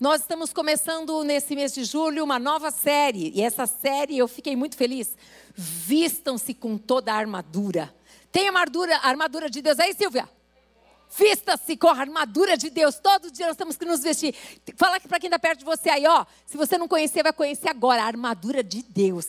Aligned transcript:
Nós 0.00 0.22
estamos 0.22 0.50
começando 0.50 1.22
nesse 1.24 1.54
mês 1.54 1.74
de 1.74 1.84
julho 1.84 2.24
uma 2.24 2.38
nova 2.38 2.70
série. 2.70 3.32
E 3.34 3.42
essa 3.42 3.66
série 3.66 4.16
eu 4.16 4.26
fiquei 4.26 4.56
muito 4.56 4.74
feliz. 4.74 5.14
Vistam-se 5.54 6.54
com 6.54 6.78
toda 6.78 7.12
a 7.12 7.16
armadura. 7.16 7.94
Tem 8.32 8.44
a 8.44 8.46
armadura, 8.46 8.96
a 8.96 9.06
armadura 9.06 9.50
de 9.50 9.60
Deus 9.60 9.78
aí, 9.78 9.92
Silvia? 9.92 10.26
Vista-se 11.14 11.76
com 11.76 11.88
a 11.88 11.98
armadura 11.98 12.56
de 12.56 12.70
Deus. 12.70 12.98
Todo 12.98 13.30
dia 13.30 13.46
nós 13.46 13.58
temos 13.58 13.76
que 13.76 13.84
nos 13.84 14.00
vestir. 14.00 14.34
Fala 14.74 14.98
para 15.00 15.20
quem 15.20 15.28
está 15.28 15.38
perto 15.38 15.58
de 15.58 15.64
você 15.66 15.90
aí, 15.90 16.06
ó. 16.06 16.24
Se 16.46 16.56
você 16.56 16.78
não 16.78 16.88
conhecer, 16.88 17.22
vai 17.22 17.34
conhecer 17.34 17.68
agora 17.68 18.02
a 18.02 18.06
armadura 18.06 18.64
de 18.64 18.82
Deus. 18.82 19.26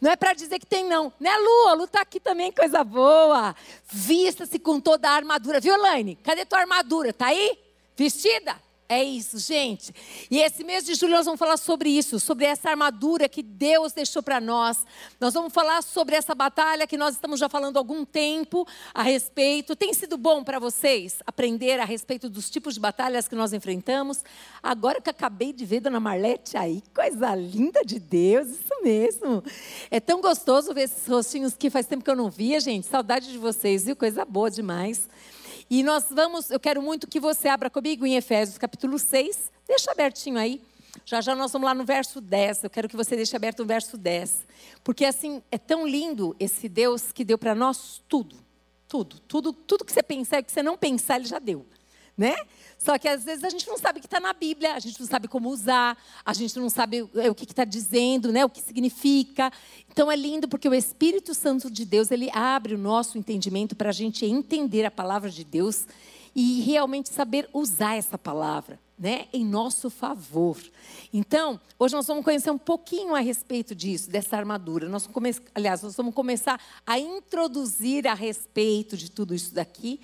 Não 0.00 0.10
é 0.10 0.16
para 0.16 0.34
dizer 0.34 0.58
que 0.58 0.66
tem, 0.66 0.84
não. 0.84 1.12
Né, 1.20 1.30
Lu? 1.36 1.68
A 1.68 1.74
Lu 1.74 1.84
está 1.84 2.00
aqui 2.00 2.18
também, 2.18 2.50
coisa 2.50 2.82
boa. 2.82 3.54
Vista-se 3.86 4.58
com 4.58 4.80
toda 4.80 5.08
a 5.08 5.12
armadura. 5.12 5.60
Viu, 5.60 5.74
Elaine? 5.74 6.16
Cadê 6.24 6.44
tua 6.44 6.58
armadura? 6.58 7.10
Está 7.10 7.26
aí? 7.26 7.56
Vestida? 7.96 8.63
É 8.86 9.02
isso, 9.02 9.38
gente. 9.38 9.94
E 10.30 10.40
esse 10.40 10.62
mês 10.62 10.84
de 10.84 10.94
julho 10.94 11.14
nós 11.14 11.24
vamos 11.24 11.38
falar 11.38 11.56
sobre 11.56 11.88
isso, 11.88 12.20
sobre 12.20 12.44
essa 12.44 12.68
armadura 12.68 13.30
que 13.30 13.42
Deus 13.42 13.94
deixou 13.94 14.22
para 14.22 14.38
nós. 14.38 14.84
Nós 15.18 15.32
vamos 15.32 15.54
falar 15.54 15.82
sobre 15.82 16.14
essa 16.14 16.34
batalha 16.34 16.86
que 16.86 16.98
nós 16.98 17.14
estamos 17.14 17.40
já 17.40 17.48
falando 17.48 17.78
há 17.78 17.80
algum 17.80 18.04
tempo 18.04 18.66
a 18.92 19.02
respeito. 19.02 19.74
Tem 19.74 19.94
sido 19.94 20.18
bom 20.18 20.44
para 20.44 20.58
vocês 20.58 21.22
aprender 21.26 21.80
a 21.80 21.84
respeito 21.86 22.28
dos 22.28 22.50
tipos 22.50 22.74
de 22.74 22.80
batalhas 22.80 23.26
que 23.26 23.34
nós 23.34 23.54
enfrentamos? 23.54 24.22
Agora 24.62 25.00
que 25.00 25.08
acabei 25.08 25.54
de 25.54 25.64
ver 25.64 25.80
Dona 25.80 25.98
Marlete 25.98 26.54
aí, 26.58 26.82
coisa 26.94 27.34
linda 27.34 27.82
de 27.86 27.98
Deus, 27.98 28.48
isso 28.48 28.82
mesmo. 28.82 29.42
É 29.90 29.98
tão 29.98 30.20
gostoso 30.20 30.74
ver 30.74 30.82
esses 30.82 31.06
rostinhos 31.06 31.54
que 31.54 31.70
faz 31.70 31.86
tempo 31.86 32.04
que 32.04 32.10
eu 32.10 32.16
não 32.16 32.28
via, 32.28 32.60
gente. 32.60 32.86
Saudade 32.86 33.32
de 33.32 33.38
vocês, 33.38 33.86
viu? 33.86 33.96
Coisa 33.96 34.26
boa 34.26 34.50
demais. 34.50 35.08
E 35.76 35.82
nós 35.82 36.04
vamos, 36.08 36.52
eu 36.52 36.60
quero 36.60 36.80
muito 36.80 37.08
que 37.08 37.18
você 37.18 37.48
abra 37.48 37.68
comigo 37.68 38.06
em 38.06 38.14
Efésios 38.14 38.56
capítulo 38.56 38.96
6. 38.96 39.50
Deixa 39.66 39.90
abertinho 39.90 40.38
aí. 40.38 40.62
Já 41.04 41.20
já 41.20 41.34
nós 41.34 41.50
vamos 41.50 41.66
lá 41.66 41.74
no 41.74 41.84
verso 41.84 42.20
10. 42.20 42.62
Eu 42.62 42.70
quero 42.70 42.88
que 42.88 42.94
você 42.94 43.16
deixe 43.16 43.34
aberto 43.34 43.64
o 43.64 43.66
verso 43.66 43.98
10. 43.98 44.46
Porque 44.84 45.04
assim, 45.04 45.42
é 45.50 45.58
tão 45.58 45.84
lindo 45.84 46.36
esse 46.38 46.68
Deus 46.68 47.10
que 47.10 47.24
deu 47.24 47.36
para 47.36 47.56
nós 47.56 48.00
tudo. 48.08 48.36
Tudo, 48.86 49.18
tudo, 49.26 49.52
tudo 49.52 49.84
que 49.84 49.90
você 49.90 50.00
pensar 50.00 50.38
e 50.38 50.44
que 50.44 50.52
você 50.52 50.62
não 50.62 50.78
pensar, 50.78 51.16
ele 51.16 51.24
já 51.24 51.40
deu 51.40 51.66
né? 52.16 52.34
Só 52.78 52.98
que 52.98 53.08
às 53.08 53.24
vezes 53.24 53.42
a 53.44 53.50
gente 53.50 53.66
não 53.66 53.78
sabe 53.78 53.98
o 53.98 54.00
que 54.00 54.06
está 54.06 54.20
na 54.20 54.32
Bíblia, 54.32 54.74
a 54.74 54.78
gente 54.78 55.00
não 55.00 55.06
sabe 55.06 55.26
como 55.26 55.48
usar, 55.48 55.96
a 56.24 56.32
gente 56.32 56.58
não 56.58 56.68
sabe 56.68 57.08
é, 57.14 57.30
o 57.30 57.34
que 57.34 57.44
está 57.44 57.64
dizendo, 57.64 58.30
né? 58.32 58.44
O 58.44 58.50
que 58.50 58.60
significa. 58.60 59.52
Então 59.90 60.10
é 60.10 60.16
lindo 60.16 60.48
porque 60.48 60.68
o 60.68 60.74
Espírito 60.74 61.34
Santo 61.34 61.70
de 61.70 61.84
Deus 61.84 62.10
ele 62.10 62.30
abre 62.32 62.74
o 62.74 62.78
nosso 62.78 63.18
entendimento 63.18 63.74
para 63.74 63.90
a 63.90 63.92
gente 63.92 64.24
entender 64.24 64.84
a 64.84 64.90
palavra 64.90 65.30
de 65.30 65.44
Deus 65.44 65.86
e 66.34 66.60
realmente 66.60 67.08
saber 67.08 67.48
usar 67.52 67.96
essa 67.96 68.18
palavra. 68.18 68.78
Né, 68.96 69.26
em 69.32 69.44
nosso 69.44 69.90
favor. 69.90 70.56
Então, 71.12 71.60
hoje 71.80 71.96
nós 71.96 72.06
vamos 72.06 72.24
conhecer 72.24 72.52
um 72.52 72.56
pouquinho 72.56 73.12
a 73.16 73.18
respeito 73.18 73.74
disso, 73.74 74.08
dessa 74.08 74.36
armadura. 74.36 74.88
Nós 74.88 75.04
vamos, 75.04 75.42
aliás, 75.52 75.82
nós 75.82 75.96
vamos 75.96 76.14
começar 76.14 76.60
a 76.86 76.96
introduzir 76.96 78.06
a 78.06 78.14
respeito 78.14 78.96
de 78.96 79.10
tudo 79.10 79.34
isso 79.34 79.52
daqui 79.52 80.00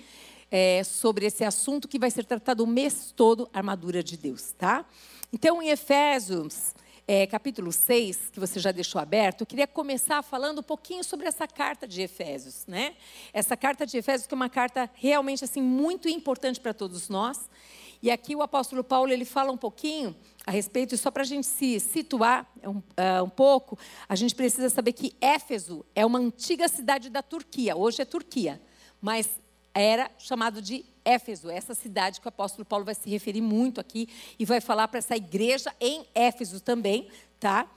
é, 0.51 0.83
sobre 0.83 1.25
esse 1.25 1.43
assunto 1.45 1.87
que 1.87 1.97
vai 1.97 2.11
ser 2.11 2.25
tratado 2.25 2.63
o 2.63 2.67
mês 2.67 3.13
todo, 3.15 3.49
armadura 3.53 4.03
de 4.03 4.17
Deus, 4.17 4.51
tá? 4.51 4.85
Então, 5.31 5.61
em 5.61 5.69
Efésios, 5.69 6.75
é, 7.07 7.25
capítulo 7.25 7.71
6, 7.71 8.29
que 8.31 8.39
você 8.39 8.59
já 8.59 8.71
deixou 8.71 8.99
aberto, 8.99 9.41
eu 9.41 9.47
queria 9.47 9.65
começar 9.65 10.21
falando 10.21 10.59
um 10.59 10.63
pouquinho 10.63 11.03
sobre 11.03 11.27
essa 11.27 11.47
carta 11.47 11.87
de 11.87 12.01
Efésios, 12.01 12.65
né? 12.67 12.95
Essa 13.33 13.57
carta 13.57 13.85
de 13.85 13.97
Efésios 13.97 14.27
que 14.27 14.33
é 14.33 14.35
uma 14.35 14.49
carta 14.49 14.89
realmente 14.93 15.43
assim 15.43 15.61
muito 15.61 16.07
importante 16.09 16.59
para 16.59 16.73
todos 16.73 17.09
nós. 17.09 17.49
E 18.03 18.09
aqui 18.09 18.35
o 18.35 18.41
apóstolo 18.41 18.83
Paulo 18.83 19.11
ele 19.11 19.25
fala 19.25 19.51
um 19.51 19.57
pouquinho 19.57 20.15
a 20.45 20.51
respeito, 20.51 20.95
e 20.95 20.97
só 20.97 21.11
para 21.11 21.21
a 21.21 21.25
gente 21.25 21.45
se 21.45 21.79
situar 21.79 22.51
um, 22.63 22.77
uh, 22.77 23.23
um 23.23 23.29
pouco, 23.29 23.77
a 24.09 24.15
gente 24.15 24.33
precisa 24.33 24.69
saber 24.69 24.93
que 24.93 25.13
Éfeso 25.21 25.85
é 25.93 26.05
uma 26.05 26.17
antiga 26.17 26.67
cidade 26.67 27.09
da 27.09 27.21
Turquia, 27.21 27.75
hoje 27.75 28.01
é 28.01 28.05
Turquia, 28.05 28.61
mas 28.99 29.40
era 29.73 30.11
chamado 30.17 30.61
de 30.61 30.85
Éfeso, 31.03 31.49
essa 31.49 31.73
cidade 31.73 32.21
que 32.21 32.27
o 32.27 32.29
apóstolo 32.29 32.65
Paulo 32.65 32.85
vai 32.85 32.93
se 32.93 33.09
referir 33.09 33.41
muito 33.41 33.81
aqui 33.81 34.07
e 34.37 34.45
vai 34.45 34.61
falar 34.61 34.87
para 34.87 34.99
essa 34.99 35.15
igreja 35.15 35.73
em 35.79 36.05
Éfeso 36.13 36.59
também, 36.59 37.09
tá? 37.39 37.67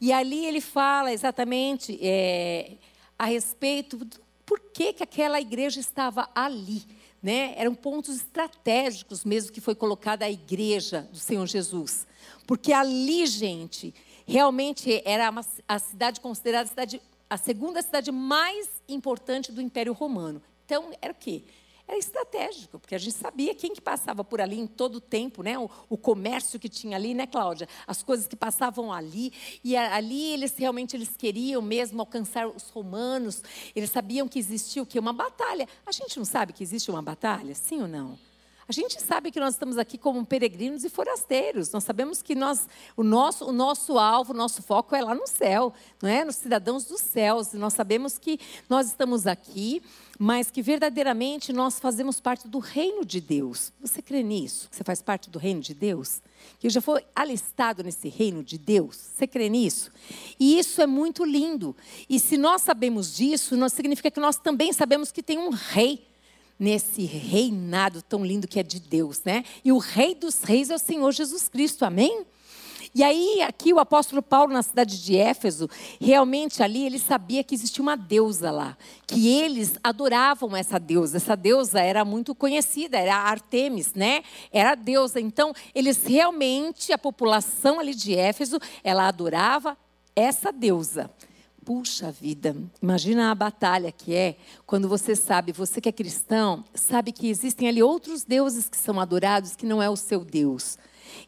E 0.00 0.12
ali 0.12 0.46
ele 0.46 0.60
fala 0.60 1.12
exatamente 1.12 1.98
é, 2.00 2.78
a 3.18 3.26
respeito 3.26 3.98
do 3.98 4.30
por 4.50 4.58
que, 4.58 4.92
que 4.94 5.04
aquela 5.04 5.40
igreja 5.40 5.78
estava 5.78 6.28
ali. 6.34 6.82
Né? 7.22 7.54
Eram 7.56 7.72
pontos 7.72 8.16
estratégicos 8.16 9.24
mesmo 9.24 9.52
que 9.52 9.60
foi 9.60 9.76
colocada 9.76 10.24
a 10.24 10.30
igreja 10.30 11.08
do 11.12 11.18
Senhor 11.18 11.46
Jesus. 11.46 12.04
Porque 12.48 12.72
ali, 12.72 13.26
gente, 13.26 13.94
realmente 14.26 15.02
era 15.04 15.30
uma, 15.30 15.46
a 15.68 15.78
cidade 15.78 16.20
considerada 16.20 16.64
a, 16.64 16.66
cidade, 16.66 17.02
a 17.28 17.36
segunda 17.36 17.80
cidade 17.80 18.10
mais 18.10 18.68
importante 18.88 19.52
do 19.52 19.62
Império 19.62 19.92
Romano. 19.92 20.42
Então, 20.70 20.92
era 21.02 21.12
o 21.12 21.16
quê? 21.16 21.42
Era 21.88 21.98
estratégico, 21.98 22.78
porque 22.78 22.94
a 22.94 22.98
gente 22.98 23.16
sabia 23.16 23.52
quem 23.56 23.74
que 23.74 23.80
passava 23.80 24.22
por 24.22 24.40
ali 24.40 24.56
em 24.56 24.68
todo 24.68 24.96
o 24.96 25.00
tempo, 25.00 25.42
né? 25.42 25.58
O, 25.58 25.68
o, 25.88 25.98
comércio 25.98 26.60
que 26.60 26.68
tinha 26.68 26.96
ali, 26.96 27.12
né, 27.12 27.26
Cláudia? 27.26 27.68
As 27.88 28.04
coisas 28.04 28.28
que 28.28 28.36
passavam 28.36 28.92
ali. 28.92 29.32
E 29.64 29.76
ali 29.76 30.32
eles 30.32 30.56
realmente 30.56 30.96
eles 30.96 31.16
queriam 31.16 31.60
mesmo 31.60 31.98
alcançar 31.98 32.46
os 32.46 32.68
romanos. 32.68 33.42
Eles 33.74 33.90
sabiam 33.90 34.28
que 34.28 34.38
existia 34.38 34.80
o 34.80 34.86
quê? 34.86 35.00
Uma 35.00 35.12
batalha. 35.12 35.66
A 35.84 35.90
gente 35.90 36.16
não 36.16 36.24
sabe 36.24 36.52
que 36.52 36.62
existe 36.62 36.88
uma 36.88 37.02
batalha? 37.02 37.52
Sim 37.56 37.82
ou 37.82 37.88
não? 37.88 38.29
A 38.70 38.72
gente 38.72 39.02
sabe 39.02 39.32
que 39.32 39.40
nós 39.40 39.54
estamos 39.54 39.76
aqui 39.76 39.98
como 39.98 40.24
peregrinos 40.24 40.84
e 40.84 40.88
forasteiros. 40.88 41.72
Nós 41.72 41.82
sabemos 41.82 42.22
que 42.22 42.36
nós, 42.36 42.68
o, 42.96 43.02
nosso, 43.02 43.44
o 43.46 43.50
nosso 43.50 43.98
alvo, 43.98 44.32
o 44.32 44.36
nosso 44.36 44.62
foco 44.62 44.94
é 44.94 45.02
lá 45.02 45.12
no 45.12 45.26
céu, 45.26 45.74
não 46.00 46.08
é? 46.08 46.24
Nos 46.24 46.36
cidadãos 46.36 46.84
dos 46.84 47.00
céus. 47.00 47.52
Nós 47.52 47.72
sabemos 47.72 48.16
que 48.16 48.38
nós 48.68 48.86
estamos 48.86 49.26
aqui, 49.26 49.82
mas 50.20 50.52
que 50.52 50.62
verdadeiramente 50.62 51.52
nós 51.52 51.80
fazemos 51.80 52.20
parte 52.20 52.46
do 52.46 52.60
reino 52.60 53.04
de 53.04 53.20
Deus. 53.20 53.72
Você 53.80 54.00
crê 54.00 54.22
nisso? 54.22 54.70
Que 54.70 54.76
você 54.76 54.84
faz 54.84 55.02
parte 55.02 55.28
do 55.28 55.40
reino 55.40 55.60
de 55.60 55.74
Deus? 55.74 56.22
Que 56.60 56.70
já 56.70 56.80
foi 56.80 57.04
alistado 57.12 57.82
nesse 57.82 58.08
reino 58.08 58.40
de 58.44 58.56
Deus? 58.56 58.94
Você 58.94 59.26
crê 59.26 59.48
nisso? 59.48 59.90
E 60.38 60.60
isso 60.60 60.80
é 60.80 60.86
muito 60.86 61.24
lindo. 61.24 61.74
E 62.08 62.20
se 62.20 62.38
nós 62.38 62.62
sabemos 62.62 63.16
disso, 63.16 63.56
nós 63.56 63.72
significa 63.72 64.12
que 64.12 64.20
nós 64.20 64.36
também 64.36 64.72
sabemos 64.72 65.10
que 65.10 65.24
tem 65.24 65.38
um 65.38 65.50
rei 65.50 66.08
nesse 66.60 67.06
reinado 67.06 68.02
tão 68.02 68.24
lindo 68.24 68.46
que 68.46 68.60
é 68.60 68.62
de 68.62 68.78
Deus, 68.78 69.22
né? 69.24 69.44
E 69.64 69.72
o 69.72 69.78
Rei 69.78 70.14
dos 70.14 70.42
Reis 70.42 70.68
é 70.68 70.74
o 70.74 70.78
Senhor 70.78 71.10
Jesus 71.10 71.48
Cristo, 71.48 71.86
amém? 71.86 72.26
E 72.92 73.04
aí, 73.04 73.40
aqui 73.42 73.72
o 73.72 73.78
apóstolo 73.78 74.20
Paulo, 74.20 74.52
na 74.52 74.62
cidade 74.62 75.00
de 75.00 75.16
Éfeso, 75.16 75.70
realmente 76.00 76.60
ali 76.60 76.84
ele 76.84 76.98
sabia 76.98 77.44
que 77.44 77.54
existia 77.54 77.80
uma 77.80 77.96
deusa 77.96 78.50
lá, 78.50 78.76
que 79.06 79.28
eles 79.28 79.74
adoravam 79.82 80.56
essa 80.56 80.78
deusa. 80.78 81.18
Essa 81.18 81.36
deusa 81.36 81.80
era 81.80 82.04
muito 82.04 82.34
conhecida, 82.34 82.98
era 82.98 83.14
Artemis, 83.14 83.94
né? 83.94 84.22
Era 84.52 84.72
a 84.72 84.74
deusa. 84.74 85.20
Então, 85.20 85.54
eles 85.72 86.04
realmente, 86.04 86.92
a 86.92 86.98
população 86.98 87.78
ali 87.78 87.94
de 87.94 88.16
Éfeso, 88.16 88.58
ela 88.82 89.06
adorava 89.06 89.78
essa 90.16 90.52
deusa. 90.52 91.08
Puxa 91.72 92.10
vida, 92.10 92.56
imagina 92.82 93.30
a 93.30 93.34
batalha 93.34 93.92
que 93.92 94.12
é 94.12 94.34
quando 94.66 94.88
você 94.88 95.14
sabe, 95.14 95.52
você 95.52 95.80
que 95.80 95.88
é 95.88 95.92
cristão, 95.92 96.64
sabe 96.74 97.12
que 97.12 97.28
existem 97.28 97.68
ali 97.68 97.80
outros 97.80 98.24
deuses 98.24 98.68
que 98.68 98.76
são 98.76 98.98
adorados 98.98 99.54
que 99.54 99.64
não 99.64 99.80
é 99.80 99.88
o 99.88 99.94
seu 99.94 100.24
Deus. 100.24 100.76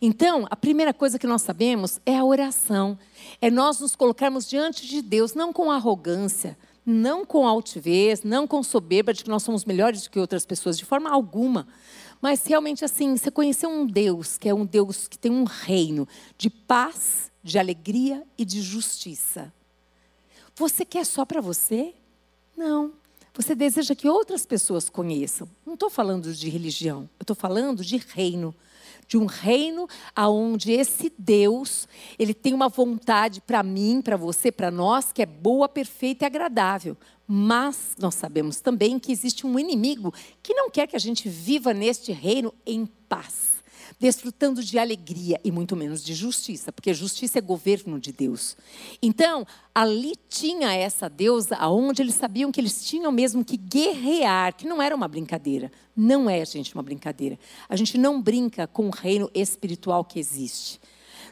Então, 0.01 0.45
a 0.51 0.57
primeira 0.57 0.93
coisa 0.93 1.17
que 1.17 1.29
nós 1.29 1.43
sabemos 1.43 2.01
é 2.05 2.19
a 2.19 2.25
oração. 2.25 2.99
É 3.41 3.53
nós 3.53 3.79
nos 3.79 3.95
colocarmos 3.95 4.49
diante 4.49 4.85
de 4.85 5.01
Deus, 5.01 5.33
não 5.33 5.53
com 5.53 5.71
arrogância, 5.71 6.59
não 6.85 7.25
com 7.25 7.47
altivez, 7.47 8.25
não 8.25 8.45
com 8.45 8.65
soberba 8.65 9.15
de 9.15 9.23
que 9.23 9.31
nós 9.31 9.45
somos 9.45 9.65
melhores 9.65 10.03
do 10.03 10.11
que 10.11 10.19
outras 10.19 10.45
pessoas, 10.45 10.77
de 10.77 10.85
forma 10.85 11.09
alguma. 11.09 11.69
Mas 12.21 12.45
realmente 12.45 12.85
assim, 12.85 13.17
você 13.17 13.31
conhecer 13.31 13.69
um 13.69 13.87
Deus, 13.87 14.39
que 14.39 14.49
é 14.49 14.55
um 14.55 14.67
Deus 14.67 15.07
que 15.07 15.17
tem 15.17 15.31
um 15.31 15.45
reino 15.45 16.05
de 16.37 16.51
paz, 16.51 17.31
de 17.45 17.61
alegria 17.61 18.25
e 18.37 18.45
de 18.45 18.61
justiça. 18.61 19.53
Você 20.57 20.85
quer 20.85 21.05
só 21.05 21.25
para 21.25 21.41
você? 21.41 21.95
Não. 22.57 22.93
Você 23.35 23.55
deseja 23.55 23.95
que 23.95 24.09
outras 24.09 24.45
pessoas 24.45 24.91
conheçam. 24.91 25.49
Não 25.65 25.75
estou 25.75 25.89
falando 25.89 26.33
de 26.35 26.51
religião, 26.51 27.09
eu 27.19 27.23
estou 27.23 27.37
falando 27.37 27.83
de 27.83 27.97
reino. 27.97 28.55
De 29.09 29.17
um 29.17 29.27
reino 29.27 29.89
aonde 30.15 30.73
esse 30.73 31.13
Deus, 31.19 31.89
ele 32.19 32.33
tem 32.33 32.55
uma 32.55 32.69
vontade 32.69 33.41
para 33.41 33.63
mim, 33.63 34.01
para 34.01 34.17
você, 34.17 34.53
para 34.53 34.71
nós, 34.71 35.13
que 35.13 35.23
é 35.23 35.27
boa, 35.27 35.69
perfeita 35.69 36.25
e 36.25 36.27
agradável. 36.27 36.97
Mas 37.27 37.95
nós 37.99 38.15
sabemos 38.15 38.61
também 38.61 38.99
que 38.99 39.13
existe 39.13 39.47
um 39.47 39.59
inimigo 39.59 40.15
que 40.43 40.55
não 40.55 40.71
quer 40.71 40.87
que 40.87 40.97
a 40.97 41.01
gente 41.01 41.29
viva 41.29 41.75
neste 41.75 42.13
reino 42.13 42.55
em 42.65 42.87
paz. 43.09 43.52
Desfrutando 44.03 44.65
de 44.65 44.81
alegria 44.81 45.41
e 45.45 45.53
muito 45.53 45.77
menos 45.77 46.03
de 46.03 46.13
justiça, 46.13 46.73
porque 46.73 46.93
justiça 46.93 47.39
é 47.39 47.41
governo 47.41 48.01
de 48.01 48.11
Deus. 48.11 48.57
Então, 49.01 49.47
ali 49.73 50.15
tinha 50.29 50.75
essa 50.75 51.09
deusa 51.09 51.55
aonde 51.55 52.03
eles 52.03 52.17
sabiam 52.17 52.51
que 52.51 52.61
eles 52.61 52.85
tinham 52.85 53.13
mesmo 53.13 53.45
que 53.45 53.57
guerrear, 53.57 54.57
que 54.57 54.67
não 54.67 54.83
era 54.83 54.97
uma 54.97 55.07
brincadeira. 55.07 55.71
Não 55.95 56.29
é, 56.29 56.45
gente, 56.45 56.75
uma 56.75 56.83
brincadeira. 56.83 57.39
A 57.69 57.77
gente 57.77 57.97
não 57.97 58.21
brinca 58.21 58.67
com 58.67 58.89
o 58.89 58.91
reino 58.91 59.31
espiritual 59.33 60.05
que 60.05 60.19
existe. 60.19 60.81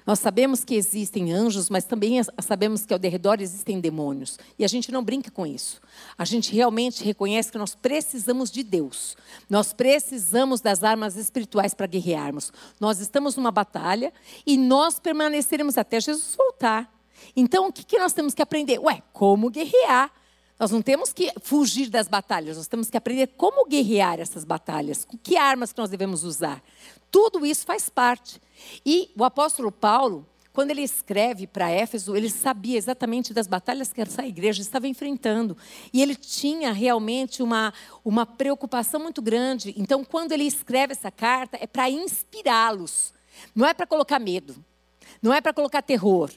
Nós 0.06 0.18
sabemos 0.18 0.64
que 0.64 0.74
existem 0.74 1.32
anjos, 1.32 1.68
mas 1.68 1.84
também 1.84 2.20
sabemos 2.40 2.84
que 2.84 2.92
ao 2.92 2.98
derredor 2.98 3.40
existem 3.40 3.80
demônios. 3.80 4.38
E 4.58 4.64
a 4.64 4.68
gente 4.68 4.90
não 4.90 5.02
brinca 5.02 5.30
com 5.30 5.46
isso. 5.46 5.80
A 6.16 6.24
gente 6.24 6.54
realmente 6.54 7.04
reconhece 7.04 7.52
que 7.52 7.58
nós 7.58 7.74
precisamos 7.74 8.50
de 8.50 8.62
Deus. 8.62 9.16
Nós 9.48 9.72
precisamos 9.72 10.60
das 10.60 10.82
armas 10.82 11.16
espirituais 11.16 11.74
para 11.74 11.86
guerrearmos. 11.86 12.52
Nós 12.78 13.00
estamos 13.00 13.36
numa 13.36 13.50
batalha 13.50 14.12
e 14.46 14.56
nós 14.56 14.98
permaneceremos 14.98 15.76
até 15.78 16.00
Jesus 16.00 16.34
voltar. 16.36 16.92
Então, 17.36 17.68
o 17.68 17.72
que, 17.72 17.98
nós 17.98 18.12
temos 18.12 18.34
que 18.34 18.42
aprender? 18.42 18.78
Ué, 18.78 19.02
como 19.12 19.50
guerrear? 19.50 20.10
Nós 20.60 20.70
não 20.70 20.82
temos 20.82 21.10
que 21.10 21.32
fugir 21.40 21.88
das 21.88 22.06
batalhas, 22.06 22.58
nós 22.58 22.68
temos 22.68 22.90
que 22.90 22.96
aprender 22.98 23.28
como 23.28 23.66
guerrear 23.66 24.20
essas 24.20 24.44
batalhas, 24.44 25.06
que 25.22 25.38
armas 25.38 25.72
que 25.72 25.80
nós 25.80 25.88
devemos 25.88 26.22
usar. 26.22 26.62
Tudo 27.10 27.46
isso 27.46 27.64
faz 27.64 27.88
parte. 27.88 28.38
E 28.84 29.10
o 29.16 29.24
apóstolo 29.24 29.72
Paulo, 29.72 30.28
quando 30.52 30.70
ele 30.70 30.82
escreve 30.82 31.46
para 31.46 31.70
Éfeso, 31.70 32.14
ele 32.14 32.28
sabia 32.28 32.76
exatamente 32.76 33.32
das 33.32 33.46
batalhas 33.46 33.90
que 33.90 34.02
essa 34.02 34.22
igreja 34.26 34.60
estava 34.60 34.86
enfrentando. 34.86 35.56
E 35.94 36.02
ele 36.02 36.14
tinha 36.14 36.72
realmente 36.72 37.42
uma, 37.42 37.72
uma 38.04 38.26
preocupação 38.26 39.00
muito 39.00 39.22
grande. 39.22 39.72
Então, 39.78 40.04
quando 40.04 40.32
ele 40.32 40.44
escreve 40.44 40.92
essa 40.92 41.10
carta, 41.10 41.56
é 41.58 41.66
para 41.66 41.88
inspirá-los. 41.88 43.14
Não 43.54 43.66
é 43.66 43.72
para 43.72 43.86
colocar 43.86 44.18
medo. 44.18 44.62
Não 45.22 45.32
é 45.32 45.40
para 45.40 45.54
colocar 45.54 45.80
terror. 45.80 46.30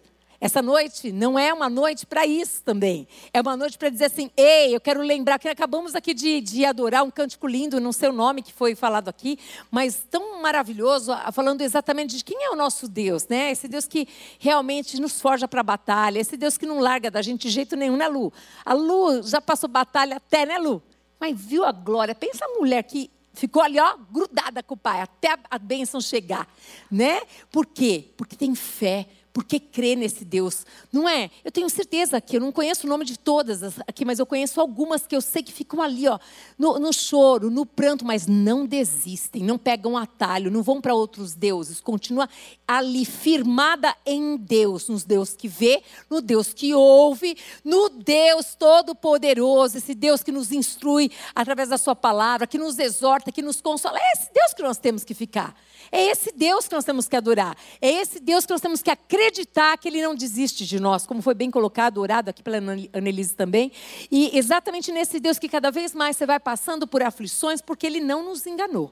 Essa 0.43 0.61
noite 0.61 1.09
não 1.09 1.39
é 1.39 1.53
uma 1.53 1.69
noite 1.69 2.05
para 2.05 2.25
isso 2.25 2.61
também. 2.63 3.07
É 3.33 3.39
uma 3.39 3.55
noite 3.55 3.77
para 3.77 3.87
dizer 3.87 4.07
assim: 4.07 4.29
ei, 4.35 4.75
eu 4.75 4.81
quero 4.81 5.01
lembrar 5.01 5.39
que 5.39 5.47
acabamos 5.47 5.95
aqui 5.95 6.13
de, 6.13 6.41
de 6.41 6.65
adorar 6.65 7.01
um 7.01 7.09
cântico 7.09 7.47
lindo, 7.47 7.79
não 7.79 7.93
sei 7.93 8.09
o 8.09 8.11
nome 8.11 8.41
que 8.41 8.51
foi 8.51 8.75
falado 8.75 9.07
aqui, 9.07 9.39
mas 9.71 10.05
tão 10.11 10.41
maravilhoso, 10.41 11.13
falando 11.31 11.61
exatamente 11.61 12.17
de 12.17 12.25
quem 12.25 12.43
é 12.43 12.49
o 12.49 12.57
nosso 12.57 12.89
Deus, 12.89 13.25
né? 13.29 13.51
Esse 13.51 13.69
Deus 13.69 13.85
que 13.85 14.05
realmente 14.37 14.99
nos 14.99 15.21
forja 15.21 15.47
para 15.47 15.61
a 15.61 15.63
batalha, 15.63 16.19
esse 16.19 16.35
Deus 16.35 16.57
que 16.57 16.65
não 16.65 16.81
larga 16.81 17.09
da 17.09 17.21
gente 17.21 17.47
de 17.47 17.49
jeito 17.49 17.77
nenhum, 17.77 17.95
né, 17.95 18.09
Lu? 18.09 18.33
A 18.65 18.73
Lu 18.73 19.23
já 19.23 19.39
passou 19.39 19.69
batalha 19.69 20.17
até, 20.17 20.45
né, 20.45 20.57
Lu? 20.57 20.83
Mas 21.21 21.39
viu 21.39 21.63
a 21.63 21.71
glória? 21.71 22.13
Pensa 22.13 22.43
a 22.43 22.59
mulher 22.59 22.83
que 22.83 23.09
ficou 23.33 23.63
ali, 23.63 23.79
ó, 23.79 23.95
grudada 24.11 24.61
com 24.61 24.73
o 24.73 24.77
pai, 24.77 24.99
até 24.99 25.37
a 25.49 25.57
bênção 25.57 26.01
chegar, 26.01 26.45
né? 26.91 27.21
Por 27.49 27.65
quê? 27.65 28.09
Porque 28.17 28.35
tem 28.35 28.53
fé 28.53 29.07
porque 29.33 29.59
crê 29.59 29.95
nesse 29.95 30.23
Deus, 30.23 30.63
não 30.91 31.09
é? 31.09 31.31
Eu 31.43 31.51
tenho 31.51 31.67
certeza 31.67 32.21
que 32.21 32.37
eu 32.37 32.39
não 32.39 32.51
conheço 32.51 32.85
o 32.85 32.89
nome 32.89 33.03
de 33.03 33.17
todas 33.17 33.63
aqui, 33.79 34.05
mas 34.05 34.19
eu 34.19 34.27
conheço 34.27 34.61
algumas 34.61 35.07
que 35.07 35.15
eu 35.15 35.21
sei 35.21 35.41
que 35.41 35.51
ficam 35.51 35.81
ali, 35.81 36.07
ó, 36.07 36.19
no, 36.57 36.77
no 36.77 36.93
choro, 36.93 37.49
no 37.49 37.65
pranto, 37.65 38.05
mas 38.05 38.27
não 38.27 38.67
desistem, 38.67 39.41
não 39.41 39.57
pegam 39.57 39.97
atalho, 39.97 40.51
não 40.51 40.61
vão 40.61 40.79
para 40.79 40.93
outros 40.93 41.33
deuses, 41.33 41.81
continua 41.81 42.29
ali 42.67 43.05
firmada 43.05 43.95
em 44.05 44.37
Deus, 44.37 44.87
nos 44.87 45.03
Deus 45.03 45.35
que 45.35 45.47
vê, 45.47 45.81
no 46.07 46.21
Deus 46.21 46.53
que 46.53 46.75
ouve, 46.75 47.35
no 47.63 47.89
Deus 47.89 48.53
todo-poderoso, 48.53 49.79
esse 49.79 49.95
Deus 49.95 50.21
que 50.21 50.31
nos 50.31 50.51
instrui 50.51 51.11
através 51.33 51.69
da 51.69 51.77
sua 51.79 51.95
palavra, 51.95 52.45
que 52.45 52.59
nos 52.59 52.77
exorta, 52.77 53.31
que 53.31 53.41
nos 53.41 53.61
consola. 53.61 53.97
É 53.97 54.11
esse 54.13 54.31
Deus 54.31 54.53
que 54.53 54.61
nós 54.61 54.77
temos 54.77 55.03
que 55.03 55.15
ficar. 55.15 55.55
É 55.95 56.05
esse 56.05 56.31
Deus 56.31 56.67
que 56.67 56.73
nós 56.73 56.83
temos 56.83 57.07
que 57.07 57.15
adorar. 57.15 57.55
É 57.79 57.87
esse 57.87 58.19
Deus 58.19 58.47
que 58.47 58.51
nós 58.51 58.61
temos 58.61 58.81
que 58.81 58.89
acreditar 58.89 59.77
que 59.77 59.87
Ele 59.87 60.01
não 60.01 60.15
desiste 60.15 60.65
de 60.65 60.79
nós, 60.79 61.05
como 61.05 61.21
foi 61.21 61.35
bem 61.35 61.51
colocado, 61.51 61.99
orado 61.99 62.31
aqui 62.31 62.41
pela 62.41 62.57
Annelise 62.91 63.35
também. 63.35 63.71
E 64.09 64.35
exatamente 64.35 64.91
nesse 64.91 65.19
Deus 65.19 65.37
que 65.37 65.47
cada 65.47 65.69
vez 65.69 65.93
mais 65.93 66.17
você 66.17 66.25
vai 66.25 66.39
passando 66.39 66.87
por 66.87 67.03
aflições, 67.03 67.61
porque 67.61 67.85
Ele 67.85 67.99
não 67.99 68.23
nos 68.23 68.47
enganou. 68.47 68.91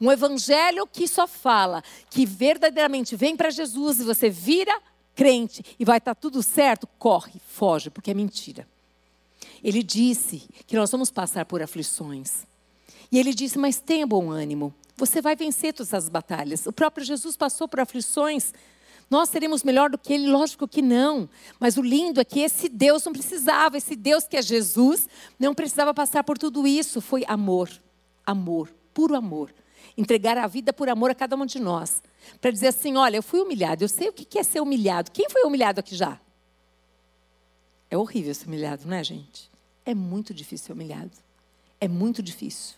Um 0.00 0.12
evangelho 0.12 0.86
que 0.86 1.08
só 1.08 1.26
fala 1.26 1.82
que 2.08 2.24
verdadeiramente 2.24 3.16
vem 3.16 3.36
para 3.36 3.50
Jesus 3.50 3.98
e 3.98 4.04
você 4.04 4.30
vira 4.30 4.80
crente 5.16 5.64
e 5.80 5.84
vai 5.84 5.98
estar 5.98 6.14
tá 6.14 6.20
tudo 6.20 6.44
certo, 6.44 6.86
corre, 6.96 7.40
foge, 7.48 7.90
porque 7.90 8.12
é 8.12 8.14
mentira. 8.14 8.68
Ele 9.64 9.82
disse 9.82 10.44
que 10.64 10.76
nós 10.76 10.92
vamos 10.92 11.10
passar 11.10 11.44
por 11.44 11.60
aflições. 11.60 12.46
E 13.10 13.18
ele 13.18 13.34
disse: 13.34 13.58
Mas 13.58 13.80
tenha 13.80 14.06
bom 14.06 14.30
ânimo, 14.30 14.72
você 14.96 15.20
vai 15.20 15.36
vencer 15.36 15.74
todas 15.74 15.92
as 15.92 16.08
batalhas. 16.08 16.66
O 16.66 16.72
próprio 16.72 17.04
Jesus 17.04 17.36
passou 17.36 17.68
por 17.68 17.80
aflições. 17.80 18.52
Nós 19.10 19.28
seremos 19.28 19.62
melhor 19.62 19.90
do 19.90 19.98
que 19.98 20.12
ele? 20.12 20.26
Lógico 20.26 20.66
que 20.66 20.82
não. 20.82 21.28
Mas 21.60 21.76
o 21.76 21.82
lindo 21.82 22.20
é 22.20 22.24
que 22.24 22.40
esse 22.40 22.68
Deus 22.68 23.04
não 23.04 23.12
precisava, 23.12 23.76
esse 23.76 23.94
Deus 23.94 24.26
que 24.26 24.36
é 24.36 24.42
Jesus, 24.42 25.08
não 25.38 25.54
precisava 25.54 25.92
passar 25.92 26.24
por 26.24 26.38
tudo 26.38 26.66
isso. 26.66 27.00
Foi 27.00 27.24
amor, 27.28 27.70
amor, 28.24 28.74
puro 28.92 29.14
amor. 29.14 29.54
Entregar 29.96 30.36
a 30.36 30.46
vida 30.46 30.72
por 30.72 30.88
amor 30.88 31.10
a 31.10 31.14
cada 31.14 31.36
um 31.36 31.46
de 31.46 31.60
nós. 31.60 32.02
Para 32.40 32.50
dizer 32.50 32.68
assim: 32.68 32.96
olha, 32.96 33.16
eu 33.16 33.22
fui 33.22 33.40
humilhado, 33.40 33.84
eu 33.84 33.88
sei 33.88 34.08
o 34.08 34.12
que 34.12 34.38
é 34.38 34.42
ser 34.42 34.60
humilhado. 34.60 35.10
Quem 35.10 35.28
foi 35.30 35.42
humilhado 35.44 35.78
aqui 35.80 35.94
já? 35.94 36.20
É 37.88 37.96
horrível 37.96 38.34
ser 38.34 38.46
humilhado, 38.46 38.86
não 38.86 38.96
é, 38.96 39.04
gente? 39.04 39.50
É 39.84 39.94
muito 39.94 40.34
difícil 40.34 40.66
ser 40.66 40.72
humilhado. 40.72 41.12
É 41.80 41.86
muito 41.86 42.22
difícil. 42.22 42.74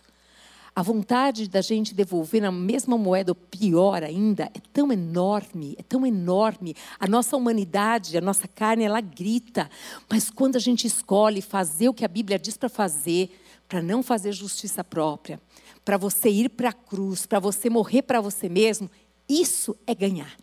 A 0.79 0.81
vontade 0.81 1.49
da 1.49 1.59
gente 1.59 1.93
devolver 1.93 2.41
na 2.41 2.53
mesma 2.53 2.97
moeda, 2.97 3.33
ou 3.33 3.35
pior 3.35 4.01
ainda, 4.01 4.45
é 4.45 4.61
tão 4.71 4.93
enorme, 4.93 5.75
é 5.77 5.83
tão 5.83 6.07
enorme. 6.07 6.73
A 6.97 7.05
nossa 7.05 7.35
humanidade, 7.35 8.17
a 8.17 8.21
nossa 8.21 8.47
carne, 8.47 8.85
ela 8.85 9.01
grita. 9.01 9.69
Mas 10.09 10.29
quando 10.29 10.55
a 10.55 10.59
gente 10.59 10.87
escolhe 10.87 11.41
fazer 11.41 11.89
o 11.89 11.93
que 11.93 12.05
a 12.05 12.07
Bíblia 12.07 12.39
diz 12.39 12.55
para 12.55 12.69
fazer, 12.69 13.29
para 13.67 13.81
não 13.81 14.01
fazer 14.01 14.31
justiça 14.31 14.81
própria, 14.81 15.37
para 15.83 15.97
você 15.97 16.29
ir 16.29 16.47
para 16.47 16.69
a 16.69 16.73
cruz, 16.73 17.25
para 17.25 17.39
você 17.39 17.69
morrer 17.69 18.03
para 18.03 18.21
você 18.21 18.47
mesmo, 18.47 18.89
isso 19.27 19.75
é 19.85 19.93
ganhar. 19.93 20.33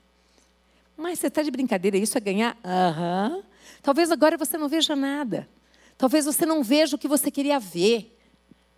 Mas 0.99 1.19
você 1.19 1.29
está 1.29 1.41
de 1.41 1.51
brincadeira, 1.51 1.97
isso 1.97 2.19
é 2.19 2.21
ganhar? 2.21 2.59
Aham. 2.63 3.37
Uhum. 3.37 3.43
Talvez 3.83 4.11
agora 4.11 4.37
você 4.37 4.59
não 4.59 4.69
veja 4.69 4.95
nada. 4.95 5.49
Talvez 5.97 6.27
você 6.27 6.45
não 6.45 6.63
veja 6.63 6.95
o 6.95 6.99
que 6.99 7.09
você 7.09 7.31
queria 7.31 7.59
ver. 7.59 8.16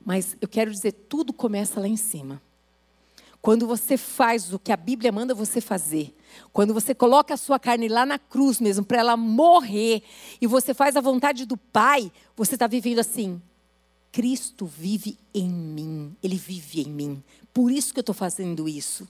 Mas 0.04 0.36
eu 0.40 0.48
quero 0.48 0.70
dizer, 0.70 0.92
tudo 0.92 1.32
começa 1.32 1.80
lá 1.80 1.88
em 1.88 1.96
cima. 1.96 2.40
Quando 3.40 3.66
você 3.66 3.96
faz 3.96 4.52
o 4.52 4.58
que 4.58 4.72
a 4.72 4.76
Bíblia 4.76 5.12
manda 5.12 5.34
você 5.34 5.60
fazer, 5.60 6.14
quando 6.52 6.74
você 6.74 6.94
coloca 6.94 7.34
a 7.34 7.36
sua 7.36 7.58
carne 7.58 7.88
lá 7.88 8.04
na 8.04 8.18
cruz 8.18 8.60
mesmo, 8.60 8.84
para 8.84 8.98
ela 8.98 9.16
morrer, 9.16 10.02
e 10.40 10.46
você 10.46 10.74
faz 10.74 10.96
a 10.96 11.00
vontade 11.00 11.44
do 11.44 11.56
Pai, 11.56 12.10
você 12.36 12.54
está 12.54 12.66
vivendo 12.66 12.98
assim. 12.98 13.40
Cristo 14.10 14.66
vive 14.66 15.18
em 15.32 15.48
mim, 15.48 16.16
Ele 16.22 16.36
vive 16.36 16.82
em 16.82 16.90
mim. 16.90 17.22
Por 17.52 17.70
isso 17.70 17.92
que 17.92 18.00
eu 18.00 18.02
estou 18.02 18.14
fazendo 18.14 18.68
isso. 18.68 19.06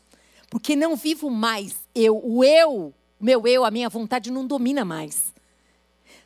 Porque 0.50 0.74
não 0.74 0.96
vivo 0.96 1.30
mais 1.30 1.76
eu, 1.94 2.20
o 2.22 2.42
eu, 2.42 2.92
meu 3.20 3.46
eu, 3.46 3.64
a 3.64 3.70
minha 3.70 3.88
vontade 3.88 4.30
não 4.30 4.46
domina 4.46 4.84
mais. 4.84 5.32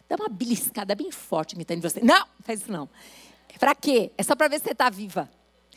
Dá 0.09 0.17
uma 0.17 0.29
beliscada 0.29 0.95
bem 0.95 1.11
forte 1.11 1.55
imitando 1.55 1.83
você. 1.83 2.01
Não, 2.01 2.27
faz 2.41 2.61
isso 2.61 2.71
não. 2.73 2.89
Para 3.59 3.75
quê? 3.75 4.13
É 4.17 4.23
só 4.23 4.35
para 4.35 4.49
ver 4.49 4.59
se 4.59 4.65
você 4.65 4.73
está 4.73 4.91
viva. 4.91 5.31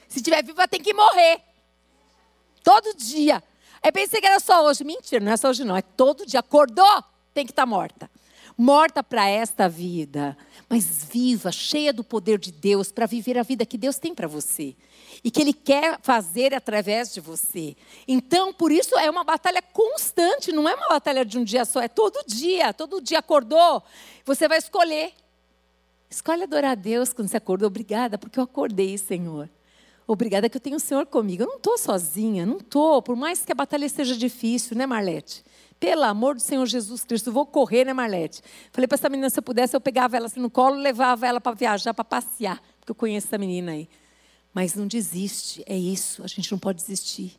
Se 0.07 0.19
estiver 0.19 0.43
viva, 0.43 0.67
tem 0.67 0.81
que 0.81 0.93
morrer. 0.93 1.41
Todo 2.63 2.95
dia. 2.95 3.43
Eu 3.83 3.91
pensei 3.91 4.19
que 4.19 4.27
era 4.27 4.39
só 4.39 4.65
hoje. 4.65 4.83
Mentira, 4.83 5.23
não 5.23 5.31
é 5.31 5.37
só 5.37 5.49
hoje, 5.49 5.63
não. 5.63 5.75
É 5.75 5.81
todo 5.81 6.25
dia. 6.25 6.39
Acordou, 6.39 7.03
tem 7.33 7.45
que 7.45 7.51
estar 7.51 7.63
tá 7.63 7.67
morta. 7.67 8.09
Morta 8.57 9.03
para 9.03 9.27
esta 9.27 9.67
vida, 9.67 10.37
mas 10.69 11.03
viva, 11.03 11.51
cheia 11.51 11.91
do 11.91 12.05
poder 12.05 12.39
de 12.39 12.53
Deus, 12.53 12.89
para 12.89 13.05
viver 13.05 13.37
a 13.37 13.43
vida 13.43 13.65
que 13.65 13.77
Deus 13.77 13.97
tem 13.97 14.15
para 14.15 14.29
você 14.29 14.73
e 15.21 15.29
que 15.29 15.41
Ele 15.41 15.51
quer 15.51 15.99
fazer 16.01 16.53
através 16.53 17.13
de 17.13 17.19
você. 17.19 17.75
Então, 18.07 18.53
por 18.53 18.71
isso 18.71 18.97
é 18.97 19.09
uma 19.09 19.25
batalha 19.25 19.61
constante, 19.61 20.53
não 20.53 20.69
é 20.69 20.75
uma 20.75 20.87
batalha 20.87 21.25
de 21.25 21.37
um 21.37 21.43
dia 21.43 21.65
só, 21.65 21.81
é 21.81 21.89
todo 21.89 22.23
dia. 22.25 22.73
Todo 22.73 23.01
dia 23.01 23.19
acordou, 23.19 23.83
você 24.23 24.47
vai 24.47 24.57
escolher 24.57 25.13
Escolhe 26.15 26.43
adorar 26.43 26.71
a 26.71 26.75
Deus 26.75 27.11
quando 27.11 27.27
você 27.27 27.35
acordou. 27.35 27.67
Obrigada, 27.67 28.17
porque 28.17 28.39
eu 28.39 28.45
acordei, 28.45 28.97
Senhor. 28.97 29.49
Obrigada 30.07 30.47
que 30.47 30.55
eu 30.55 30.61
tenho 30.61 30.77
o 30.77 30.79
Senhor 30.79 31.05
comigo. 31.05 31.43
Eu 31.43 31.47
não 31.47 31.57
estou 31.57 31.77
sozinha, 31.77 32.45
não 32.45 32.55
estou. 32.55 33.01
Por 33.01 33.17
mais 33.17 33.43
que 33.43 33.51
a 33.51 33.55
batalha 33.55 33.89
seja 33.89 34.15
difícil, 34.15 34.77
né, 34.77 34.85
Marlete? 34.85 35.43
Pelo 35.77 36.03
amor 36.03 36.35
do 36.35 36.41
Senhor 36.41 36.65
Jesus 36.67 37.03
Cristo, 37.03 37.33
vou 37.33 37.45
correr, 37.45 37.83
né, 37.83 37.91
Marlete? 37.91 38.41
Falei 38.71 38.87
para 38.87 38.95
essa 38.95 39.09
menina, 39.09 39.29
se 39.29 39.37
eu 39.37 39.43
pudesse, 39.43 39.75
eu 39.75 39.81
pegava 39.81 40.15
ela 40.15 40.27
assim 40.27 40.39
no 40.39 40.49
colo, 40.49 40.77
levava 40.77 41.27
ela 41.27 41.41
para 41.41 41.53
viajar, 41.53 41.93
para 41.93 42.05
passear, 42.05 42.63
porque 42.79 42.91
eu 42.91 42.95
conheço 42.95 43.27
essa 43.27 43.37
menina 43.37 43.73
aí. 43.73 43.89
Mas 44.53 44.73
não 44.73 44.87
desiste, 44.87 45.65
é 45.67 45.77
isso, 45.77 46.23
a 46.23 46.27
gente 46.27 46.49
não 46.49 46.57
pode 46.57 46.77
desistir. 46.77 47.37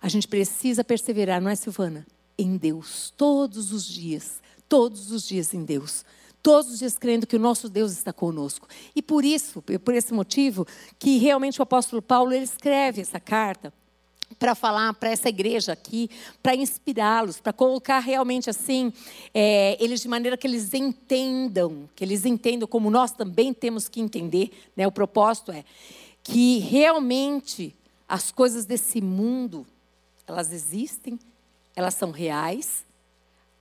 A 0.00 0.08
gente 0.08 0.28
precisa 0.28 0.84
perseverar, 0.84 1.40
não 1.40 1.50
é, 1.50 1.56
Silvana? 1.56 2.06
Em 2.38 2.56
Deus, 2.56 3.12
todos 3.16 3.72
os 3.72 3.84
dias, 3.84 4.40
todos 4.68 5.10
os 5.10 5.26
dias 5.26 5.52
em 5.52 5.64
Deus 5.64 6.04
todos 6.42 6.72
os 6.72 6.78
dias 6.78 6.98
crendo 6.98 7.26
que 7.26 7.36
o 7.36 7.38
nosso 7.38 7.68
Deus 7.68 7.92
está 7.92 8.12
conosco. 8.12 8.68
E 8.96 9.00
por 9.00 9.24
isso, 9.24 9.62
por 9.62 9.94
esse 9.94 10.12
motivo, 10.12 10.66
que 10.98 11.18
realmente 11.18 11.60
o 11.60 11.62
apóstolo 11.62 12.02
Paulo 12.02 12.32
ele 12.32 12.44
escreve 12.44 13.00
essa 13.00 13.20
carta 13.20 13.72
para 14.38 14.54
falar 14.54 14.92
para 14.94 15.10
essa 15.10 15.28
igreja 15.28 15.72
aqui, 15.72 16.10
para 16.42 16.54
inspirá-los, 16.54 17.40
para 17.40 17.52
colocar 17.52 17.98
realmente 18.00 18.50
assim, 18.50 18.92
é, 19.32 19.76
eles 19.78 20.00
de 20.00 20.08
maneira 20.08 20.36
que 20.36 20.46
eles 20.46 20.74
entendam, 20.74 21.88
que 21.94 22.02
eles 22.02 22.24
entendam 22.24 22.66
como 22.66 22.90
nós 22.90 23.12
também 23.12 23.52
temos 23.52 23.88
que 23.88 24.00
entender, 24.00 24.50
né? 24.76 24.86
O 24.86 24.92
propósito 24.92 25.52
é 25.52 25.64
que 26.24 26.58
realmente 26.58 27.74
as 28.08 28.30
coisas 28.30 28.64
desse 28.64 29.00
mundo, 29.00 29.66
elas 30.26 30.52
existem, 30.52 31.18
elas 31.74 31.94
são 31.94 32.10
reais. 32.10 32.84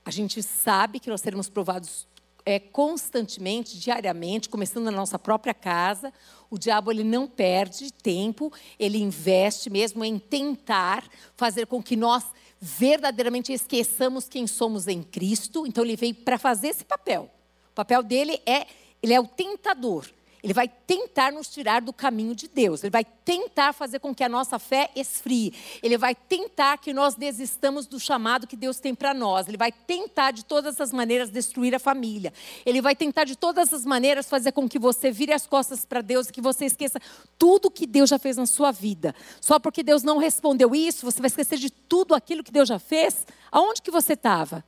A 0.03 0.11
gente 0.11 0.41
sabe 0.41 0.99
que 0.99 1.09
nós 1.09 1.21
seremos 1.21 1.49
provados 1.49 2.07
é, 2.45 2.59
constantemente, 2.59 3.79
diariamente, 3.79 4.49
começando 4.49 4.85
na 4.85 4.91
nossa 4.91 5.17
própria 5.17 5.53
casa. 5.53 6.13
O 6.49 6.57
diabo 6.57 6.91
ele 6.91 7.03
não 7.03 7.27
perde 7.27 7.91
tempo, 7.91 8.51
ele 8.77 8.97
investe 8.97 9.69
mesmo 9.69 10.03
em 10.03 10.19
tentar 10.19 11.07
fazer 11.35 11.65
com 11.67 11.81
que 11.81 11.95
nós 11.95 12.25
verdadeiramente 12.59 13.51
esqueçamos 13.51 14.27
quem 14.27 14.45
somos 14.45 14.87
em 14.87 15.01
Cristo. 15.01 15.65
Então 15.65 15.83
ele 15.83 15.95
veio 15.95 16.15
para 16.15 16.37
fazer 16.37 16.67
esse 16.67 16.85
papel. 16.85 17.29
O 17.71 17.75
papel 17.75 18.03
dele 18.03 18.41
é 18.45 18.67
ele 19.01 19.13
é 19.13 19.19
o 19.19 19.27
tentador. 19.27 20.05
Ele 20.43 20.53
vai 20.53 20.67
tentar 20.67 21.31
nos 21.31 21.47
tirar 21.47 21.81
do 21.81 21.93
caminho 21.93 22.33
de 22.33 22.47
Deus. 22.47 22.83
Ele 22.83 22.89
vai 22.89 23.05
tentar 23.05 23.73
fazer 23.73 23.99
com 23.99 24.13
que 24.13 24.23
a 24.23 24.29
nossa 24.29 24.57
fé 24.57 24.89
esfrie. 24.95 25.53
Ele 25.83 25.97
vai 25.97 26.15
tentar 26.15 26.77
que 26.79 26.93
nós 26.93 27.13
desistamos 27.13 27.85
do 27.85 27.99
chamado 27.99 28.47
que 28.47 28.55
Deus 28.55 28.79
tem 28.79 28.95
para 28.95 29.13
nós. 29.13 29.47
Ele 29.47 29.57
vai 29.57 29.71
tentar 29.71 30.31
de 30.31 30.43
todas 30.43 30.81
as 30.81 30.91
maneiras 30.91 31.29
destruir 31.29 31.75
a 31.75 31.79
família. 31.79 32.33
Ele 32.65 32.81
vai 32.81 32.95
tentar 32.95 33.23
de 33.23 33.35
todas 33.35 33.71
as 33.71 33.85
maneiras 33.85 34.27
fazer 34.27 34.51
com 34.51 34.67
que 34.67 34.79
você 34.79 35.11
vire 35.11 35.31
as 35.31 35.45
costas 35.45 35.85
para 35.85 36.01
Deus 36.01 36.27
e 36.27 36.33
que 36.33 36.41
você 36.41 36.65
esqueça 36.65 36.99
tudo 37.37 37.69
que 37.69 37.85
Deus 37.85 38.09
já 38.09 38.17
fez 38.17 38.37
na 38.37 38.47
sua 38.47 38.71
vida. 38.71 39.13
Só 39.39 39.59
porque 39.59 39.83
Deus 39.83 40.01
não 40.01 40.17
respondeu 40.17 40.73
isso, 40.73 41.05
você 41.05 41.19
vai 41.19 41.27
esquecer 41.27 41.59
de 41.59 41.69
tudo 41.69 42.15
aquilo 42.15 42.43
que 42.43 42.51
Deus 42.51 42.67
já 42.67 42.79
fez. 42.79 43.27
Aonde 43.51 43.81
que 43.81 43.91
você 43.91 44.13
estava? 44.13 44.63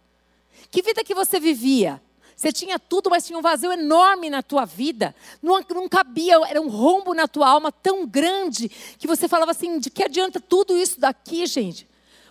Que 0.69 0.83
vida 0.83 1.03
que 1.03 1.15
você 1.15 1.39
vivia? 1.39 2.01
Você 2.43 2.51
tinha 2.51 2.77
tudo, 2.77 3.09
mas 3.09 3.25
tinha 3.25 3.39
um 3.39 3.41
vazio 3.41 3.71
enorme 3.71 4.29
na 4.29 4.43
tua 4.43 4.65
vida. 4.65 5.15
Não, 5.41 5.61
não 5.69 5.87
cabia, 5.87 6.35
era 6.45 6.59
um 6.61 6.67
rombo 6.67 7.13
na 7.13 7.25
tua 7.25 7.47
alma 7.47 7.71
tão 7.71 8.05
grande 8.05 8.67
que 8.99 9.07
você 9.07 9.29
falava 9.29 9.51
assim: 9.51 9.79
de 9.79 9.89
que 9.89 10.03
adianta 10.03 10.41
tudo 10.41 10.75
isso 10.77 10.99
daqui, 10.99 11.45
gente? 11.45 11.87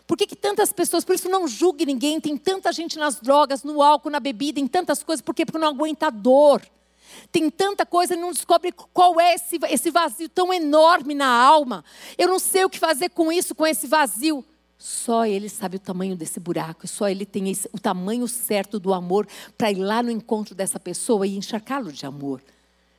Por 0.07 0.19
que, 0.19 0.27
que 0.27 0.37
tantas 0.37 0.71
pessoas, 0.71 1.03
por 1.03 1.15
isso 1.15 1.31
não 1.31 1.49
julgue 1.49 1.87
ninguém, 1.87 2.21
tem 2.21 2.37
tanta 2.37 2.71
gente 2.75 2.99
nas 2.99 3.21
drogas, 3.21 3.65
no 3.65 3.81
álcool, 3.83 4.11
na 4.11 4.21
bebida, 4.21 4.61
em 4.61 4.67
tantas 4.67 5.03
coisas, 5.03 5.23
por 5.23 5.35
quê? 5.35 5.47
Porque 5.47 5.57
não 5.57 5.69
aguenta 5.69 6.09
a 6.09 6.11
dor. 6.11 6.61
Tem 7.31 7.49
tanta 7.49 7.87
coisa 7.87 8.13
e 8.13 8.17
não 8.19 8.33
descobre 8.33 8.71
qual 8.93 9.19
é 9.19 9.33
esse, 9.33 9.59
esse 9.71 9.91
vazio 9.91 10.29
tão 10.29 10.53
enorme 10.53 11.15
na 11.15 11.29
alma. 11.29 11.83
Eu 12.19 12.29
não 12.29 12.39
sei 12.39 12.67
o 12.67 12.69
que 12.69 12.79
fazer 12.79 13.09
com 13.09 13.33
isso, 13.33 13.55
com 13.55 13.67
esse 13.67 13.87
vazio. 13.87 14.45
Só 14.83 15.25
Ele 15.25 15.49
sabe 15.49 15.77
o 15.77 15.79
tamanho 15.79 16.17
desse 16.17 16.41
buraco, 16.41 16.89
só 16.89 17.09
Ele 17.09 17.25
tem 17.25 17.49
esse, 17.49 17.71
o 17.73 17.79
tamanho 17.79 18.27
certo 18.27 18.81
do 18.81 18.93
amor 18.93 19.29
para 19.57 19.71
ir 19.71 19.77
lá 19.77 20.03
no 20.03 20.11
encontro 20.11 20.57
dessa 20.57 20.81
pessoa 20.81 21.25
e 21.25 21.37
encharcá-lo 21.37 21.93
de 21.93 22.05
amor. 22.05 22.43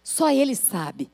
Só 0.02 0.32
Ele 0.32 0.56
sabe. 0.56 1.12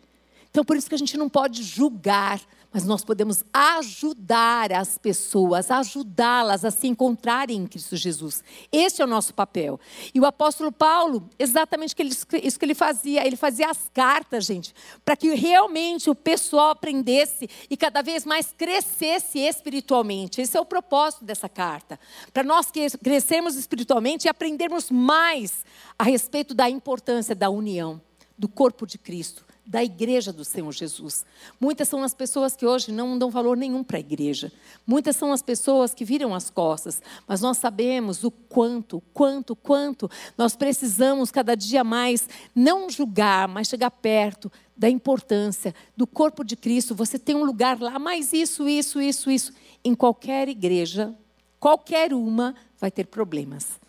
Então, 0.51 0.63
por 0.63 0.77
isso 0.77 0.87
que 0.87 0.93
a 0.93 0.97
gente 0.99 1.17
não 1.17 1.27
pode 1.27 1.63
julgar 1.63 2.39
mas 2.71 2.85
nós 2.85 3.03
podemos 3.03 3.43
ajudar 3.51 4.71
as 4.71 4.97
pessoas, 4.97 5.71
ajudá-las 5.71 6.63
a 6.63 6.69
se 6.69 6.87
encontrarem 6.87 7.57
em 7.57 7.65
Cristo 7.67 7.95
Jesus. 7.95 8.43
Esse 8.71 9.01
é 9.01 9.05
o 9.05 9.07
nosso 9.07 9.33
papel. 9.33 9.79
E 10.13 10.19
o 10.19 10.25
apóstolo 10.25 10.71
Paulo, 10.71 11.27
exatamente 11.39 11.95
isso 12.43 12.59
que 12.59 12.65
ele 12.65 12.75
fazia, 12.75 13.25
ele 13.25 13.35
fazia 13.35 13.71
as 13.71 13.89
cartas, 13.91 14.45
gente, 14.45 14.73
para 15.03 15.17
que 15.17 15.33
realmente 15.33 16.11
o 16.11 16.15
pessoal 16.15 16.69
aprendesse 16.69 17.49
e 17.69 17.75
cada 17.75 18.03
vez 18.03 18.23
mais 18.23 18.53
crescesse 18.55 19.39
espiritualmente. 19.39 20.39
Esse 20.39 20.55
é 20.55 20.61
o 20.61 20.65
propósito 20.65 21.25
dessa 21.25 21.49
carta. 21.49 21.99
Para 22.31 22.43
nós 22.43 22.71
crescermos 23.01 23.55
espiritualmente 23.55 24.27
e 24.27 24.29
aprendermos 24.29 24.91
mais 24.91 25.65
a 25.97 26.03
respeito 26.03 26.53
da 26.53 26.69
importância 26.69 27.33
da 27.33 27.49
união, 27.49 27.99
do 28.37 28.47
corpo 28.47 28.85
de 28.85 28.99
Cristo 28.99 29.48
da 29.69 29.83
igreja 29.83 30.33
do 30.33 30.43
Senhor 30.43 30.71
Jesus. 30.71 31.23
Muitas 31.61 31.87
são 31.87 32.01
as 32.01 32.11
pessoas 32.11 32.55
que 32.55 32.65
hoje 32.65 32.91
não 32.91 33.19
dão 33.19 33.29
valor 33.29 33.55
nenhum 33.55 33.83
para 33.83 33.97
a 33.97 33.99
igreja. 33.99 34.51
Muitas 34.85 35.15
são 35.15 35.31
as 35.31 35.43
pessoas 35.43 35.93
que 35.93 36.03
viram 36.03 36.33
as 36.33 36.49
costas, 36.49 37.03
mas 37.27 37.39
nós 37.39 37.59
sabemos 37.59 38.23
o 38.23 38.31
quanto, 38.31 38.99
quanto, 39.13 39.55
quanto 39.55 40.09
nós 40.35 40.55
precisamos 40.55 41.29
cada 41.29 41.55
dia 41.55 41.83
mais 41.83 42.27
não 42.55 42.89
julgar, 42.89 43.47
mas 43.47 43.67
chegar 43.67 43.91
perto 43.91 44.51
da 44.75 44.89
importância 44.89 45.75
do 45.95 46.07
corpo 46.07 46.43
de 46.43 46.55
Cristo. 46.55 46.95
Você 46.95 47.19
tem 47.19 47.35
um 47.35 47.43
lugar 47.43 47.79
lá, 47.79 47.99
mas 47.99 48.33
isso, 48.33 48.67
isso, 48.67 48.99
isso, 48.99 49.29
isso. 49.29 49.53
Em 49.85 49.93
qualquer 49.93 50.49
igreja, 50.49 51.13
qualquer 51.59 52.11
uma, 52.11 52.55
vai 52.79 52.89
ter 52.89 53.05
problemas. 53.05 53.79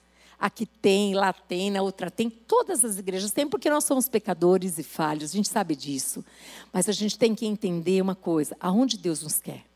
Aqui 0.41 0.65
tem, 0.65 1.15
lá 1.15 1.35
tem, 1.35 1.71
na 1.71 1.83
outra 1.83 2.11
tem, 2.11 2.31
todas 2.31 2.83
as 2.83 2.97
igrejas 2.97 3.31
têm, 3.31 3.47
porque 3.47 3.69
nós 3.69 3.85
somos 3.85 4.09
pecadores 4.09 4.79
e 4.79 4.83
falhos, 4.83 5.33
a 5.33 5.37
gente 5.37 5.51
sabe 5.51 5.77
disso. 5.77 6.25
Mas 6.73 6.89
a 6.89 6.93
gente 6.93 7.19
tem 7.19 7.35
que 7.35 7.45
entender 7.45 8.01
uma 8.01 8.15
coisa: 8.15 8.57
aonde 8.59 8.97
Deus 8.97 9.23
nos 9.23 9.39
quer? 9.39 9.67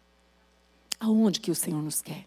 Aonde 0.98 1.38
que 1.38 1.50
o 1.50 1.54
Senhor 1.54 1.82
nos 1.82 2.00
quer? 2.00 2.26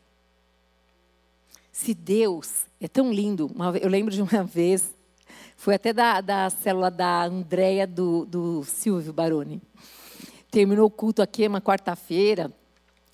Se 1.71 1.95
Deus 1.95 2.67
é 2.79 2.87
tão 2.87 3.11
lindo, 3.11 3.51
eu 3.81 3.89
lembro 3.89 4.13
de 4.13 4.21
uma 4.21 4.43
vez, 4.45 4.95
foi 5.55 5.73
até 5.73 5.91
da, 5.91 6.21
da 6.21 6.49
célula 6.51 6.91
da 6.91 7.23
Andréia 7.25 7.87
do, 7.87 8.23
do 8.25 8.63
Silvio 8.65 9.11
Baroni. 9.11 9.59
Terminou 10.51 10.85
o 10.85 10.91
culto 10.91 11.23
aqui 11.23 11.47
uma 11.47 11.59
quarta-feira, 11.59 12.53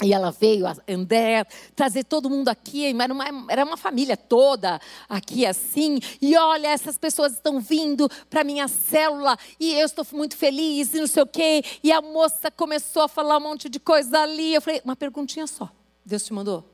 e 0.02 0.14
ela 0.14 0.32
veio, 0.32 0.66
a 0.66 0.76
André, 0.90 1.46
trazer 1.76 2.04
todo 2.04 2.30
mundo 2.30 2.50
aqui, 2.50 2.88
era 3.00 3.14
uma, 3.14 3.26
era 3.50 3.64
uma 3.64 3.78
família 3.78 4.18
toda 4.18 4.82
aqui 5.08 5.46
assim. 5.46 6.00
E 6.22 6.36
olha, 6.36 6.68
essas 6.68 6.98
pessoas 6.98 7.34
estão 7.34 7.60
vindo 7.60 8.10
para 8.30 8.44
minha 8.44 8.68
célula 8.68 9.38
e 9.60 9.74
eu 9.74 9.86
estou 9.86 10.06
muito 10.12 10.36
feliz 10.36 10.94
e 10.94 11.00
não 11.00 11.08
sei 11.08 11.24
o 11.24 11.28
quê. 11.28 11.64
E 11.84 11.92
a 11.92 12.02
moça 12.02 12.50
começou 12.50 13.04
a 13.04 13.08
falar 13.08 13.38
um 13.38 13.42
monte 13.42 13.70
de 13.70 13.80
coisa 13.80 14.20
ali. 14.20 14.54
Eu 14.54 14.62
falei, 14.62 14.82
uma 14.84 14.96
perguntinha 14.96 15.46
só. 15.46 15.70
Deus 16.06 16.26
te 16.26 16.34
mandou? 16.34 16.68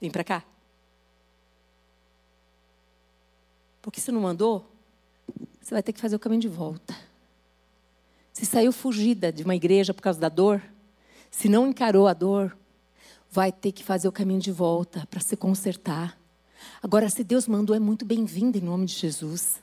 Vem 0.00 0.10
para 0.10 0.22
cá. 0.22 0.44
Porque 3.82 4.00
se 4.00 4.12
não 4.12 4.20
mandou, 4.20 4.70
você 5.60 5.74
vai 5.74 5.82
ter 5.82 5.92
que 5.92 6.00
fazer 6.00 6.14
o 6.14 6.20
caminho 6.20 6.42
de 6.42 6.48
volta. 6.48 6.94
Você 8.32 8.44
saiu 8.44 8.70
fugida 8.70 9.32
de 9.32 9.42
uma 9.42 9.56
igreja 9.56 9.92
por 9.92 10.02
causa 10.02 10.20
da 10.20 10.28
dor 10.28 10.62
se 11.30 11.48
não 11.48 11.68
encarou 11.68 12.06
a 12.08 12.12
dor, 12.12 12.56
vai 13.30 13.52
ter 13.52 13.72
que 13.72 13.84
fazer 13.84 14.08
o 14.08 14.12
caminho 14.12 14.40
de 14.40 14.52
volta 14.52 15.06
para 15.10 15.20
se 15.20 15.36
consertar. 15.36 16.18
Agora, 16.82 17.08
se 17.08 17.22
Deus 17.22 17.46
mandou, 17.46 17.74
é 17.74 17.78
muito 17.78 18.04
bem-vindo 18.04 18.58
em 18.58 18.62
nome 18.62 18.86
de 18.86 18.94
Jesus. 18.94 19.60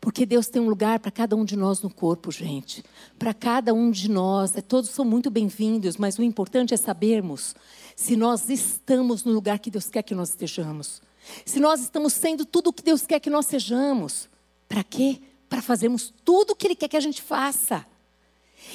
Porque 0.00 0.24
Deus 0.24 0.48
tem 0.48 0.62
um 0.62 0.68
lugar 0.68 0.98
para 0.98 1.10
cada 1.10 1.36
um 1.36 1.44
de 1.44 1.56
nós 1.56 1.82
no 1.82 1.90
corpo, 1.90 2.32
gente. 2.32 2.82
Para 3.18 3.34
cada 3.34 3.74
um 3.74 3.90
de 3.90 4.10
nós. 4.10 4.56
É, 4.56 4.62
todos 4.62 4.88
são 4.90 5.04
muito 5.04 5.30
bem-vindos, 5.30 5.98
mas 5.98 6.18
o 6.18 6.22
importante 6.22 6.72
é 6.72 6.76
sabermos 6.76 7.54
se 7.94 8.16
nós 8.16 8.48
estamos 8.48 9.24
no 9.24 9.32
lugar 9.32 9.58
que 9.58 9.70
Deus 9.70 9.90
quer 9.90 10.02
que 10.02 10.14
nós 10.14 10.30
estejamos. 10.30 11.02
Se 11.44 11.60
nós 11.60 11.80
estamos 11.80 12.14
sendo 12.14 12.46
tudo 12.46 12.68
o 12.68 12.72
que 12.72 12.82
Deus 12.82 13.06
quer 13.06 13.20
que 13.20 13.28
nós 13.28 13.44
sejamos. 13.44 14.28
Para 14.66 14.82
quê? 14.82 15.20
Para 15.50 15.60
fazermos 15.60 16.12
tudo 16.24 16.52
o 16.52 16.56
que 16.56 16.66
Ele 16.66 16.76
quer 16.76 16.88
que 16.88 16.96
a 16.96 17.00
gente 17.00 17.20
faça. 17.20 17.84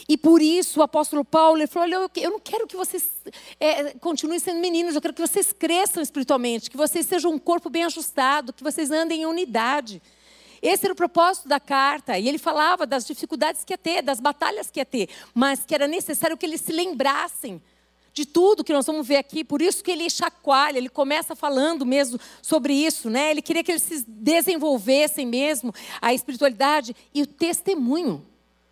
E 0.07 0.17
por 0.17 0.41
isso 0.41 0.79
o 0.79 0.83
apóstolo 0.83 1.23
Paulo 1.23 1.59
ele 1.59 1.67
falou: 1.67 1.87
Olha, 1.87 2.11
eu 2.15 2.31
não 2.31 2.39
quero 2.39 2.67
que 2.67 2.75
vocês 2.75 3.09
é, 3.59 3.93
continuem 3.95 4.39
sendo 4.39 4.59
meninos, 4.59 4.95
eu 4.95 5.01
quero 5.01 5.13
que 5.13 5.21
vocês 5.21 5.51
cresçam 5.51 6.01
espiritualmente, 6.01 6.69
que 6.69 6.77
vocês 6.77 7.05
sejam 7.05 7.31
um 7.31 7.39
corpo 7.39 7.69
bem 7.69 7.83
ajustado, 7.83 8.53
que 8.53 8.63
vocês 8.63 8.91
andem 8.91 9.21
em 9.21 9.25
unidade. 9.25 10.01
Esse 10.61 10.85
era 10.85 10.93
o 10.93 10.95
propósito 10.95 11.47
da 11.47 11.59
carta. 11.59 12.17
E 12.17 12.27
ele 12.27 12.37
falava 12.37 12.85
das 12.85 13.05
dificuldades 13.05 13.63
que 13.63 13.73
ia 13.73 13.77
ter, 13.77 14.01
das 14.01 14.19
batalhas 14.19 14.71
que 14.71 14.79
ia 14.79 14.85
ter, 14.85 15.09
mas 15.33 15.65
que 15.65 15.75
era 15.75 15.87
necessário 15.87 16.37
que 16.37 16.45
eles 16.45 16.61
se 16.61 16.71
lembrassem 16.71 17.61
de 18.15 18.25
tudo 18.25 18.63
que 18.63 18.73
nós 18.73 18.85
vamos 18.85 19.05
ver 19.05 19.17
aqui. 19.17 19.43
Por 19.43 19.61
isso 19.61 19.83
que 19.83 19.91
ele 19.91 20.09
chacoalha, 20.09 20.77
ele 20.77 20.89
começa 20.89 21.35
falando 21.35 21.85
mesmo 21.85 22.17
sobre 22.41 22.73
isso, 22.73 23.09
né? 23.09 23.29
Ele 23.29 23.41
queria 23.41 23.63
que 23.63 23.73
eles 23.73 23.83
se 23.83 24.05
desenvolvessem 24.07 25.25
mesmo 25.25 25.73
a 26.01 26.13
espiritualidade 26.13 26.95
e 27.13 27.21
o 27.21 27.27
testemunho. 27.27 28.25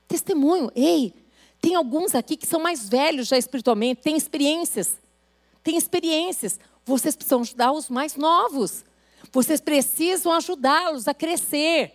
Testemunho. 0.08 0.72
Ei, 0.76 1.14
tem 1.62 1.76
alguns 1.76 2.14
aqui 2.14 2.36
que 2.36 2.46
são 2.46 2.60
mais 2.60 2.90
velhos 2.90 3.28
já 3.28 3.38
espiritualmente, 3.38 4.02
têm 4.02 4.18
experiências. 4.18 4.98
Têm 5.64 5.78
experiências. 5.78 6.60
Vocês 6.86 7.16
precisam 7.16 7.42
ajudar 7.42 7.72
os 7.72 7.90
mais 7.90 8.16
novos. 8.16 8.84
Vocês 9.32 9.62
precisam 9.62 10.34
ajudá-los 10.34 11.08
a 11.08 11.14
crescer. 11.14 11.94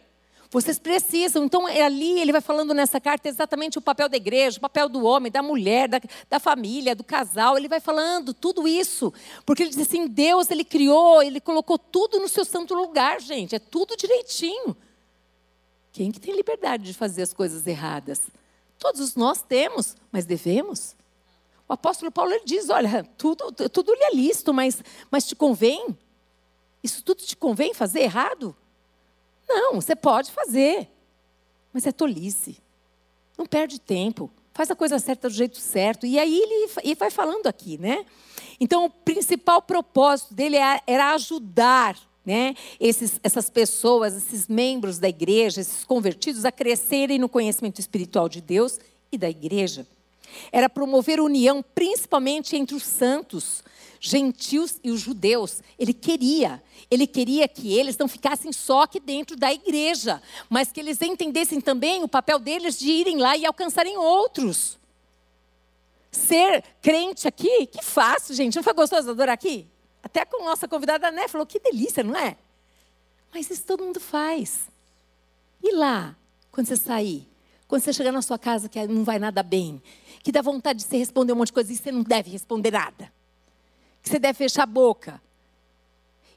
Vocês 0.51 0.79
precisam. 0.79 1.45
Então, 1.45 1.69
é 1.69 1.83
ali 1.83 2.19
ele 2.19 2.33
vai 2.33 2.41
falando 2.41 2.73
nessa 2.73 2.99
carta 2.99 3.29
exatamente 3.29 3.77
o 3.77 3.83
papel 3.83 4.09
da 4.09 4.17
igreja, 4.17 4.57
o 4.57 4.63
papel 4.63 4.89
do 4.89 5.05
homem, 5.05 5.31
da 5.31 5.43
mulher, 5.43 5.89
da, 5.89 6.01
da 6.31 6.41
família, 6.41 6.97
do 6.97 7.05
casal. 7.05 7.59
Ele 7.59 7.69
vai 7.69 7.81
falando 7.81 8.33
tudo 8.33 8.67
isso. 8.67 9.13
Porque 9.45 9.63
ele 9.63 9.71
diz 9.71 9.81
assim: 9.81 10.07
Deus, 10.07 10.51
ele 10.51 10.65
criou, 10.65 11.23
ele 11.23 11.41
colocou 11.41 11.79
tudo 11.79 12.19
no 12.19 12.29
seu 12.29 12.45
santo 12.45 12.75
lugar, 12.75 13.21
gente. 13.21 13.55
É 13.55 13.59
tudo 13.59 13.97
direitinho. 13.97 14.75
Quem 15.99 16.13
que 16.13 16.21
tem 16.21 16.33
liberdade 16.33 16.85
de 16.85 16.95
fazer 16.95 17.23
as 17.23 17.35
coisas 17.35 17.67
erradas? 17.67 18.21
Todos 18.79 19.17
nós 19.17 19.43
temos, 19.43 19.97
mas 20.13 20.25
devemos? 20.25 20.95
O 21.69 21.73
apóstolo 21.73 22.13
Paulo 22.13 22.31
ele 22.31 22.45
diz: 22.45 22.71
olha, 22.71 23.03
tudo, 23.19 23.51
tudo 23.69 23.93
lhe 23.93 24.05
é 24.05 24.15
lícito, 24.15 24.55
mas, 24.55 24.81
mas 25.11 25.27
te 25.27 25.35
convém? 25.35 25.99
Isso 26.85 27.03
tudo 27.03 27.25
te 27.25 27.37
convém 27.37 27.75
fazer 27.75 28.03
errado? 28.03 28.55
Não, 29.49 29.75
você 29.75 29.97
pode 29.97 30.31
fazer, 30.31 30.89
mas 31.73 31.85
é 31.85 31.91
tolice. 31.91 32.63
Não 33.37 33.45
perde 33.45 33.81
tempo, 33.81 34.31
faz 34.55 34.71
a 34.71 34.77
coisa 34.77 35.01
certa 35.01 35.29
do 35.29 35.35
jeito 35.35 35.59
certo. 35.59 36.07
E 36.07 36.17
aí 36.17 36.39
ele, 36.39 36.71
ele 36.85 36.95
vai 36.95 37.11
falando 37.11 37.49
aqui, 37.49 37.77
né? 37.77 38.07
Então, 38.61 38.85
o 38.85 38.91
principal 38.91 39.61
propósito 39.61 40.33
dele 40.33 40.59
é, 40.59 40.81
era 40.87 41.13
ajudar 41.15 41.99
né, 42.29 42.55
esses, 42.79 43.19
essas 43.23 43.49
pessoas, 43.49 44.15
esses 44.15 44.49
membros 44.49 44.99
da 44.99 45.09
igreja, 45.09 45.63
esses 45.63 45.83
convertidos, 45.83 46.45
a 46.45 46.53
crescerem 46.53 47.19
no 47.19 47.27
conhecimento 47.27 47.81
espiritual 47.81 48.29
de 48.29 48.43
Deus 48.43 48.79
e 49.11 49.17
da 49.17 49.31
igreja. 49.31 49.87
Era 50.53 50.69
promover 50.69 51.23
união, 51.23 51.65
principalmente 51.75 52.55
entre 52.55 52.77
os 52.77 52.83
santos, 52.83 53.65
gentios 53.99 54.79
e 54.85 54.91
os 54.91 55.01
judeus. 55.01 55.63
Ele 55.79 55.95
queria, 55.95 56.63
ele 56.91 57.07
queria 57.07 57.49
que 57.49 57.73
eles 57.73 57.97
não 57.97 58.07
ficassem 58.07 58.53
só 58.53 58.83
aqui 58.83 59.01
dentro 59.01 59.35
da 59.35 59.51
igreja, 59.51 60.21
mas 60.51 60.71
que 60.71 60.81
eles 60.81 61.01
entendessem 61.01 61.63
também 61.63 62.03
o 62.03 62.09
papel 62.09 62.39
deles 62.39 62.79
de 62.79 62.91
irem 62.91 63.17
lá 63.17 63.39
e 63.39 63.47
alcançarem 63.47 63.97
outros. 63.97 64.77
Ser 66.13 66.63
crente 66.83 67.27
aqui, 67.27 67.69
que 67.69 67.83
fácil, 67.83 68.35
gente. 68.35 68.57
Não 68.57 68.63
foi 68.63 68.75
gostoso 68.75 69.09
adorar 69.09 69.33
aqui? 69.33 69.67
Até 70.03 70.25
com 70.25 70.45
nossa 70.45 70.69
convidada, 70.69 71.11
né? 71.11 71.29
Falou, 71.29 71.47
que 71.47 71.59
delícia, 71.59 72.03
não 72.03 72.17
é? 72.17 72.37
Mas 73.33 73.51
isso 73.51 73.65
todo 73.65 73.85
mundo 73.85 74.01
faz. 74.01 74.69
E 75.63 75.73
lá, 75.73 76.17
quando 76.51 76.67
você 76.67 76.77
sair? 76.77 77.29
Quando 77.67 77.83
você 77.83 77.93
chegar 77.93 78.13
na 78.13 78.23
sua 78.23 78.39
casa 78.39 78.69
que 78.69 78.87
não 78.87 79.05
vai 79.05 79.19
nada 79.19 79.43
bem, 79.43 79.83
que 80.23 80.33
dá 80.33 80.41
vontade 80.41 80.79
de 80.79 80.87
você 80.87 80.97
responder 80.97 81.33
um 81.33 81.37
monte 81.37 81.49
de 81.49 81.53
coisa 81.53 81.73
e 81.73 81.77
você 81.77 81.93
não 81.93 82.03
deve 82.03 82.31
responder 82.31 82.71
nada. 82.71 83.13
Que 84.03 84.09
você 84.09 84.19
deve 84.19 84.37
fechar 84.39 84.63
a 84.63 84.67
boca. 84.67 85.21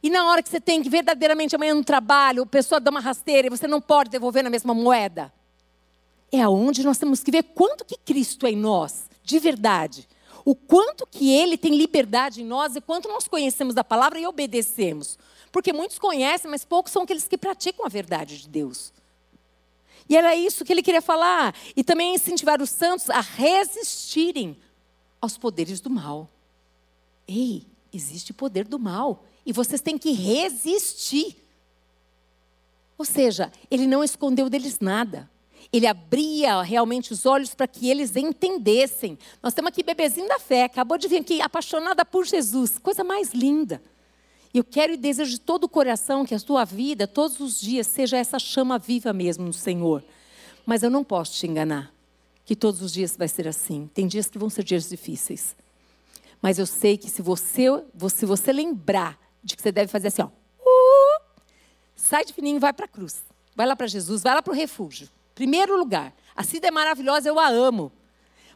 E 0.03 0.10
na 0.10 0.27
hora 0.27 0.41
que 0.41 0.50
você 0.50 0.60
tem 0.60 0.82
que 0.82 0.89
verdadeiramente 0.89 1.56
amanhã 1.56 1.74
no 1.74 1.84
trabalho, 1.84 2.44
a 2.44 2.46
pessoa 2.46 2.82
dá 2.82 2.89
uma 2.89 3.00
rasteira 3.00 3.48
e 3.48 3.50
você 3.50 3.68
não 3.68 3.80
pode 3.80 4.10
devolver 4.10 4.44
na 4.44 4.50
mesma 4.50 4.74
moeda. 4.74 5.32
É 6.32 6.41
aonde 6.41 6.84
nós 6.84 6.98
temos 6.98 7.22
que 7.24 7.32
ver 7.32 7.44
quanto 7.44 7.86
que 7.86 7.98
Cristo 7.98 8.48
é 8.48 8.51
em 8.51 8.58
nós, 8.58 9.10
de 9.24 9.38
verdade. 9.38 10.08
O 10.51 10.55
quanto 10.55 11.08
que 11.08 11.31
Ele 11.31 11.58
tem 11.58 11.77
liberdade 11.77 12.41
em 12.41 12.46
nós 12.46 12.75
e 12.75 12.81
quanto 12.81 13.08
nós 13.08 13.25
conhecemos 13.25 13.74
da 13.74 13.86
palavra 13.86 14.20
e 14.20 14.27
obedecemos. 14.27 15.17
Porque 15.50 15.72
muitos 15.72 15.98
conhecem, 15.98 16.51
mas 16.51 16.65
poucos 16.65 16.91
são 16.91 17.03
aqueles 17.03 17.25
que 17.25 17.38
praticam 17.38 17.86
a 17.86 17.88
verdade 17.88 18.38
de 18.41 18.50
Deus. 18.50 18.91
E 20.10 20.17
era 20.17 20.36
isso 20.36 20.65
que 20.65 20.74
ele 20.74 20.84
queria 20.84 21.01
falar. 21.01 21.55
E 21.74 21.86
também 21.86 22.13
incentivar 22.13 22.62
os 22.62 22.70
santos 22.70 23.10
a 23.10 23.22
resistirem 23.22 24.58
aos 25.22 25.38
poderes 25.38 25.79
do 25.79 25.89
mal. 25.89 26.27
Ei, 27.25 27.65
existe 27.93 28.34
poder 28.34 28.67
do 28.67 28.77
mal. 28.77 29.24
E 29.46 29.53
vocês 29.53 29.79
têm 29.79 29.98
que 29.98 30.12
resistir. 30.12 31.38
Ou 32.98 33.05
seja, 33.05 33.53
ele 33.72 33.88
não 33.88 34.03
escondeu 34.03 34.50
deles 34.50 34.81
nada. 34.81 35.30
Ele 35.74 35.88
abria 35.88 36.62
realmente 36.62 37.13
os 37.13 37.25
olhos 37.25 37.56
para 37.56 37.68
que 37.68 37.90
eles 37.90 38.16
entendessem. 38.16 39.18
Nós 39.42 39.54
temos 39.54 39.70
aqui 39.70 39.84
bebezinho 39.84 40.28
da 40.28 40.38
fé, 40.38 40.66
acabou 40.66 40.98
de 40.98 41.08
vir 41.08 41.22
aqui 41.22 41.42
apaixonada 41.42 42.04
por 42.04 42.25
Jesus. 42.25 42.78
Coisa 42.78 43.04
mais 43.04 43.34
linda. 43.34 43.82
Eu 44.54 44.66
quero 44.66 44.92
e 44.92 44.98
desejo 44.98 45.32
de 45.32 45.40
todo 45.40 45.63
o 45.63 45.70
coração 45.70 46.25
que 46.25 46.36
a 46.36 46.40
sua 46.40 46.66
vida, 46.66 47.08
todos 47.08 47.40
os 47.40 47.60
dias, 47.60 47.88
seja 47.88 48.18
essa 48.18 48.38
chama 48.38 48.78
viva 48.78 49.13
mesmo 49.13 49.46
no 49.46 49.54
Senhor. 49.54 50.04
Mas 50.66 50.84
eu 50.84 50.90
não 50.90 51.06
posso 51.06 51.34
te 51.34 51.48
enganar, 51.48 51.94
que 52.46 52.54
todos 52.54 52.82
os 52.82 52.92
dias 52.92 53.16
vai 53.16 53.30
ser 53.30 53.48
assim. 53.48 53.90
Tem 53.94 54.08
dias 54.08 54.30
que 54.30 54.38
vão 54.38 54.50
ser 54.50 54.66
dias 54.66 54.90
difíceis. 54.90 55.56
Mas 56.42 56.60
eu 56.60 56.66
sei 56.66 56.98
que 56.98 57.10
se 57.10 57.22
você, 57.22 57.68
se 58.13 58.25
você 58.25 58.51
lembrar 58.51 59.18
de 59.42 59.56
que 59.56 59.62
você 59.62 59.72
deve 59.72 59.90
fazer 59.90 60.10
assim, 60.10 60.24
ó, 60.24 60.25
uh, 60.28 61.22
sai 61.96 62.25
de 62.25 62.34
fininho 62.34 62.60
vai 62.60 62.74
para 62.74 62.86
a 62.86 62.90
cruz. 62.90 63.24
Vai 63.56 63.66
lá 63.66 63.75
para 63.75 63.88
Jesus, 63.88 64.22
vai 64.22 64.36
lá 64.36 64.42
para 64.42 64.51
o 64.51 64.56
refúgio. 64.56 65.08
Primeiro 65.41 65.75
lugar. 65.75 66.13
A 66.36 66.43
Cida 66.43 66.67
é 66.67 66.71
maravilhosa, 66.71 67.27
eu 67.27 67.39
a 67.39 67.48
amo. 67.48 67.91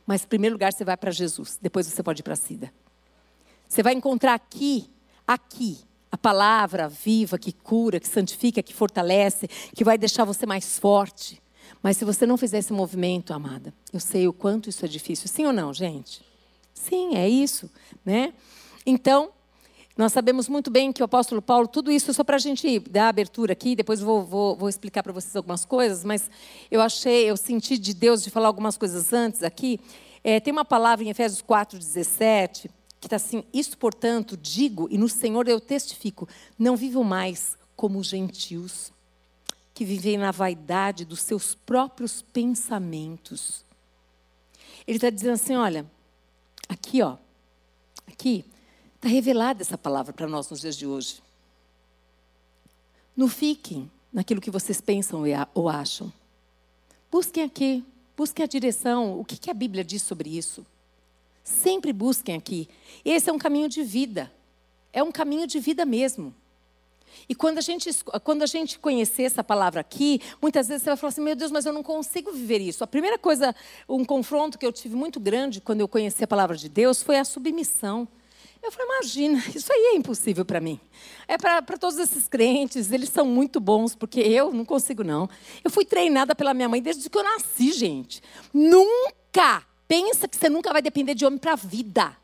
Mas 0.05 0.23
primeiro 0.23 0.53
lugar 0.53 0.71
você 0.71 0.85
vai 0.85 0.95
para 0.95 1.09
Jesus. 1.09 1.57
Depois 1.59 1.87
você 1.87 2.03
pode 2.03 2.19
ir 2.19 2.23
para 2.23 2.33
a 2.33 2.35
Cida. 2.35 2.71
Você 3.67 3.81
vai 3.81 3.95
encontrar 3.95 4.35
aqui 4.35 4.87
aqui 5.27 5.79
a 6.11 6.15
palavra 6.15 6.87
viva 6.87 7.39
que 7.39 7.51
cura, 7.51 7.99
que 7.99 8.07
santifica, 8.07 8.61
que 8.61 8.71
fortalece, 8.71 9.47
que 9.73 9.83
vai 9.83 9.97
deixar 9.97 10.25
você 10.25 10.45
mais 10.45 10.77
forte. 10.77 11.41
Mas 11.81 11.97
se 11.97 12.05
você 12.05 12.23
não 12.23 12.37
fizer 12.37 12.59
esse 12.59 12.71
movimento, 12.71 13.33
amada, 13.33 13.73
eu 13.91 13.99
sei 13.99 14.27
o 14.27 14.31
quanto 14.31 14.69
isso 14.69 14.85
é 14.85 14.87
difícil. 14.87 15.27
Sim 15.27 15.47
ou 15.47 15.53
não, 15.53 15.73
gente? 15.73 16.23
Sim, 16.71 17.15
é 17.15 17.27
isso, 17.27 17.67
né? 18.05 18.31
Então, 18.85 19.31
nós 19.97 20.11
sabemos 20.11 20.49
muito 20.49 20.69
bem 20.69 20.91
que 20.91 21.01
o 21.01 21.05
apóstolo 21.05 21.41
Paulo, 21.41 21.67
tudo 21.69 21.89
isso 21.89 22.13
só 22.13 22.21
para 22.21 22.35
a 22.35 22.39
gente 22.39 22.79
dar 22.79 23.07
abertura 23.07 23.53
aqui, 23.53 23.77
depois 23.77 24.01
vou, 24.01 24.25
vou, 24.25 24.55
vou 24.55 24.67
explicar 24.67 25.01
para 25.01 25.13
vocês 25.13 25.33
algumas 25.35 25.63
coisas, 25.63 26.03
mas 26.03 26.29
eu 26.69 26.81
achei, 26.81 27.29
eu 27.29 27.37
senti 27.37 27.77
de 27.77 27.93
Deus 27.93 28.21
de 28.21 28.29
falar 28.29 28.47
algumas 28.47 28.77
coisas 28.77 29.13
antes 29.13 29.41
aqui. 29.41 29.79
É, 30.21 30.39
tem 30.41 30.51
uma 30.51 30.65
palavra 30.65 31.05
em 31.05 31.09
Efésios 31.09 31.41
4, 31.41 31.79
17, 31.79 32.69
que 32.99 33.07
está 33.07 33.15
assim: 33.15 33.45
Isto, 33.53 33.77
portanto, 33.77 34.35
digo, 34.35 34.89
e 34.91 34.97
no 34.97 35.07
Senhor 35.07 35.47
eu 35.47 35.61
testifico, 35.61 36.27
não 36.59 36.75
vivo 36.75 37.01
mais 37.01 37.57
como 37.73 37.99
os 37.99 38.07
gentios, 38.07 38.91
que 39.73 39.85
vivem 39.85 40.17
na 40.17 40.31
vaidade 40.31 41.05
dos 41.05 41.21
seus 41.21 41.55
próprios 41.55 42.21
pensamentos. 42.21 43.63
Ele 44.85 44.97
está 44.97 45.09
dizendo 45.09 45.33
assim: 45.35 45.55
olha, 45.55 45.85
aqui, 46.67 47.01
ó, 47.01 47.15
aqui, 48.07 48.43
está 49.05 49.09
revelada 49.09 49.61
essa 49.61 49.77
palavra 49.77 50.11
para 50.11 50.27
nós 50.27 50.49
nos 50.49 50.61
dias 50.61 50.75
de 50.75 50.87
hoje. 50.87 51.21
Não 53.15 53.27
fiquem 53.27 53.89
naquilo 54.11 54.41
que 54.41 54.49
vocês 54.49 54.81
pensam 54.81 55.23
ou 55.53 55.69
acham. 55.69 56.11
Busquem 57.11 57.43
aqui, 57.43 57.85
busquem 58.17 58.43
a 58.43 58.47
direção, 58.47 59.19
o 59.19 59.23
que, 59.23 59.37
que 59.37 59.51
a 59.51 59.53
Bíblia 59.53 59.83
diz 59.83 60.01
sobre 60.01 60.35
isso. 60.35 60.65
Sempre 61.43 61.93
busquem 61.93 62.35
aqui. 62.35 62.67
Esse 63.03 63.29
é 63.29 63.33
um 63.33 63.37
caminho 63.37 63.69
de 63.69 63.83
vida. 63.83 64.31
É 64.91 65.03
um 65.03 65.11
caminho 65.11 65.45
de 65.45 65.59
vida 65.59 65.85
mesmo. 65.85 66.33
E 67.29 67.35
quando 67.35 67.59
a 67.59 67.61
gente, 67.61 67.91
quando 68.23 68.41
a 68.41 68.47
gente 68.47 68.79
conhecer 68.79 69.23
essa 69.23 69.43
palavra 69.43 69.81
aqui, 69.81 70.19
muitas 70.41 70.67
vezes 70.67 70.81
você 70.81 70.89
vai 70.89 70.97
falar 70.97 71.09
assim: 71.09 71.21
meu 71.21 71.35
Deus, 71.35 71.51
mas 71.51 71.65
eu 71.65 71.71
não 71.71 71.83
consigo 71.83 72.31
viver 72.31 72.59
isso. 72.59 72.83
A 72.83 72.87
primeira 72.87 73.19
coisa, 73.19 73.55
um 73.87 74.03
confronto 74.03 74.57
que 74.57 74.65
eu 74.65 74.73
tive 74.73 74.95
muito 74.95 75.19
grande 75.19 75.61
quando 75.61 75.81
eu 75.81 75.87
conheci 75.87 76.23
a 76.23 76.27
palavra 76.27 76.57
de 76.57 76.67
Deus 76.67 77.03
foi 77.03 77.19
a 77.19 77.23
submissão. 77.23 78.07
Eu 78.65 78.71
falei, 78.71 78.87
imagina, 78.97 79.43
isso 79.53 79.71
aí 79.71 79.93
é 79.93 79.95
impossível 79.95 80.43
para 80.43 80.59
mim. 80.59 80.79
É 81.27 81.37
para 81.37 81.61
todos 81.77 81.97
esses 81.97 82.27
crentes, 82.27 82.91
eles 82.91 83.09
são 83.09 83.25
muito 83.25 83.59
bons, 83.59 83.95
porque 83.95 84.19
eu 84.19 84.51
não 84.51 84.65
consigo, 84.65 85.03
não. 85.03 85.29
Eu 85.63 85.69
fui 85.69 85.85
treinada 85.85 86.35
pela 86.35 86.53
minha 86.53 86.67
mãe 86.67 86.81
desde 86.81 87.09
que 87.09 87.17
eu 87.17 87.23
nasci, 87.23 87.71
gente. 87.71 88.21
Nunca 88.53 89.65
Pensa 89.87 90.27
que 90.27 90.35
você 90.35 90.49
nunca 90.49 90.73
vai 90.73 90.81
depender 90.81 91.13
de 91.13 91.25
homem 91.25 91.39
para 91.39 91.53
a 91.53 91.55
vida. 91.55 92.15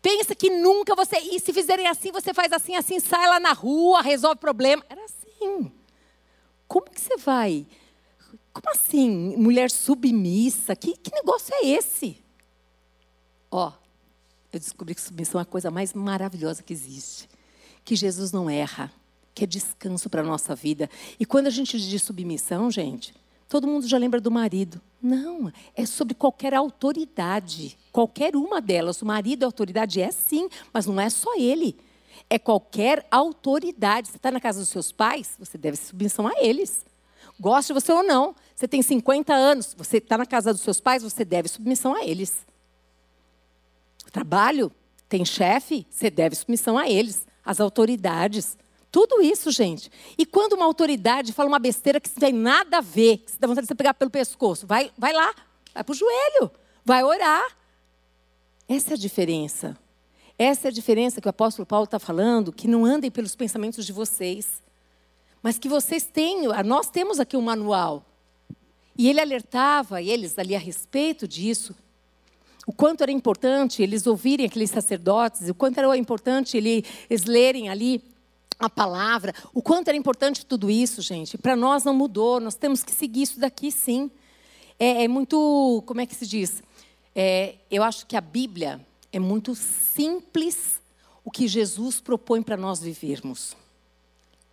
Pensa 0.00 0.34
que 0.34 0.50
nunca 0.50 0.94
você. 0.94 1.18
E 1.18 1.38
se 1.38 1.52
fizerem 1.52 1.86
assim, 1.86 2.10
você 2.10 2.32
faz 2.32 2.52
assim, 2.52 2.74
assim, 2.74 2.98
sai 2.98 3.28
lá 3.28 3.38
na 3.38 3.52
rua, 3.52 4.02
resolve 4.02 4.40
problema. 4.40 4.84
Era 4.88 5.04
assim. 5.04 5.70
Como 6.66 6.90
que 6.90 7.00
você 7.00 7.16
vai? 7.18 7.66
Como 8.52 8.70
assim, 8.70 9.36
mulher 9.36 9.70
submissa? 9.70 10.74
Que, 10.74 10.96
que 10.96 11.14
negócio 11.14 11.54
é 11.54 11.66
esse? 11.66 12.22
Ó, 13.50 13.72
eu 14.52 14.58
descobri 14.58 14.94
que 14.94 15.00
submissão 15.00 15.40
é 15.40 15.42
a 15.42 15.46
coisa 15.46 15.70
mais 15.70 15.94
maravilhosa 15.94 16.62
que 16.62 16.72
existe. 16.72 17.28
Que 17.84 17.96
Jesus 17.96 18.32
não 18.32 18.48
erra, 18.48 18.92
que 19.34 19.44
é 19.44 19.46
descanso 19.46 20.10
para 20.10 20.20
a 20.20 20.24
nossa 20.24 20.54
vida. 20.54 20.90
E 21.18 21.24
quando 21.24 21.46
a 21.46 21.50
gente 21.50 21.80
diz 21.80 22.02
submissão, 22.02 22.70
gente, 22.70 23.14
Todo 23.52 23.66
mundo 23.66 23.86
já 23.86 23.98
lembra 23.98 24.18
do 24.18 24.30
marido. 24.30 24.80
Não, 25.02 25.52
é 25.76 25.84
sobre 25.84 26.14
qualquer 26.14 26.54
autoridade. 26.54 27.76
Qualquer 27.92 28.34
uma 28.34 28.62
delas. 28.62 29.02
O 29.02 29.04
marido 29.04 29.42
é 29.42 29.44
autoridade? 29.44 30.00
É 30.00 30.10
sim, 30.10 30.48
mas 30.72 30.86
não 30.86 30.98
é 30.98 31.10
só 31.10 31.36
ele. 31.36 31.76
É 32.30 32.38
qualquer 32.38 33.06
autoridade. 33.10 34.08
Você 34.08 34.16
está 34.16 34.30
na 34.30 34.40
casa 34.40 34.60
dos 34.60 34.70
seus 34.70 34.90
pais, 34.90 35.36
você 35.38 35.58
deve 35.58 35.76
submissão 35.76 36.26
a 36.26 36.42
eles. 36.42 36.86
Goste 37.38 37.74
você 37.74 37.92
ou 37.92 38.02
não. 38.02 38.34
Você 38.56 38.66
tem 38.66 38.80
50 38.80 39.34
anos, 39.34 39.74
você 39.76 39.98
está 39.98 40.16
na 40.16 40.24
casa 40.24 40.54
dos 40.54 40.62
seus 40.62 40.80
pais, 40.80 41.02
você 41.02 41.22
deve 41.22 41.46
submissão 41.46 41.94
a 41.94 42.06
eles. 42.06 42.46
Trabalho, 44.12 44.70
tem 45.08 45.24
chefe, 45.24 45.86
você 45.90 46.10
deve 46.10 46.36
submissão 46.36 46.78
a 46.78 46.88
eles, 46.88 47.26
às 47.44 47.60
autoridades. 47.60 48.56
Tudo 48.90 49.22
isso, 49.22 49.50
gente. 49.50 49.90
E 50.18 50.26
quando 50.26 50.52
uma 50.52 50.66
autoridade 50.66 51.32
fala 51.32 51.48
uma 51.48 51.58
besteira 51.58 51.98
que 51.98 52.10
não 52.10 52.16
tem 52.16 52.32
nada 52.32 52.78
a 52.78 52.80
ver, 52.82 53.18
que 53.18 53.30
você 53.30 53.38
dá 53.40 53.46
vontade 53.48 53.64
de 53.64 53.68
você 53.68 53.74
pegar 53.74 53.94
pelo 53.94 54.10
pescoço, 54.10 54.66
vai, 54.66 54.92
vai 54.98 55.14
lá, 55.14 55.34
vai 55.74 55.82
para 55.82 55.92
o 55.92 55.96
joelho, 55.96 56.50
vai 56.84 57.02
orar. 57.02 57.56
Essa 58.68 58.90
é 58.90 58.94
a 58.94 58.98
diferença. 58.98 59.76
Essa 60.38 60.68
é 60.68 60.70
a 60.70 60.72
diferença 60.72 61.20
que 61.20 61.26
o 61.26 61.30
apóstolo 61.30 61.64
Paulo 61.64 61.84
está 61.84 61.98
falando, 61.98 62.52
que 62.52 62.68
não 62.68 62.84
andem 62.84 63.10
pelos 63.10 63.34
pensamentos 63.34 63.86
de 63.86 63.92
vocês, 63.92 64.62
mas 65.42 65.58
que 65.58 65.68
vocês 65.68 66.04
tenham, 66.04 66.52
nós 66.62 66.90
temos 66.90 67.18
aqui 67.18 67.36
um 67.36 67.42
manual. 67.42 68.04
E 68.96 69.08
ele 69.08 69.20
alertava 69.20 70.02
eles 70.02 70.38
ali 70.38 70.54
a 70.54 70.58
respeito 70.58 71.26
disso. 71.26 71.74
O 72.66 72.72
quanto 72.72 73.02
era 73.02 73.10
importante 73.10 73.82
eles 73.82 74.06
ouvirem 74.06 74.46
aqueles 74.46 74.70
sacerdotes, 74.70 75.48
o 75.48 75.54
quanto 75.54 75.78
era 75.78 75.96
importante 75.96 76.56
eles 76.56 77.24
lerem 77.24 77.68
ali 77.68 78.02
a 78.58 78.70
palavra, 78.70 79.34
o 79.52 79.60
quanto 79.60 79.88
era 79.88 79.96
importante 79.96 80.46
tudo 80.46 80.70
isso, 80.70 81.02
gente. 81.02 81.36
Para 81.36 81.56
nós 81.56 81.82
não 81.82 81.92
mudou, 81.92 82.38
nós 82.38 82.54
temos 82.54 82.84
que 82.84 82.92
seguir 82.92 83.22
isso 83.22 83.40
daqui 83.40 83.72
sim. 83.72 84.10
É, 84.78 85.04
é 85.04 85.08
muito, 85.08 85.82
como 85.86 86.00
é 86.00 86.06
que 86.06 86.14
se 86.14 86.26
diz? 86.26 86.62
É, 87.14 87.56
eu 87.70 87.82
acho 87.82 88.06
que 88.06 88.16
a 88.16 88.20
Bíblia 88.20 88.80
é 89.12 89.18
muito 89.18 89.54
simples 89.54 90.80
o 91.24 91.30
que 91.30 91.48
Jesus 91.48 92.00
propõe 92.00 92.42
para 92.42 92.56
nós 92.56 92.80
vivermos, 92.80 93.56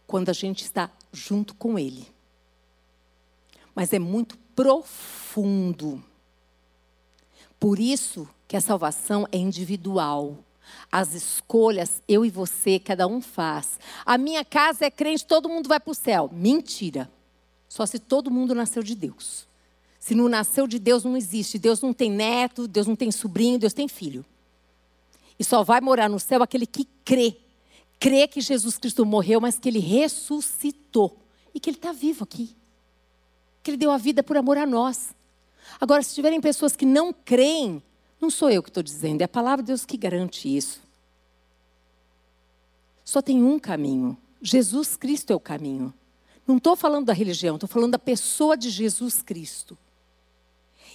quando 0.05 0.29
a 0.29 0.33
gente 0.33 0.63
está 0.63 0.91
junto 1.13 1.53
com 1.55 1.77
Ele. 1.77 2.07
Mas 3.75 3.93
é 3.93 3.99
muito 3.99 4.37
profundo. 4.55 6.03
Por 7.59 7.79
isso 7.79 8.27
que 8.47 8.55
a 8.55 8.61
salvação 8.61 9.27
é 9.31 9.37
individual. 9.37 10.37
As 10.91 11.13
escolhas, 11.13 12.01
eu 12.07 12.25
e 12.25 12.29
você, 12.29 12.79
cada 12.79 13.07
um 13.07 13.21
faz. 13.21 13.79
A 14.05 14.17
minha 14.17 14.45
casa 14.45 14.85
é 14.85 14.91
crente, 14.91 15.25
todo 15.25 15.49
mundo 15.49 15.67
vai 15.67 15.79
para 15.79 15.91
o 15.91 15.95
céu. 15.95 16.29
Mentira. 16.31 17.11
Só 17.67 17.85
se 17.85 17.99
todo 17.99 18.31
mundo 18.31 18.55
nasceu 18.55 18.81
de 18.81 18.95
Deus. 18.95 19.47
Se 19.99 20.15
não 20.15 20.29
nasceu 20.29 20.65
de 20.65 20.79
Deus, 20.79 21.03
não 21.03 21.17
existe. 21.17 21.59
Deus 21.59 21.81
não 21.81 21.93
tem 21.93 22.09
neto, 22.09 22.67
Deus 22.67 22.87
não 22.87 22.95
tem 22.95 23.11
sobrinho, 23.11 23.59
Deus 23.59 23.73
tem 23.73 23.87
filho. 23.87 24.25
E 25.37 25.43
só 25.43 25.63
vai 25.63 25.81
morar 25.81 26.09
no 26.09 26.19
céu 26.19 26.41
aquele 26.41 26.65
que 26.65 26.87
crê. 27.03 27.37
Crê 27.99 28.27
que 28.27 28.41
Jesus 28.41 28.77
Cristo 28.77 29.05
morreu, 29.05 29.41
mas 29.41 29.59
que 29.59 29.69
ele 29.69 29.79
ressuscitou. 29.79 31.17
E 31.53 31.59
que 31.59 31.69
ele 31.69 31.77
está 31.77 31.91
vivo 31.91 32.23
aqui. 32.23 32.55
Que 33.61 33.71
ele 33.71 33.77
deu 33.77 33.91
a 33.91 33.97
vida 33.97 34.23
por 34.23 34.37
amor 34.37 34.57
a 34.57 34.65
nós. 34.65 35.13
Agora, 35.79 36.01
se 36.01 36.15
tiverem 36.15 36.39
pessoas 36.39 36.75
que 36.75 36.85
não 36.85 37.11
creem, 37.13 37.83
não 38.21 38.29
sou 38.29 38.49
eu 38.49 38.63
que 38.63 38.69
estou 38.69 38.83
dizendo, 38.83 39.21
é 39.21 39.25
a 39.25 39.29
palavra 39.29 39.63
de 39.63 39.67
Deus 39.67 39.85
que 39.85 39.97
garante 39.97 40.55
isso. 40.55 40.81
Só 43.03 43.21
tem 43.21 43.43
um 43.43 43.57
caminho. 43.57 44.17
Jesus 44.41 44.95
Cristo 44.95 45.31
é 45.31 45.35
o 45.35 45.39
caminho. 45.39 45.93
Não 46.47 46.57
estou 46.57 46.75
falando 46.75 47.05
da 47.05 47.13
religião, 47.13 47.55
estou 47.55 47.67
falando 47.67 47.91
da 47.91 47.99
pessoa 47.99 48.55
de 48.55 48.69
Jesus 48.69 49.21
Cristo. 49.21 49.77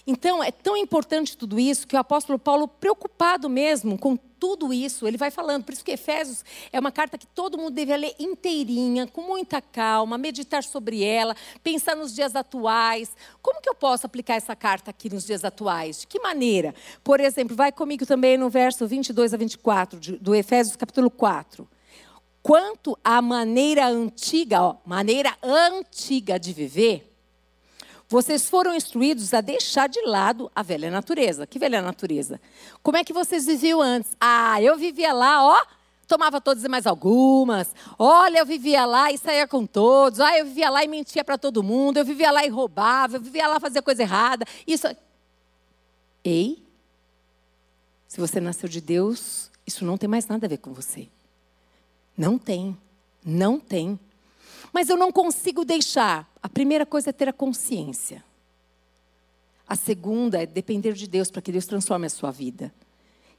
Então, 0.06 0.44
é 0.44 0.50
tão 0.50 0.76
importante 0.76 1.36
tudo 1.36 1.58
isso 1.58 1.86
que 1.86 1.96
o 1.96 1.98
apóstolo 1.98 2.38
Paulo, 2.38 2.68
preocupado 2.68 3.48
mesmo 3.48 3.98
com 3.98 4.16
tudo 4.16 4.74
isso, 4.74 5.08
ele 5.08 5.16
vai 5.16 5.30
falando. 5.30 5.64
Por 5.64 5.72
isso 5.72 5.82
que 5.82 5.92
Efésios 5.92 6.44
é 6.70 6.78
uma 6.78 6.92
carta 6.92 7.16
que 7.16 7.26
todo 7.26 7.56
mundo 7.56 7.70
deve 7.70 7.96
ler 7.96 8.14
inteirinha, 8.18 9.06
com 9.06 9.22
muita 9.22 9.62
calma, 9.62 10.18
meditar 10.18 10.62
sobre 10.62 11.02
ela, 11.02 11.34
pensar 11.62 11.96
nos 11.96 12.14
dias 12.14 12.36
atuais. 12.36 13.16
Como 13.40 13.62
que 13.62 13.70
eu 13.70 13.74
posso 13.74 14.04
aplicar 14.04 14.34
essa 14.34 14.54
carta 14.54 14.90
aqui 14.90 15.08
nos 15.08 15.24
dias 15.24 15.42
atuais? 15.42 16.00
De 16.00 16.06
que 16.06 16.20
maneira? 16.20 16.74
Por 17.02 17.20
exemplo, 17.20 17.56
vai 17.56 17.72
comigo 17.72 18.04
também 18.04 18.36
no 18.36 18.50
verso 18.50 18.86
22 18.86 19.32
a 19.32 19.38
24 19.38 20.18
do 20.18 20.34
Efésios 20.34 20.76
capítulo 20.76 21.10
4. 21.10 21.66
Quanto 22.42 22.98
à 23.02 23.22
maneira 23.22 23.86
antiga, 23.86 24.62
ó, 24.62 24.76
maneira 24.84 25.34
antiga 25.42 26.38
de 26.38 26.52
viver, 26.52 27.13
vocês 28.14 28.48
foram 28.48 28.72
instruídos 28.76 29.34
a 29.34 29.40
deixar 29.40 29.88
de 29.88 30.00
lado 30.02 30.48
a 30.54 30.62
velha 30.62 30.88
natureza. 30.88 31.48
Que 31.48 31.58
velha 31.58 31.82
natureza? 31.82 32.40
Como 32.80 32.96
é 32.96 33.02
que 33.02 33.12
vocês 33.12 33.44
viviam 33.44 33.82
antes? 33.82 34.12
Ah, 34.20 34.62
eu 34.62 34.78
vivia 34.78 35.12
lá, 35.12 35.44
ó, 35.44 35.66
tomava 36.06 36.40
todas 36.40 36.62
e 36.62 36.68
mais 36.68 36.86
algumas. 36.86 37.74
Olha, 37.98 38.38
eu 38.38 38.46
vivia 38.46 38.86
lá 38.86 39.10
e 39.10 39.18
saía 39.18 39.48
com 39.48 39.66
todos. 39.66 40.20
Ah, 40.20 40.38
eu 40.38 40.44
vivia 40.44 40.70
lá 40.70 40.84
e 40.84 40.86
mentia 40.86 41.24
para 41.24 41.36
todo 41.36 41.60
mundo. 41.60 41.96
Eu 41.96 42.04
vivia 42.04 42.30
lá 42.30 42.46
e 42.46 42.48
roubava. 42.48 43.16
Eu 43.16 43.20
vivia 43.20 43.48
lá 43.48 43.56
e 43.56 43.60
fazia 43.60 43.82
coisa 43.82 44.02
errada. 44.02 44.46
Isso. 44.64 44.86
Ei, 46.22 46.64
se 48.06 48.20
você 48.20 48.40
nasceu 48.40 48.68
de 48.68 48.80
Deus, 48.80 49.50
isso 49.66 49.84
não 49.84 49.98
tem 49.98 50.08
mais 50.08 50.28
nada 50.28 50.46
a 50.46 50.48
ver 50.48 50.58
com 50.58 50.72
você. 50.72 51.08
Não 52.16 52.38
tem. 52.38 52.78
Não 53.24 53.58
tem. 53.58 53.98
Mas 54.72 54.88
eu 54.88 54.96
não 54.96 55.10
consigo 55.10 55.64
deixar. 55.64 56.32
A 56.44 56.48
primeira 56.50 56.84
coisa 56.84 57.08
é 57.08 57.12
ter 57.12 57.26
a 57.26 57.32
consciência. 57.32 58.22
A 59.66 59.74
segunda 59.74 60.42
é 60.42 60.44
depender 60.44 60.92
de 60.92 61.06
Deus 61.06 61.30
para 61.30 61.40
que 61.40 61.50
Deus 61.50 61.64
transforme 61.64 62.04
a 62.04 62.10
sua 62.10 62.30
vida. 62.30 62.70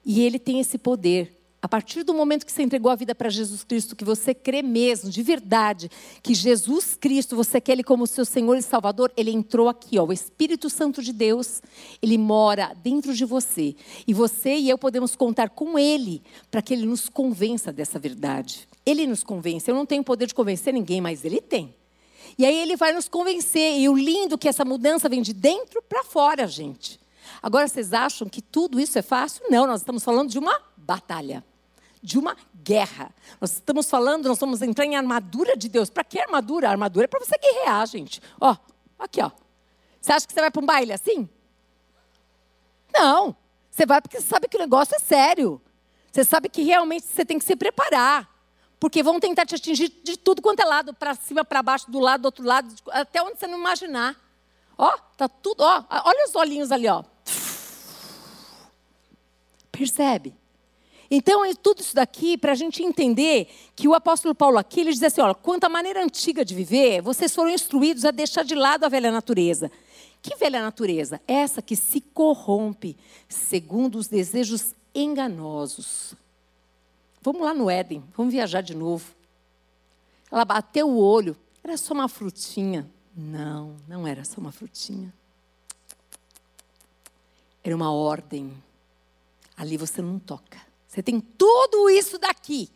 E 0.03 0.21
Ele 0.21 0.39
tem 0.39 0.59
esse 0.59 0.79
poder. 0.79 1.39
A 1.61 1.67
partir 1.67 2.01
do 2.01 2.15
momento 2.15 2.47
que 2.47 2.51
você 2.51 2.63
entregou 2.63 2.91
a 2.91 2.95
vida 2.95 3.13
para 3.13 3.29
Jesus 3.29 3.63
Cristo, 3.63 3.95
que 3.95 4.03
você 4.03 4.33
crê 4.33 4.63
mesmo, 4.63 5.11
de 5.11 5.21
verdade, 5.21 5.87
que 6.23 6.33
Jesus 6.33 6.97
Cristo, 6.99 7.35
você 7.35 7.61
quer 7.61 7.73
Ele 7.73 7.83
como 7.83 8.07
seu 8.07 8.25
Senhor 8.25 8.57
e 8.57 8.63
Salvador, 8.63 9.13
Ele 9.15 9.29
entrou 9.29 9.69
aqui, 9.69 9.99
ó, 9.99 10.03
o 10.03 10.11
Espírito 10.11 10.67
Santo 10.67 11.03
de 11.03 11.13
Deus, 11.13 11.61
Ele 12.01 12.17
mora 12.17 12.75
dentro 12.81 13.13
de 13.13 13.23
você. 13.23 13.75
E 14.07 14.15
você 14.15 14.55
e 14.55 14.67
eu 14.67 14.79
podemos 14.79 15.15
contar 15.15 15.51
com 15.51 15.77
Ele 15.77 16.23
para 16.49 16.63
que 16.63 16.73
Ele 16.73 16.87
nos 16.87 17.07
convença 17.07 17.71
dessa 17.71 17.99
verdade. 17.99 18.67
Ele 18.83 19.05
nos 19.05 19.21
convence. 19.21 19.69
Eu 19.69 19.75
não 19.75 19.85
tenho 19.85 20.03
poder 20.03 20.25
de 20.25 20.33
convencer 20.33 20.73
ninguém, 20.73 20.99
mas 20.99 21.23
ele 21.23 21.39
tem. 21.39 21.71
E 22.37 22.45
aí 22.45 22.57
ele 22.57 22.75
vai 22.75 22.93
nos 22.93 23.07
convencer. 23.07 23.79
E 23.79 23.89
o 23.89 23.95
lindo 23.95 24.37
que 24.37 24.47
essa 24.47 24.65
mudança 24.65 25.07
vem 25.09 25.21
de 25.21 25.33
dentro 25.33 25.81
para 25.81 26.03
fora, 26.03 26.47
gente. 26.47 26.99
Agora 27.41 27.67
vocês 27.67 27.93
acham 27.93 28.27
que 28.27 28.41
tudo 28.41 28.79
isso 28.79 28.97
é 28.97 29.01
fácil? 29.01 29.43
Não, 29.49 29.67
nós 29.67 29.81
estamos 29.81 30.03
falando 30.03 30.29
de 30.29 30.39
uma 30.39 30.59
batalha, 30.77 31.43
de 32.01 32.17
uma 32.17 32.35
guerra. 32.63 33.13
Nós 33.39 33.53
estamos 33.53 33.89
falando, 33.89 34.27
nós 34.27 34.39
vamos 34.39 34.61
entrar 34.61 34.85
em 34.85 34.95
armadura 34.95 35.55
de 35.55 35.69
Deus. 35.69 35.89
Para 35.89 36.03
que 36.03 36.19
armadura? 36.19 36.67
A 36.67 36.71
armadura 36.71 37.05
é 37.05 37.07
para 37.07 37.19
você 37.19 37.37
guerrear, 37.37 37.85
gente. 37.87 38.21
Ó, 38.39 38.55
aqui, 38.97 39.21
ó. 39.21 39.31
Você 40.01 40.11
acha 40.11 40.27
que 40.27 40.33
você 40.33 40.41
vai 40.41 40.51
para 40.51 40.61
um 40.61 40.65
baile 40.65 40.93
assim? 40.93 41.29
Não. 42.93 43.35
Você 43.69 43.85
vai 43.85 44.01
porque 44.01 44.21
você 44.21 44.27
sabe 44.27 44.47
que 44.47 44.57
o 44.57 44.59
negócio 44.59 44.95
é 44.95 44.99
sério. 44.99 45.61
Você 46.11 46.23
sabe 46.23 46.47
que 46.47 46.63
realmente 46.63 47.05
você 47.05 47.25
tem 47.25 47.37
que 47.37 47.43
se 47.43 47.55
preparar. 47.55 48.34
Porque 48.85 49.01
vão 49.01 49.19
tentar 49.19 49.47
te 49.47 49.55
atingir 49.55 49.91
de 50.03 50.15
tudo 50.15 50.43
quanto 50.43 50.59
é 50.59 50.63
lado, 50.63 50.93
para 50.93 51.15
cima, 51.15 51.43
para 51.43 51.63
baixo, 51.63 51.89
do 51.89 51.99
lado, 51.99 52.21
do 52.21 52.25
outro 52.25 52.45
lado, 52.45 52.71
até 52.91 53.19
onde 53.19 53.39
você 53.39 53.47
não 53.47 53.57
imaginar. 53.57 54.15
Ó, 54.77 54.95
tá 55.17 55.27
tudo, 55.27 55.61
ó, 55.61 55.83
olha 55.89 56.27
os 56.27 56.35
olhinhos 56.35 56.71
ali, 56.71 56.87
ó. 56.87 57.03
Percebe? 59.71 60.35
Então, 61.09 61.43
é 61.43 61.55
tudo 61.55 61.81
isso 61.81 61.95
daqui 61.95 62.37
para 62.37 62.51
a 62.51 62.55
gente 62.55 62.83
entender 62.83 63.47
que 63.75 63.87
o 63.87 63.95
apóstolo 63.95 64.35
Paulo 64.35 64.59
aqui, 64.59 64.81
ele 64.81 64.91
diz 64.91 65.01
assim, 65.01 65.19
olha, 65.19 65.33
quanto 65.33 65.63
à 65.63 65.69
maneira 65.69 66.03
antiga 66.03 66.45
de 66.45 66.53
viver, 66.53 67.01
vocês 67.01 67.33
foram 67.33 67.49
instruídos 67.49 68.05
a 68.05 68.11
deixar 68.11 68.43
de 68.43 68.53
lado 68.53 68.83
a 68.83 68.87
velha 68.87 69.11
natureza. 69.11 69.71
Que 70.21 70.35
velha 70.35 70.61
natureza? 70.61 71.19
Essa 71.27 71.59
que 71.59 71.75
se 71.75 72.01
corrompe 72.01 72.95
segundo 73.27 73.95
os 73.95 74.07
desejos 74.07 74.75
enganosos. 74.93 76.15
Vamos 77.25 77.41
lá 77.41 77.55
no 77.55 77.71
Éden, 77.71 78.03
vamos 78.15 78.31
viajar 78.31 78.61
de 78.61 78.75
novo. 78.75 79.15
Ela 80.31 80.45
bateu 80.45 80.87
o 80.87 80.99
olho, 80.99 81.35
era 81.63 81.75
só 81.75 81.91
uma 81.95 82.07
frutinha. 82.07 82.87
Não, 83.17 83.75
não 83.87 84.05
era 84.05 84.23
só 84.23 84.39
uma 84.39 84.51
frutinha. 84.51 85.11
Era 87.63 87.75
uma 87.75 87.91
ordem. 87.91 88.55
Ali 89.57 89.75
você 89.75 90.03
não 90.03 90.19
toca. 90.19 90.61
Você 90.87 91.01
tem 91.01 91.19
tudo 91.19 91.89
isso 91.89 92.19
daqui. 92.19 92.69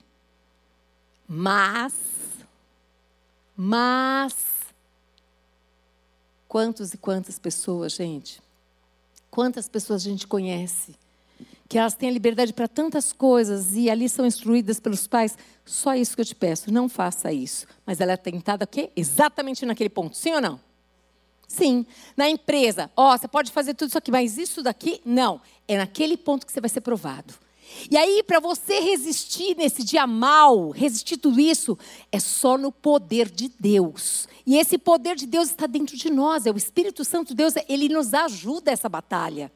Mas, 1.27 1.93
mas, 3.55 4.35
quantos 6.47 6.91
e 6.91 6.97
quantas 6.97 7.37
pessoas, 7.37 7.91
gente? 7.91 8.41
Quantas 9.29 9.69
pessoas 9.69 10.01
a 10.01 10.09
gente 10.09 10.25
conhece? 10.25 10.95
Que 11.69 11.77
elas 11.77 11.93
têm 11.93 12.09
a 12.09 12.11
liberdade 12.11 12.51
para 12.51 12.67
tantas 12.67 13.13
coisas 13.13 13.75
e 13.75 13.91
ali 13.91 14.09
são 14.09 14.25
instruídas 14.25 14.79
pelos 14.79 15.05
pais. 15.05 15.37
Só 15.63 15.93
isso 15.93 16.15
que 16.15 16.21
eu 16.21 16.25
te 16.25 16.33
peço, 16.33 16.73
não 16.73 16.89
faça 16.89 17.31
isso. 17.31 17.67
Mas 17.85 18.01
ela 18.01 18.13
é 18.13 18.17
tentada 18.17 18.65
o 18.65 18.67
quê? 18.67 18.89
Exatamente 18.95 19.63
naquele 19.67 19.89
ponto, 19.89 20.17
sim 20.17 20.33
ou 20.33 20.41
não? 20.41 20.59
Sim. 21.47 21.85
Na 22.17 22.27
empresa, 22.27 22.89
ó, 22.97 23.13
oh, 23.13 23.17
você 23.17 23.27
pode 23.27 23.51
fazer 23.51 23.75
tudo 23.75 23.89
isso 23.89 23.97
aqui, 23.99 24.09
mas 24.09 24.39
isso 24.39 24.63
daqui, 24.63 24.99
não. 25.05 25.39
É 25.67 25.77
naquele 25.77 26.17
ponto 26.17 26.43
que 26.43 26.51
você 26.51 26.59
vai 26.59 26.69
ser 26.71 26.81
provado. 26.81 27.35
E 27.89 27.95
aí, 27.95 28.23
para 28.23 28.39
você 28.39 28.79
resistir 28.79 29.55
nesse 29.55 29.83
dia 29.83 30.07
mal, 30.07 30.71
resistir 30.71 31.17
tudo 31.17 31.39
isso, 31.39 31.77
é 32.11 32.19
só 32.19 32.57
no 32.57 32.71
poder 32.71 33.29
de 33.29 33.47
Deus. 33.59 34.27
E 34.43 34.57
esse 34.57 34.75
poder 34.79 35.15
de 35.15 35.27
Deus 35.27 35.49
está 35.49 35.67
dentro 35.67 35.95
de 35.95 36.09
nós, 36.09 36.47
é 36.47 36.51
o 36.51 36.57
Espírito 36.57 37.05
Santo 37.05 37.29
de 37.29 37.35
Deus, 37.35 37.53
ele 37.67 37.87
nos 37.89 38.15
ajuda 38.15 38.71
essa 38.71 38.89
batalha. 38.89 39.51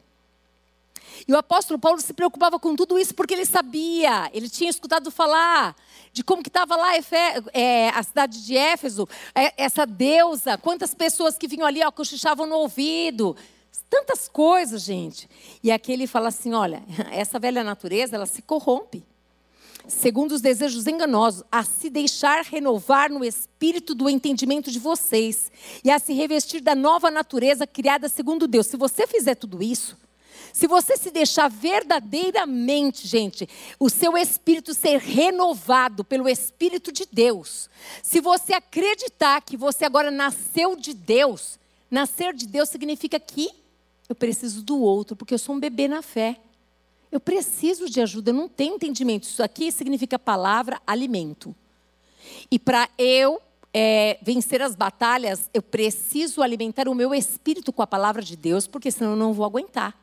E 1.28 1.34
o 1.34 1.38
apóstolo 1.38 1.80
Paulo 1.80 1.99
se 2.02 2.13
preocupava 2.13 2.60
com 2.60 2.76
tudo 2.76 2.97
isso 2.97 3.13
porque 3.13 3.34
ele 3.34 3.45
sabia, 3.45 4.30
ele 4.34 4.49
tinha 4.49 4.69
escutado 4.69 5.12
falar 5.12 5.76
de 6.12 6.23
como 6.23 6.43
que 6.43 6.49
estava 6.49 6.76
lá 6.76 6.91
é, 7.54 7.89
a 7.89 8.04
cidade 8.04 8.45
de 8.45 8.56
Éfeso, 8.56 9.08
é, 9.34 9.54
essa 9.58 9.86
deusa, 9.86 10.58
quantas 10.58 10.93
pessoas 10.93 11.38
que 11.38 11.47
vinham 11.47 11.65
ali, 11.65 11.84
ó, 11.84 11.91
cochichavam 11.91 12.45
no 12.45 12.56
ouvido, 12.56 13.36
tantas 13.89 14.28
coisas, 14.28 14.82
gente. 14.82 15.30
E 15.63 15.71
aqui 15.71 15.91
ele 15.91 16.08
fala 16.08 16.30
assim, 16.30 16.54
olha, 16.54 16.84
essa 17.12 17.39
velha 17.39 17.63
natureza, 17.63 18.15
ela 18.15 18.26
se 18.26 18.41
corrompe. 18.41 19.06
Segundo 19.88 20.32
os 20.32 20.41
desejos 20.41 20.88
enganosos, 20.88 21.43
a 21.52 21.63
se 21.63 21.89
deixar 21.89 22.43
renovar 22.43 23.12
no 23.12 23.23
espírito 23.23 23.93
do 23.93 24.10
entendimento 24.10 24.71
de 24.71 24.80
vocês 24.80 25.52
e 25.84 25.91
a 25.91 25.99
se 25.99 26.13
revestir 26.13 26.62
da 26.62 26.73
nova 26.73 27.12
natureza 27.12 27.67
criada 27.67 28.08
segundo 28.08 28.47
Deus. 28.47 28.67
Se 28.67 28.78
você 28.78 29.06
fizer 29.06 29.36
tudo 29.36 29.62
isso, 29.62 29.97
Se 30.54 30.68
você 30.68 30.96
se 30.96 31.10
deixar 31.10 31.50
verdadeiramente, 31.50 33.08
gente, 33.08 33.50
o 33.80 33.89
seu 33.89 34.16
espírito 34.16 34.72
ser 34.76 35.00
renovado 35.00 36.04
pelo 36.04 36.30
Espírito 36.30 36.92
de 36.92 37.08
Deus, 37.12 37.72
se 38.04 38.22
você 38.22 38.54
acreditar 38.54 39.42
que 39.42 39.58
você 39.58 39.84
agora 39.84 40.12
nasceu 40.12 40.76
de 40.76 40.94
Deus, 40.94 41.60
nascer 41.89 42.36
de 42.36 42.46
Deus 42.46 42.70
significa 42.70 43.20
que 43.20 43.50
eu 44.08 44.13
preciso 44.13 44.62
do 44.62 44.80
outro, 44.80 45.16
porque 45.16 45.34
eu 45.34 45.39
sou 45.39 45.56
um 45.56 45.60
bebê 45.60 45.88
na 45.88 46.04
fé. 46.04 46.38
Eu 47.12 47.20
preciso 47.20 47.89
de 47.89 48.00
ajuda, 48.00 48.30
eu 48.30 48.36
não 48.36 48.48
tenho 48.48 48.76
entendimento. 48.76 49.24
Isso 49.24 49.42
aqui 49.42 49.72
significa 49.72 50.20
palavra, 50.20 50.80
alimento. 50.86 51.56
E 52.52 52.60
para 52.60 52.88
eu 52.96 53.42
é, 53.74 54.20
vencer 54.22 54.62
as 54.62 54.76
batalhas, 54.76 55.50
eu 55.52 55.63
preciso 55.63 56.44
alimentar 56.44 56.88
o 56.88 56.94
meu 56.94 57.12
espírito 57.12 57.74
com 57.74 57.82
a 57.82 57.88
palavra 57.88 58.22
de 58.22 58.36
Deus, 58.36 58.68
porque 58.68 58.92
senão 58.92 59.12
eu 59.12 59.18
não 59.18 59.34
vou 59.34 59.46
aguentar. 59.46 60.03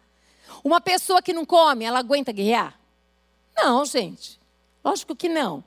Uma 0.63 0.81
pessoa 0.81 1.23
que 1.23 1.33
não 1.33 1.45
come, 1.45 1.85
ela 1.85 1.99
aguenta 1.99 2.33
guerrear? 2.33 2.79
Não, 3.57 3.85
gente. 3.85 4.41
Lógico 4.85 5.15
que 5.15 5.29
não. 5.29 5.63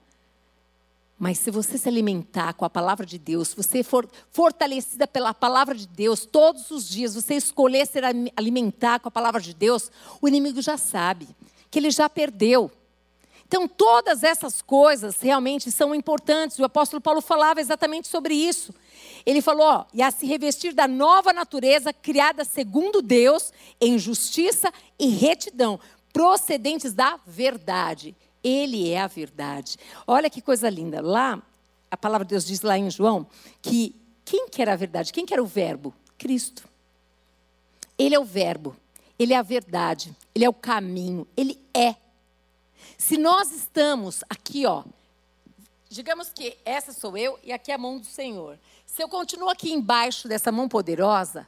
Mas 1.17 1.37
se 1.37 1.51
você 1.51 1.77
se 1.77 1.87
alimentar 1.87 2.53
com 2.53 2.65
a 2.65 2.69
palavra 2.69 3.05
de 3.05 3.17
Deus, 3.17 3.49
se 3.49 3.55
você 3.55 3.83
for 3.83 4.09
fortalecida 4.31 5.07
pela 5.07 5.33
palavra 5.33 5.75
de 5.75 5.87
Deus 5.87 6.25
todos 6.25 6.69
os 6.69 6.87
dias, 6.87 7.15
você 7.15 7.35
escolher 7.35 7.87
se 7.87 7.99
alimentar 8.35 8.99
com 8.99 9.07
a 9.07 9.11
palavra 9.11 9.39
de 9.39 9.53
Deus, 9.53 9.91
o 10.21 10.27
inimigo 10.27 10.61
já 10.61 10.77
sabe 10.77 11.27
que 11.71 11.79
ele 11.79 11.91
já 11.91 12.09
perdeu. 12.09 12.69
Então, 13.47 13.67
todas 13.67 14.23
essas 14.23 14.61
coisas 14.61 15.21
realmente 15.21 15.71
são 15.71 15.93
importantes. 15.93 16.57
O 16.59 16.65
apóstolo 16.65 16.99
Paulo 16.99 17.21
falava 17.21 17.61
exatamente 17.61 18.07
sobre 18.07 18.33
isso. 18.33 18.73
Ele 19.25 19.41
falou: 19.41 19.65
ó, 19.65 19.85
e 19.93 20.01
a 20.01 20.11
se 20.11 20.25
revestir 20.25 20.73
da 20.73 20.87
nova 20.87 21.31
natureza 21.31 21.93
criada 21.93 22.43
segundo 22.43 23.01
Deus, 23.01 23.51
em 23.79 23.97
justiça 23.97 24.71
e 24.99 25.07
retidão, 25.07 25.79
procedentes 26.11 26.93
da 26.93 27.19
verdade. 27.25 28.15
Ele 28.43 28.89
é 28.89 28.99
a 28.99 29.07
verdade. 29.07 29.77
Olha 30.05 30.29
que 30.29 30.41
coisa 30.41 30.69
linda. 30.69 31.01
Lá, 31.01 31.41
a 31.89 31.95
palavra 31.95 32.25
de 32.25 32.31
Deus 32.31 32.45
diz 32.45 32.61
lá 32.61 32.77
em 32.77 32.89
João 32.89 33.25
que 33.61 33.95
quem 34.25 34.49
que 34.49 34.61
era 34.61 34.73
a 34.73 34.75
verdade? 34.75 35.13
Quem 35.13 35.25
que 35.25 35.33
era 35.33 35.41
o 35.41 35.47
verbo? 35.47 35.93
Cristo. 36.17 36.67
Ele 37.97 38.15
é 38.15 38.19
o 38.19 38.25
verbo. 38.25 38.75
Ele 39.17 39.33
é 39.33 39.37
a 39.37 39.41
verdade. 39.41 40.15
Ele 40.35 40.43
é 40.43 40.49
o 40.49 40.53
caminho. 40.53 41.27
Ele 41.37 41.57
é 41.73 41.95
se 42.97 43.17
nós 43.17 43.51
estamos 43.51 44.23
aqui, 44.29 44.65
ó, 44.65 44.83
digamos 45.93 46.29
que 46.33 46.57
essa 46.65 46.91
sou 46.91 47.15
eu 47.15 47.39
e 47.43 47.53
aqui 47.53 47.71
é 47.71 47.75
a 47.75 47.77
mão 47.77 47.99
do 47.99 48.05
Senhor. 48.05 48.57
Se 48.85 49.03
eu 49.03 49.07
continuo 49.07 49.47
aqui 49.47 49.71
embaixo 49.71 50.27
dessa 50.27 50.51
mão 50.51 50.67
poderosa, 50.67 51.47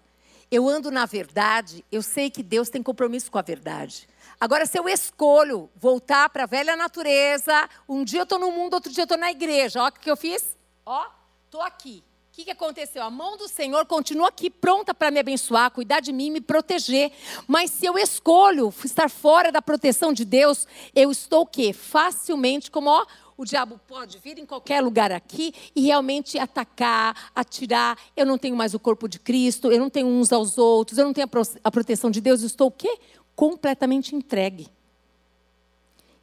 eu 0.52 0.70
ando 0.70 0.92
na 0.92 1.08
verdade, 1.08 1.84
eu 1.92 2.04
sei 2.04 2.30
que 2.30 2.44
Deus 2.44 2.70
tem 2.70 2.84
compromisso 2.84 3.32
com 3.32 3.40
a 3.40 3.42
verdade. 3.42 4.08
Agora, 4.40 4.68
se 4.68 4.78
eu 4.78 4.88
escolho 4.88 5.68
voltar 5.76 6.30
para 6.30 6.44
a 6.44 6.48
velha 6.48 6.76
natureza, 6.76 7.68
um 7.90 8.04
dia 8.04 8.20
eu 8.20 8.24
estou 8.24 8.38
no 8.38 8.52
mundo, 8.52 8.76
outro 8.76 8.92
dia 8.92 9.02
eu 9.02 9.06
estou 9.06 9.18
na 9.18 9.32
igreja. 9.32 9.82
Olha 9.82 9.90
o 9.90 10.00
que 10.00 10.12
eu 10.12 10.18
fiz. 10.18 10.56
Ó, 10.86 11.08
estou 11.46 11.62
aqui. 11.62 12.04
O 12.32 12.36
que, 12.36 12.44
que 12.44 12.52
aconteceu? 12.52 13.02
A 13.02 13.10
mão 13.10 13.38
do 13.38 13.48
Senhor 13.48 13.86
continua 13.86 14.28
aqui 14.28 14.50
pronta 14.50 14.94
para 14.94 15.10
me 15.10 15.20
abençoar, 15.20 15.72
cuidar 15.72 16.02
de 16.02 16.12
mim, 16.12 16.30
me 16.30 16.42
proteger. 16.42 17.12
Mas 17.48 17.72
se 17.72 17.86
eu 17.86 17.98
escolho 17.98 18.72
estar 18.84 19.10
fora 19.10 19.54
da 19.54 19.62
proteção 19.62 20.12
de 20.12 20.26
Deus, 20.26 20.68
eu 20.94 21.10
estou 21.10 21.44
o 21.44 21.48
quê? 21.48 21.72
Facilmente, 21.72 22.70
como 22.70 22.90
ó, 22.90 23.06
o 23.38 23.44
diabo 23.44 23.80
pode 23.88 24.18
vir 24.20 24.38
em 24.38 24.46
qualquer 24.46 24.82
lugar 24.82 25.12
aqui 25.12 25.54
e 25.76 25.82
realmente 25.82 26.40
atacar, 26.40 27.32
atirar. 27.36 27.98
Eu 28.16 28.26
não 28.26 28.38
tenho 28.38 28.56
mais 28.56 28.74
o 28.74 28.80
corpo 28.80 29.08
de 29.08 29.20
Cristo, 29.20 29.72
eu 29.72 29.80
não 29.80 29.90
tenho 29.90 30.08
uns 30.08 30.32
aos 30.32 30.58
outros, 30.58 30.98
eu 30.98 31.06
não 31.06 31.14
tenho 31.14 31.28
a 31.64 31.72
proteção 31.72 32.10
de 32.10 32.22
Deus, 32.22 32.42
eu 32.42 32.48
estou 32.48 32.68
o 32.68 32.72
quê? 32.72 32.98
Completamente 33.36 34.16
entregue. 34.16 34.68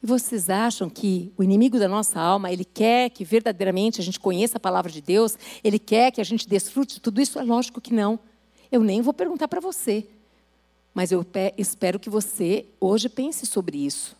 E 0.01 0.05
vocês 0.05 0.49
acham 0.49 0.89
que 0.89 1.31
o 1.37 1.43
inimigo 1.43 1.79
da 1.79 1.87
nossa 1.87 2.19
alma, 2.19 2.51
ele 2.51 2.65
quer 2.65 3.09
que 3.09 3.23
verdadeiramente 3.23 4.01
a 4.01 4.03
gente 4.03 4.19
conheça 4.19 4.57
a 4.57 4.59
palavra 4.59 4.91
de 4.91 5.01
Deus? 5.01 5.37
Ele 5.63 5.79
quer 5.79 6.11
que 6.11 6.19
a 6.19 6.25
gente 6.25 6.49
desfrute 6.49 6.95
de 6.95 7.01
tudo 7.01 7.21
isso? 7.21 7.39
É 7.39 7.43
lógico 7.43 7.79
que 7.79 7.93
não. 7.93 8.19
Eu 8.71 8.81
nem 8.81 9.01
vou 9.01 9.13
perguntar 9.13 9.47
para 9.47 9.61
você. 9.61 10.05
Mas 10.93 11.11
eu 11.11 11.25
espero 11.57 11.99
que 11.99 12.09
você 12.09 12.65
hoje 12.81 13.07
pense 13.07 13.45
sobre 13.45 13.77
isso. 13.77 14.15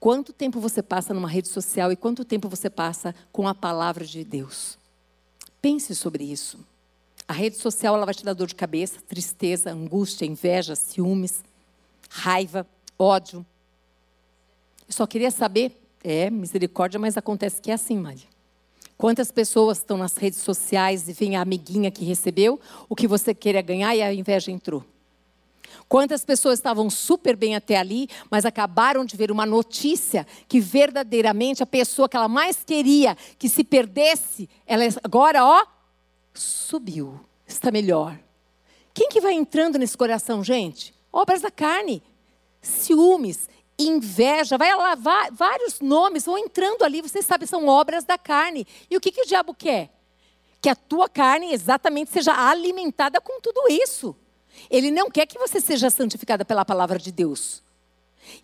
Quanto 0.00 0.32
tempo 0.32 0.58
você 0.58 0.82
passa 0.82 1.14
numa 1.14 1.28
rede 1.28 1.48
social 1.48 1.92
e 1.92 1.96
quanto 1.96 2.24
tempo 2.24 2.48
você 2.48 2.68
passa 2.68 3.14
com 3.30 3.46
a 3.46 3.54
palavra 3.54 4.04
de 4.04 4.24
Deus? 4.24 4.78
Pense 5.62 5.94
sobre 5.94 6.24
isso. 6.24 6.58
A 7.28 7.32
rede 7.32 7.56
social 7.56 7.94
ela 7.94 8.06
vai 8.06 8.14
te 8.14 8.24
dar 8.24 8.32
dor 8.32 8.48
de 8.48 8.54
cabeça, 8.56 8.98
tristeza, 9.06 9.70
angústia, 9.70 10.24
inveja, 10.24 10.74
ciúmes, 10.74 11.44
raiva, 12.08 12.66
ódio, 12.98 13.46
eu 14.90 14.94
só 14.94 15.06
queria 15.06 15.30
saber, 15.30 15.80
é 16.02 16.28
misericórdia, 16.28 16.98
mas 16.98 17.16
acontece 17.16 17.62
que 17.62 17.70
é 17.70 17.74
assim, 17.74 17.96
Maria. 17.96 18.26
Quantas 18.98 19.30
pessoas 19.30 19.78
estão 19.78 19.96
nas 19.96 20.16
redes 20.16 20.40
sociais 20.40 21.08
e 21.08 21.12
vem 21.12 21.36
a 21.36 21.42
amiguinha 21.42 21.92
que 21.92 22.04
recebeu 22.04 22.58
o 22.88 22.96
que 22.96 23.06
você 23.06 23.32
queria 23.32 23.62
ganhar 23.62 23.94
e 23.94 24.02
a 24.02 24.12
inveja 24.12 24.50
entrou? 24.50 24.84
Quantas 25.90 26.24
pessoas 26.24 26.60
estavam 26.60 26.88
super 26.88 27.34
bem 27.34 27.56
até 27.56 27.76
ali, 27.76 28.08
mas 28.30 28.44
acabaram 28.44 29.04
de 29.04 29.16
ver 29.16 29.32
uma 29.32 29.44
notícia 29.44 30.24
que 30.46 30.60
verdadeiramente 30.60 31.64
a 31.64 31.66
pessoa 31.66 32.08
que 32.08 32.16
ela 32.16 32.28
mais 32.28 32.62
queria 32.62 33.16
que 33.36 33.48
se 33.48 33.64
perdesse, 33.64 34.48
ela 34.64 34.84
agora, 35.02 35.44
ó, 35.44 35.66
subiu, 36.32 37.18
está 37.44 37.72
melhor. 37.72 38.16
Quem 38.94 39.08
que 39.08 39.20
vai 39.20 39.32
entrando 39.32 39.80
nesse 39.80 39.98
coração, 39.98 40.44
gente? 40.44 40.94
Obras 41.12 41.42
da 41.42 41.50
carne, 41.50 42.00
ciúmes, 42.62 43.48
inveja, 43.76 44.56
vai 44.56 44.72
lá, 44.76 44.94
vários 45.32 45.80
nomes 45.80 46.24
vão 46.24 46.38
entrando 46.38 46.84
ali, 46.84 47.02
você 47.02 47.20
sabe, 47.20 47.48
são 47.48 47.66
obras 47.66 48.04
da 48.04 48.16
carne. 48.16 48.64
E 48.88 48.96
o 48.96 49.00
que, 49.00 49.10
que 49.10 49.22
o 49.22 49.26
diabo 49.26 49.52
quer? 49.52 49.90
Que 50.62 50.68
a 50.68 50.76
tua 50.76 51.08
carne 51.08 51.52
exatamente 51.52 52.12
seja 52.12 52.32
alimentada 52.48 53.20
com 53.20 53.40
tudo 53.40 53.62
isso. 53.68 54.14
Ele 54.70 54.90
não 54.90 55.10
quer 55.10 55.26
que 55.26 55.38
você 55.38 55.60
seja 55.60 55.90
santificada 55.90 56.44
pela 56.44 56.64
palavra 56.64 56.98
de 56.98 57.10
Deus. 57.10 57.62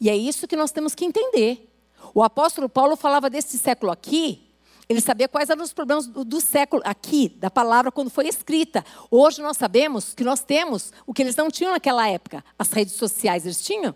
E 0.00 0.08
é 0.10 0.16
isso 0.16 0.46
que 0.46 0.56
nós 0.56 0.72
temos 0.72 0.94
que 0.94 1.04
entender. 1.04 1.68
O 2.14 2.22
apóstolo 2.22 2.68
Paulo 2.68 2.96
falava 2.96 3.28
desse 3.28 3.58
século 3.58 3.92
aqui, 3.92 4.46
ele 4.88 5.00
sabia 5.00 5.28
quais 5.28 5.50
eram 5.50 5.64
os 5.64 5.72
problemas 5.72 6.06
do, 6.06 6.24
do, 6.24 6.40
século 6.40 6.80
aqui, 6.84 7.28
da 7.28 7.50
palavra 7.50 7.90
quando 7.90 8.08
foi 8.08 8.28
escrita. 8.28 8.84
Hoje 9.10 9.42
nós 9.42 9.56
sabemos 9.56 10.14
que 10.14 10.22
nós 10.22 10.40
temos 10.40 10.92
o 11.04 11.12
que 11.12 11.22
eles 11.22 11.34
não 11.34 11.50
tinham 11.50 11.72
naquela 11.72 12.08
época. 12.08 12.44
As 12.56 12.70
redes 12.70 12.94
sociais 12.94 13.44
eles 13.44 13.62
tinham? 13.62 13.94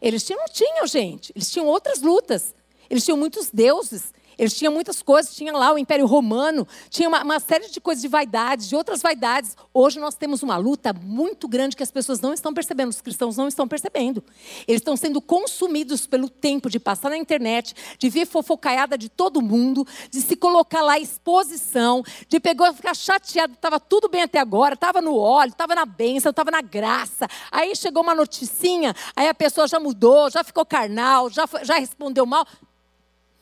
Eles 0.00 0.24
tinham, 0.24 0.38
não 0.38 0.48
tinham, 0.48 0.86
gente. 0.86 1.32
Eles 1.34 1.50
tinham 1.50 1.66
outras 1.66 2.00
lutas. 2.00 2.54
Eles 2.88 3.04
tinham 3.04 3.18
muitos 3.18 3.50
deuses. 3.50 4.14
Eles 4.38 4.56
tinham 4.56 4.72
muitas 4.72 5.02
coisas, 5.02 5.34
tinha 5.34 5.52
lá 5.52 5.72
o 5.72 5.78
Império 5.78 6.06
Romano, 6.06 6.66
tinha 6.88 7.08
uma, 7.08 7.24
uma, 7.24 7.40
série 7.40 7.68
de 7.68 7.80
coisas 7.80 8.00
de 8.00 8.06
vaidades, 8.06 8.68
de 8.68 8.76
outras 8.76 9.02
vaidades. 9.02 9.56
Hoje 9.74 9.98
nós 9.98 10.14
temos 10.14 10.44
uma 10.44 10.56
luta 10.56 10.92
muito 10.92 11.48
grande 11.48 11.74
que 11.74 11.82
as 11.82 11.90
pessoas 11.90 12.20
não 12.20 12.32
estão 12.32 12.54
percebendo, 12.54 12.90
os 12.90 13.00
cristãos 13.00 13.36
não 13.36 13.48
estão 13.48 13.66
percebendo. 13.66 14.22
Eles 14.68 14.80
estão 14.80 14.96
sendo 14.96 15.20
consumidos 15.20 16.06
pelo 16.06 16.28
tempo 16.28 16.70
de 16.70 16.78
passar 16.78 17.10
na 17.10 17.16
internet, 17.16 17.74
de 17.98 18.08
ver 18.08 18.26
fofocaiada 18.26 18.96
de 18.96 19.08
todo 19.08 19.42
mundo, 19.42 19.84
de 20.08 20.20
se 20.20 20.36
colocar 20.36 20.82
lá 20.82 20.98
exposição, 21.00 22.04
de 22.28 22.38
pegar, 22.38 22.72
ficar 22.72 22.94
chateado, 22.94 23.54
estava 23.54 23.80
tudo 23.80 24.08
bem 24.08 24.22
até 24.22 24.38
agora, 24.38 24.74
estava 24.74 25.00
no 25.00 25.16
óleo, 25.16 25.50
estava 25.50 25.74
na 25.74 25.84
bênção, 25.84 26.30
estava 26.30 26.52
na 26.52 26.60
graça. 26.60 27.26
Aí 27.50 27.74
chegou 27.74 28.04
uma 28.04 28.14
noticinha, 28.14 28.94
aí 29.16 29.26
a 29.28 29.34
pessoa 29.34 29.66
já 29.66 29.80
mudou, 29.80 30.30
já 30.30 30.44
ficou 30.44 30.64
carnal, 30.64 31.28
já, 31.28 31.44
já 31.62 31.74
respondeu 31.74 32.24
mal 32.24 32.46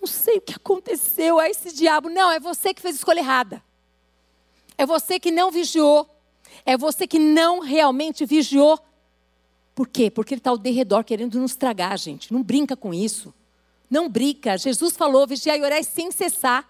não 0.07 0.13
sei 0.13 0.39
o 0.39 0.41
que 0.41 0.55
aconteceu 0.55 1.41
a 1.41 1.51
esse 1.51 1.75
diabo. 1.75 2.09
Não, 2.09 2.31
é 2.31 2.39
você 2.39 2.73
que 2.73 2.81
fez 2.81 2.95
a 2.95 2.99
escolha 2.99 3.19
errada. 3.19 3.61
É 4.79 4.87
você 4.87 5.19
que 5.19 5.33
não 5.33 5.51
vigiou. 5.51 6.09
É 6.65 6.77
você 6.77 7.09
que 7.09 7.19
não 7.19 7.59
realmente 7.59 8.25
vigiou. 8.25 8.79
Por 9.75 9.89
quê? 9.89 10.09
Porque 10.09 10.35
ele 10.35 10.39
está 10.39 10.51
ao 10.51 10.57
derredor 10.57 11.03
querendo 11.03 11.41
nos 11.41 11.57
tragar, 11.57 11.99
gente. 11.99 12.33
Não 12.33 12.41
brinca 12.41 12.77
com 12.77 12.95
isso. 12.95 13.35
Não 13.91 14.09
brinca. 14.09 14.57
Jesus 14.57 14.97
falou, 14.97 15.27
vigiar 15.27 15.59
e 15.59 15.63
orar 15.63 15.83
sem 15.83 16.13
cessar. 16.13 16.69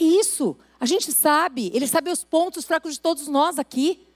É 0.00 0.04
isso. 0.04 0.56
A 0.78 0.86
gente 0.86 1.10
sabe. 1.10 1.72
Ele 1.74 1.88
sabe 1.88 2.10
os 2.12 2.22
pontos 2.22 2.64
fracos 2.64 2.94
de 2.94 3.00
todos 3.00 3.26
nós 3.26 3.58
aqui. 3.58 4.06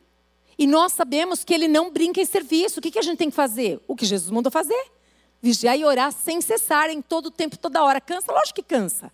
E 0.57 0.69
nós 0.69 0.93
sabemos 0.93 1.43
que 1.43 1.53
ele 1.53 1.67
não 1.67 1.91
brinca 1.91 2.21
em 2.21 2.25
serviço. 2.25 2.79
O 2.79 2.83
que, 2.83 2.93
que 2.93 2.99
a 2.99 3.03
gente 3.03 3.19
tem 3.19 3.29
que 3.29 3.37
fazer? 3.37 3.81
O 3.89 3.97
que 3.97 4.07
Jesus 4.07 4.31
mandou 4.31 4.53
fazer 4.53 4.96
vigiar 5.41 5.79
e 5.79 5.85
orar 5.85 6.13
sem 6.13 6.41
cessar, 6.41 6.91
em 6.91 7.01
todo 7.01 7.27
o 7.27 7.31
tempo, 7.31 7.57
toda 7.57 7.83
hora. 7.83 8.01
Cansa? 8.01 8.33
Lógico 8.33 8.57
que 8.57 8.63
cansa. 8.63 9.13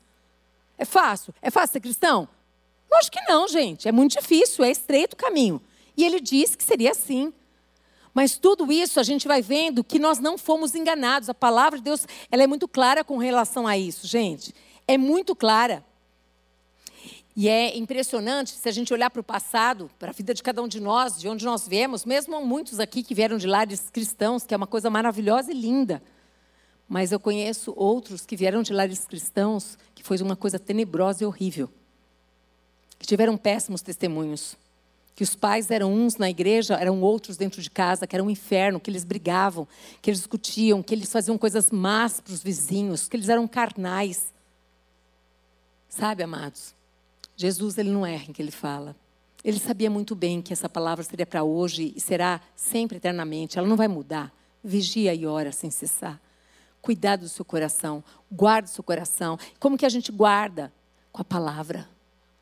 É 0.78 0.84
fácil? 0.84 1.34
É 1.40 1.50
fácil 1.50 1.74
ser 1.74 1.80
cristão? 1.80 2.28
Lógico 2.90 3.18
que 3.18 3.30
não, 3.30 3.48
gente. 3.48 3.88
É 3.88 3.92
muito 3.92 4.18
difícil, 4.18 4.64
é 4.64 4.70
estreito 4.70 5.14
o 5.14 5.16
caminho. 5.16 5.60
E 5.96 6.04
ele 6.04 6.20
disse 6.20 6.56
que 6.56 6.64
seria 6.64 6.90
assim. 6.90 7.32
Mas 8.14 8.36
tudo 8.36 8.70
isso 8.70 9.00
a 9.00 9.02
gente 9.02 9.26
vai 9.26 9.40
vendo 9.40 9.82
que 9.82 9.98
nós 9.98 10.18
não 10.18 10.36
fomos 10.36 10.74
enganados. 10.74 11.28
A 11.28 11.34
palavra 11.34 11.78
de 11.78 11.84
Deus 11.84 12.06
ela 12.30 12.42
é 12.42 12.46
muito 12.46 12.68
clara 12.68 13.02
com 13.02 13.16
relação 13.16 13.66
a 13.66 13.76
isso, 13.78 14.06
gente. 14.06 14.54
É 14.86 14.98
muito 14.98 15.34
clara. 15.34 15.84
E 17.34 17.48
é 17.48 17.76
impressionante 17.76 18.50
se 18.50 18.68
a 18.68 18.72
gente 18.72 18.92
olhar 18.92 19.08
para 19.08 19.20
o 19.20 19.24
passado, 19.24 19.90
para 19.98 20.10
a 20.10 20.12
vida 20.12 20.34
de 20.34 20.42
cada 20.42 20.62
um 20.62 20.68
de 20.68 20.80
nós, 20.80 21.18
de 21.18 21.28
onde 21.28 21.44
nós 21.44 21.66
viemos, 21.66 22.04
mesmo 22.04 22.44
muitos 22.44 22.78
aqui 22.78 23.02
que 23.02 23.14
vieram 23.14 23.38
de 23.38 23.46
lares 23.46 23.88
cristãos, 23.90 24.44
que 24.44 24.52
é 24.52 24.56
uma 24.56 24.66
coisa 24.66 24.90
maravilhosa 24.90 25.50
e 25.50 25.54
linda. 25.54 26.02
Mas 26.86 27.10
eu 27.10 27.18
conheço 27.18 27.72
outros 27.74 28.26
que 28.26 28.36
vieram 28.36 28.62
de 28.62 28.74
lares 28.74 29.06
cristãos, 29.06 29.78
que 29.94 30.02
foi 30.02 30.18
uma 30.18 30.36
coisa 30.36 30.58
tenebrosa 30.58 31.24
e 31.24 31.26
horrível. 31.26 31.70
Que 32.98 33.06
tiveram 33.06 33.38
péssimos 33.38 33.80
testemunhos. 33.80 34.54
Que 35.14 35.22
os 35.22 35.34
pais 35.34 35.70
eram 35.70 35.90
uns 35.90 36.18
na 36.18 36.28
igreja, 36.28 36.74
eram 36.74 37.00
outros 37.00 37.38
dentro 37.38 37.62
de 37.62 37.70
casa, 37.70 38.06
que 38.06 38.14
era 38.14 38.22
um 38.22 38.28
inferno, 38.28 38.78
que 38.78 38.90
eles 38.90 39.04
brigavam, 39.04 39.66
que 40.02 40.10
eles 40.10 40.20
discutiam, 40.20 40.82
que 40.82 40.94
eles 40.94 41.10
faziam 41.10 41.38
coisas 41.38 41.70
más 41.70 42.20
para 42.20 42.34
os 42.34 42.42
vizinhos, 42.42 43.08
que 43.08 43.16
eles 43.16 43.30
eram 43.30 43.48
carnais. 43.48 44.32
Sabe, 45.88 46.22
amados? 46.22 46.74
Jesus 47.36 47.78
ele 47.78 47.90
não 47.90 48.06
erra 48.06 48.26
em 48.28 48.32
que 48.32 48.42
ele 48.42 48.50
fala. 48.50 48.94
Ele 49.44 49.58
sabia 49.58 49.90
muito 49.90 50.14
bem 50.14 50.40
que 50.40 50.52
essa 50.52 50.68
palavra 50.68 51.02
seria 51.02 51.26
para 51.26 51.42
hoje 51.42 51.92
e 51.96 52.00
será 52.00 52.40
sempre 52.54 52.98
eternamente. 52.98 53.58
Ela 53.58 53.66
não 53.66 53.76
vai 53.76 53.88
mudar. 53.88 54.32
Vigia 54.62 55.12
e 55.14 55.26
ora 55.26 55.50
sem 55.50 55.70
cessar. 55.70 56.20
Cuidado 56.80 57.20
do 57.20 57.28
seu 57.28 57.44
coração. 57.44 58.04
Guarde 58.30 58.70
o 58.70 58.72
seu 58.72 58.84
coração. 58.84 59.38
Como 59.58 59.76
que 59.76 59.86
a 59.86 59.88
gente 59.88 60.12
guarda? 60.12 60.72
Com 61.10 61.22
a 61.22 61.24
palavra. 61.24 61.88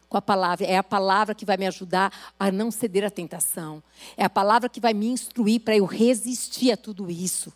Com 0.09 0.19
a 0.19 0.23
palavra. 0.23 0.67
É 0.67 0.77
a 0.77 0.83
palavra 0.83 1.35
que 1.35 1.47
vai 1.47 1.57
me 1.57 1.67
ajudar 1.67 2.13
a 2.39 2.53
não 2.53 2.71
ceder 2.71 3.05
à 3.05 3.11
tentação. 3.11 3.83
É 4.17 4.25
a 4.25 4.31
palavra 4.31 4.69
que 4.69 4.81
vai 4.81 4.93
me 4.93 5.07
instruir 5.07 5.61
para 5.61 5.77
eu 5.77 5.87
resistir 5.87 6.73
a 6.73 6.77
tudo 6.77 7.11
isso 7.11 7.53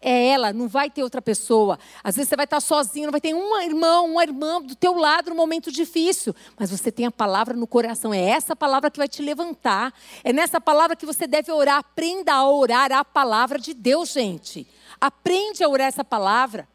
é 0.00 0.28
ela, 0.28 0.52
não 0.52 0.68
vai 0.68 0.90
ter 0.90 1.02
outra 1.02 1.22
pessoa. 1.22 1.78
Às 2.02 2.16
vezes 2.16 2.28
você 2.28 2.36
vai 2.36 2.44
estar 2.44 2.60
sozinho, 2.60 3.06
não 3.06 3.12
vai 3.12 3.20
ter 3.20 3.34
um 3.34 3.60
irmão, 3.60 4.06
uma 4.06 4.22
irmã 4.22 4.60
do 4.60 4.74
teu 4.74 4.94
lado 4.94 5.30
no 5.30 5.36
momento 5.36 5.70
difícil, 5.72 6.34
mas 6.58 6.70
você 6.70 6.92
tem 6.92 7.06
a 7.06 7.10
palavra 7.10 7.54
no 7.54 7.66
coração. 7.66 8.12
É 8.12 8.20
essa 8.20 8.54
palavra 8.54 8.90
que 8.90 8.98
vai 8.98 9.08
te 9.08 9.22
levantar. 9.22 9.92
É 10.22 10.32
nessa 10.32 10.60
palavra 10.60 10.96
que 10.96 11.06
você 11.06 11.26
deve 11.26 11.50
orar. 11.50 11.78
Aprenda 11.78 12.34
a 12.34 12.48
orar 12.48 12.92
a 12.92 13.04
palavra 13.04 13.58
de 13.58 13.74
Deus, 13.74 14.12
gente. 14.12 14.66
Aprende 15.00 15.62
a 15.62 15.68
orar 15.68 15.88
essa 15.88 16.04
palavra. 16.04 16.68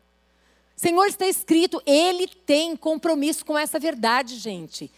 Senhor, 0.76 1.06
está 1.06 1.28
escrito, 1.28 1.82
Ele 1.86 2.28
tem 2.28 2.76
compromisso 2.76 3.46
com 3.46 3.58
essa 3.58 3.80
verdade, 3.80 4.38
gente. 4.38 4.92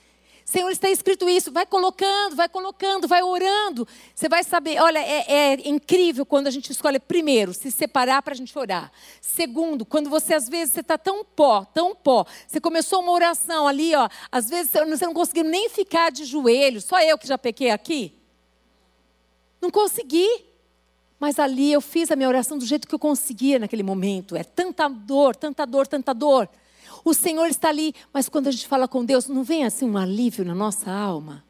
Senhor, 0.54 0.70
está 0.70 0.88
escrito 0.88 1.28
isso. 1.28 1.52
Vai 1.52 1.66
colocando, 1.66 2.36
vai 2.36 2.48
colocando, 2.48 3.08
vai 3.08 3.24
orando. 3.24 3.88
Você 4.14 4.30
vai 4.30 4.44
saber. 4.44 4.80
Olha, 4.80 5.00
é, 5.00 5.26
é 5.28 5.68
incrível 5.68 6.28
quando 6.28 6.46
a 6.46 6.52
gente 6.52 6.72
escolhe, 6.72 7.00
primeiro, 7.00 7.56
se 7.56 7.72
separar 7.72 8.22
para 8.22 8.36
a 8.36 8.38
gente 8.38 8.56
orar. 8.56 8.92
Segundo, 9.20 9.84
quando 9.84 10.12
você, 10.12 10.36
às 10.36 10.48
vezes, 10.48 10.76
você 10.76 10.82
está 10.82 10.96
tão 10.96 11.26
pó, 11.26 11.66
tão 11.66 11.96
pó. 11.96 12.24
Você 12.48 12.62
começou 12.62 13.02
uma 13.02 13.12
oração 13.12 13.68
ali, 13.68 13.96
ó. 13.96 14.08
Às 14.32 14.48
vezes 14.48 14.72
você 14.72 15.08
não 15.08 15.14
conseguiu 15.16 15.44
nem 15.44 15.70
ficar 15.70 16.12
de 16.12 16.24
joelhos. 16.24 16.84
Só 16.84 17.02
eu 17.02 17.18
que 17.18 17.26
já 17.28 17.36
pequei 17.40 17.72
aqui. 17.72 18.14
Não 19.60 19.72
consegui. 19.72 20.30
Mas 21.20 21.40
ali 21.40 21.74
eu 21.74 21.82
fiz 21.82 22.12
a 22.12 22.16
minha 22.16 22.30
oração 22.30 22.60
do 22.60 22.66
jeito 22.66 22.88
que 22.88 22.94
eu 22.94 23.00
conseguia 23.00 23.58
naquele 23.58 23.82
momento. 23.82 24.36
É 24.36 24.44
tanta 24.44 24.88
dor, 24.88 25.36
tanta 25.36 25.66
dor, 25.66 25.88
tanta 25.88 26.14
dor. 26.14 26.48
O 27.06 27.14
Senhor 27.14 27.48
está 27.48 27.70
ali, 27.70 27.94
mas 28.14 28.30
quando 28.30 28.48
a 28.48 28.52
gente 28.52 28.68
fala 28.68 28.88
com 28.88 29.04
Deus, 29.04 29.28
não 29.28 29.44
vem 29.44 29.66
assim 29.66 29.90
um 29.90 29.98
alívio 29.98 30.46
na 30.46 30.56
nossa 30.56 30.90
alma? 30.92 31.44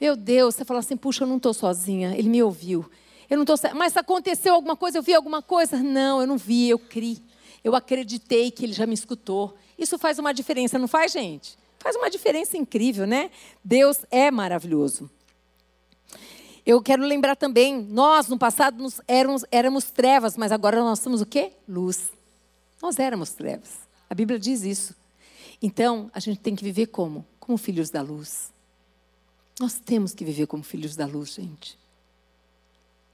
Meu 0.00 0.16
Deus, 0.16 0.54
você 0.54 0.64
fala 0.64 0.80
assim, 0.80 0.96
puxa, 0.96 1.24
eu 1.24 1.28
não 1.28 1.36
estou 1.36 1.52
sozinha, 1.52 2.16
Ele 2.16 2.28
me 2.28 2.42
ouviu. 2.42 2.84
Eu 3.28 3.36
não 3.36 3.44
estou, 3.44 3.56
mas 3.74 3.96
aconteceu 3.96 4.54
alguma 4.54 4.74
coisa, 4.74 4.98
eu 4.98 5.02
vi 5.02 5.14
alguma 5.14 5.42
coisa? 5.42 5.82
Não, 5.82 6.20
eu 6.20 6.26
não 6.26 6.36
vi, 6.36 6.68
eu 6.68 6.78
criei. 6.78 7.22
Eu 7.62 7.76
acreditei 7.76 8.50
que 8.50 8.64
Ele 8.64 8.72
já 8.72 8.86
me 8.86 8.94
escutou. 8.94 9.54
Isso 9.78 9.98
faz 9.98 10.18
uma 10.18 10.32
diferença, 10.32 10.78
não 10.78 10.88
faz, 10.88 11.12
gente? 11.12 11.56
Faz 11.78 11.94
uma 11.96 12.08
diferença 12.10 12.56
incrível, 12.56 13.06
né? 13.06 13.30
Deus 13.62 14.04
é 14.10 14.30
maravilhoso. 14.30 15.10
Eu 16.64 16.80
quero 16.80 17.02
lembrar 17.02 17.34
também, 17.34 17.82
nós 17.82 18.28
no 18.28 18.38
passado 18.38 18.86
éramos, 19.06 19.44
éramos 19.50 19.90
trevas, 19.90 20.36
mas 20.36 20.52
agora 20.52 20.80
nós 20.80 21.00
somos 21.00 21.20
o 21.20 21.26
quê? 21.26 21.52
Luz. 21.68 22.10
Nós 22.80 22.98
éramos 22.98 23.32
trevas. 23.32 23.81
A 24.12 24.14
Bíblia 24.14 24.38
diz 24.38 24.60
isso. 24.60 24.94
Então, 25.62 26.10
a 26.12 26.20
gente 26.20 26.38
tem 26.38 26.54
que 26.54 26.62
viver 26.62 26.88
como? 26.88 27.24
Como 27.40 27.56
filhos 27.56 27.88
da 27.88 28.02
luz. 28.02 28.52
Nós 29.58 29.80
temos 29.80 30.12
que 30.12 30.22
viver 30.22 30.46
como 30.46 30.62
filhos 30.62 30.94
da 30.94 31.06
luz, 31.06 31.32
gente. 31.32 31.78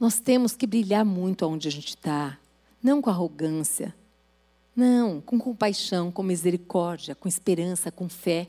Nós 0.01 0.19
temos 0.19 0.57
que 0.57 0.67
brilhar 0.67 1.05
muito 1.05 1.45
aonde 1.45 1.69
a 1.69 1.71
gente 1.71 1.91
está. 1.91 2.37
Não 2.83 3.01
com 3.01 3.11
arrogância. 3.11 3.95
Não, 4.75 5.21
com 5.21 5.39
compaixão, 5.39 6.11
com 6.11 6.25
misericórdia, 6.25 7.15
com 7.15 7.29
esperança, 7.29 7.93
com 7.93 8.09
fé. 8.09 8.49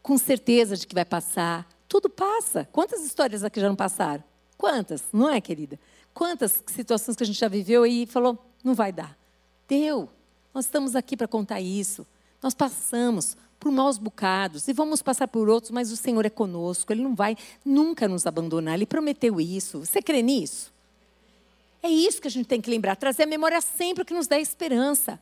Com 0.00 0.16
certeza 0.16 0.76
de 0.76 0.86
que 0.86 0.94
vai 0.94 1.04
passar. 1.04 1.68
Tudo 1.88 2.08
passa. 2.08 2.64
Quantas 2.70 3.04
histórias 3.04 3.42
aqui 3.42 3.60
já 3.60 3.66
não 3.66 3.74
passaram? 3.74 4.22
Quantas? 4.56 5.02
Não 5.12 5.28
é, 5.28 5.40
querida? 5.40 5.80
Quantas 6.14 6.62
situações 6.68 7.16
que 7.16 7.24
a 7.24 7.26
gente 7.26 7.40
já 7.40 7.48
viveu 7.48 7.84
e 7.84 8.06
falou, 8.06 8.38
não 8.62 8.72
vai 8.72 8.92
dar. 8.92 9.18
Deu. 9.66 10.08
Nós 10.56 10.64
estamos 10.64 10.96
aqui 10.96 11.18
para 11.18 11.28
contar 11.28 11.60
isso. 11.60 12.06
Nós 12.42 12.54
passamos 12.54 13.36
por 13.60 13.70
maus 13.70 13.98
bocados 13.98 14.66
e 14.68 14.72
vamos 14.72 15.02
passar 15.02 15.28
por 15.28 15.50
outros, 15.50 15.70
mas 15.70 15.92
o 15.92 15.98
Senhor 15.98 16.24
é 16.24 16.30
conosco. 16.30 16.90
Ele 16.90 17.02
não 17.02 17.14
vai 17.14 17.36
nunca 17.62 18.08
nos 18.08 18.26
abandonar. 18.26 18.74
Ele 18.74 18.86
prometeu 18.86 19.38
isso. 19.38 19.80
Você 19.80 20.00
crê 20.00 20.22
nisso? 20.22 20.72
É 21.82 21.90
isso 21.90 22.22
que 22.22 22.28
a 22.28 22.30
gente 22.30 22.46
tem 22.46 22.58
que 22.58 22.70
lembrar, 22.70 22.96
trazer 22.96 23.24
a 23.24 23.26
memória 23.26 23.60
sempre 23.60 24.02
que 24.02 24.14
nos 24.14 24.26
dá 24.26 24.40
esperança. 24.40 25.20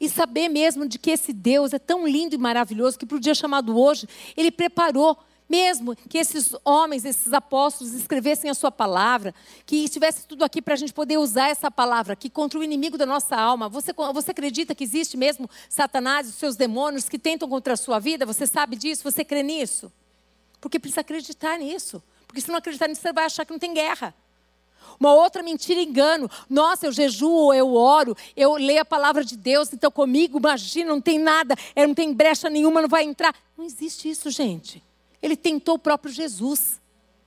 E 0.00 0.08
saber 0.08 0.48
mesmo 0.48 0.88
de 0.88 0.98
que 0.98 1.12
esse 1.12 1.32
Deus 1.32 1.72
é 1.72 1.78
tão 1.78 2.04
lindo 2.04 2.34
e 2.34 2.38
maravilhoso 2.38 2.98
que 2.98 3.06
para 3.06 3.18
o 3.18 3.20
dia 3.20 3.36
chamado 3.36 3.78
hoje, 3.78 4.08
Ele 4.36 4.50
preparou 4.50 5.16
mesmo 5.48 5.94
que 5.94 6.18
esses 6.18 6.54
homens, 6.64 7.04
esses 7.04 7.32
apóstolos 7.32 7.94
escrevessem 7.94 8.50
a 8.50 8.54
sua 8.54 8.70
palavra, 8.70 9.34
que 9.64 9.76
estivesse 9.84 10.26
tudo 10.26 10.44
aqui 10.44 10.60
para 10.60 10.74
a 10.74 10.76
gente 10.76 10.92
poder 10.92 11.18
usar 11.18 11.48
essa 11.48 11.70
palavra 11.70 12.14
aqui 12.14 12.28
contra 12.28 12.58
o 12.58 12.64
inimigo 12.64 12.98
da 12.98 13.06
nossa 13.06 13.36
alma. 13.36 13.68
Você, 13.68 13.92
você 13.92 14.30
acredita 14.30 14.74
que 14.74 14.84
existe 14.84 15.16
mesmo 15.16 15.48
Satanás 15.68 16.26
e 16.26 16.30
os 16.30 16.36
seus 16.36 16.56
demônios 16.56 17.08
que 17.08 17.18
tentam 17.18 17.48
contra 17.48 17.74
a 17.74 17.76
sua 17.76 17.98
vida? 17.98 18.26
Você 18.26 18.46
sabe 18.46 18.76
disso? 18.76 19.04
Você 19.04 19.24
crê 19.24 19.42
nisso? 19.42 19.92
Porque 20.60 20.78
precisa 20.78 21.02
acreditar 21.02 21.58
nisso. 21.58 22.02
Porque 22.26 22.40
se 22.40 22.48
não 22.48 22.56
acreditar 22.56 22.88
nisso, 22.88 23.00
você 23.00 23.12
vai 23.12 23.24
achar 23.24 23.44
que 23.44 23.52
não 23.52 23.58
tem 23.58 23.72
guerra. 23.72 24.14
Uma 24.98 25.14
outra 25.14 25.42
mentira, 25.42 25.80
engano. 25.80 26.30
Nossa, 26.48 26.86
eu 26.86 26.92
jejuo, 26.92 27.52
eu 27.52 27.74
oro, 27.74 28.16
eu 28.36 28.54
leio 28.54 28.80
a 28.80 28.84
palavra 28.84 29.24
de 29.24 29.36
Deus, 29.36 29.72
então 29.72 29.90
comigo, 29.90 30.38
imagina, 30.38 30.90
não 30.90 31.00
tem 31.00 31.18
nada, 31.18 31.54
não 31.76 31.94
tem 31.94 32.12
brecha 32.12 32.48
nenhuma, 32.48 32.82
não 32.82 32.88
vai 32.88 33.04
entrar. 33.04 33.34
Não 33.56 33.64
existe 33.64 34.08
isso, 34.08 34.30
gente. 34.30 34.82
Ele 35.22 35.36
tentou 35.36 35.76
o 35.76 35.78
próprio 35.78 36.12
Jesus. 36.12 36.80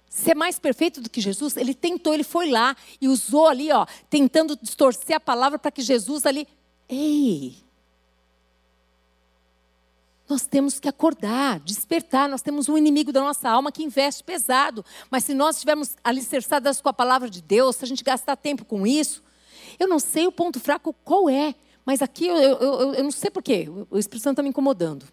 Ser 0.10 0.36
mais 0.36 0.58
perfeito 0.58 1.02
do 1.02 1.10
que 1.10 1.22
Jesus, 1.22 1.56
ele 1.56 1.74
tentou, 1.74 2.14
ele 2.14 2.24
foi 2.24 2.50
lá 2.50 2.76
e 3.00 3.08
usou 3.08 3.48
ali, 3.48 3.72
ó, 3.72 3.86
tentando 4.10 4.58
distorcer 4.60 5.16
a 5.16 5.20
palavra 5.20 5.60
para 5.60 5.70
que 5.70 5.84
Jesus 5.84 6.26
ali. 6.26 6.48
Ei! 6.88 7.58
Nós 10.30 10.46
temos 10.46 10.80
que 10.80 10.88
acordar, 10.88 11.60
despertar. 11.60 12.30
Nós 12.30 12.44
temos 12.44 12.70
um 12.70 12.78
inimigo 12.78 13.12
da 13.12 13.20
nossa 13.20 13.50
alma 13.50 13.72
que 13.72 13.84
investe 13.84 14.24
pesado. 14.24 14.86
Mas 15.10 15.24
se 15.24 15.34
nós 15.34 15.56
estivermos 15.56 15.96
alicerçadas 16.04 16.80
com 16.80 16.88
a 16.88 16.94
palavra 16.94 17.28
de 17.28 17.42
Deus, 17.42 17.78
se 17.78 17.84
a 17.84 17.88
gente 17.88 18.04
gastar 18.04 18.36
tempo 18.36 18.64
com 18.64 18.86
isso, 18.86 19.24
eu 19.80 19.88
não 19.88 19.98
sei 19.98 20.28
o 20.28 20.32
ponto 20.32 20.60
fraco 20.60 20.94
qual 21.04 21.28
é. 21.28 21.56
Mas 21.84 22.04
aqui 22.04 22.28
eu, 22.28 22.36
eu, 22.38 22.58
eu, 22.60 22.94
eu 22.94 23.04
não 23.04 23.10
sei 23.10 23.32
porquê. 23.32 23.68
O 23.90 23.98
Espírito 23.98 24.24
Santo 24.24 24.34
está 24.34 24.44
me 24.44 24.50
incomodando. 24.50 25.04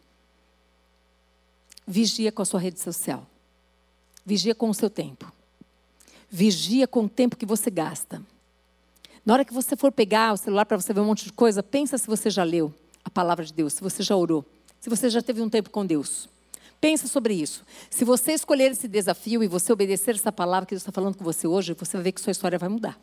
Vigia 1.86 2.32
com 2.32 2.42
a 2.42 2.44
sua 2.44 2.58
rede 2.58 2.80
social. 2.80 3.26
Vigia 4.24 4.54
com 4.54 4.68
o 4.68 4.74
seu 4.74 4.90
tempo. 4.90 5.30
Vigia 6.28 6.88
com 6.88 7.04
o 7.04 7.08
tempo 7.08 7.36
que 7.36 7.46
você 7.46 7.70
gasta. 7.70 8.20
Na 9.24 9.34
hora 9.34 9.44
que 9.44 9.54
você 9.54 9.76
for 9.76 9.92
pegar 9.92 10.32
o 10.32 10.36
celular 10.36 10.66
para 10.66 10.76
você 10.76 10.92
ver 10.92 11.00
um 11.00 11.06
monte 11.06 11.24
de 11.24 11.32
coisa, 11.32 11.62
pensa 11.62 11.96
se 11.96 12.06
você 12.06 12.28
já 12.28 12.42
leu 12.42 12.74
a 13.04 13.10
palavra 13.10 13.44
de 13.44 13.52
Deus, 13.52 13.74
se 13.74 13.82
você 13.82 14.02
já 14.02 14.16
orou, 14.16 14.44
se 14.80 14.90
você 14.90 15.08
já 15.08 15.22
teve 15.22 15.40
um 15.40 15.48
tempo 15.48 15.70
com 15.70 15.86
Deus. 15.86 16.28
Pensa 16.80 17.06
sobre 17.06 17.34
isso. 17.34 17.64
Se 17.88 18.04
você 18.04 18.32
escolher 18.32 18.72
esse 18.72 18.86
desafio 18.86 19.42
e 19.42 19.48
você 19.48 19.72
obedecer 19.72 20.14
essa 20.14 20.32
palavra 20.32 20.66
que 20.66 20.74
Deus 20.74 20.82
está 20.82 20.92
falando 20.92 21.16
com 21.16 21.24
você 21.24 21.46
hoje, 21.46 21.74
você 21.74 21.96
vai 21.96 22.04
ver 22.04 22.12
que 22.12 22.20
sua 22.20 22.32
história 22.32 22.58
vai 22.58 22.68
mudar. 22.68 22.98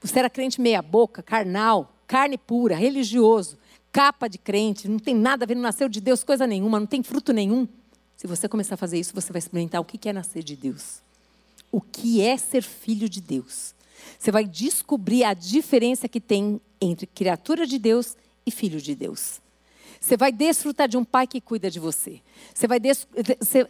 Você 0.00 0.18
era 0.18 0.30
crente 0.30 0.60
meia 0.60 0.80
boca, 0.80 1.22
carnal, 1.22 1.92
carne 2.06 2.38
pura, 2.38 2.76
religioso, 2.76 3.58
capa 3.92 4.28
de 4.28 4.38
crente, 4.38 4.88
não 4.88 4.98
tem 4.98 5.14
nada 5.14 5.44
a 5.44 5.46
ver, 5.46 5.54
não 5.54 5.62
nasceu 5.62 5.88
de 5.88 6.00
Deus 6.00 6.22
coisa 6.22 6.46
nenhuma, 6.46 6.78
não 6.78 6.86
tem 6.86 7.02
fruto 7.02 7.32
nenhum. 7.32 7.66
Se 8.18 8.26
você 8.26 8.48
começar 8.48 8.74
a 8.74 8.76
fazer 8.76 8.98
isso, 8.98 9.14
você 9.14 9.32
vai 9.32 9.38
experimentar 9.38 9.80
o 9.80 9.84
que 9.84 10.08
é 10.08 10.12
nascer 10.12 10.42
de 10.42 10.56
Deus. 10.56 11.00
O 11.70 11.80
que 11.80 12.20
é 12.20 12.36
ser 12.36 12.64
filho 12.64 13.08
de 13.08 13.20
Deus. 13.20 13.76
Você 14.18 14.32
vai 14.32 14.44
descobrir 14.44 15.22
a 15.22 15.32
diferença 15.32 16.08
que 16.08 16.20
tem 16.20 16.60
entre 16.80 17.06
criatura 17.06 17.64
de 17.64 17.78
Deus 17.78 18.16
e 18.44 18.50
filho 18.50 18.80
de 18.80 18.96
Deus. 18.96 19.40
Você 20.00 20.16
vai 20.16 20.32
desfrutar 20.32 20.88
de 20.88 20.96
um 20.96 21.04
pai 21.04 21.28
que 21.28 21.40
cuida 21.40 21.70
de 21.70 21.78
você. 21.78 22.20
Você 22.52 22.66
vai, 22.66 22.80
des... 22.80 23.06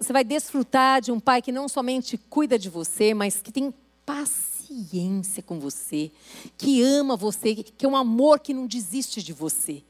você 0.01 0.13
vai 0.15 0.25
desfrutar 0.25 1.03
de 1.03 1.13
um 1.13 1.21
pai 1.21 1.43
que 1.43 1.53
não 1.53 1.69
somente 1.69 2.17
cuida 2.17 2.59
de 2.59 2.71
você, 2.71 3.13
mas 3.13 3.43
que 3.43 3.53
tem 3.53 3.73
paciência 4.07 5.43
com 5.43 5.61
você, 5.61 6.11
que 6.57 6.83
ama 6.83 7.19
você, 7.19 7.55
que 7.55 7.85
é 7.85 7.89
um 7.89 7.97
amor 7.97 8.41
que 8.41 8.55
não 8.55 8.67
desiste 8.67 9.23
de 9.23 9.35
você. 9.35 9.83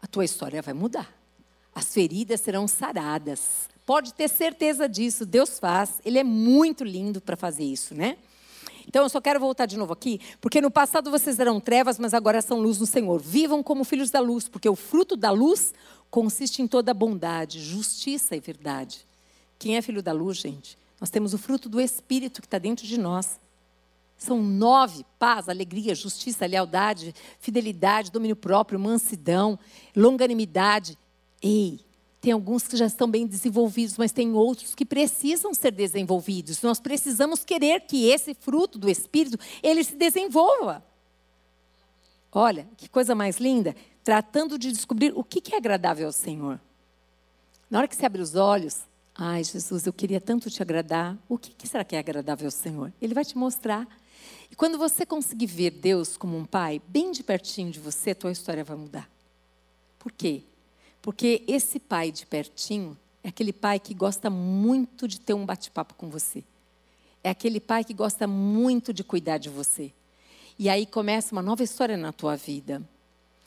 A 0.00 0.06
tua 0.06 0.24
história 0.24 0.62
vai 0.62 0.72
mudar 0.72 1.21
as 1.74 1.92
feridas 1.92 2.40
serão 2.40 2.68
saradas. 2.68 3.68
Pode 3.84 4.14
ter 4.14 4.28
certeza 4.28 4.88
disso, 4.88 5.26
Deus 5.26 5.58
faz, 5.58 6.00
Ele 6.04 6.18
é 6.18 6.24
muito 6.24 6.84
lindo 6.84 7.20
para 7.20 7.36
fazer 7.36 7.64
isso, 7.64 7.94
né? 7.94 8.16
Então 8.86 9.02
eu 9.02 9.08
só 9.08 9.20
quero 9.20 9.38
voltar 9.38 9.66
de 9.66 9.76
novo 9.76 9.92
aqui, 9.92 10.20
porque 10.40 10.60
no 10.60 10.70
passado 10.70 11.10
vocês 11.10 11.38
eram 11.38 11.60
trevas, 11.60 11.98
mas 11.98 12.14
agora 12.14 12.42
são 12.42 12.60
luz 12.60 12.78
no 12.78 12.86
Senhor. 12.86 13.20
Vivam 13.20 13.62
como 13.62 13.84
filhos 13.84 14.10
da 14.10 14.20
luz, 14.20 14.48
porque 14.48 14.68
o 14.68 14.76
fruto 14.76 15.16
da 15.16 15.30
luz 15.30 15.72
consiste 16.10 16.62
em 16.62 16.66
toda 16.66 16.92
bondade, 16.92 17.60
justiça 17.60 18.36
e 18.36 18.40
verdade. 18.40 19.06
Quem 19.58 19.76
é 19.76 19.82
filho 19.82 20.02
da 20.02 20.12
luz, 20.12 20.38
gente? 20.38 20.76
Nós 21.00 21.10
temos 21.10 21.32
o 21.32 21.38
fruto 21.38 21.68
do 21.68 21.80
Espírito 21.80 22.40
que 22.40 22.46
está 22.46 22.58
dentro 22.58 22.86
de 22.86 22.98
nós. 22.98 23.40
São 24.16 24.42
nove: 24.42 25.04
paz, 25.18 25.48
alegria, 25.48 25.94
justiça, 25.94 26.46
lealdade, 26.46 27.14
fidelidade, 27.40 28.10
domínio 28.10 28.36
próprio, 28.36 28.78
mansidão, 28.78 29.58
longanimidade. 29.96 30.98
Ei, 31.42 31.80
tem 32.20 32.32
alguns 32.32 32.68
que 32.68 32.76
já 32.76 32.86
estão 32.86 33.10
bem 33.10 33.26
desenvolvidos, 33.26 33.98
mas 33.98 34.12
tem 34.12 34.32
outros 34.32 34.76
que 34.76 34.84
precisam 34.84 35.52
ser 35.52 35.72
desenvolvidos. 35.72 36.62
Nós 36.62 36.78
precisamos 36.78 37.44
querer 37.44 37.80
que 37.80 38.06
esse 38.06 38.32
fruto 38.32 38.78
do 38.78 38.88
Espírito, 38.88 39.36
ele 39.60 39.82
se 39.82 39.96
desenvolva. 39.96 40.84
Olha, 42.30 42.68
que 42.76 42.88
coisa 42.88 43.12
mais 43.12 43.38
linda. 43.38 43.74
Tratando 44.04 44.56
de 44.56 44.70
descobrir 44.70 45.12
o 45.16 45.24
que 45.24 45.52
é 45.52 45.56
agradável 45.56 46.06
ao 46.06 46.12
Senhor. 46.12 46.60
Na 47.68 47.78
hora 47.78 47.88
que 47.88 47.96
você 47.96 48.06
abre 48.06 48.22
os 48.22 48.36
olhos, 48.36 48.82
ai 49.16 49.42
Jesus, 49.42 49.84
eu 49.84 49.92
queria 49.92 50.20
tanto 50.20 50.48
te 50.48 50.62
agradar. 50.62 51.18
O 51.28 51.36
que 51.36 51.66
será 51.66 51.82
que 51.82 51.96
é 51.96 51.98
agradável 51.98 52.46
ao 52.46 52.52
Senhor? 52.52 52.92
Ele 53.02 53.14
vai 53.14 53.24
te 53.24 53.36
mostrar. 53.36 53.88
E 54.48 54.54
quando 54.54 54.78
você 54.78 55.04
conseguir 55.04 55.46
ver 55.46 55.70
Deus 55.70 56.16
como 56.16 56.36
um 56.36 56.44
pai, 56.44 56.80
bem 56.86 57.10
de 57.10 57.24
pertinho 57.24 57.72
de 57.72 57.80
você, 57.80 58.10
a 58.10 58.14
tua 58.14 58.30
história 58.30 58.62
vai 58.62 58.76
mudar. 58.76 59.10
Por 59.98 60.12
quê? 60.12 60.44
Porque 61.02 61.42
esse 61.48 61.80
pai 61.80 62.12
de 62.12 62.24
pertinho 62.24 62.96
é 63.24 63.28
aquele 63.28 63.52
pai 63.52 63.80
que 63.80 63.92
gosta 63.92 64.30
muito 64.30 65.08
de 65.08 65.18
ter 65.18 65.34
um 65.34 65.44
bate-papo 65.44 65.94
com 65.94 66.08
você. 66.08 66.44
É 67.24 67.30
aquele 67.30 67.60
pai 67.60 67.84
que 67.84 67.92
gosta 67.92 68.26
muito 68.26 68.92
de 68.92 69.02
cuidar 69.02 69.38
de 69.38 69.50
você. 69.50 69.92
E 70.58 70.68
aí 70.68 70.86
começa 70.86 71.34
uma 71.34 71.42
nova 71.42 71.62
história 71.62 71.96
na 71.96 72.12
tua 72.12 72.36
vida. 72.36 72.82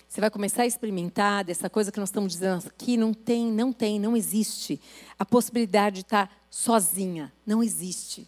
Você 0.07 0.21
vai 0.21 0.29
começar 0.29 0.63
a 0.63 0.65
experimentar 0.65 1.43
dessa 1.43 1.69
coisa 1.69 1.91
que 1.91 1.99
nós 1.99 2.09
estamos 2.09 2.33
dizendo 2.33 2.67
aqui, 2.67 2.95
não 2.95 3.13
tem, 3.13 3.51
não 3.51 3.73
tem, 3.73 3.99
não 3.99 4.15
existe. 4.15 4.79
A 5.17 5.25
possibilidade 5.25 5.95
de 5.95 6.01
estar 6.01 6.31
sozinha, 6.49 7.33
não 7.45 7.61
existe. 7.61 8.27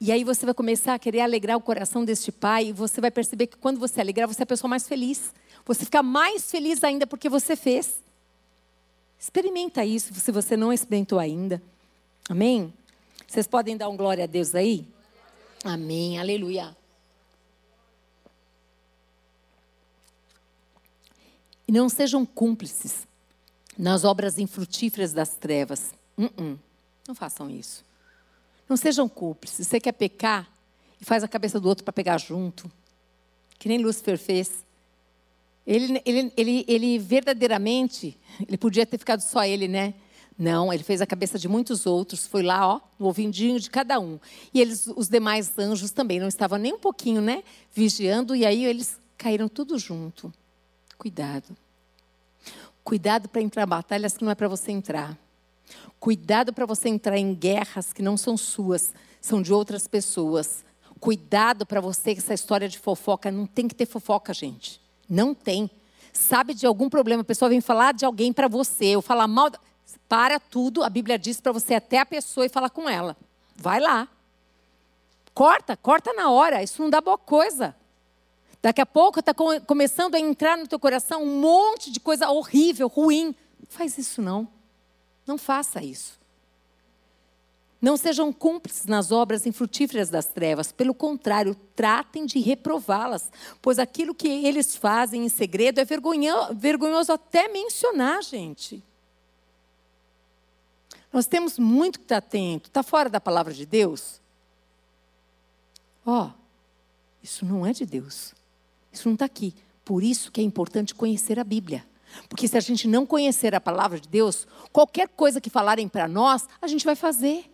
E 0.00 0.10
aí 0.10 0.24
você 0.24 0.44
vai 0.44 0.54
começar 0.54 0.94
a 0.94 0.98
querer 0.98 1.20
alegrar 1.20 1.56
o 1.56 1.60
coração 1.60 2.04
deste 2.04 2.32
pai, 2.32 2.66
e 2.66 2.72
você 2.72 3.00
vai 3.00 3.10
perceber 3.10 3.46
que 3.46 3.56
quando 3.56 3.78
você 3.78 4.00
alegrar, 4.00 4.26
você 4.26 4.42
é 4.42 4.44
a 4.44 4.46
pessoa 4.46 4.68
mais 4.68 4.86
feliz. 4.86 5.32
Você 5.64 5.84
fica 5.84 6.02
mais 6.02 6.50
feliz 6.50 6.82
ainda 6.82 7.06
porque 7.06 7.28
você 7.28 7.54
fez. 7.56 8.02
Experimenta 9.18 9.84
isso 9.84 10.12
se 10.14 10.32
você 10.32 10.56
não 10.56 10.72
experimentou 10.72 11.18
ainda. 11.18 11.62
Amém? 12.28 12.72
Vocês 13.26 13.46
podem 13.46 13.76
dar 13.76 13.88
um 13.88 13.96
glória 13.96 14.24
a 14.24 14.26
Deus 14.26 14.54
aí? 14.54 14.86
Amém, 15.64 16.18
aleluia. 16.18 16.76
E 21.66 21.72
não 21.72 21.88
sejam 21.88 22.26
cúmplices 22.26 23.06
nas 23.78 24.04
obras 24.04 24.38
infrutíferas 24.38 25.12
das 25.12 25.34
trevas. 25.36 25.94
Uh 26.18 26.24
-uh. 26.24 26.58
Não 27.06 27.14
façam 27.14 27.48
isso. 27.48 27.84
Não 28.68 28.76
sejam 28.76 29.08
cúmplices. 29.08 29.66
Você 29.66 29.80
quer 29.80 29.92
pecar 29.92 30.50
e 31.00 31.04
faz 31.04 31.22
a 31.22 31.28
cabeça 31.28 31.58
do 31.58 31.68
outro 31.68 31.84
para 31.84 31.92
pegar 31.92 32.18
junto. 32.18 32.70
Que 33.58 33.68
nem 33.68 33.78
Lúcifer 33.78 34.18
fez. 34.18 34.64
Ele, 35.66 36.02
ele, 36.04 36.32
ele, 36.36 36.64
ele 36.66 36.98
verdadeiramente, 36.98 38.18
ele 38.46 38.58
podia 38.58 38.84
ter 38.84 38.98
ficado 38.98 39.20
só 39.20 39.44
ele, 39.44 39.68
né? 39.68 39.94
Não, 40.36 40.72
ele 40.72 40.82
fez 40.82 41.00
a 41.00 41.06
cabeça 41.06 41.38
de 41.38 41.46
muitos 41.46 41.86
outros, 41.86 42.26
foi 42.26 42.42
lá, 42.42 42.66
ó, 42.66 42.80
no 42.98 43.06
ouvidinho 43.06 43.60
de 43.60 43.70
cada 43.70 44.00
um. 44.00 44.18
E 44.52 44.60
eles, 44.60 44.88
os 44.96 45.08
demais 45.08 45.56
anjos 45.58 45.92
também 45.92 46.18
não 46.18 46.26
estavam 46.26 46.58
nem 46.58 46.72
um 46.72 46.78
pouquinho, 46.78 47.20
né, 47.20 47.44
vigiando, 47.72 48.34
e 48.34 48.44
aí 48.44 48.64
eles 48.64 48.98
caíram 49.16 49.48
tudo 49.48 49.78
junto. 49.78 50.32
Cuidado. 50.98 51.56
Cuidado 52.82 53.28
para 53.28 53.40
entrar 53.40 53.62
em 53.62 53.68
batalhas 53.68 54.16
que 54.16 54.24
não 54.24 54.32
é 54.32 54.34
para 54.34 54.48
você 54.48 54.72
entrar. 54.72 55.16
Cuidado 56.00 56.52
para 56.52 56.66
você 56.66 56.88
entrar 56.88 57.16
em 57.16 57.32
guerras 57.34 57.92
que 57.92 58.02
não 58.02 58.16
são 58.16 58.36
suas, 58.36 58.92
são 59.20 59.40
de 59.40 59.52
outras 59.52 59.86
pessoas. 59.86 60.64
Cuidado 60.98 61.64
para 61.64 61.80
você 61.80 62.14
que 62.14 62.20
essa 62.20 62.34
história 62.34 62.68
de 62.68 62.80
fofoca 62.80 63.30
não 63.30 63.46
tem 63.46 63.68
que 63.68 63.74
ter 63.76 63.86
fofoca, 63.86 64.34
gente. 64.34 64.81
Não 65.08 65.34
tem. 65.34 65.70
Sabe 66.12 66.54
de 66.54 66.66
algum 66.66 66.88
problema, 66.88 67.22
a 67.22 67.24
pessoa 67.24 67.48
vem 67.48 67.60
falar 67.60 67.92
de 67.94 68.04
alguém 68.04 68.32
para 68.32 68.48
você, 68.48 68.94
ou 68.96 69.02
falar 69.02 69.26
mal. 69.26 69.50
Para 70.08 70.38
tudo, 70.38 70.82
a 70.82 70.90
Bíblia 70.90 71.18
diz 71.18 71.40
para 71.40 71.52
você 71.52 71.74
até 71.74 71.98
a 71.98 72.06
pessoa 72.06 72.46
e 72.46 72.48
falar 72.48 72.70
com 72.70 72.88
ela. 72.88 73.16
Vai 73.56 73.80
lá. 73.80 74.08
Corta, 75.34 75.76
corta 75.76 76.12
na 76.12 76.30
hora. 76.30 76.62
Isso 76.62 76.82
não 76.82 76.90
dá 76.90 77.00
boa 77.00 77.18
coisa. 77.18 77.74
Daqui 78.60 78.80
a 78.80 78.86
pouco 78.86 79.20
está 79.20 79.34
começando 79.66 80.14
a 80.14 80.20
entrar 80.20 80.56
no 80.56 80.68
teu 80.68 80.78
coração 80.78 81.24
um 81.24 81.40
monte 81.40 81.90
de 81.90 81.98
coisa 81.98 82.30
horrível, 82.30 82.86
ruim. 82.88 83.34
Não 83.58 83.66
faz 83.68 83.98
isso 83.98 84.22
não. 84.22 84.46
Não 85.26 85.36
faça 85.36 85.82
isso. 85.82 86.21
Não 87.82 87.96
sejam 87.96 88.32
cúmplices 88.32 88.86
nas 88.86 89.10
obras 89.10 89.44
infrutíferas 89.44 90.08
das 90.08 90.26
trevas, 90.26 90.70
pelo 90.70 90.94
contrário, 90.94 91.56
tratem 91.74 92.24
de 92.24 92.38
reprová-las, 92.38 93.28
pois 93.60 93.76
aquilo 93.76 94.14
que 94.14 94.28
eles 94.28 94.76
fazem 94.76 95.24
em 95.24 95.28
segredo 95.28 95.80
é 95.80 95.84
vergonhoso, 95.84 97.12
até 97.12 97.48
mencionar, 97.48 98.22
gente. 98.22 98.80
Nós 101.12 101.26
temos 101.26 101.58
muito 101.58 101.98
que 101.98 102.04
estar 102.04 102.18
atento. 102.18 102.68
Está 102.68 102.84
fora 102.84 103.10
da 103.10 103.20
palavra 103.20 103.52
de 103.52 103.66
Deus? 103.66 104.20
Ó, 106.06 106.26
oh, 106.26 106.30
isso 107.20 107.44
não 107.44 107.66
é 107.66 107.72
de 107.72 107.84
Deus. 107.84 108.32
Isso 108.92 109.08
não 109.08 109.14
está 109.14 109.24
aqui. 109.24 109.54
Por 109.84 110.04
isso 110.04 110.30
que 110.30 110.40
é 110.40 110.44
importante 110.44 110.94
conhecer 110.94 111.38
a 111.38 111.44
Bíblia. 111.44 111.84
Porque 112.28 112.46
se 112.46 112.56
a 112.56 112.60
gente 112.60 112.86
não 112.86 113.04
conhecer 113.04 113.56
a 113.56 113.60
palavra 113.60 113.98
de 113.98 114.08
Deus, 114.08 114.46
qualquer 114.72 115.08
coisa 115.08 115.40
que 115.40 115.50
falarem 115.50 115.88
para 115.88 116.06
nós, 116.06 116.46
a 116.60 116.68
gente 116.68 116.84
vai 116.84 116.94
fazer. 116.94 117.51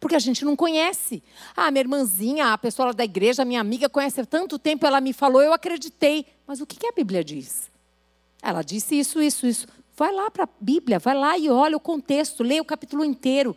Porque 0.00 0.16
a 0.16 0.18
gente 0.18 0.44
não 0.46 0.56
conhece. 0.56 1.22
Ah, 1.54 1.70
minha 1.70 1.82
irmãzinha, 1.82 2.54
a 2.54 2.58
pessoa 2.58 2.86
lá 2.86 2.92
da 2.92 3.04
igreja, 3.04 3.44
minha 3.44 3.60
amiga, 3.60 3.88
conhece 3.88 4.22
há 4.22 4.24
tanto 4.24 4.58
tempo, 4.58 4.86
ela 4.86 4.98
me 5.00 5.12
falou, 5.12 5.42
eu 5.42 5.52
acreditei. 5.52 6.24
Mas 6.46 6.60
o 6.60 6.66
que 6.66 6.86
a 6.86 6.92
Bíblia 6.92 7.22
diz? 7.22 7.70
Ela 8.42 8.62
disse 8.62 8.98
isso, 8.98 9.20
isso, 9.20 9.46
isso. 9.46 9.68
Vai 9.94 10.10
lá 10.10 10.30
para 10.30 10.44
a 10.44 10.48
Bíblia, 10.58 10.98
vai 10.98 11.14
lá 11.14 11.36
e 11.36 11.50
olha 11.50 11.76
o 11.76 11.80
contexto, 11.80 12.42
leia 12.42 12.62
o 12.62 12.64
capítulo 12.64 13.04
inteiro. 13.04 13.54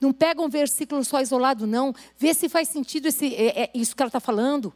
Não 0.00 0.12
pega 0.12 0.42
um 0.42 0.48
versículo 0.48 1.04
só 1.04 1.20
isolado, 1.20 1.66
não. 1.66 1.94
Vê 2.18 2.34
se 2.34 2.48
faz 2.48 2.68
sentido 2.68 3.06
esse, 3.06 3.32
é, 3.36 3.62
é, 3.62 3.70
isso 3.72 3.94
que 3.94 4.02
ela 4.02 4.08
está 4.08 4.20
falando. 4.20 4.74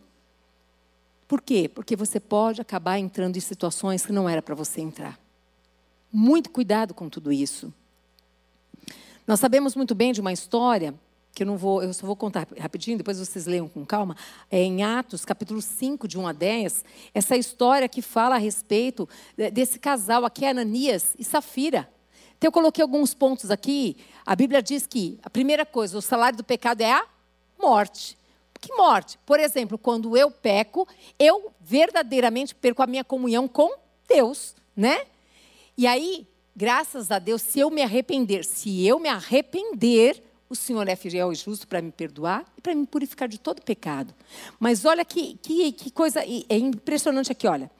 Por 1.26 1.42
quê? 1.42 1.68
Porque 1.68 1.96
você 1.96 2.20
pode 2.20 2.60
acabar 2.60 2.98
entrando 2.98 3.36
em 3.36 3.40
situações 3.40 4.06
que 4.06 4.12
não 4.12 4.28
era 4.28 4.40
para 4.40 4.54
você 4.54 4.80
entrar. 4.80 5.18
Muito 6.12 6.50
cuidado 6.50 6.94
com 6.94 7.08
tudo 7.08 7.32
isso. 7.32 7.72
Nós 9.30 9.38
sabemos 9.38 9.76
muito 9.76 9.94
bem 9.94 10.12
de 10.12 10.20
uma 10.20 10.32
história 10.32 10.92
que 11.32 11.44
eu 11.44 11.46
não 11.46 11.56
vou, 11.56 11.84
eu 11.84 11.94
só 11.94 12.04
vou 12.04 12.16
contar 12.16 12.48
rapidinho, 12.58 12.98
depois 12.98 13.16
vocês 13.16 13.46
leiam 13.46 13.68
com 13.68 13.86
calma, 13.86 14.16
é 14.50 14.60
em 14.60 14.82
Atos, 14.82 15.24
capítulo 15.24 15.62
5, 15.62 16.08
de 16.08 16.18
1 16.18 16.26
a 16.26 16.32
10, 16.32 16.84
essa 17.14 17.36
história 17.36 17.88
que 17.88 18.02
fala 18.02 18.34
a 18.34 18.38
respeito 18.38 19.08
desse 19.52 19.78
casal 19.78 20.24
aqui, 20.24 20.44
Ananias 20.44 21.14
e 21.16 21.22
Safira. 21.22 21.88
Então 22.36 22.48
eu 22.48 22.52
coloquei 22.52 22.82
alguns 22.82 23.14
pontos 23.14 23.52
aqui. 23.52 23.98
A 24.26 24.34
Bíblia 24.34 24.60
diz 24.60 24.84
que 24.84 25.20
a 25.22 25.30
primeira 25.30 25.64
coisa, 25.64 25.96
o 25.96 26.02
salário 26.02 26.36
do 26.36 26.42
pecado 26.42 26.80
é 26.80 26.90
a 26.90 27.06
morte. 27.56 28.18
Que 28.60 28.74
morte? 28.74 29.16
Por 29.24 29.38
exemplo, 29.38 29.78
quando 29.78 30.16
eu 30.16 30.32
peco, 30.32 30.88
eu 31.16 31.52
verdadeiramente 31.60 32.52
perco 32.52 32.82
a 32.82 32.86
minha 32.88 33.04
comunhão 33.04 33.46
com 33.46 33.72
Deus, 34.08 34.56
né? 34.74 35.06
E 35.78 35.86
aí, 35.86 36.26
graças 36.60 37.10
a 37.10 37.18
Deus, 37.18 37.40
se 37.40 37.58
eu 37.58 37.70
me 37.70 37.80
arrepender, 37.80 38.44
se 38.44 38.86
eu 38.86 38.98
me 38.98 39.08
arrepender, 39.08 40.22
o 40.46 40.54
Senhor 40.54 40.86
é 40.88 40.94
fiel 40.94 41.32
e 41.32 41.34
justo 41.34 41.66
para 41.66 41.80
me 41.80 41.90
perdoar 41.90 42.44
e 42.54 42.60
para 42.60 42.74
me 42.74 42.86
purificar 42.86 43.26
de 43.26 43.40
todo 43.40 43.62
pecado. 43.62 44.14
Mas 44.58 44.84
olha 44.84 45.02
que, 45.02 45.38
que, 45.42 45.72
que 45.72 45.90
coisa 45.90 46.20
é 46.20 46.58
impressionante 46.58 47.32
aqui, 47.32 47.48
olha. 47.48 47.70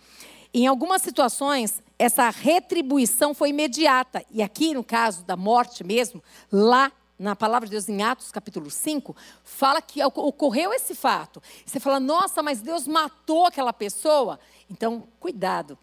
Em 0.54 0.66
algumas 0.66 1.02
situações, 1.02 1.82
essa 1.98 2.30
retribuição 2.30 3.34
foi 3.34 3.50
imediata. 3.50 4.24
E 4.30 4.42
aqui, 4.42 4.72
no 4.72 4.82
caso 4.82 5.24
da 5.24 5.36
morte 5.36 5.84
mesmo, 5.84 6.24
lá 6.50 6.90
na 7.18 7.36
palavra 7.36 7.68
de 7.68 7.72
Deus, 7.72 7.86
em 7.86 8.02
Atos 8.02 8.32
capítulo 8.32 8.70
5, 8.70 9.14
fala 9.44 9.82
que 9.82 10.02
ocorreu 10.02 10.72
esse 10.72 10.94
fato. 10.94 11.42
Você 11.66 11.78
fala, 11.78 12.00
nossa, 12.00 12.42
mas 12.42 12.62
Deus 12.62 12.88
matou 12.88 13.44
aquela 13.44 13.74
pessoa. 13.74 14.40
Então, 14.70 15.06
cuidado. 15.20 15.78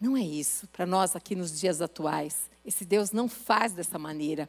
Não 0.00 0.16
é 0.16 0.22
isso 0.22 0.66
para 0.68 0.84
nós 0.84 1.14
aqui 1.16 1.34
nos 1.34 1.58
dias 1.58 1.80
atuais. 1.80 2.50
Esse 2.64 2.84
Deus 2.84 3.12
não 3.12 3.28
faz 3.28 3.72
dessa 3.72 3.98
maneira. 3.98 4.48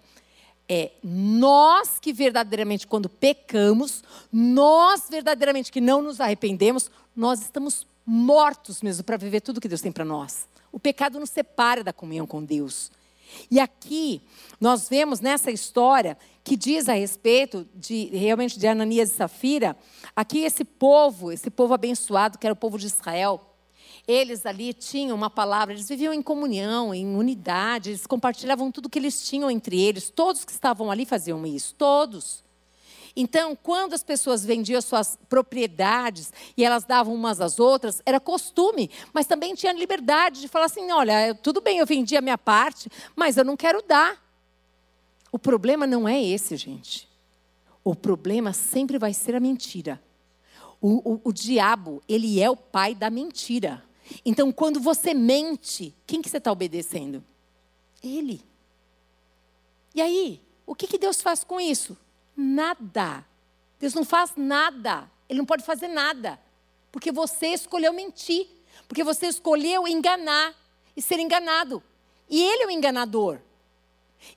É 0.67 0.91
nós 1.03 1.99
que 1.99 2.11
verdadeiramente, 2.11 2.87
quando 2.87 3.07
pecamos, 3.07 4.03
nós 4.31 5.07
verdadeiramente 5.09 5.71
que 5.71 5.79
não 5.79 6.01
nos 6.01 6.19
arrependemos, 6.19 6.89
nós 7.15 7.41
estamos 7.41 7.85
mortos 8.05 8.81
mesmo 8.81 9.03
para 9.03 9.17
viver 9.17 9.41
tudo 9.41 9.61
que 9.61 9.67
Deus 9.67 9.81
tem 9.81 9.91
para 9.91 10.05
nós. 10.05 10.47
O 10.71 10.79
pecado 10.79 11.19
nos 11.19 11.29
separa 11.29 11.83
da 11.83 11.93
comunhão 11.93 12.25
com 12.25 12.43
Deus. 12.43 12.91
E 13.49 13.59
aqui 13.59 14.21
nós 14.59 14.89
vemos 14.89 15.19
nessa 15.19 15.51
história 15.51 16.17
que 16.43 16.55
diz 16.55 16.87
a 16.87 16.93
respeito 16.93 17.67
de 17.73 18.05
realmente 18.07 18.59
de 18.59 18.67
Ananias 18.67 19.11
e 19.11 19.15
Safira, 19.15 19.75
aqui 20.15 20.39
esse 20.39 20.63
povo, 20.63 21.31
esse 21.31 21.49
povo 21.49 21.73
abençoado 21.73 22.37
que 22.37 22.45
era 22.45 22.53
o 22.53 22.57
povo 22.57 22.77
de 22.77 22.85
Israel, 22.85 23.41
eles 24.07 24.45
ali 24.45 24.73
tinham 24.73 25.15
uma 25.15 25.29
palavra, 25.29 25.73
eles 25.73 25.89
viviam 25.89 26.13
em 26.13 26.21
comunhão, 26.21 26.93
em 26.93 27.15
unidade, 27.15 27.89
eles 27.89 28.05
compartilhavam 28.05 28.71
tudo 28.71 28.89
que 28.89 28.99
eles 28.99 29.27
tinham 29.27 29.49
entre 29.49 29.79
eles. 29.79 30.09
Todos 30.09 30.45
que 30.45 30.51
estavam 30.51 30.91
ali 30.91 31.05
faziam 31.05 31.45
isso, 31.45 31.73
todos. 31.75 32.43
Então, 33.15 33.55
quando 33.55 33.93
as 33.93 34.03
pessoas 34.03 34.43
vendiam 34.43 34.81
suas 34.81 35.17
propriedades 35.29 36.33
e 36.57 36.65
elas 36.65 36.83
davam 36.83 37.15
umas 37.15 37.39
às 37.39 37.59
outras, 37.59 38.01
era 38.05 38.19
costume, 38.19 38.91
mas 39.13 39.25
também 39.25 39.55
tinha 39.55 39.71
liberdade 39.71 40.41
de 40.41 40.47
falar 40.47 40.65
assim: 40.65 40.91
olha, 40.91 41.33
tudo 41.35 41.61
bem, 41.61 41.79
eu 41.79 41.85
vendi 41.85 42.17
a 42.17 42.21
minha 42.21 42.37
parte, 42.37 42.89
mas 43.15 43.37
eu 43.37 43.45
não 43.45 43.55
quero 43.55 43.81
dar. 43.81 44.21
O 45.31 45.39
problema 45.39 45.87
não 45.87 46.07
é 46.07 46.21
esse, 46.21 46.57
gente. 46.57 47.09
O 47.83 47.95
problema 47.95 48.51
sempre 48.51 48.97
vai 48.97 49.13
ser 49.13 49.35
a 49.35 49.39
mentira. 49.39 50.01
O, 50.81 51.13
o, 51.13 51.21
o 51.25 51.33
diabo, 51.33 52.03
ele 52.07 52.41
é 52.41 52.49
o 52.49 52.55
pai 52.55 52.93
da 52.93 53.09
mentira. 53.09 53.83
Então, 54.25 54.51
quando 54.51 54.79
você 54.79 55.13
mente, 55.13 55.95
quem 56.05 56.21
que 56.21 56.29
você 56.29 56.37
está 56.37 56.51
obedecendo? 56.51 57.23
Ele. 58.03 58.41
E 59.93 60.01
aí, 60.01 60.41
o 60.65 60.75
que, 60.75 60.87
que 60.87 60.97
Deus 60.97 61.21
faz 61.21 61.43
com 61.43 61.59
isso? 61.59 61.97
Nada. 62.35 63.25
Deus 63.79 63.93
não 63.93 64.03
faz 64.03 64.33
nada. 64.35 65.09
Ele 65.29 65.39
não 65.39 65.45
pode 65.45 65.63
fazer 65.63 65.87
nada. 65.87 66.39
Porque 66.91 67.11
você 67.11 67.47
escolheu 67.47 67.93
mentir. 67.93 68.47
Porque 68.87 69.03
você 69.03 69.27
escolheu 69.27 69.87
enganar 69.87 70.53
e 70.95 71.01
ser 71.01 71.19
enganado. 71.19 71.81
E 72.29 72.41
ele 72.41 72.63
é 72.63 72.67
o 72.67 72.71
enganador. 72.71 73.39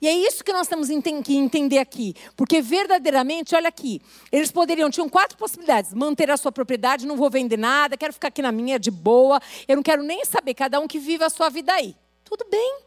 E 0.01 0.07
é 0.07 0.13
isso 0.13 0.43
que 0.43 0.53
nós 0.53 0.67
temos 0.67 0.87
que 1.23 1.35
entender 1.35 1.77
aqui. 1.77 2.15
Porque 2.35 2.61
verdadeiramente, 2.61 3.55
olha 3.55 3.69
aqui, 3.69 4.01
eles 4.31 4.51
poderiam, 4.51 4.89
tinham 4.89 5.09
quatro 5.09 5.37
possibilidades: 5.37 5.93
manter 5.93 6.29
a 6.29 6.37
sua 6.37 6.51
propriedade, 6.51 7.05
não 7.05 7.17
vou 7.17 7.29
vender 7.29 7.57
nada, 7.57 7.97
quero 7.97 8.13
ficar 8.13 8.29
aqui 8.29 8.41
na 8.41 8.51
minha 8.51 8.79
de 8.79 8.91
boa, 8.91 9.41
eu 9.67 9.75
não 9.75 9.83
quero 9.83 10.03
nem 10.03 10.23
saber, 10.25 10.53
cada 10.53 10.79
um 10.79 10.87
que 10.87 10.99
vive 10.99 11.23
a 11.23 11.29
sua 11.29 11.49
vida 11.49 11.73
aí. 11.73 11.95
Tudo 12.23 12.45
bem. 12.49 12.79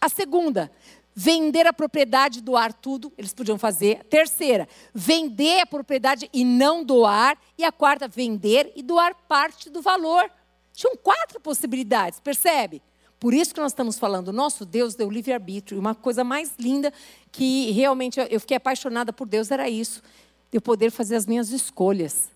A 0.00 0.08
segunda, 0.08 0.70
vender 1.14 1.66
a 1.66 1.72
propriedade, 1.72 2.40
doar 2.40 2.72
tudo, 2.72 3.12
eles 3.16 3.32
podiam 3.32 3.58
fazer. 3.58 4.02
Terceira, 4.04 4.68
vender 4.94 5.60
a 5.60 5.66
propriedade 5.66 6.28
e 6.32 6.44
não 6.44 6.84
doar. 6.84 7.38
E 7.56 7.64
a 7.64 7.72
quarta, 7.72 8.08
vender 8.08 8.72
e 8.74 8.82
doar 8.82 9.14
parte 9.28 9.70
do 9.70 9.82
valor. 9.82 10.30
Tinham 10.72 10.96
quatro 10.96 11.38
possibilidades, 11.40 12.18
percebe? 12.18 12.82
Por 13.22 13.32
isso 13.32 13.54
que 13.54 13.60
nós 13.60 13.70
estamos 13.70 14.00
falando, 14.00 14.32
nosso 14.32 14.66
Deus 14.66 14.96
deu 14.96 15.08
livre-arbítrio. 15.08 15.78
Uma 15.78 15.94
coisa 15.94 16.24
mais 16.24 16.54
linda 16.58 16.92
que 17.30 17.70
realmente 17.70 18.18
eu 18.18 18.40
fiquei 18.40 18.56
apaixonada 18.56 19.12
por 19.12 19.28
Deus 19.28 19.52
era 19.52 19.70
isso, 19.70 20.02
de 20.50 20.56
eu 20.58 20.60
poder 20.60 20.90
fazer 20.90 21.14
as 21.14 21.24
minhas 21.24 21.50
escolhas. 21.50 22.32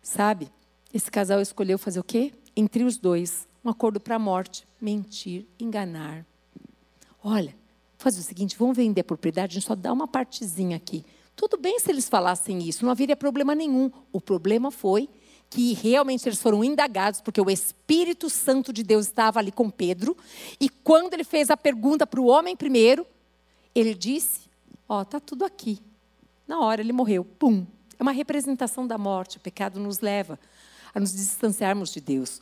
Sabe? 0.00 0.52
Esse 0.94 1.10
casal 1.10 1.40
escolheu 1.40 1.80
fazer 1.80 1.98
o 1.98 2.04
quê? 2.04 2.32
Entre 2.54 2.84
os 2.84 2.96
dois, 2.96 3.44
um 3.64 3.70
acordo 3.70 3.98
para 3.98 4.14
a 4.14 4.20
morte, 4.20 4.64
mentir, 4.80 5.46
enganar. 5.58 6.24
Olha, 7.24 7.56
fazer 7.98 8.20
o 8.20 8.22
seguinte, 8.22 8.56
vamos 8.56 8.76
vender 8.76 9.00
a 9.00 9.04
propriedade, 9.04 9.50
a 9.50 9.54
gente 9.54 9.66
só 9.66 9.74
dá 9.74 9.92
uma 9.92 10.06
partezinha 10.06 10.76
aqui. 10.76 11.04
Tudo 11.34 11.56
bem 11.56 11.80
se 11.80 11.90
eles 11.90 12.08
falassem 12.08 12.62
isso, 12.62 12.84
não 12.84 12.92
haveria 12.92 13.16
problema 13.16 13.52
nenhum. 13.52 13.90
O 14.12 14.20
problema 14.20 14.70
foi 14.70 15.08
que 15.50 15.74
realmente 15.74 16.28
eles 16.28 16.40
foram 16.40 16.62
indagados, 16.62 17.20
porque 17.20 17.40
o 17.40 17.50
Espírito 17.50 18.30
Santo 18.30 18.72
de 18.72 18.84
Deus 18.84 19.06
estava 19.06 19.40
ali 19.40 19.50
com 19.50 19.68
Pedro, 19.68 20.16
e 20.60 20.68
quando 20.68 21.12
ele 21.12 21.24
fez 21.24 21.50
a 21.50 21.56
pergunta 21.56 22.06
para 22.06 22.20
o 22.20 22.26
homem 22.26 22.56
primeiro, 22.56 23.04
ele 23.74 23.92
disse: 23.92 24.48
Ó, 24.88 24.98
oh, 24.98 25.02
está 25.02 25.18
tudo 25.18 25.44
aqui. 25.44 25.80
Na 26.46 26.60
hora 26.60 26.80
ele 26.80 26.92
morreu. 26.92 27.24
Pum. 27.24 27.66
É 27.98 28.02
uma 28.02 28.12
representação 28.12 28.86
da 28.86 28.96
morte. 28.96 29.36
O 29.36 29.40
pecado 29.40 29.78
nos 29.78 30.00
leva 30.00 30.38
a 30.94 30.98
nos 30.98 31.12
distanciarmos 31.12 31.92
de 31.92 32.00
Deus. 32.00 32.40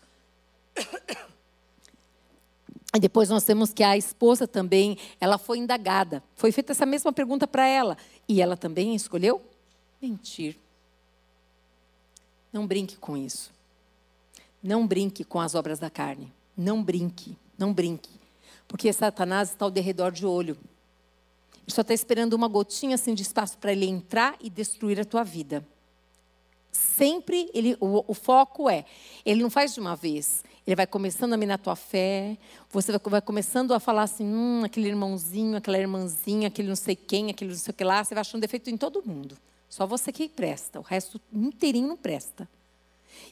E 2.95 2.99
depois 2.99 3.29
nós 3.29 3.45
temos 3.45 3.73
que 3.73 3.85
a 3.85 3.99
esposa 3.99 4.49
também, 4.49 4.97
ela 5.21 5.37
foi 5.37 5.59
indagada. 5.59 6.23
Foi 6.35 6.51
feita 6.51 6.73
essa 6.73 6.87
mesma 6.87 7.13
pergunta 7.13 7.47
para 7.47 7.67
ela. 7.67 7.99
E 8.27 8.41
ela 8.41 8.57
também 8.57 8.95
escolheu 8.95 9.43
mentir. 10.01 10.57
Não 12.53 12.67
brinque 12.67 12.97
com 12.97 13.17
isso. 13.17 13.53
Não 14.63 14.87
brinque 14.87 15.25
com 15.25 15.41
as 15.41 15.55
obras 15.55 15.79
da 15.79 15.91
carne. 15.91 16.33
Não 16.57 16.83
brinque, 16.83 17.37
não 17.57 17.73
brinque. 17.73 18.11
Porque 18.67 18.93
Satanás 18.93 19.51
está 19.51 19.65
ao 19.65 19.71
derredor 19.71 20.11
de 20.13 20.27
olho. 20.27 20.57
Ele 21.55 21.75
só 21.75 21.83
está 21.83 21.95
esperando 21.95 22.33
uma 22.33 22.49
gotinha 22.49 22.95
assim 22.95 23.15
de 23.15 23.23
espaço 23.23 23.59
para 23.59 23.73
ele 23.73 23.87
entrar 23.87 24.37
e 24.41 24.51
destruir 24.51 24.99
a 24.99 25.05
tua 25.05 25.23
vida. 25.23 25.67
Sempre 26.73 27.51
ele, 27.55 27.77
o, 27.81 28.05
o, 28.07 28.15
foco 28.15 28.69
é, 28.69 28.85
ele 29.25 29.43
não 29.43 29.51
faz 29.51 29.75
de 29.75 29.81
uma 29.81 29.97
vez. 29.97 30.45
Ele 30.67 30.77
vai 30.77 30.87
começando 30.87 31.33
a 31.33 31.37
minar 31.37 31.59
tua 31.59 31.75
fé, 31.75 32.37
você 32.71 32.93
vai, 32.93 33.01
vai, 33.05 33.21
começando 33.23 33.73
a 33.73 33.81
falar 33.81 34.03
assim, 34.03 34.25
hum, 34.25 34.63
aquele 34.65 34.89
irmãozinho, 34.89 35.57
aquela 35.57 35.79
irmãzinha, 35.79 36.49
aquele 36.49 36.69
não 36.69 36.77
sei 36.77 36.95
quem, 36.95 37.31
aquele 37.31 37.51
não 37.51 37.59
sei 37.59 37.71
o 37.71 37.75
que 37.75 37.85
lá, 37.85 38.05
você 38.05 38.15
vai 38.15 38.21
achando 38.21 38.41
defeito 38.41 38.69
em 38.69 38.77
todo 38.77 39.03
mundo. 39.05 39.37
Só 39.69 39.87
você 39.87 40.11
que 40.11 40.29
presta, 40.29 40.79
o 40.79 40.83
resto 40.83 41.21
inteirinho 41.33 41.89
não 41.89 41.97
presta. 41.97 42.49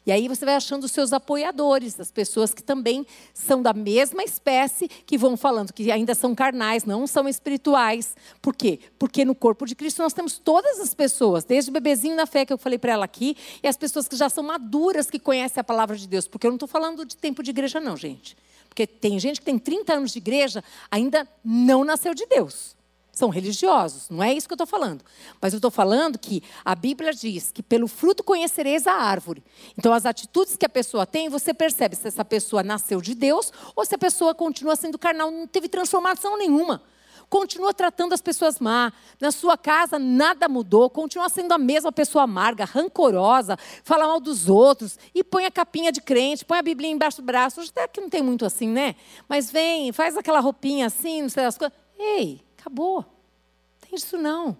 E 0.04 0.12
aí 0.12 0.28
você 0.28 0.44
vai 0.44 0.54
achando 0.54 0.84
os 0.84 0.92
seus 0.92 1.12
apoiadores, 1.12 1.98
as 1.98 2.12
pessoas 2.12 2.54
que 2.54 2.62
também 2.62 3.04
são 3.34 3.60
da 3.60 3.72
mesma 3.72 4.22
espécie, 4.22 4.88
que 4.88 5.18
vão 5.18 5.36
falando 5.36 5.72
que 5.72 5.90
ainda 5.90 6.14
são 6.14 6.34
carnais, 6.34 6.84
não 6.84 7.06
são 7.06 7.28
espirituais. 7.28 8.16
Por 8.40 8.54
quê? 8.54 8.78
Porque 8.98 9.24
no 9.24 9.34
corpo 9.34 9.66
de 9.66 9.74
Cristo 9.74 10.02
nós 10.02 10.12
temos 10.12 10.38
todas 10.38 10.78
as 10.78 10.94
pessoas, 10.94 11.44
desde 11.44 11.70
o 11.70 11.72
bebezinho 11.72 12.14
na 12.14 12.26
fé 12.26 12.44
que 12.44 12.52
eu 12.52 12.58
falei 12.58 12.78
para 12.78 12.92
ela 12.92 13.04
aqui, 13.04 13.36
e 13.62 13.66
as 13.66 13.76
pessoas 13.76 14.06
que 14.06 14.16
já 14.16 14.28
são 14.28 14.44
maduras, 14.44 15.10
que 15.10 15.18
conhecem 15.18 15.60
a 15.60 15.64
palavra 15.64 15.96
de 15.96 16.06
Deus. 16.06 16.28
Porque 16.28 16.46
eu 16.46 16.50
não 16.50 16.56
estou 16.56 16.68
falando 16.68 17.04
de 17.04 17.16
tempo 17.16 17.42
de 17.42 17.50
igreja, 17.50 17.80
não, 17.80 17.96
gente. 17.96 18.36
Porque 18.68 18.86
tem 18.86 19.18
gente 19.18 19.40
que 19.40 19.46
tem 19.46 19.58
30 19.58 19.92
anos 19.92 20.12
de 20.12 20.18
igreja, 20.18 20.62
ainda 20.90 21.26
não 21.44 21.84
nasceu 21.84 22.14
de 22.14 22.26
Deus 22.26 22.75
são 23.16 23.30
religiosos, 23.30 24.10
não 24.10 24.22
é 24.22 24.34
isso 24.34 24.46
que 24.46 24.52
eu 24.52 24.56
estou 24.56 24.66
falando. 24.66 25.02
Mas 25.40 25.54
eu 25.54 25.56
estou 25.56 25.70
falando 25.70 26.18
que 26.18 26.42
a 26.62 26.74
Bíblia 26.74 27.14
diz 27.14 27.50
que 27.50 27.62
pelo 27.62 27.88
fruto 27.88 28.22
conhecereis 28.22 28.86
a 28.86 28.92
árvore. 28.92 29.42
Então, 29.76 29.94
as 29.94 30.04
atitudes 30.04 30.54
que 30.54 30.66
a 30.66 30.68
pessoa 30.68 31.06
tem, 31.06 31.30
você 31.30 31.54
percebe 31.54 31.96
se 31.96 32.06
essa 32.06 32.22
pessoa 32.22 32.62
nasceu 32.62 33.00
de 33.00 33.14
Deus 33.14 33.50
ou 33.74 33.86
se 33.86 33.94
a 33.94 33.98
pessoa 33.98 34.34
continua 34.34 34.76
sendo 34.76 34.98
carnal, 34.98 35.30
não 35.30 35.46
teve 35.46 35.66
transformação 35.66 36.36
nenhuma. 36.36 36.82
Continua 37.30 37.72
tratando 37.72 38.12
as 38.12 38.20
pessoas 38.20 38.60
má. 38.60 38.92
Na 39.18 39.32
sua 39.32 39.56
casa 39.56 39.98
nada 39.98 40.46
mudou, 40.46 40.90
continua 40.90 41.30
sendo 41.30 41.52
a 41.52 41.58
mesma 41.58 41.90
pessoa 41.90 42.24
amarga, 42.24 42.66
rancorosa, 42.66 43.58
fala 43.82 44.06
mal 44.06 44.20
dos 44.20 44.46
outros 44.46 44.98
e 45.14 45.24
põe 45.24 45.46
a 45.46 45.50
capinha 45.50 45.90
de 45.90 46.02
crente, 46.02 46.44
põe 46.44 46.58
a 46.58 46.62
Bíblia 46.62 46.90
embaixo 46.90 47.22
do 47.22 47.24
braço. 47.24 47.62
Hoje 47.62 47.70
até 47.70 47.88
que 47.88 47.98
não 47.98 48.10
tem 48.10 48.22
muito 48.22 48.44
assim, 48.44 48.68
né? 48.68 48.94
Mas 49.26 49.50
vem, 49.50 49.90
faz 49.90 50.18
aquela 50.18 50.38
roupinha 50.38 50.86
assim, 50.86 51.22
não 51.22 51.30
sei 51.30 51.46
as 51.46 51.56
coisas. 51.56 51.74
Ei, 51.98 52.44
Acabou. 52.66 53.02
Não 53.02 53.88
tem 53.88 53.94
isso 53.94 54.18
não. 54.18 54.58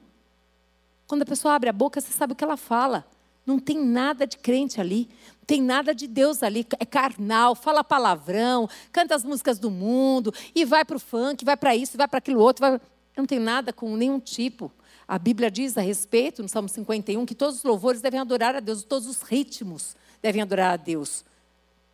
Quando 1.09 1.22
a 1.22 1.26
pessoa 1.26 1.54
abre 1.54 1.68
a 1.68 1.72
boca, 1.72 2.00
você 2.00 2.12
sabe 2.12 2.34
o 2.34 2.36
que 2.36 2.44
ela 2.44 2.57
fala. 2.57 3.04
Não 3.44 3.59
tem 3.59 3.84
nada 3.84 4.24
de 4.28 4.38
crente 4.38 4.80
ali. 4.80 5.09
Não 5.38 5.44
tem 5.44 5.61
nada 5.61 5.92
de 5.92 6.07
Deus 6.07 6.40
ali. 6.40 6.64
É 6.78 6.84
carnal, 6.84 7.57
fala 7.57 7.82
palavrão, 7.82 8.68
canta 8.92 9.16
as 9.16 9.24
músicas 9.24 9.59
do 9.59 9.72
mundo, 9.72 10.32
e 10.54 10.64
vai 10.64 10.84
para 10.84 10.96
o 10.96 11.00
funk, 11.00 11.44
vai 11.44 11.57
para 11.57 11.74
isso, 11.74 11.96
vai 11.96 12.07
para 12.07 12.18
aquilo 12.18 12.40
outro. 12.40 12.61
Vai... 12.61 12.80
Não 13.16 13.26
tem 13.26 13.40
nada 13.40 13.72
com 13.72 13.96
nenhum 13.96 14.20
tipo. 14.20 14.70
A 15.09 15.18
Bíblia 15.18 15.50
diz 15.50 15.76
a 15.76 15.80
respeito, 15.80 16.44
no 16.44 16.48
Salmo 16.48 16.68
51, 16.68 17.26
que 17.26 17.34
todos 17.34 17.57
os 17.57 17.64
louvores 17.64 18.00
devem 18.00 18.20
adorar 18.20 18.54
a 18.54 18.61
Deus, 18.61 18.84
todos 18.84 19.09
os 19.09 19.20
ritmos 19.22 19.96
devem 20.22 20.42
adorar 20.42 20.74
a 20.74 20.76
Deus. 20.76 21.24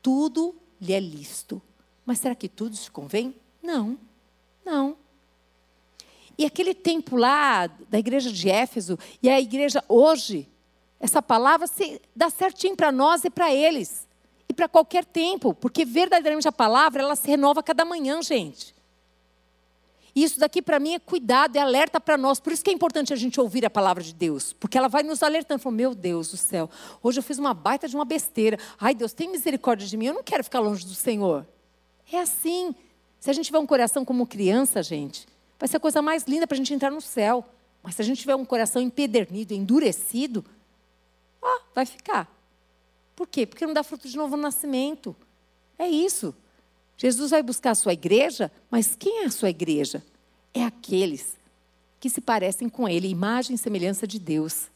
Tudo 0.02 0.54
lhe 0.78 0.92
é 0.92 1.00
lícito. 1.00 1.60
Mas 2.04 2.18
será 2.18 2.34
que 2.34 2.50
tudo 2.50 2.76
te 2.76 2.90
convém? 2.90 3.34
Não, 3.62 3.98
não. 4.62 5.01
E 6.42 6.44
aquele 6.44 6.74
tempo 6.74 7.14
lá 7.14 7.68
da 7.88 8.00
igreja 8.00 8.32
de 8.32 8.50
Éfeso 8.50 8.98
e 9.22 9.30
a 9.30 9.40
igreja 9.40 9.82
hoje, 9.88 10.48
essa 10.98 11.22
palavra 11.22 11.68
se 11.68 12.02
dá 12.16 12.28
certinho 12.30 12.74
para 12.74 12.90
nós 12.90 13.24
e 13.24 13.30
para 13.30 13.54
eles. 13.54 14.08
E 14.48 14.52
para 14.52 14.66
qualquer 14.66 15.04
tempo, 15.04 15.54
porque 15.54 15.84
verdadeiramente 15.84 16.48
a 16.48 16.52
palavra 16.52 17.00
ela 17.00 17.14
se 17.14 17.28
renova 17.28 17.62
cada 17.62 17.84
manhã, 17.84 18.20
gente. 18.20 18.74
E 20.16 20.24
isso 20.24 20.40
daqui 20.40 20.60
para 20.60 20.80
mim 20.80 20.94
é 20.94 20.98
cuidado, 20.98 21.54
é 21.54 21.60
alerta 21.60 22.00
para 22.00 22.18
nós. 22.18 22.40
Por 22.40 22.52
isso 22.52 22.64
que 22.64 22.70
é 22.70 22.74
importante 22.74 23.12
a 23.12 23.16
gente 23.16 23.40
ouvir 23.40 23.64
a 23.64 23.70
palavra 23.70 24.02
de 24.02 24.12
Deus, 24.12 24.52
porque 24.52 24.76
ela 24.76 24.88
vai 24.88 25.04
nos 25.04 25.22
alertando. 25.22 25.60
Falou, 25.62 25.76
meu 25.76 25.94
Deus 25.94 26.32
do 26.32 26.36
céu, 26.36 26.68
hoje 27.00 27.20
eu 27.20 27.22
fiz 27.22 27.38
uma 27.38 27.54
baita 27.54 27.86
de 27.86 27.94
uma 27.94 28.04
besteira. 28.04 28.58
Ai, 28.80 28.96
Deus, 28.96 29.12
tem 29.12 29.30
misericórdia 29.30 29.86
de 29.86 29.96
mim. 29.96 30.06
Eu 30.06 30.14
não 30.14 30.24
quero 30.24 30.42
ficar 30.42 30.58
longe 30.58 30.84
do 30.84 30.94
Senhor. 30.94 31.46
É 32.12 32.18
assim. 32.18 32.74
Se 33.20 33.30
a 33.30 33.32
gente 33.32 33.44
tiver 33.44 33.60
um 33.60 33.66
coração 33.66 34.04
como 34.04 34.26
criança, 34.26 34.82
gente, 34.82 35.28
vai 35.62 35.68
ser 35.68 35.76
a 35.76 35.80
coisa 35.80 36.02
mais 36.02 36.24
linda 36.24 36.44
para 36.44 36.56
a 36.56 36.58
gente 36.58 36.74
entrar 36.74 36.90
no 36.90 37.00
céu. 37.00 37.44
Mas 37.84 37.94
se 37.94 38.02
a 38.02 38.04
gente 38.04 38.18
tiver 38.18 38.34
um 38.34 38.44
coração 38.44 38.82
empedernido, 38.82 39.54
endurecido, 39.54 40.44
ó, 41.40 41.60
vai 41.72 41.86
ficar. 41.86 42.28
Por 43.14 43.28
quê? 43.28 43.46
Porque 43.46 43.64
não 43.64 43.72
dá 43.72 43.84
fruto 43.84 44.08
de 44.08 44.16
novo 44.16 44.36
nascimento. 44.36 45.14
É 45.78 45.86
isso. 45.86 46.34
Jesus 46.96 47.30
vai 47.30 47.44
buscar 47.44 47.70
a 47.70 47.74
sua 47.76 47.92
igreja, 47.92 48.50
mas 48.68 48.96
quem 48.96 49.22
é 49.22 49.26
a 49.26 49.30
sua 49.30 49.50
igreja? 49.50 50.04
É 50.52 50.64
aqueles 50.64 51.36
que 52.00 52.10
se 52.10 52.20
parecem 52.20 52.68
com 52.68 52.88
Ele, 52.88 53.06
imagem 53.06 53.54
e 53.54 53.58
semelhança 53.58 54.04
de 54.04 54.18
Deus. 54.18 54.66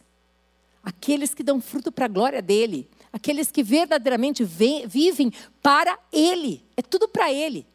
Aqueles 0.85 1.35
que 1.35 1.43
dão 1.43 1.61
fruto 1.61 1.91
para 1.91 2.05
a 2.05 2.09
glória 2.09 2.41
dele. 2.41 2.89
Aqueles 3.13 3.51
que 3.51 3.65
verdadeiramente 3.65 4.45
vivem 4.45 5.33
para 5.61 5.99
Ele. 6.13 6.65
É 6.77 6.83
tudo 6.83 7.09
para 7.09 7.33
Ele. 7.33 7.67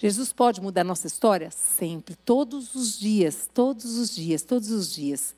Jesus 0.00 0.32
pode 0.32 0.62
mudar 0.62 0.82
nossa 0.82 1.06
história? 1.06 1.50
Sempre, 1.50 2.16
todos 2.16 2.74
os 2.74 2.98
dias, 2.98 3.46
todos 3.52 3.98
os 3.98 4.14
dias, 4.14 4.40
todos 4.40 4.70
os 4.70 4.94
dias. 4.94 5.34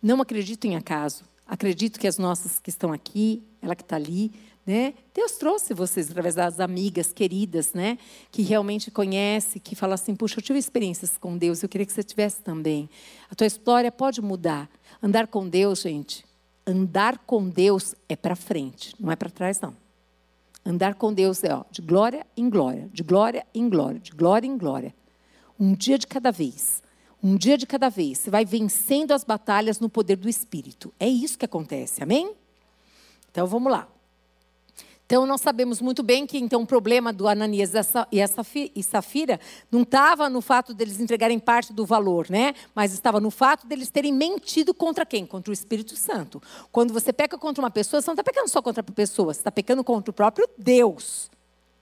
Não 0.00 0.22
acredito 0.22 0.64
em 0.64 0.76
acaso. 0.76 1.24
Acredito 1.44 1.98
que 1.98 2.06
as 2.06 2.16
nossas 2.16 2.60
que 2.60 2.70
estão 2.70 2.92
aqui, 2.92 3.42
ela 3.60 3.74
que 3.74 3.82
está 3.82 3.96
ali, 3.96 4.30
né? 4.64 4.94
Deus 5.12 5.32
trouxe 5.32 5.74
vocês 5.74 6.08
através 6.08 6.36
das 6.36 6.60
amigas 6.60 7.12
queridas, 7.12 7.72
né? 7.72 7.98
Que 8.30 8.42
realmente 8.42 8.92
conhece, 8.92 9.58
que 9.58 9.74
fala 9.74 9.96
assim, 9.96 10.14
puxa, 10.14 10.38
eu 10.38 10.42
tive 10.42 10.60
experiências 10.60 11.18
com 11.18 11.36
Deus, 11.36 11.64
eu 11.64 11.68
queria 11.68 11.84
que 11.84 11.92
você 11.92 12.04
tivesse 12.04 12.42
também. 12.42 12.88
A 13.28 13.34
tua 13.34 13.48
história 13.48 13.90
pode 13.90 14.22
mudar. 14.22 14.70
Andar 15.02 15.26
com 15.26 15.48
Deus, 15.48 15.80
gente, 15.80 16.24
andar 16.64 17.18
com 17.18 17.48
Deus 17.48 17.92
é 18.08 18.14
para 18.14 18.36
frente, 18.36 18.94
não 19.00 19.10
é 19.10 19.16
para 19.16 19.30
trás 19.30 19.60
não. 19.60 19.85
Andar 20.66 20.96
com 20.96 21.14
Deus 21.14 21.44
é 21.44 21.54
ó, 21.54 21.62
de 21.70 21.80
glória 21.80 22.26
em 22.36 22.50
glória, 22.50 22.90
de 22.92 23.04
glória 23.04 23.46
em 23.54 23.68
glória, 23.68 24.00
de 24.00 24.10
glória 24.10 24.48
em 24.48 24.58
glória. 24.58 24.92
Um 25.60 25.72
dia 25.72 25.96
de 25.96 26.08
cada 26.08 26.32
vez. 26.32 26.82
Um 27.22 27.36
dia 27.36 27.56
de 27.56 27.64
cada 27.68 27.88
vez. 27.88 28.18
Você 28.18 28.30
vai 28.30 28.44
vencendo 28.44 29.12
as 29.12 29.22
batalhas 29.22 29.78
no 29.78 29.88
poder 29.88 30.16
do 30.16 30.28
Espírito. 30.28 30.92
É 30.98 31.08
isso 31.08 31.38
que 31.38 31.44
acontece, 31.44 32.02
amém? 32.02 32.34
Então 33.30 33.46
vamos 33.46 33.70
lá. 33.70 33.86
Então, 35.06 35.24
nós 35.24 35.40
sabemos 35.40 35.80
muito 35.80 36.02
bem 36.02 36.26
que 36.26 36.36
então, 36.36 36.62
o 36.62 36.66
problema 36.66 37.12
do 37.12 37.28
Ananias 37.28 37.70
e 38.10 38.82
Safira 38.82 39.38
não 39.70 39.82
estava 39.82 40.28
no 40.28 40.40
fato 40.40 40.74
deles 40.74 40.98
entregarem 40.98 41.38
parte 41.38 41.72
do 41.72 41.86
valor, 41.86 42.28
né? 42.28 42.54
mas 42.74 42.92
estava 42.92 43.20
no 43.20 43.30
fato 43.30 43.68
deles 43.68 43.88
terem 43.88 44.12
mentido 44.12 44.74
contra 44.74 45.06
quem? 45.06 45.24
Contra 45.24 45.52
o 45.52 45.54
Espírito 45.54 45.94
Santo. 45.94 46.42
Quando 46.72 46.92
você 46.92 47.12
peca 47.12 47.38
contra 47.38 47.62
uma 47.62 47.70
pessoa, 47.70 48.02
você 48.02 48.08
não 48.08 48.14
está 48.14 48.24
pecando 48.24 48.48
só 48.48 48.60
contra 48.60 48.80
a 48.80 48.84
pessoa, 48.84 49.32
você 49.32 49.38
está 49.38 49.52
pecando 49.52 49.84
contra 49.84 50.10
o 50.10 50.14
próprio 50.14 50.48
Deus. 50.58 51.30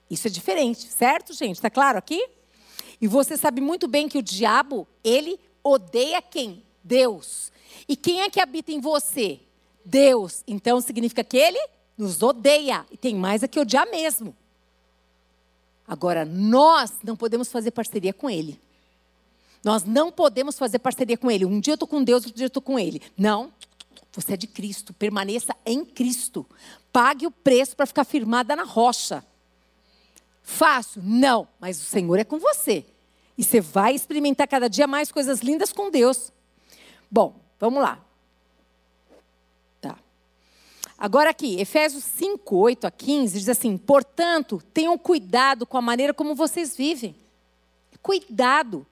Isso 0.07 0.27
é 0.27 0.29
diferente, 0.29 0.87
certo, 0.87 1.33
gente? 1.33 1.55
Está 1.55 1.69
claro 1.71 1.97
aqui? 1.97 2.29
E 3.01 3.07
você 3.07 3.35
sabe 3.35 3.59
muito 3.59 3.87
bem 3.87 4.07
que 4.07 4.19
o 4.19 4.23
diabo, 4.23 4.87
ele 5.03 5.39
odeia 5.63 6.21
quem? 6.21 6.63
Deus. 6.83 7.51
E 7.87 7.95
quem 7.95 8.21
é 8.21 8.29
que 8.29 8.39
habita 8.39 8.71
em 8.71 8.79
você? 8.79 9.39
Deus. 9.83 10.43
Então 10.47 10.79
significa 10.79 11.23
que 11.23 11.37
ele 11.37 11.59
nos 11.97 12.21
odeia 12.21 12.85
e 12.91 12.97
tem 12.97 13.15
mais 13.15 13.43
a 13.43 13.47
que 13.47 13.59
odiar 13.59 13.89
mesmo. 13.89 14.35
Agora, 15.87 16.25
nós 16.25 16.93
não 17.03 17.15
podemos 17.15 17.51
fazer 17.51 17.71
parceria 17.71 18.13
com 18.13 18.29
Ele. 18.29 18.59
Nós 19.63 19.83
não 19.83 20.11
podemos 20.11 20.57
fazer 20.57 20.79
parceria 20.79 21.17
com 21.17 21.29
Ele. 21.29 21.45
Um 21.45 21.59
dia 21.59 21.73
eu 21.73 21.75
estou 21.75 21.87
com 21.87 22.03
Deus, 22.03 22.23
outro 22.23 22.37
dia 22.37 22.45
eu 22.45 22.47
estou 22.47 22.61
com 22.61 22.77
Ele. 22.77 23.01
Não. 23.17 23.51
Você 24.13 24.33
é 24.33 24.37
de 24.37 24.47
Cristo. 24.47 24.93
Permaneça 24.93 25.55
em 25.65 25.83
Cristo. 25.83 26.45
Pague 26.91 27.27
o 27.27 27.31
preço 27.31 27.75
para 27.75 27.85
ficar 27.85 28.03
firmada 28.03 28.55
na 28.55 28.63
rocha. 28.63 29.23
Fácil? 30.43 31.01
Não. 31.03 31.47
Mas 31.59 31.81
o 31.81 31.83
Senhor 31.83 32.17
é 32.17 32.23
com 32.23 32.39
você. 32.39 32.85
E 33.37 33.43
você 33.43 33.59
vai 33.59 33.93
experimentar 33.93 34.47
cada 34.47 34.69
dia 34.69 34.87
mais 34.87 35.11
coisas 35.11 35.39
lindas 35.41 35.73
com 35.73 35.91
Deus. 35.91 36.31
Bom, 37.11 37.35
vamos 37.59 37.81
lá. 37.81 38.03
Agora 40.97 41.29
aqui, 41.29 41.59
Efésios 41.59 42.03
5, 42.03 42.55
8 42.55 42.87
a 42.87 42.91
15, 42.91 43.39
diz 43.39 43.49
assim: 43.49 43.77
portanto, 43.77 44.61
tenham 44.73 44.97
cuidado 44.97 45.65
com 45.65 45.77
a 45.77 45.81
maneira 45.81 46.13
como 46.13 46.35
vocês 46.35 46.75
vivem. 46.75 47.15
Cuidado. 48.01 48.85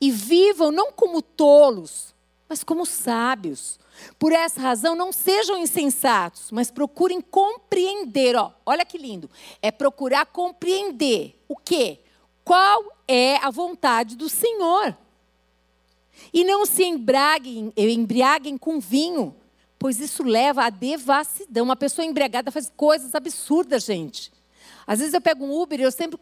E 0.00 0.10
vivam 0.10 0.70
não 0.70 0.92
como 0.92 1.20
tolos, 1.20 2.14
mas 2.48 2.62
como 2.62 2.86
sábios. 2.86 3.80
Por 4.16 4.32
essa 4.32 4.60
razão, 4.60 4.94
não 4.94 5.10
sejam 5.10 5.58
insensatos, 5.58 6.52
mas 6.52 6.70
procurem 6.70 7.20
compreender. 7.20 8.36
Ó, 8.36 8.52
olha 8.64 8.84
que 8.84 8.96
lindo. 8.96 9.28
É 9.60 9.72
procurar 9.72 10.26
compreender 10.26 11.36
o 11.48 11.56
quê? 11.56 11.98
Qual 12.44 12.84
é 13.08 13.36
a 13.38 13.50
vontade 13.50 14.14
do 14.14 14.28
Senhor. 14.28 14.94
E 16.32 16.44
não 16.44 16.66
se 16.66 16.84
embriaguem, 16.84 17.72
embriaguem 17.74 18.58
com 18.58 18.78
vinho 18.78 19.34
pois 19.78 20.00
isso 20.00 20.22
leva 20.22 20.64
à 20.64 20.70
devassidão. 20.70 21.64
Uma 21.64 21.76
pessoa 21.76 22.04
embriagada 22.04 22.50
faz 22.50 22.70
coisas 22.76 23.14
absurdas, 23.14 23.84
gente. 23.84 24.32
Às 24.86 25.00
vezes 25.00 25.14
eu 25.14 25.20
pego 25.20 25.44
um 25.44 25.60
Uber 25.60 25.78
e 25.78 25.82
eu 25.82 25.92
sempre 25.92 26.18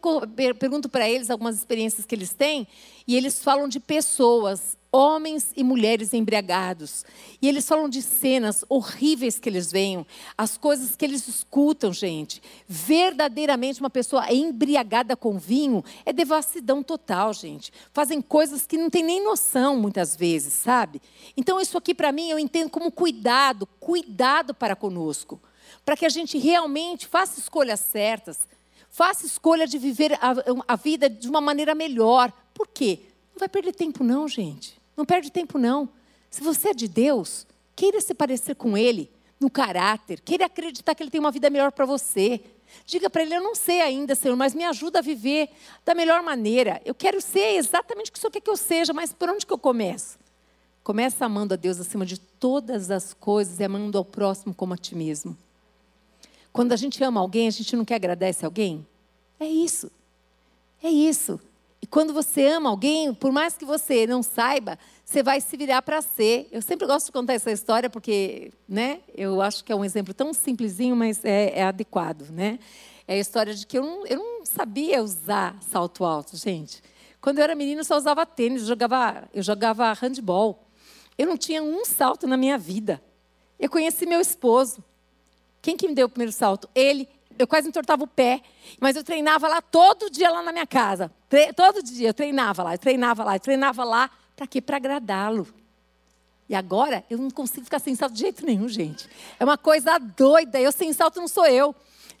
pergunto 0.59 0.89
para 0.89 1.09
eles 1.09 1.29
algumas 1.29 1.55
experiências 1.55 2.05
que 2.05 2.13
eles 2.13 2.33
têm, 2.33 2.67
e 3.07 3.15
eles 3.15 3.41
falam 3.41 3.67
de 3.67 3.79
pessoas, 3.79 4.77
homens 4.97 5.51
e 5.55 5.63
mulheres 5.63 6.13
embriagados. 6.13 7.05
E 7.39 7.47
eles 7.47 7.67
falam 7.67 7.87
de 7.87 8.01
cenas 8.01 8.65
horríveis 8.67 9.37
que 9.37 9.47
eles 9.47 9.71
veem, 9.71 10.05
as 10.35 10.57
coisas 10.57 10.95
que 10.95 11.05
eles 11.05 11.27
escutam, 11.27 11.93
gente. 11.93 12.41
Verdadeiramente, 12.67 13.79
uma 13.79 13.89
pessoa 13.89 14.33
embriagada 14.33 15.15
com 15.15 15.37
vinho 15.37 15.83
é 16.05 16.11
devassidão 16.11 16.81
total, 16.81 17.33
gente. 17.33 17.71
Fazem 17.93 18.21
coisas 18.21 18.65
que 18.65 18.77
não 18.77 18.89
tem 18.89 19.03
nem 19.03 19.23
noção, 19.23 19.77
muitas 19.77 20.15
vezes, 20.15 20.53
sabe? 20.53 21.01
Então, 21.35 21.61
isso 21.61 21.77
aqui, 21.77 21.93
para 21.93 22.11
mim, 22.11 22.29
eu 22.29 22.39
entendo 22.39 22.69
como 22.69 22.91
cuidado 22.91 23.67
cuidado 23.79 24.53
para 24.53 24.75
conosco. 24.75 25.39
Para 25.85 25.95
que 25.95 26.05
a 26.05 26.09
gente 26.09 26.37
realmente 26.37 27.07
faça 27.07 27.39
escolhas 27.39 27.79
certas 27.79 28.39
Faça 28.89 29.25
escolha 29.25 29.67
de 29.67 29.77
viver 29.77 30.13
a, 30.13 30.33
a 30.67 30.75
vida 30.75 31.09
de 31.09 31.29
uma 31.29 31.41
maneira 31.41 31.75
melhor. 31.75 32.31
Por 32.53 32.67
quê? 32.67 33.01
Não 33.31 33.39
vai 33.39 33.49
perder 33.49 33.73
tempo, 33.73 34.03
não, 34.03 34.27
gente. 34.27 34.76
Não 34.97 35.05
perde 35.05 35.31
tempo, 35.31 35.59
não. 35.59 35.87
Se 36.29 36.41
você 36.41 36.69
é 36.69 36.73
de 36.73 36.87
Deus, 36.87 37.45
queira 37.75 38.01
se 38.01 38.15
parecer 38.15 38.55
com 38.55 38.75
Ele 38.75 39.09
no 39.39 39.49
caráter, 39.49 40.19
queira 40.19 40.47
acreditar 40.47 40.95
que 40.95 41.03
Ele 41.03 41.11
tem 41.11 41.21
uma 41.21 41.31
vida 41.31 41.49
melhor 41.51 41.71
para 41.71 41.85
você. 41.85 42.41
Diga 42.85 43.07
para 43.07 43.21
Ele: 43.21 43.35
Eu 43.35 43.43
não 43.43 43.53
sei 43.53 43.79
ainda, 43.79 44.15
Senhor, 44.15 44.35
mas 44.35 44.55
me 44.55 44.63
ajuda 44.63 44.97
a 44.97 45.01
viver 45.01 45.49
da 45.85 45.93
melhor 45.93 46.23
maneira. 46.23 46.81
Eu 46.83 46.95
quero 46.95 47.21
ser 47.21 47.55
exatamente 47.57 48.09
o 48.09 48.13
que 48.13 48.17
o 48.17 48.21
Senhor 48.21 48.31
quer 48.31 48.41
que 48.41 48.49
eu 48.49 48.57
seja, 48.57 48.91
mas 48.91 49.13
por 49.13 49.29
onde 49.29 49.45
que 49.45 49.53
eu 49.53 49.57
começo? 49.59 50.17
Começa 50.83 51.25
amando 51.25 51.53
a 51.53 51.57
Deus 51.57 51.79
acima 51.79 52.05
de 52.05 52.17
todas 52.17 52.89
as 52.89 53.13
coisas 53.13 53.59
e 53.59 53.63
amando 53.63 53.97
ao 53.97 54.05
próximo 54.05 54.53
como 54.53 54.73
a 54.73 54.77
ti 54.77 54.95
mesmo. 54.95 55.37
Quando 56.51 56.71
a 56.71 56.75
gente 56.75 57.03
ama 57.03 57.19
alguém, 57.19 57.47
a 57.47 57.51
gente 57.51 57.75
não 57.75 57.85
quer 57.85 57.95
agradece 57.95 58.43
alguém? 58.43 58.87
É 59.39 59.45
isso. 59.45 59.91
É 60.81 60.89
isso. 60.89 61.39
Quando 61.89 62.13
você 62.13 62.45
ama 62.47 62.69
alguém, 62.69 63.13
por 63.13 63.31
mais 63.31 63.55
que 63.55 63.63
você 63.63 64.05
não 64.05 64.21
saiba, 64.21 64.77
você 65.05 65.23
vai 65.23 65.39
se 65.39 65.55
virar 65.55 65.81
para 65.81 66.01
ser. 66.01 66.47
Eu 66.51 66.61
sempre 66.61 66.85
gosto 66.85 67.05
de 67.07 67.11
contar 67.13 67.33
essa 67.33 67.51
história 67.51 67.89
porque, 67.89 68.51
né? 68.67 68.99
Eu 69.15 69.41
acho 69.41 69.63
que 69.63 69.71
é 69.71 69.75
um 69.75 69.85
exemplo 69.85 70.13
tão 70.13 70.33
simplesinho, 70.33 70.95
mas 70.95 71.23
é, 71.23 71.59
é 71.59 71.63
adequado, 71.63 72.29
né? 72.29 72.59
É 73.07 73.13
a 73.13 73.17
história 73.17 73.53
de 73.53 73.65
que 73.65 73.77
eu 73.77 73.83
não, 73.83 74.05
eu 74.05 74.17
não 74.17 74.45
sabia 74.45 75.01
usar 75.01 75.57
salto 75.61 76.03
alto, 76.03 76.35
gente. 76.35 76.83
Quando 77.21 77.37
eu 77.37 77.43
era 77.45 77.55
menina, 77.55 77.81
eu 77.81 77.85
só 77.85 77.95
usava 77.95 78.25
tênis, 78.25 78.61
eu 78.63 78.67
jogava, 78.67 79.29
eu 79.33 79.41
jogava 79.41 79.93
handball. 79.93 80.67
Eu 81.17 81.25
não 81.25 81.37
tinha 81.37 81.63
um 81.63 81.85
salto 81.85 82.27
na 82.27 82.35
minha 82.35 82.57
vida. 82.57 83.01
Eu 83.57 83.69
conheci 83.69 84.05
meu 84.05 84.19
esposo. 84.19 84.83
Quem 85.61 85.75
que 85.75 85.87
me 85.87 85.95
deu 85.95 86.07
o 86.07 86.09
primeiro 86.09 86.31
salto? 86.31 86.69
Ele. 86.75 87.07
Eu 87.37 87.47
quase 87.47 87.67
entortava 87.67 88.03
o 88.03 88.07
pé, 88.07 88.41
mas 88.79 88.95
eu 88.95 89.03
treinava 89.03 89.47
lá 89.47 89.61
todo 89.61 90.09
dia 90.09 90.29
lá 90.29 90.41
na 90.41 90.51
minha 90.51 90.65
casa. 90.67 91.11
Todo 91.55 91.83
dia 91.83 92.09
eu 92.09 92.13
treinava 92.13 92.63
lá, 92.63 92.73
eu 92.73 92.79
treinava 92.79 93.23
lá, 93.23 93.35
eu 93.35 93.39
treinava 93.39 93.83
lá. 93.83 94.09
Para 94.35 94.47
quê? 94.47 94.61
Para 94.61 94.77
agradá-lo. 94.77 95.47
E 96.49 96.55
agora 96.55 97.03
eu 97.09 97.17
não 97.17 97.29
consigo 97.29 97.65
ficar 97.65 97.79
sem 97.79 97.93
salto 97.93 98.13
de 98.13 98.21
jeito 98.21 98.45
nenhum, 98.45 98.69
gente. 98.69 99.09
É 99.39 99.43
uma 99.43 99.57
coisa 99.57 99.97
doida. 99.97 100.59
Eu 100.59 100.71
sem 100.71 100.93
salto 100.93 101.19
não 101.19 101.27
sou 101.27 101.45
eu. 101.45 101.75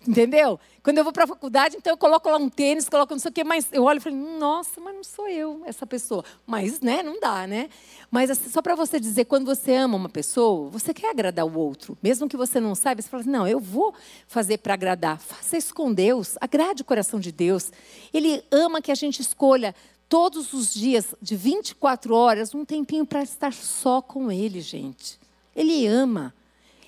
Entendeu? 0.05 0.59
Quando 0.83 0.99
eu 0.99 1.03
vou 1.03 1.11
para 1.11 1.25
a 1.25 1.27
faculdade, 1.27 1.75
então 1.75 1.91
eu 1.91 1.97
coloco 1.97 2.29
lá 2.29 2.37
um 2.37 2.49
tênis, 2.49 2.87
coloco 2.87 3.13
não 3.13 3.19
sei 3.19 3.29
o 3.29 3.33
quê, 3.33 3.43
mas 3.43 3.67
eu 3.71 3.83
olho 3.83 3.97
e 3.97 4.01
falo, 4.01 4.15
nossa, 4.15 4.79
mas 4.79 4.95
não 4.95 5.03
sou 5.03 5.27
eu 5.27 5.61
essa 5.65 5.85
pessoa. 5.85 6.23
Mas, 6.45 6.79
né, 6.79 7.03
não 7.03 7.19
dá, 7.19 7.45
né? 7.45 7.69
Mas 8.09 8.29
assim, 8.29 8.49
só 8.49 8.61
para 8.61 8.73
você 8.75 8.99
dizer, 8.99 9.25
quando 9.25 9.45
você 9.45 9.73
ama 9.73 9.97
uma 9.97 10.07
pessoa, 10.07 10.69
você 10.69 10.93
quer 10.93 11.09
agradar 11.09 11.45
o 11.45 11.57
outro. 11.57 11.97
Mesmo 12.01 12.29
que 12.29 12.37
você 12.37 12.59
não 12.59 12.73
saiba, 12.73 13.01
você 13.01 13.09
fala 13.09 13.21
assim, 13.21 13.29
não, 13.29 13.47
eu 13.47 13.59
vou 13.59 13.93
fazer 14.27 14.59
para 14.59 14.75
agradar. 14.75 15.19
Faça 15.19 15.57
isso 15.57 15.73
com 15.73 15.91
Deus, 15.91 16.37
agrade 16.39 16.83
o 16.83 16.85
coração 16.85 17.19
de 17.19 17.31
Deus. 17.31 17.71
Ele 18.13 18.43
ama 18.49 18.81
que 18.81 18.91
a 18.91 18.95
gente 18.95 19.21
escolha 19.21 19.75
todos 20.07 20.53
os 20.53 20.73
dias, 20.73 21.13
de 21.21 21.35
24 21.35 22.13
horas, 22.15 22.55
um 22.55 22.63
tempinho 22.63 23.05
para 23.05 23.21
estar 23.23 23.53
só 23.53 24.01
com 24.01 24.31
Ele, 24.31 24.61
gente. 24.61 25.19
Ele 25.55 25.85
ama. 25.85 26.33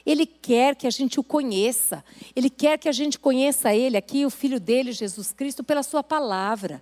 Ele 0.06 0.26
quer 0.26 0.76
que 0.76 0.88
a 0.88 0.90
gente 0.90 1.20
o 1.20 1.24
conheça. 1.24 2.04
Ele 2.36 2.50
quer 2.50 2.78
que 2.78 2.90
a 2.90 2.92
gente 2.92 3.20
conheça 3.20 3.74
Ele 3.74 3.98
aqui, 3.98 4.26
o 4.26 4.30
Filho 4.30 4.60
dele, 4.60 4.92
Jesus 4.92 5.32
Cristo, 5.32 5.64
pela 5.64 5.84
Sua 5.84 6.04
palavra. 6.04 6.82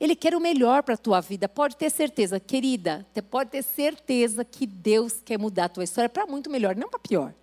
Ele 0.00 0.16
quer 0.16 0.34
o 0.34 0.40
melhor 0.40 0.82
para 0.82 0.94
a 0.94 0.98
tua 0.98 1.20
vida. 1.20 1.48
Pode 1.48 1.76
ter 1.76 1.90
certeza, 1.90 2.40
querida, 2.40 3.06
pode 3.30 3.50
ter 3.50 3.62
certeza 3.62 4.44
que 4.44 4.66
Deus 4.66 5.20
quer 5.22 5.38
mudar 5.38 5.66
a 5.66 5.68
tua 5.68 5.84
história 5.84 6.08
para 6.08 6.26
muito 6.26 6.48
melhor, 6.48 6.74
não 6.74 6.88
para 6.88 6.98
pior. 6.98 7.34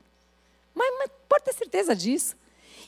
Mas, 0.74 0.92
mas 0.98 1.12
pode 1.30 1.46
ter 1.46 1.54
certeza 1.54 1.96
disso. 1.96 2.36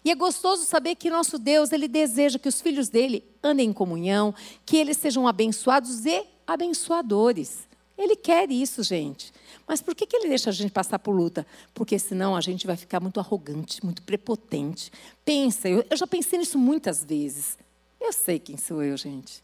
E 0.03 0.09
é 0.09 0.15
gostoso 0.15 0.63
saber 0.65 0.95
que 0.95 1.09
nosso 1.09 1.37
Deus, 1.37 1.71
ele 1.71 1.87
deseja 1.87 2.39
que 2.39 2.47
os 2.47 2.61
filhos 2.61 2.89
dele 2.89 3.23
andem 3.43 3.69
em 3.69 3.73
comunhão, 3.73 4.33
que 4.65 4.77
eles 4.77 4.97
sejam 4.97 5.27
abençoados 5.27 6.05
e 6.05 6.25
abençoadores. 6.47 7.67
Ele 7.97 8.15
quer 8.15 8.49
isso, 8.49 8.81
gente. 8.81 9.31
Mas 9.69 9.83
por 9.83 9.93
que, 9.93 10.07
que 10.07 10.15
ele 10.15 10.29
deixa 10.29 10.49
a 10.49 10.53
gente 10.53 10.71
passar 10.71 10.97
por 10.97 11.11
luta? 11.11 11.45
Porque 11.75 11.99
senão 11.99 12.35
a 12.35 12.41
gente 12.41 12.65
vai 12.65 12.75
ficar 12.75 12.99
muito 12.99 13.19
arrogante, 13.19 13.85
muito 13.85 14.01
prepotente. 14.01 14.91
Pensa, 15.23 15.69
eu, 15.69 15.85
eu 15.87 15.95
já 15.95 16.07
pensei 16.07 16.39
nisso 16.39 16.57
muitas 16.57 17.05
vezes. 17.05 17.55
Eu 18.01 18.11
sei 18.11 18.39
quem 18.39 18.57
sou 18.57 18.81
eu, 18.81 18.97
gente. 18.97 19.43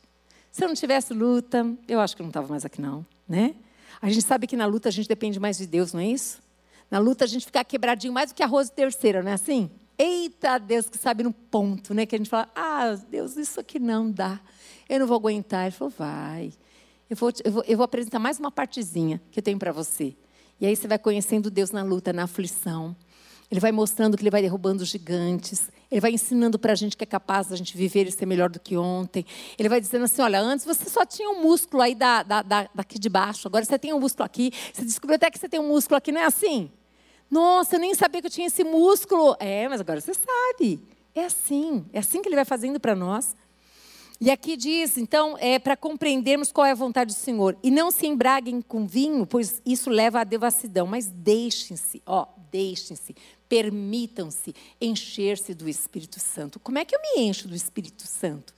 Se 0.51 0.63
eu 0.63 0.67
não 0.67 0.73
tivesse 0.73 1.13
luta, 1.13 1.71
eu 1.87 1.99
acho 1.99 2.15
que 2.15 2.23
eu 2.23 2.23
não 2.23 2.31
estava 2.31 2.47
mais 2.47 2.65
aqui, 2.65 2.81
não. 2.81 3.05
Né? 3.29 3.53
A 4.01 4.09
gente 4.09 4.23
sabe 4.23 4.47
que 4.47 4.57
na 4.57 4.65
luta 4.65 4.89
a 4.89 4.91
gente 4.91 5.07
depende 5.07 5.39
mais 5.39 5.59
de 5.59 5.67
Deus, 5.67 5.93
não 5.93 5.99
é 5.99 6.07
isso? 6.07 6.41
Na 6.89 6.97
luta 6.97 7.23
a 7.25 7.27
gente 7.27 7.45
fica 7.45 7.63
quebradinho 7.63 8.11
mais 8.11 8.31
do 8.31 8.35
que 8.35 8.41
arroz 8.41 8.67
de 8.67 8.73
terceira, 8.73 9.21
não 9.21 9.29
é 9.29 9.35
assim? 9.35 9.69
Eita 9.95 10.57
Deus 10.57 10.89
que 10.89 10.97
sabe 10.97 11.21
no 11.21 11.31
ponto, 11.31 11.93
né? 11.93 12.07
Que 12.07 12.15
a 12.15 12.17
gente 12.17 12.31
fala, 12.31 12.49
ah, 12.55 12.95
Deus, 13.11 13.37
isso 13.37 13.59
aqui 13.59 13.77
não 13.77 14.09
dá. 14.09 14.39
Eu 14.89 15.01
não 15.01 15.05
vou 15.05 15.17
aguentar. 15.17 15.67
Ele 15.67 15.71
falou, 15.71 15.93
vai. 15.95 16.51
Eu 17.09 17.15
vou, 17.15 17.31
eu 17.43 17.51
vou, 17.51 17.63
eu 17.67 17.77
vou 17.77 17.83
apresentar 17.83 18.17
mais 18.17 18.39
uma 18.39 18.51
partezinha 18.51 19.21
que 19.31 19.39
eu 19.39 19.43
tenho 19.43 19.59
para 19.59 19.71
você. 19.71 20.15
E 20.59 20.65
aí 20.65 20.75
você 20.75 20.87
vai 20.87 20.97
conhecendo 20.97 21.51
Deus 21.51 21.69
na 21.69 21.83
luta, 21.83 22.11
na 22.11 22.23
aflição. 22.23 22.95
Ele 23.51 23.59
vai 23.59 23.71
mostrando 23.71 24.17
que 24.17 24.23
ele 24.23 24.31
vai 24.31 24.41
derrubando 24.41 24.81
os 24.81 24.89
gigantes. 24.89 25.69
Ele 25.91 26.01
vai 26.01 26.11
ensinando 26.11 26.57
para 26.57 26.71
a 26.73 26.75
gente 26.75 26.97
que 26.97 27.03
é 27.03 27.07
capaz 27.07 27.47
da 27.47 27.55
gente 27.55 27.77
viver 27.77 28.07
e 28.07 28.11
ser 28.11 28.25
melhor 28.25 28.49
do 28.49 28.59
que 28.59 28.75
ontem. 28.75 29.23
Ele 29.57 29.69
vai 29.69 29.79
dizendo 29.79 30.05
assim: 30.05 30.21
olha, 30.21 30.39
antes 30.39 30.65
você 30.65 30.89
só 30.89 31.05
tinha 31.05 31.29
um 31.29 31.43
músculo 31.43 31.83
aí 31.83 31.93
da, 31.93 32.23
da, 32.23 32.41
da, 32.41 32.69
daqui 32.73 32.97
de 32.97 33.07
baixo, 33.07 33.47
agora 33.47 33.63
você 33.63 33.77
tem 33.77 33.93
um 33.93 33.99
músculo 33.99 34.25
aqui. 34.25 34.51
Você 34.73 34.83
descobriu 34.83 35.15
até 35.17 35.29
que 35.29 35.37
você 35.37 35.47
tem 35.47 35.59
um 35.59 35.67
músculo 35.67 35.97
aqui, 35.97 36.11
não 36.11 36.21
é 36.21 36.25
assim? 36.25 36.71
Nossa, 37.29 37.75
eu 37.75 37.79
nem 37.79 37.93
sabia 37.93 38.19
que 38.21 38.27
eu 38.27 38.31
tinha 38.31 38.47
esse 38.47 38.63
músculo. 38.63 39.35
É, 39.39 39.69
mas 39.69 39.79
agora 39.79 40.01
você 40.01 40.13
sabe. 40.13 40.81
É 41.13 41.25
assim. 41.25 41.85
É 41.93 41.99
assim 41.99 42.21
que 42.21 42.27
ele 42.27 42.35
vai 42.35 42.45
fazendo 42.45 42.79
para 42.79 42.95
nós. 42.95 43.35
E 44.19 44.31
aqui 44.31 44.55
diz, 44.55 44.97
então, 44.97 45.37
é 45.37 45.59
para 45.59 45.75
compreendermos 45.75 46.51
qual 46.51 46.65
é 46.65 46.71
a 46.71 46.75
vontade 46.75 47.13
do 47.13 47.17
Senhor. 47.17 47.57
E 47.61 47.69
não 47.69 47.91
se 47.91 48.07
embraguem 48.07 48.61
com 48.61 48.87
vinho, 48.87 49.25
pois 49.25 49.61
isso 49.65 49.89
leva 49.89 50.21
à 50.21 50.23
devassidão. 50.23 50.87
Mas 50.87 51.07
deixem-se, 51.07 52.01
ó, 52.05 52.25
deixem-se, 52.49 53.13
permitam-se 53.49 54.55
encher-se 54.79 55.53
do 55.53 55.67
Espírito 55.67 56.19
Santo. 56.19 56.59
Como 56.61 56.77
é 56.77 56.85
que 56.85 56.95
eu 56.95 56.99
me 57.01 57.23
encho 57.23 57.47
do 57.47 57.55
Espírito 57.55 58.07
Santo? 58.07 58.54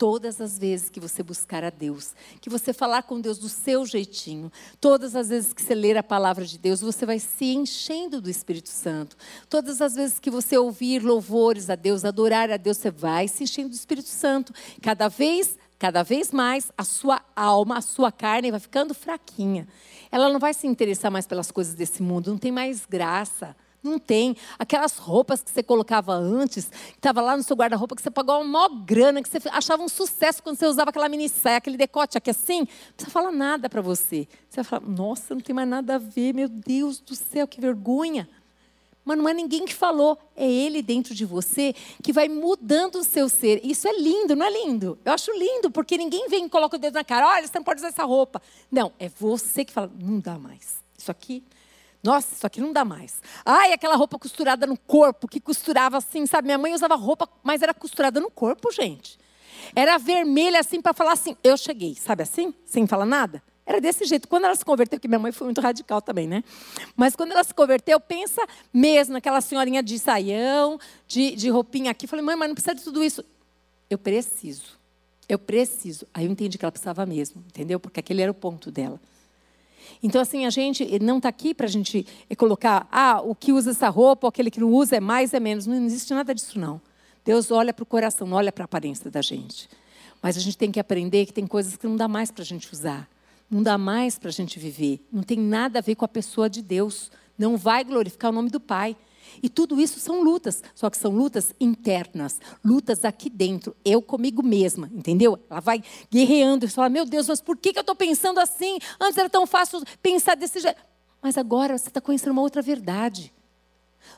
Todas 0.00 0.40
as 0.40 0.58
vezes 0.58 0.88
que 0.88 0.98
você 0.98 1.22
buscar 1.22 1.62
a 1.62 1.68
Deus, 1.68 2.14
que 2.40 2.48
você 2.48 2.72
falar 2.72 3.02
com 3.02 3.20
Deus 3.20 3.36
do 3.36 3.50
seu 3.50 3.84
jeitinho, 3.84 4.50
todas 4.80 5.14
as 5.14 5.28
vezes 5.28 5.52
que 5.52 5.60
você 5.60 5.74
ler 5.74 5.98
a 5.98 6.02
palavra 6.02 6.46
de 6.46 6.56
Deus, 6.56 6.80
você 6.80 7.04
vai 7.04 7.18
se 7.18 7.44
enchendo 7.44 8.18
do 8.18 8.30
Espírito 8.30 8.70
Santo. 8.70 9.14
Todas 9.46 9.82
as 9.82 9.96
vezes 9.96 10.18
que 10.18 10.30
você 10.30 10.56
ouvir 10.56 11.02
louvores 11.04 11.68
a 11.68 11.74
Deus, 11.74 12.02
adorar 12.02 12.50
a 12.50 12.56
Deus, 12.56 12.78
você 12.78 12.90
vai 12.90 13.28
se 13.28 13.44
enchendo 13.44 13.68
do 13.68 13.74
Espírito 13.74 14.08
Santo. 14.08 14.54
Cada 14.80 15.06
vez, 15.08 15.58
cada 15.78 16.02
vez 16.02 16.32
mais, 16.32 16.72
a 16.78 16.82
sua 16.82 17.20
alma, 17.36 17.76
a 17.76 17.82
sua 17.82 18.10
carne 18.10 18.50
vai 18.50 18.58
ficando 18.58 18.94
fraquinha. 18.94 19.68
Ela 20.10 20.30
não 20.30 20.40
vai 20.40 20.54
se 20.54 20.66
interessar 20.66 21.10
mais 21.10 21.26
pelas 21.26 21.50
coisas 21.50 21.74
desse 21.74 22.02
mundo, 22.02 22.30
não 22.30 22.38
tem 22.38 22.50
mais 22.50 22.86
graça. 22.86 23.54
Não 23.82 23.98
tem. 23.98 24.36
Aquelas 24.58 24.98
roupas 24.98 25.42
que 25.42 25.50
você 25.50 25.62
colocava 25.62 26.12
antes, 26.12 26.66
que 26.68 26.98
estava 26.98 27.20
lá 27.22 27.36
no 27.36 27.42
seu 27.42 27.56
guarda-roupa, 27.56 27.96
que 27.96 28.02
você 28.02 28.10
pagou 28.10 28.36
uma 28.36 28.44
maior 28.44 28.68
grana, 28.84 29.22
que 29.22 29.28
você 29.28 29.38
achava 29.48 29.82
um 29.82 29.88
sucesso 29.88 30.42
quando 30.42 30.56
você 30.56 30.66
usava 30.66 30.90
aquela 30.90 31.08
mini 31.08 31.28
saia, 31.28 31.56
aquele 31.56 31.78
decote 31.78 32.18
aqui 32.18 32.30
assim, 32.30 32.60
não 32.60 32.66
precisa 32.94 33.10
falar 33.10 33.30
nada 33.32 33.70
para 33.70 33.80
você. 33.80 34.28
Você 34.48 34.56
vai 34.56 34.64
falar, 34.64 34.86
nossa, 34.86 35.34
não 35.34 35.40
tem 35.40 35.54
mais 35.54 35.68
nada 35.68 35.94
a 35.94 35.98
ver, 35.98 36.34
meu 36.34 36.48
Deus 36.48 37.00
do 37.00 37.14
céu, 37.14 37.48
que 37.48 37.60
vergonha. 37.60 38.28
Mas 39.02 39.16
não 39.16 39.26
é 39.26 39.32
ninguém 39.32 39.64
que 39.64 39.74
falou, 39.74 40.18
é 40.36 40.46
Ele 40.46 40.82
dentro 40.82 41.14
de 41.14 41.24
você 41.24 41.74
que 42.02 42.12
vai 42.12 42.28
mudando 42.28 42.96
o 42.96 43.04
seu 43.04 43.30
ser. 43.30 43.64
Isso 43.64 43.88
é 43.88 43.98
lindo, 43.98 44.36
não 44.36 44.44
é 44.44 44.50
lindo? 44.50 44.98
Eu 45.02 45.12
acho 45.12 45.32
lindo, 45.32 45.70
porque 45.70 45.96
ninguém 45.96 46.28
vem 46.28 46.44
e 46.44 46.50
coloca 46.50 46.76
o 46.76 46.78
dedo 46.78 46.94
na 46.94 47.04
cara, 47.04 47.26
olha, 47.26 47.46
você 47.46 47.58
não 47.58 47.64
pode 47.64 47.80
usar 47.80 47.88
essa 47.88 48.04
roupa. 48.04 48.42
Não, 48.70 48.92
é 48.98 49.08
você 49.08 49.64
que 49.64 49.72
fala, 49.72 49.90
não 49.98 50.20
dá 50.20 50.38
mais. 50.38 50.82
Isso 50.98 51.10
aqui 51.10 51.42
nossa, 52.02 52.34
isso 52.34 52.46
aqui 52.46 52.60
não 52.60 52.72
dá 52.72 52.84
mais. 52.84 53.22
Ai, 53.44 53.72
aquela 53.72 53.94
roupa 53.94 54.18
costurada 54.18 54.66
no 54.66 54.76
corpo, 54.76 55.28
que 55.28 55.40
costurava 55.40 55.98
assim, 55.98 56.26
sabe? 56.26 56.46
Minha 56.46 56.58
mãe 56.58 56.74
usava 56.74 56.94
roupa, 56.94 57.28
mas 57.42 57.62
era 57.62 57.74
costurada 57.74 58.20
no 58.20 58.30
corpo, 58.30 58.70
gente. 58.72 59.18
Era 59.74 59.98
vermelha 59.98 60.60
assim 60.60 60.80
para 60.80 60.94
falar 60.94 61.12
assim, 61.12 61.36
eu 61.44 61.56
cheguei, 61.56 61.94
sabe 61.94 62.22
assim? 62.22 62.54
Sem 62.64 62.86
falar 62.86 63.04
nada. 63.04 63.42
Era 63.66 63.80
desse 63.80 64.04
jeito. 64.04 64.26
Quando 64.26 64.46
ela 64.46 64.56
se 64.56 64.64
converteu, 64.64 64.98
porque 64.98 65.06
minha 65.06 65.18
mãe 65.18 65.30
foi 65.30 65.44
muito 65.44 65.60
radical 65.60 66.00
também, 66.00 66.26
né? 66.26 66.42
Mas 66.96 67.14
quando 67.14 67.32
ela 67.32 67.44
se 67.44 67.54
converteu, 67.54 68.00
pensa 68.00 68.42
mesmo 68.72 69.12
naquela 69.12 69.40
senhorinha 69.40 69.82
de 69.82 69.98
saião, 69.98 70.78
de, 71.06 71.36
de 71.36 71.50
roupinha 71.50 71.90
aqui. 71.90 72.06
Falei, 72.06 72.24
mãe, 72.24 72.34
mas 72.34 72.48
não 72.48 72.54
precisa 72.54 72.74
de 72.74 72.82
tudo 72.82 73.04
isso. 73.04 73.24
Eu 73.88 73.98
preciso. 73.98 74.78
Eu 75.28 75.38
preciso. 75.38 76.06
Aí 76.12 76.24
eu 76.24 76.32
entendi 76.32 76.58
que 76.58 76.64
ela 76.64 76.72
precisava 76.72 77.06
mesmo, 77.06 77.44
entendeu? 77.46 77.78
Porque 77.78 78.00
aquele 78.00 78.22
era 78.22 78.32
o 78.32 78.34
ponto 78.34 78.70
dela. 78.72 79.00
Então, 80.02 80.20
assim, 80.20 80.46
a 80.46 80.50
gente 80.50 80.98
não 81.00 81.18
está 81.18 81.28
aqui 81.28 81.54
para 81.54 81.66
a 81.66 81.68
gente 81.68 82.06
colocar, 82.36 82.88
ah, 82.90 83.20
o 83.22 83.34
que 83.34 83.52
usa 83.52 83.70
essa 83.70 83.88
roupa, 83.88 84.28
aquele 84.28 84.50
que 84.50 84.60
não 84.60 84.70
usa 84.70 84.96
é 84.96 85.00
mais, 85.00 85.34
é 85.34 85.40
menos. 85.40 85.66
Não 85.66 85.74
existe 85.84 86.12
nada 86.14 86.34
disso, 86.34 86.58
não. 86.58 86.80
Deus 87.24 87.50
olha 87.50 87.72
para 87.72 87.82
o 87.82 87.86
coração, 87.86 88.26
não 88.26 88.36
olha 88.36 88.50
para 88.50 88.64
a 88.64 88.66
aparência 88.66 89.10
da 89.10 89.20
gente. 89.20 89.68
Mas 90.22 90.36
a 90.36 90.40
gente 90.40 90.56
tem 90.56 90.70
que 90.70 90.80
aprender 90.80 91.26
que 91.26 91.32
tem 91.32 91.46
coisas 91.46 91.76
que 91.76 91.86
não 91.86 91.96
dá 91.96 92.08
mais 92.08 92.30
para 92.30 92.42
a 92.42 92.46
gente 92.46 92.72
usar. 92.72 93.08
Não 93.50 93.62
dá 93.62 93.76
mais 93.76 94.18
para 94.18 94.28
a 94.28 94.32
gente 94.32 94.58
viver. 94.58 95.04
Não 95.12 95.22
tem 95.22 95.38
nada 95.38 95.80
a 95.80 95.82
ver 95.82 95.94
com 95.94 96.04
a 96.04 96.08
pessoa 96.08 96.48
de 96.48 96.62
Deus. 96.62 97.10
Não 97.36 97.56
vai 97.56 97.82
glorificar 97.84 98.30
o 98.30 98.34
nome 98.34 98.48
do 98.48 98.60
Pai. 98.60 98.96
E 99.42 99.48
tudo 99.48 99.80
isso 99.80 100.00
são 100.00 100.22
lutas, 100.22 100.62
só 100.74 100.90
que 100.90 100.96
são 100.96 101.12
lutas 101.12 101.54
internas, 101.60 102.40
lutas 102.64 103.04
aqui 103.04 103.30
dentro, 103.30 103.74
eu 103.84 104.02
comigo 104.02 104.42
mesma, 104.42 104.90
entendeu? 104.92 105.38
Ela 105.48 105.60
vai 105.60 105.82
guerreando 106.10 106.66
e 106.66 106.68
fala: 106.68 106.88
Meu 106.88 107.04
Deus, 107.04 107.28
mas 107.28 107.40
por 107.40 107.56
que, 107.56 107.72
eu 107.74 107.80
estou 107.80 107.94
pensando 107.94 108.40
assim? 108.40 108.78
Antes 109.00 109.18
era 109.18 109.30
tão 109.30 109.46
fácil 109.46 109.82
pensar 110.02 110.36
desse 110.36 110.60
jeito. 110.60 110.80
Mas 111.22 111.36
agora 111.36 111.76
você 111.76 111.88
está 111.88 112.00
conhecendo 112.00 112.32
uma 112.32 112.42
outra 112.42 112.62
verdade. 112.62 113.32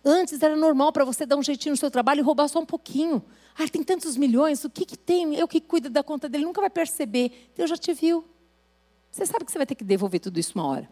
Antes 0.04 0.42
era 0.42 0.56
normal 0.56 0.92
para 0.92 1.04
você 1.04 1.26
dar 1.26 1.36
um 1.36 1.42
jeitinho 1.42 1.72
no 1.72 1.76
seu 1.76 1.90
trabalho 1.90 2.20
e 2.20 2.22
roubar 2.22 2.48
só 2.48 2.60
um 2.60 2.66
pouquinho. 2.66 3.22
Ah, 3.58 3.68
tem 3.68 3.82
tantos 3.82 4.16
milhões, 4.16 4.64
o 4.64 4.70
que, 4.70 4.84
que 4.84 4.96
tem? 4.96 5.34
Eu 5.34 5.46
que 5.46 5.60
cuido 5.60 5.90
da 5.90 6.02
conta 6.02 6.28
dele, 6.28 6.44
nunca 6.44 6.60
vai 6.60 6.70
perceber. 6.70 7.50
Deus 7.54 7.68
já 7.68 7.76
te 7.76 7.92
viu. 7.92 8.24
Você 9.10 9.26
sabe 9.26 9.44
que 9.44 9.52
você 9.52 9.58
vai 9.58 9.66
ter 9.66 9.74
que 9.74 9.84
devolver 9.84 10.20
tudo 10.20 10.40
isso 10.40 10.52
uma 10.54 10.66
hora. 10.66 10.88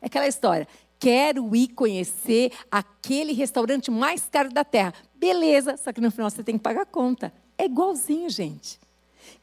É 0.00 0.06
aquela 0.06 0.26
história 0.26 0.66
quero 0.98 1.54
ir 1.54 1.68
conhecer 1.68 2.52
aquele 2.70 3.32
restaurante 3.32 3.90
mais 3.90 4.28
caro 4.30 4.50
da 4.50 4.64
terra. 4.64 4.94
Beleza, 5.14 5.76
só 5.76 5.92
que 5.92 6.00
no 6.00 6.10
final 6.10 6.30
você 6.30 6.42
tem 6.42 6.56
que 6.56 6.62
pagar 6.62 6.82
a 6.82 6.86
conta. 6.86 7.32
É 7.58 7.64
igualzinho, 7.64 8.28
gente. 8.28 8.78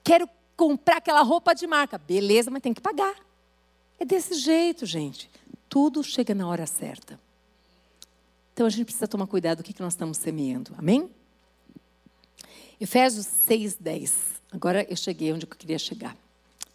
Quero 0.03 0.27
comprar 0.55 0.97
aquela 0.97 1.21
roupa 1.21 1.53
de 1.53 1.65
marca. 1.65 1.97
Beleza, 1.97 2.51
mas 2.51 2.61
tem 2.61 2.73
que 2.73 2.81
pagar. 2.81 3.15
É 3.99 4.05
desse 4.05 4.35
jeito, 4.35 4.85
gente. 4.85 5.29
Tudo 5.69 6.03
chega 6.03 6.35
na 6.35 6.47
hora 6.47 6.65
certa. 6.65 7.19
Então 8.53 8.65
a 8.65 8.69
gente 8.69 8.85
precisa 8.85 9.07
tomar 9.07 9.25
cuidado 9.25 9.59
do 9.59 9.63
que 9.63 9.81
nós 9.81 9.93
estamos 9.93 10.17
semeando. 10.17 10.73
Amém? 10.77 11.09
Efésios 12.79 13.25
6, 13.25 13.75
10. 13.75 14.13
Agora 14.51 14.85
eu 14.87 14.95
cheguei 14.95 15.33
onde 15.33 15.45
eu 15.45 15.49
queria 15.49 15.79
chegar. 15.79 16.15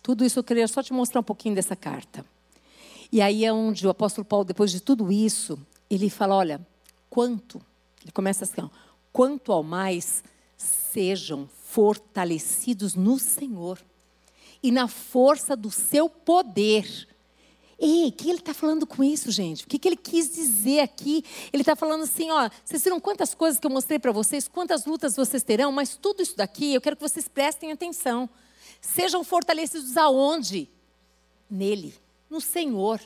Tudo 0.03 0.25
isso 0.25 0.39
eu 0.39 0.45
queria 0.45 0.67
só 0.67 0.83
te 0.83 0.93
mostrar 0.93 1.21
um 1.21 1.25
pouquinho 1.25 1.55
dessa 1.55 1.77
carta. 1.77 2.25
E 3.11 3.21
aí 3.23 3.45
é 3.45 3.53
onde 3.53 3.87
o 3.87 3.91
apóstolo 3.91 4.25
Paulo, 4.25 4.45
depois 4.45 4.71
de 4.71 4.81
tudo 4.81 5.11
isso, 5.11 5.59
ele 5.89 6.11
fala: 6.11 6.37
olha, 6.37 6.67
quanto, 7.09 7.61
ele 8.03 8.13
começa 8.13 8.45
assim, 8.45 8.61
ó, 8.61 8.69
quanto 9.13 9.53
ao 9.53 9.63
mais 9.63 10.23
sejam 10.57 11.49
fortalecidos 11.65 12.95
no 12.95 13.19
Senhor 13.19 13.79
e 14.63 14.71
na 14.71 14.89
força 14.89 15.57
do 15.57 15.71
seu 15.71 16.09
poder. 16.09 17.09
Ei, 17.79 18.09
o 18.09 18.13
que 18.13 18.29
ele 18.29 18.41
está 18.41 18.53
falando 18.53 18.87
com 18.87 19.05
isso, 19.05 19.31
gente? 19.31 19.65
O 19.65 19.69
que, 19.69 19.79
que 19.79 19.89
ele 19.89 19.97
quis 19.97 20.35
dizer 20.35 20.81
aqui? 20.81 21.25
Ele 21.53 21.63
está 21.63 21.77
falando 21.77 22.03
assim: 22.03 22.31
ó, 22.31 22.51
vocês 22.63 22.83
viram 22.83 23.01
quantas 23.01 23.35
coisas 23.35 23.59
que 23.59 23.67
eu 23.67 23.71
mostrei 23.71 23.99
para 23.99 24.13
vocês, 24.13 24.49
quantas 24.49 24.85
lutas 24.85 25.17
vocês 25.17 25.43
terão, 25.43 25.73
mas 25.73 25.97
tudo 25.97 26.23
isso 26.23 26.37
daqui 26.37 26.75
eu 26.75 26.81
quero 26.81 26.97
que 26.97 27.03
vocês 27.03 27.27
prestem 27.27 27.73
atenção. 27.73 28.29
Sejam 28.81 29.25
fortalecidos 29.25 29.97
aonde? 29.97 30.69
Nele 31.51 31.95
no 32.31 32.41
Senhor. 32.41 33.01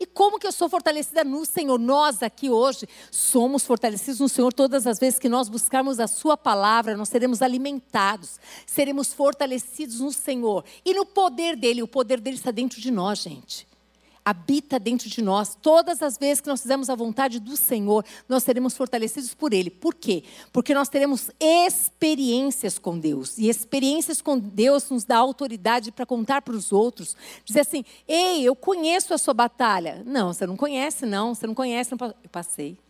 E 0.00 0.06
como 0.06 0.38
que 0.38 0.46
eu 0.46 0.52
sou 0.52 0.68
fortalecida 0.68 1.22
no 1.22 1.44
Senhor? 1.44 1.78
Nós 1.78 2.22
aqui 2.22 2.50
hoje 2.50 2.88
somos 3.10 3.64
fortalecidos 3.64 4.18
no 4.18 4.28
Senhor 4.28 4.52
todas 4.52 4.86
as 4.86 4.98
vezes 4.98 5.18
que 5.18 5.28
nós 5.28 5.48
buscarmos 5.48 6.00
a 6.00 6.06
Sua 6.06 6.36
palavra, 6.36 6.96
nós 6.96 7.08
seremos 7.08 7.42
alimentados, 7.42 8.40
seremos 8.66 9.12
fortalecidos 9.12 10.00
no 10.00 10.12
Senhor 10.12 10.64
e 10.84 10.94
no 10.94 11.04
poder 11.04 11.54
dEle. 11.56 11.82
O 11.82 11.88
poder 11.88 12.20
dEle 12.20 12.36
está 12.36 12.50
dentro 12.50 12.80
de 12.80 12.90
nós, 12.90 13.20
gente 13.20 13.66
habita 14.24 14.78
dentro 14.78 15.08
de 15.08 15.20
nós. 15.20 15.56
Todas 15.60 16.02
as 16.02 16.16
vezes 16.16 16.40
que 16.40 16.48
nós 16.48 16.62
fizermos 16.62 16.88
a 16.88 16.94
vontade 16.94 17.38
do 17.38 17.56
Senhor, 17.56 18.04
nós 18.28 18.42
seremos 18.42 18.76
fortalecidos 18.76 19.34
por 19.34 19.52
Ele. 19.52 19.70
Por 19.70 19.94
quê? 19.94 20.24
Porque 20.52 20.72
nós 20.74 20.88
teremos 20.88 21.30
experiências 21.38 22.78
com 22.78 22.98
Deus. 22.98 23.36
E 23.38 23.48
experiências 23.48 24.22
com 24.22 24.38
Deus 24.38 24.88
nos 24.90 25.04
dá 25.04 25.18
autoridade 25.18 25.92
para 25.92 26.06
contar 26.06 26.42
para 26.42 26.54
os 26.54 26.72
outros. 26.72 27.16
Dizer 27.44 27.60
assim: 27.60 27.84
ei, 28.08 28.42
eu 28.42 28.56
conheço 28.56 29.12
a 29.12 29.18
sua 29.18 29.34
batalha. 29.34 30.02
Não, 30.06 30.32
você 30.32 30.46
não 30.46 30.56
conhece, 30.56 31.04
não. 31.04 31.34
Você 31.34 31.46
não 31.46 31.54
conhece. 31.54 31.92
Não... 31.92 32.08
Eu 32.08 32.30
passei. 32.30 32.83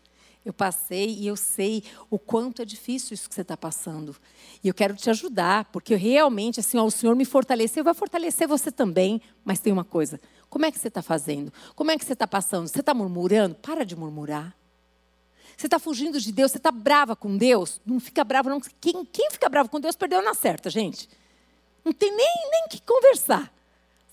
Eu 0.45 0.53
passei 0.53 1.09
e 1.19 1.27
eu 1.27 1.37
sei 1.37 1.83
o 2.11 2.19
quanto 2.19 2.61
é 2.61 2.65
difícil 2.65 3.15
isso 3.15 3.29
que 3.29 3.35
você 3.35 3.41
está 3.41 3.57
passando. 3.57 4.15
E 4.63 4.69
eu 4.69 4.75
quero 4.75 4.95
te 4.95 5.09
ajudar, 5.09 5.65
porque 5.67 5.95
realmente, 5.95 6.61
assim, 6.61 6.77
ó, 6.77 6.85
o 6.85 6.91
Senhor 6.91 7.17
me 7.17 7.25
fortaleceu, 7.25 7.83
vai 7.83 7.95
fortalecer 7.95 8.47
você 8.47 8.71
também. 8.71 9.23
Mas 9.43 9.59
tem 9.59 9.73
uma 9.73 9.85
coisa: 9.85 10.21
como 10.51 10.67
é 10.67 10.71
que 10.71 10.79
você 10.79 10.89
está 10.89 11.01
fazendo? 11.01 11.53
Como 11.75 11.91
é 11.91 11.99
que 11.99 12.05
você 12.05 12.13
está 12.13 12.27
passando? 12.27 12.69
Você 12.69 12.81
está 12.81 12.93
murmurando? 12.93 13.55
Para 13.55 13.85
de 13.85 13.97
murmurar. 13.97 14.55
Você 15.57 15.67
está 15.67 15.79
fugindo 15.79 16.21
de 16.21 16.31
Deus? 16.31 16.51
Você 16.51 16.59
está 16.59 16.71
brava 16.71 17.17
com 17.17 17.37
Deus? 17.37 17.81
Não 17.87 17.99
fica 17.99 18.23
bravo, 18.23 18.51
não. 18.51 18.61
Quem, 18.81 19.05
quem 19.05 19.31
fica 19.31 19.49
bravo 19.49 19.71
com 19.71 19.81
Deus 19.81 19.97
perdeu 19.97 20.21
na 20.23 20.35
certa, 20.35 20.69
gente. 20.69 21.09
Não 21.85 21.93
tem 21.93 22.15
nem, 22.15 22.51
nem 22.51 22.69
que 22.69 22.83
conversar. 22.83 23.53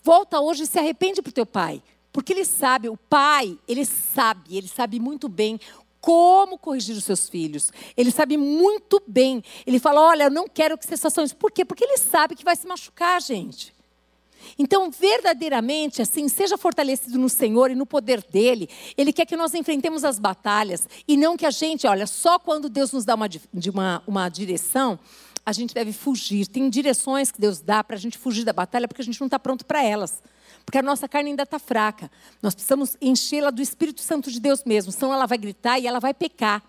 Volta 0.02 0.40
hoje 0.40 0.62
e 0.62 0.66
se 0.66 0.78
arrepende 0.78 1.20
para 1.20 1.30
o 1.30 1.32
teu 1.32 1.46
pai. 1.46 1.82
Porque 2.12 2.32
ele 2.32 2.44
sabe, 2.44 2.88
o 2.90 2.96
pai, 2.96 3.58
ele 3.66 3.86
sabe, 3.86 4.56
ele 4.56 4.68
sabe 4.68 5.00
muito 5.00 5.28
bem 5.28 5.58
como 6.02 6.58
corrigir 6.58 6.96
os 6.96 7.04
seus 7.04 7.28
filhos. 7.28 7.70
Ele 7.96 8.10
sabe 8.10 8.36
muito 8.36 9.00
bem. 9.06 9.42
Ele 9.64 9.78
fala: 9.78 10.00
Olha, 10.00 10.24
eu 10.24 10.30
não 10.30 10.48
quero 10.48 10.76
que 10.76 10.84
vocês 10.84 11.00
façam 11.00 11.24
isso. 11.24 11.36
Por 11.36 11.50
quê? 11.50 11.64
Porque 11.64 11.84
ele 11.84 11.96
sabe 11.96 12.34
que 12.34 12.44
vai 12.44 12.56
se 12.56 12.66
machucar, 12.66 13.22
gente. 13.22 13.72
Então, 14.58 14.90
verdadeiramente, 14.90 16.02
assim, 16.02 16.28
seja 16.28 16.58
fortalecido 16.58 17.16
no 17.16 17.28
Senhor 17.28 17.70
e 17.70 17.76
no 17.76 17.86
poder 17.86 18.20
dele. 18.20 18.68
Ele 18.98 19.12
quer 19.12 19.24
que 19.24 19.36
nós 19.36 19.54
enfrentemos 19.54 20.04
as 20.04 20.18
batalhas 20.18 20.88
e 21.06 21.16
não 21.16 21.36
que 21.36 21.46
a 21.46 21.50
gente, 21.50 21.86
olha, 21.86 22.08
só 22.08 22.36
quando 22.40 22.68
Deus 22.68 22.90
nos 22.90 23.04
dá 23.04 23.14
uma, 23.14 23.28
uma, 23.72 24.02
uma 24.04 24.28
direção, 24.28 24.98
a 25.46 25.52
gente 25.52 25.72
deve 25.72 25.92
fugir. 25.92 26.48
Tem 26.48 26.68
direções 26.68 27.30
que 27.30 27.40
Deus 27.40 27.60
dá 27.60 27.84
para 27.84 27.94
a 27.94 27.98
gente 27.98 28.18
fugir 28.18 28.44
da 28.44 28.52
batalha 28.52 28.88
porque 28.88 29.02
a 29.02 29.04
gente 29.04 29.20
não 29.20 29.28
está 29.28 29.38
pronto 29.38 29.64
para 29.64 29.84
elas. 29.84 30.20
Porque 30.64 30.78
a 30.78 30.82
nossa 30.82 31.08
carne 31.08 31.30
ainda 31.30 31.42
está 31.42 31.58
fraca. 31.58 32.10
Nós 32.40 32.54
precisamos 32.54 32.96
enchê-la 33.00 33.50
do 33.50 33.60
Espírito 33.60 34.00
Santo 34.00 34.30
de 34.30 34.40
Deus 34.40 34.64
mesmo. 34.64 34.92
Senão 34.92 35.12
ela 35.12 35.26
vai 35.26 35.38
gritar 35.38 35.78
e 35.78 35.86
ela 35.86 36.00
vai 36.00 36.14
pecar. 36.14 36.62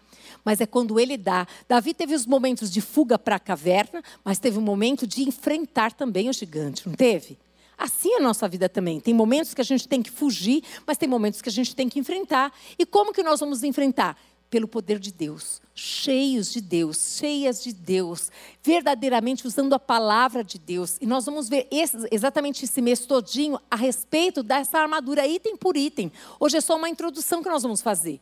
Mas 0.44 0.60
é 0.60 0.66
quando 0.66 1.00
ele 1.00 1.18
dá. 1.18 1.48
Davi 1.68 1.94
teve 1.94 2.14
os 2.14 2.26
momentos 2.26 2.72
de 2.72 2.82
fuga 2.82 3.18
para 3.18 3.36
a 3.36 3.40
caverna, 3.40 4.04
mas 4.24 4.40
teve 4.40 4.58
um 4.58 4.62
momento 4.62 5.08
de 5.08 5.24
enfrentar 5.24 5.94
também 5.94 6.30
o 6.30 6.34
gigante, 6.34 6.88
não 6.88 6.96
teve? 6.96 7.38
Assim 7.78 8.14
é 8.14 8.18
a 8.18 8.22
nossa 8.22 8.48
vida 8.48 8.70
também. 8.70 9.00
Tem 9.00 9.14
momentos 9.14 9.54
que 9.54 9.62
a 9.62 9.64
gente 9.64 9.88
tem 9.88 10.02
que 10.02 10.12
fugir, 10.12 10.64
mas 10.86 10.98
tem 10.98 11.10
momentos 11.10 11.42
que 11.42 11.50
a 11.50 11.52
gente 11.52 11.76
tem 11.76 11.90
que 11.90 12.00
enfrentar. 12.00 12.54
E 12.78 12.86
como 12.86 13.14
que 13.14 13.24
nós 13.24 13.40
vamos 13.40 13.64
enfrentar? 13.64 14.18
Pelo 14.54 14.68
poder 14.68 15.00
de 15.00 15.12
Deus, 15.12 15.60
cheios 15.74 16.54
de 16.54 16.62
Deus, 16.62 17.18
cheias 17.18 17.64
de 17.64 17.74
Deus, 17.74 18.30
verdadeiramente 18.62 19.48
usando 19.48 19.74
a 19.74 19.80
palavra 19.80 20.44
de 20.44 20.60
Deus. 20.60 21.00
E 21.02 21.08
nós 21.08 21.26
vamos 21.26 21.50
ver 21.50 21.68
esse, 21.72 21.98
exatamente 22.12 22.64
esse 22.64 22.80
mês 22.80 23.00
todinho 23.00 23.60
a 23.72 23.76
respeito 23.76 24.44
dessa 24.44 24.78
armadura, 24.78 25.26
item 25.26 25.58
por 25.58 25.76
item. 25.76 26.12
Hoje 26.40 26.58
é 26.58 26.62
só 26.62 26.76
uma 26.76 26.88
introdução 26.88 27.42
que 27.42 27.50
nós 27.50 27.64
vamos 27.64 27.82
fazer. 27.82 28.22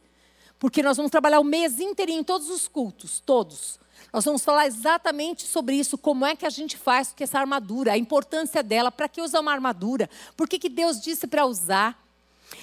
Porque 0.57 0.81
nós 0.81 0.95
vamos 0.95 1.11
trabalhar 1.11 1.41
o 1.41 1.43
mês 1.43 1.81
inteirinho, 1.81 2.23
todos 2.23 2.49
os 2.49 2.65
cultos, 2.65 3.19
todos. 3.19 3.77
Nós 4.13 4.23
vamos 4.23 4.41
falar 4.41 4.67
exatamente 4.67 5.45
sobre 5.45 5.75
isso, 5.75 5.97
como 5.97 6.25
é 6.25 6.33
que 6.33 6.45
a 6.45 6.49
gente 6.49 6.77
faz 6.77 7.11
com 7.11 7.21
essa 7.25 7.39
armadura, 7.39 7.91
a 7.91 7.97
importância 7.97 8.63
dela, 8.63 8.89
para 8.89 9.09
que 9.09 9.19
usar 9.19 9.41
uma 9.41 9.51
armadura, 9.51 10.09
por 10.37 10.47
que 10.47 10.69
Deus 10.69 11.01
disse 11.01 11.27
para 11.27 11.45
usar. 11.45 12.01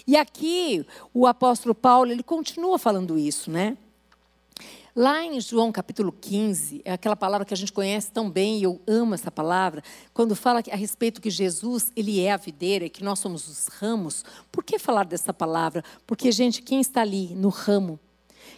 E 0.07 0.17
aqui 0.17 0.87
o 1.13 1.27
apóstolo 1.27 1.75
Paulo, 1.75 2.11
ele 2.11 2.23
continua 2.23 2.79
falando 2.79 3.19
isso, 3.19 3.51
né? 3.51 3.77
Lá 5.01 5.23
em 5.23 5.41
João 5.41 5.71
capítulo 5.71 6.11
15, 6.11 6.83
é 6.85 6.93
aquela 6.93 7.15
palavra 7.15 7.45
que 7.45 7.55
a 7.55 7.57
gente 7.57 7.73
conhece 7.73 8.11
tão 8.11 8.29
bem, 8.29 8.59
e 8.59 8.65
eu 8.65 8.81
amo 8.85 9.15
essa 9.15 9.31
palavra, 9.31 9.81
quando 10.13 10.35
fala 10.35 10.61
a 10.73 10.75
respeito 10.75 11.21
que 11.21 11.31
Jesus, 11.31 11.93
ele 11.95 12.19
é 12.19 12.33
a 12.33 12.37
videira 12.37 12.87
e 12.87 12.91
que 12.91 13.05
nós 13.05 13.21
somos 13.21 13.47
os 13.47 13.69
ramos. 13.69 14.25
Por 14.51 14.65
que 14.65 14.77
falar 14.77 15.05
dessa 15.05 15.33
palavra? 15.33 15.85
Porque, 16.05 16.33
gente, 16.33 16.61
quem 16.63 16.81
está 16.81 17.03
ali 17.03 17.33
no 17.37 17.49
ramo, 17.49 18.01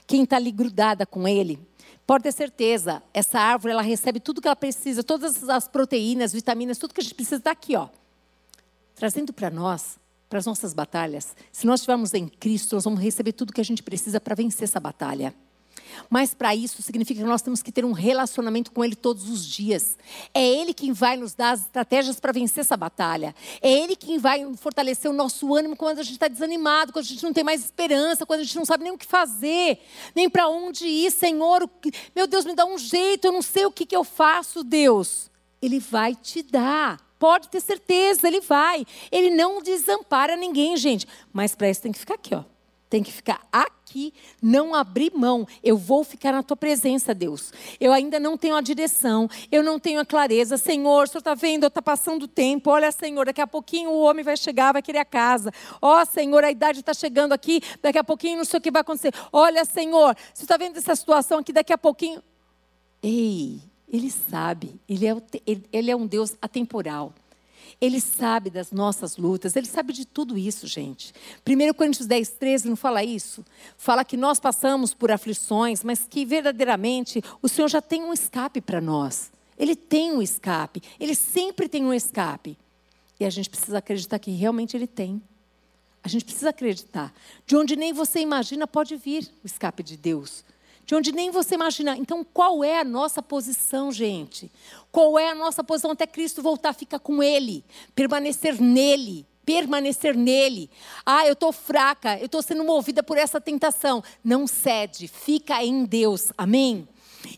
quem 0.07 0.23
está 0.23 0.37
ali 0.37 0.51
grudada 0.51 1.05
com 1.05 1.29
ele, 1.29 1.59
pode 2.07 2.23
ter 2.23 2.33
certeza, 2.33 3.03
essa 3.13 3.39
árvore 3.39 3.73
ela 3.73 3.83
recebe 3.83 4.19
tudo 4.19 4.41
que 4.41 4.49
ela 4.49 4.57
precisa, 4.57 5.05
todas 5.05 5.47
as 5.47 5.69
proteínas, 5.69 6.33
vitaminas, 6.33 6.79
tudo 6.79 6.95
que 6.95 7.03
a 7.03 7.05
gente 7.05 7.15
precisa 7.15 7.37
está 7.37 7.51
aqui, 7.51 7.77
ó. 7.77 7.89
Trazendo 8.95 9.31
para 9.31 9.51
nós 9.51 10.00
para 10.31 10.39
as 10.39 10.47
nossas 10.47 10.73
batalhas. 10.73 11.35
Se 11.53 11.67
nós 11.67 11.81
estivermos 11.81 12.15
em 12.15 12.29
Cristo, 12.29 12.77
nós 12.77 12.85
vamos 12.85 13.01
receber 13.01 13.33
tudo 13.33 13.53
que 13.53 13.61
a 13.61 13.65
gente 13.65 13.83
precisa 13.83 14.21
para 14.21 14.37
vencer 14.37 14.65
essa 14.65 14.79
batalha. 14.79 15.35
Mas 16.09 16.33
para 16.33 16.55
isso 16.55 16.81
significa 16.83 17.21
que 17.21 17.27
nós 17.27 17.43
temos 17.43 17.63
que 17.63 17.73
ter 17.73 17.85
um 17.85 17.91
relacionamento 17.91 18.71
com 18.71 18.85
Ele 18.85 18.95
todos 18.95 19.29
os 19.29 19.45
dias. 19.45 19.99
É 20.33 20.47
Ele 20.47 20.73
quem 20.73 20.93
vai 20.93 21.17
nos 21.17 21.35
dar 21.35 21.51
as 21.51 21.63
estratégias 21.63 22.21
para 22.21 22.31
vencer 22.31 22.61
essa 22.61 22.77
batalha. 22.77 23.35
É 23.61 23.71
Ele 23.73 23.97
quem 23.97 24.19
vai 24.19 24.49
fortalecer 24.55 25.11
o 25.11 25.15
nosso 25.15 25.53
ânimo 25.53 25.75
quando 25.75 25.99
a 25.99 26.03
gente 26.05 26.13
está 26.13 26.29
desanimado, 26.29 26.93
quando 26.93 27.05
a 27.05 27.09
gente 27.09 27.25
não 27.25 27.33
tem 27.33 27.43
mais 27.43 27.65
esperança, 27.65 28.25
quando 28.25 28.41
a 28.41 28.45
gente 28.45 28.57
não 28.57 28.65
sabe 28.65 28.85
nem 28.85 28.93
o 28.93 28.99
que 28.99 29.07
fazer, 29.07 29.81
nem 30.15 30.31
para 30.31 30.49
onde 30.49 30.87
ir. 30.87 31.11
Senhor, 31.11 31.69
meu 32.15 32.29
Deus, 32.29 32.45
me 32.45 32.55
dá 32.55 32.65
um 32.65 32.79
jeito, 32.79 33.27
eu 33.27 33.33
não 33.33 33.43
sei 33.43 33.67
o 33.67 33.73
que, 33.73 33.85
que 33.85 33.97
eu 33.97 34.05
faço, 34.05 34.63
Deus. 34.63 35.29
Ele 35.61 35.81
vai 35.81 36.15
te 36.15 36.41
dar. 36.41 37.10
Pode 37.21 37.51
ter 37.51 37.61
certeza, 37.61 38.27
ele 38.27 38.41
vai. 38.41 38.87
Ele 39.13 39.29
não 39.29 39.63
desampara 39.63 40.37
ninguém, 40.37 40.75
gente. 40.79 41.07
Mas 41.31 41.55
para 41.55 41.69
isso 41.69 41.83
tem 41.83 41.93
que 41.93 41.99
ficar 41.99 42.15
aqui, 42.15 42.35
ó. 42.35 42.43
Tem 42.89 43.03
que 43.03 43.13
ficar 43.13 43.47
aqui, 43.53 44.13
não 44.43 44.75
abrir 44.75 45.13
mão. 45.15 45.47
Eu 45.63 45.77
vou 45.77 46.03
ficar 46.03 46.33
na 46.33 46.43
tua 46.43 46.57
presença, 46.57 47.15
Deus. 47.15 47.53
Eu 47.79 47.93
ainda 47.93 48.19
não 48.19 48.39
tenho 48.39 48.57
a 48.57 48.61
direção, 48.63 49.29
eu 49.53 49.63
não 49.63 49.79
tenho 49.79 50.01
a 50.01 50.05
clareza. 50.05 50.57
Senhor, 50.57 51.05
o 51.05 51.07
senhor 51.07 51.19
está 51.19 51.35
vendo, 51.35 51.67
está 51.67 51.83
passando 51.83 52.23
o 52.23 52.29
tempo. 52.29 52.71
Olha, 52.71 52.91
Senhor, 52.91 53.27
daqui 53.27 53.43
a 53.43 53.47
pouquinho 53.47 53.91
o 53.91 54.01
homem 54.01 54.25
vai 54.25 54.37
chegar, 54.37 54.73
vai 54.73 54.83
querer 54.83 54.99
a 54.99 55.05
casa. 55.05 55.53
Ó, 55.81 56.01
oh, 56.01 56.07
Senhor, 56.07 56.43
a 56.43 56.51
idade 56.51 56.81
está 56.81 56.95
chegando 56.95 57.33
aqui, 57.35 57.61
daqui 57.83 57.99
a 57.99 58.03
pouquinho 58.03 58.39
não 58.39 58.45
sei 58.47 58.59
o 58.59 58.63
que 58.63 58.71
vai 58.71 58.81
acontecer. 58.81 59.15
Olha, 59.31 59.65
Senhor, 59.67 60.17
você 60.33 60.45
está 60.45 60.57
vendo 60.57 60.79
essa 60.79 60.97
situação 60.97 61.41
aqui, 61.41 61.53
daqui 61.53 61.73
a 61.73 61.79
pouquinho. 61.79 62.21
Ei, 63.03 63.61
ele 63.93 64.11
sabe, 64.11 64.81
ele 64.89 65.07
é, 65.07 65.17
ele 65.73 65.91
é 65.91 65.97
um 65.97 66.07
Deus 66.07 66.37
atemporal. 66.41 67.13
Ele 67.81 68.01
sabe 68.01 68.51
das 68.51 68.71
nossas 68.73 69.17
lutas, 69.17 69.57
ele 69.57 69.67
sabe 69.67 69.93
de 69.93 70.05
tudo 70.05 70.37
isso, 70.37 70.67
gente. 70.67 71.15
1 71.49 71.73
Coríntios 71.75 72.07
10, 72.07 72.29
13 72.31 72.69
não 72.69 72.77
fala 72.77 73.03
isso? 73.03 73.45
Fala 73.77 74.05
que 74.05 74.17
nós 74.17 74.39
passamos 74.39 74.93
por 74.93 75.11
aflições, 75.11 75.83
mas 75.83 76.07
que 76.09 76.25
verdadeiramente 76.25 77.23
o 77.41 77.49
Senhor 77.49 77.69
já 77.69 77.81
tem 77.81 78.03
um 78.03 78.13
escape 78.13 78.61
para 78.61 78.81
nós. 78.81 79.33
Ele 79.59 79.75
tem 79.75 80.13
um 80.13 80.23
escape, 80.23 80.83
ele 80.99 81.15
sempre 81.15 81.69
tem 81.69 81.85
um 81.85 81.95
escape. 81.95 82.57
E 83.19 83.25
a 83.25 83.31
gente 83.31 83.51
precisa 83.51 83.79
acreditar 83.79 84.19
que 84.19 84.31
realmente 84.31 84.77
ele 84.77 84.87
tem. 84.87 85.21
A 86.03 86.09
gente 86.09 86.25
precisa 86.25 86.51
acreditar. 86.51 87.13
De 87.47 87.57
onde 87.57 87.77
nem 87.77 87.93
você 87.93 88.21
imagina 88.21 88.67
pode 88.67 88.97
vir 88.97 89.31
o 89.43 89.47
escape 89.47 89.83
de 89.83 89.97
Deus 89.97 90.45
de 90.85 90.95
onde 90.95 91.13
nem 91.13 91.31
você 91.31 91.55
imagina. 91.55 91.97
Então, 91.97 92.25
qual 92.25 92.65
é 92.65 92.81
a 92.81 92.85
nossa 92.85 93.23
posição, 93.23 93.93
gente? 93.93 94.51
Qual 94.91 95.19
é 95.19 95.31
a 95.31 95.35
nossa 95.35 95.63
posição 95.63 95.93
até 95.93 96.07
Cristo 96.07 96.43
voltar? 96.43 96.73
Fica 96.73 96.99
com 96.99 97.23
Ele, 97.23 97.65
permanecer 97.95 98.61
nele. 98.61 99.27
Permanecer 99.45 100.17
nele. 100.17 100.71
Ah, 101.05 101.27
eu 101.27 101.33
estou 101.33 101.51
fraca, 101.51 102.19
eu 102.19 102.27
estou 102.27 102.43
sendo 102.43 102.63
movida 102.63 103.03
por 103.03 103.17
essa 103.17 103.41
tentação. 103.41 104.03
Não 104.23 104.47
cede, 104.47 105.09
fica 105.09 105.65
em 105.65 105.85
Deus. 105.85 106.31
Amém? 106.37 106.87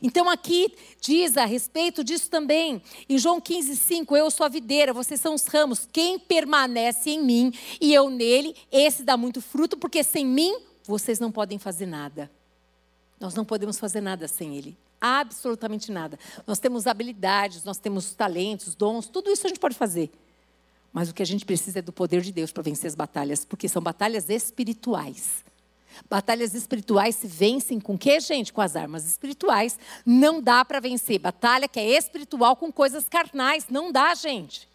Então 0.03 0.29
aqui 0.29 0.75
diz 1.01 1.37
a 1.37 1.45
respeito 1.45 2.05
disso 2.05 2.31
também, 2.31 2.83
em 3.09 3.19
João 3.19 3.41
15, 3.41 3.77
5, 3.77 4.17
eu 4.17 4.31
sou 4.31 4.47
a 4.47 4.49
videira, 4.49 4.93
vocês 4.93 5.21
são 5.21 5.35
os 5.35 5.47
ramos, 5.47 5.89
quem 5.91 6.19
permanece 6.19 7.11
em 7.11 7.23
mim 7.23 7.53
e 7.81 7.93
eu 7.93 8.09
nele, 8.09 8.55
esse 8.71 9.03
dá 9.03 9.17
muito 9.17 9.41
fruto, 9.41 9.77
porque 9.77 10.05
sem 10.05 10.25
mim 10.25 10.57
vocês 10.85 11.19
não 11.19 11.33
podem 11.33 11.59
fazer 11.59 11.87
nada. 11.87 12.31
Nós 13.23 13.35
não 13.35 13.45
podemos 13.45 13.79
fazer 13.79 14.01
nada 14.01 14.27
sem 14.27 14.57
Ele. 14.57 14.77
Absolutamente 15.01 15.93
nada. 15.93 16.19
Nós 16.47 16.59
temos 16.59 16.89
habilidades, 16.89 17.63
nós 17.63 17.79
temos 17.79 18.13
talentos, 18.15 18.75
dons, 18.75 19.07
tudo 19.07 19.31
isso 19.31 19.47
a 19.47 19.49
gente 19.49 19.61
pode 19.61 19.77
fazer. 19.77 20.11
Mas 20.93 21.09
o 21.09 21.15
que 21.15 21.23
a 21.23 21.27
gente 21.27 21.47
precisa 21.47 21.79
é 21.79 21.83
do 21.83 21.93
poder 21.93 22.21
de 22.21 22.33
Deus 22.33 22.53
para 22.53 22.63
vencer 22.63 22.89
as 22.89 22.95
batalhas, 22.97 23.45
porque 23.45 23.69
são 23.69 23.81
batalhas 23.81 24.29
espirituais. 24.29 25.45
Batalhas 26.11 26.53
espirituais 26.55 27.15
se 27.15 27.27
vencem 27.29 27.79
com 27.79 27.97
que, 27.97 28.19
gente? 28.19 28.53
Com 28.53 28.61
as 28.61 28.75
armas 28.75 29.07
espirituais. 29.07 29.79
Não 30.05 30.41
dá 30.41 30.65
para 30.65 30.81
vencer. 30.81 31.19
Batalha 31.19 31.69
que 31.69 31.79
é 31.79 31.97
espiritual 31.97 32.57
com 32.57 32.73
coisas 32.73 33.09
carnais. 33.09 33.67
Não 33.71 33.93
dá, 33.93 34.15
gente. 34.15 34.69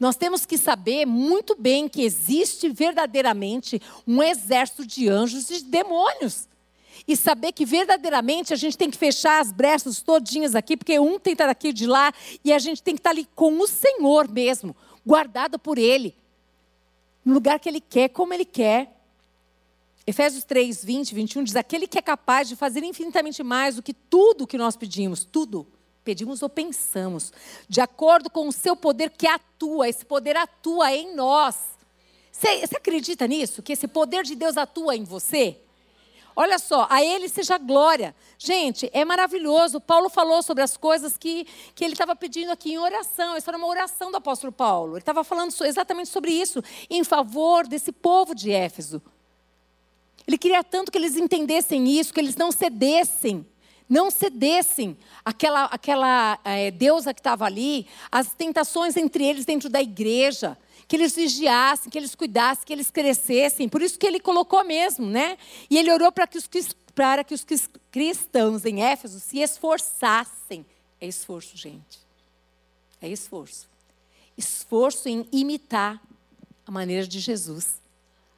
Nós 0.00 0.16
temos 0.16 0.44
que 0.44 0.58
saber 0.58 1.06
muito 1.06 1.54
bem 1.54 1.88
que 1.88 2.02
existe 2.02 2.68
verdadeiramente 2.68 3.80
um 4.06 4.22
exército 4.22 4.86
de 4.86 5.08
anjos 5.08 5.48
e 5.50 5.58
de 5.58 5.64
demônios 5.64 6.48
e 7.06 7.16
saber 7.16 7.52
que 7.52 7.64
verdadeiramente 7.64 8.52
a 8.52 8.56
gente 8.56 8.76
tem 8.76 8.90
que 8.90 8.96
fechar 8.96 9.40
as 9.40 9.50
brechas 9.50 10.00
todinhas 10.00 10.54
aqui, 10.54 10.76
porque 10.76 10.98
um 10.98 11.18
tem 11.18 11.32
que 11.32 11.42
estar 11.42 11.46
daqui 11.46 11.72
de 11.72 11.86
lá 11.86 12.12
e 12.44 12.52
a 12.52 12.58
gente 12.58 12.82
tem 12.82 12.94
que 12.94 13.00
estar 13.00 13.10
ali 13.10 13.28
com 13.34 13.58
o 13.58 13.66
Senhor 13.66 14.28
mesmo, 14.28 14.74
guardado 15.04 15.58
por 15.58 15.78
Ele, 15.78 16.14
no 17.24 17.34
lugar 17.34 17.58
que 17.58 17.68
Ele 17.68 17.80
quer, 17.80 18.08
como 18.08 18.32
Ele 18.32 18.44
quer. 18.44 18.92
Efésios 20.06 20.44
3, 20.44 20.84
20, 20.84 21.14
21 21.14 21.44
diz: 21.44 21.56
Aquele 21.56 21.86
que 21.86 21.98
é 21.98 22.02
capaz 22.02 22.48
de 22.48 22.54
fazer 22.54 22.84
infinitamente 22.84 23.42
mais 23.42 23.76
do 23.76 23.82
que 23.82 23.92
tudo 23.92 24.46
que 24.46 24.56
nós 24.56 24.76
pedimos, 24.76 25.24
tudo, 25.24 25.66
pedimos 26.04 26.42
ou 26.42 26.48
pensamos, 26.48 27.32
de 27.68 27.80
acordo 27.80 28.30
com 28.30 28.46
o 28.46 28.52
seu 28.52 28.76
poder 28.76 29.10
que 29.10 29.26
atua, 29.26 29.88
esse 29.88 30.04
poder 30.04 30.36
atua 30.36 30.92
em 30.92 31.16
nós. 31.16 31.56
Você, 32.30 32.66
você 32.66 32.76
acredita 32.76 33.26
nisso? 33.26 33.62
Que 33.62 33.72
esse 33.72 33.88
poder 33.88 34.22
de 34.22 34.36
Deus 34.36 34.56
atua 34.56 34.94
em 34.94 35.02
você? 35.02 35.58
Olha 36.38 36.58
só, 36.58 36.86
a 36.90 37.02
ele 37.02 37.30
seja 37.30 37.56
glória. 37.56 38.14
Gente, 38.38 38.90
é 38.92 39.06
maravilhoso. 39.06 39.80
Paulo 39.80 40.10
falou 40.10 40.42
sobre 40.42 40.62
as 40.62 40.76
coisas 40.76 41.16
que, 41.16 41.46
que 41.74 41.82
ele 41.82 41.94
estava 41.94 42.14
pedindo 42.14 42.52
aqui 42.52 42.74
em 42.74 42.78
oração. 42.78 43.38
Isso 43.38 43.48
era 43.48 43.56
uma 43.56 43.66
oração 43.66 44.10
do 44.10 44.18
apóstolo 44.18 44.52
Paulo. 44.52 44.92
Ele 44.92 44.98
estava 44.98 45.24
falando 45.24 45.54
exatamente 45.64 46.10
sobre 46.10 46.30
isso, 46.30 46.62
em 46.90 47.02
favor 47.02 47.66
desse 47.66 47.90
povo 47.90 48.34
de 48.34 48.52
Éfeso. 48.52 49.00
Ele 50.26 50.36
queria 50.36 50.62
tanto 50.62 50.92
que 50.92 50.98
eles 50.98 51.16
entendessem 51.16 51.88
isso, 51.88 52.12
que 52.12 52.20
eles 52.20 52.36
não 52.36 52.52
cedessem 52.52 53.46
não 53.88 54.10
cedessem 54.10 54.96
aquela, 55.24 55.64
aquela 55.66 56.38
é, 56.44 56.70
deusa 56.70 57.14
que 57.14 57.20
estava 57.20 57.44
ali, 57.44 57.86
as 58.10 58.34
tentações 58.34 58.96
entre 58.96 59.24
eles 59.24 59.44
dentro 59.44 59.68
da 59.68 59.80
igreja, 59.80 60.58
que 60.88 60.96
eles 60.96 61.14
vigiassem, 61.14 61.90
que 61.90 61.98
eles 61.98 62.14
cuidassem, 62.14 62.64
que 62.64 62.72
eles 62.72 62.90
crescessem. 62.90 63.68
Por 63.68 63.82
isso 63.82 63.98
que 63.98 64.06
ele 64.06 64.20
colocou 64.20 64.64
mesmo, 64.64 65.06
né? 65.06 65.36
E 65.68 65.78
ele 65.78 65.92
orou 65.92 66.12
para 66.12 66.26
que 66.26 66.38
os, 66.38 66.48
para 66.94 67.24
que 67.24 67.34
os 67.34 67.44
cristãos 67.90 68.64
em 68.64 68.82
Éfeso 68.82 69.18
se 69.18 69.38
esforçassem. 69.38 70.64
É 71.00 71.06
esforço, 71.06 71.56
gente. 71.56 71.98
É 73.00 73.08
esforço. 73.08 73.68
Esforço 74.36 75.08
em 75.08 75.26
imitar 75.32 76.00
a 76.66 76.70
maneira 76.70 77.06
de 77.06 77.18
Jesus. 77.18 77.80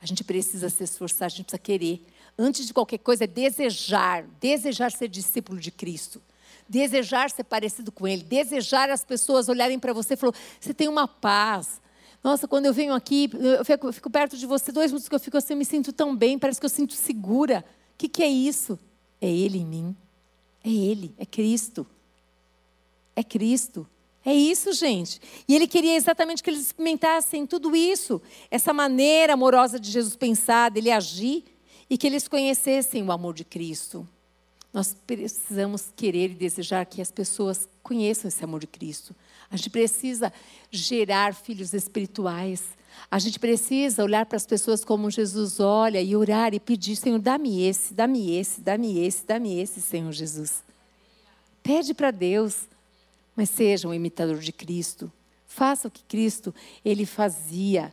A 0.00 0.06
gente 0.06 0.22
precisa 0.24 0.68
se 0.68 0.84
esforçar, 0.84 1.26
a 1.26 1.28
gente 1.28 1.44
precisa 1.44 1.58
querer 1.58 2.04
antes 2.38 2.66
de 2.66 2.72
qualquer 2.72 2.98
coisa, 2.98 3.24
é 3.24 3.26
desejar, 3.26 4.22
desejar 4.40 4.92
ser 4.92 5.08
discípulo 5.08 5.58
de 5.58 5.72
Cristo, 5.72 6.22
desejar 6.68 7.30
ser 7.30 7.44
parecido 7.44 7.90
com 7.90 8.06
Ele, 8.06 8.22
desejar 8.22 8.88
as 8.90 9.04
pessoas 9.04 9.48
olharem 9.48 9.78
para 9.78 9.92
você 9.92 10.14
e 10.14 10.16
falar: 10.16 10.34
você 10.60 10.72
tem 10.72 10.88
uma 10.88 11.08
paz. 11.08 11.80
Nossa, 12.22 12.48
quando 12.48 12.66
eu 12.66 12.72
venho 12.72 12.94
aqui, 12.94 13.30
eu 13.32 13.64
fico, 13.64 13.86
eu 13.86 13.92
fico, 13.92 14.10
perto 14.10 14.36
de 14.36 14.46
você, 14.46 14.72
dois 14.72 14.90
minutos 14.90 15.08
que 15.08 15.14
eu 15.14 15.20
fico 15.20 15.36
assim, 15.36 15.52
eu 15.52 15.58
me 15.58 15.64
sinto 15.64 15.92
tão 15.92 16.14
bem, 16.16 16.38
parece 16.38 16.58
que 16.58 16.66
eu 16.66 16.70
sinto 16.70 16.94
segura. 16.94 17.64
O 17.94 17.98
que, 17.98 18.08
que 18.08 18.22
é 18.22 18.28
isso? 18.28 18.78
É 19.20 19.30
Ele 19.30 19.58
em 19.58 19.66
mim. 19.66 19.96
É 20.64 20.70
Ele, 20.70 21.14
é 21.16 21.24
Cristo. 21.24 21.86
É 23.14 23.22
Cristo. 23.22 23.86
É 24.24 24.34
isso, 24.34 24.72
gente. 24.72 25.20
E 25.48 25.54
ele 25.54 25.66
queria 25.66 25.96
exatamente 25.96 26.42
que 26.42 26.50
eles 26.50 26.66
experimentassem 26.66 27.46
tudo 27.46 27.74
isso, 27.74 28.20
essa 28.50 28.74
maneira 28.74 29.32
amorosa 29.32 29.80
de 29.80 29.90
Jesus 29.90 30.16
pensar, 30.16 30.70
dele 30.70 30.90
agir 30.90 31.44
e 31.88 31.96
que 31.96 32.06
eles 32.06 32.28
conhecessem 32.28 33.02
o 33.02 33.10
amor 33.10 33.32
de 33.32 33.44
Cristo. 33.44 34.06
Nós 34.72 34.94
precisamos 35.06 35.90
querer 35.96 36.32
e 36.32 36.34
desejar 36.34 36.84
que 36.84 37.00
as 37.00 37.10
pessoas 37.10 37.66
conheçam 37.82 38.28
esse 38.28 38.44
amor 38.44 38.60
de 38.60 38.66
Cristo. 38.66 39.14
A 39.50 39.56
gente 39.56 39.70
precisa 39.70 40.32
gerar 40.70 41.34
filhos 41.34 41.72
espirituais. 41.72 42.62
A 43.10 43.18
gente 43.18 43.38
precisa 43.38 44.04
olhar 44.04 44.26
para 44.26 44.36
as 44.36 44.46
pessoas 44.46 44.84
como 44.84 45.10
Jesus 45.10 45.60
olha 45.60 46.00
e 46.00 46.14
orar 46.14 46.52
e 46.52 46.60
pedir: 46.60 46.96
Senhor, 46.96 47.18
dá-me 47.18 47.62
esse, 47.62 47.94
dá-me 47.94 48.36
esse, 48.36 48.60
dá-me 48.60 48.98
esse, 48.98 49.24
dá-me 49.24 49.58
esse, 49.58 49.80
Senhor 49.80 50.12
Jesus. 50.12 50.62
Pede 51.62 51.94
para 51.94 52.10
Deus, 52.10 52.68
mas 53.34 53.50
seja 53.50 53.88
um 53.88 53.94
imitador 53.94 54.38
de 54.38 54.52
Cristo. 54.52 55.10
Faça 55.46 55.88
o 55.88 55.90
que 55.90 56.02
Cristo 56.04 56.54
ele 56.84 57.06
fazia. 57.06 57.92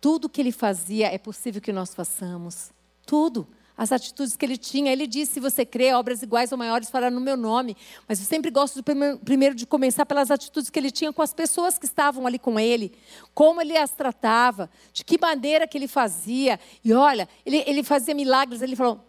Tudo 0.00 0.28
que 0.28 0.40
ele 0.40 0.52
fazia 0.52 1.06
é 1.06 1.18
possível 1.18 1.60
que 1.60 1.72
nós 1.72 1.94
façamos. 1.94 2.70
Tudo. 3.04 3.46
As 3.76 3.92
atitudes 3.92 4.36
que 4.36 4.44
ele 4.44 4.56
tinha. 4.56 4.92
Ele 4.92 5.06
disse: 5.06 5.34
se 5.34 5.40
você 5.40 5.64
crê, 5.64 5.92
obras 5.92 6.22
iguais 6.22 6.50
ou 6.50 6.58
maiores 6.58 6.88
fará 6.88 7.10
no 7.10 7.20
meu 7.20 7.36
nome. 7.36 7.76
Mas 8.08 8.18
eu 8.20 8.26
sempre 8.26 8.50
gosto 8.50 8.82
primeiro 9.24 9.54
de 9.54 9.66
começar 9.66 10.06
pelas 10.06 10.30
atitudes 10.30 10.70
que 10.70 10.78
ele 10.78 10.90
tinha 10.90 11.12
com 11.12 11.22
as 11.22 11.34
pessoas 11.34 11.78
que 11.78 11.84
estavam 11.84 12.26
ali 12.26 12.38
com 12.38 12.58
ele. 12.58 12.92
Como 13.34 13.60
ele 13.60 13.76
as 13.76 13.90
tratava, 13.90 14.70
de 14.92 15.04
que 15.04 15.18
maneira 15.20 15.66
que 15.66 15.76
ele 15.76 15.88
fazia. 15.88 16.58
E 16.82 16.92
olha, 16.92 17.28
ele, 17.44 17.62
ele 17.66 17.82
fazia 17.82 18.14
milagres. 18.14 18.62
Ele 18.62 18.74
falou: 18.74 19.04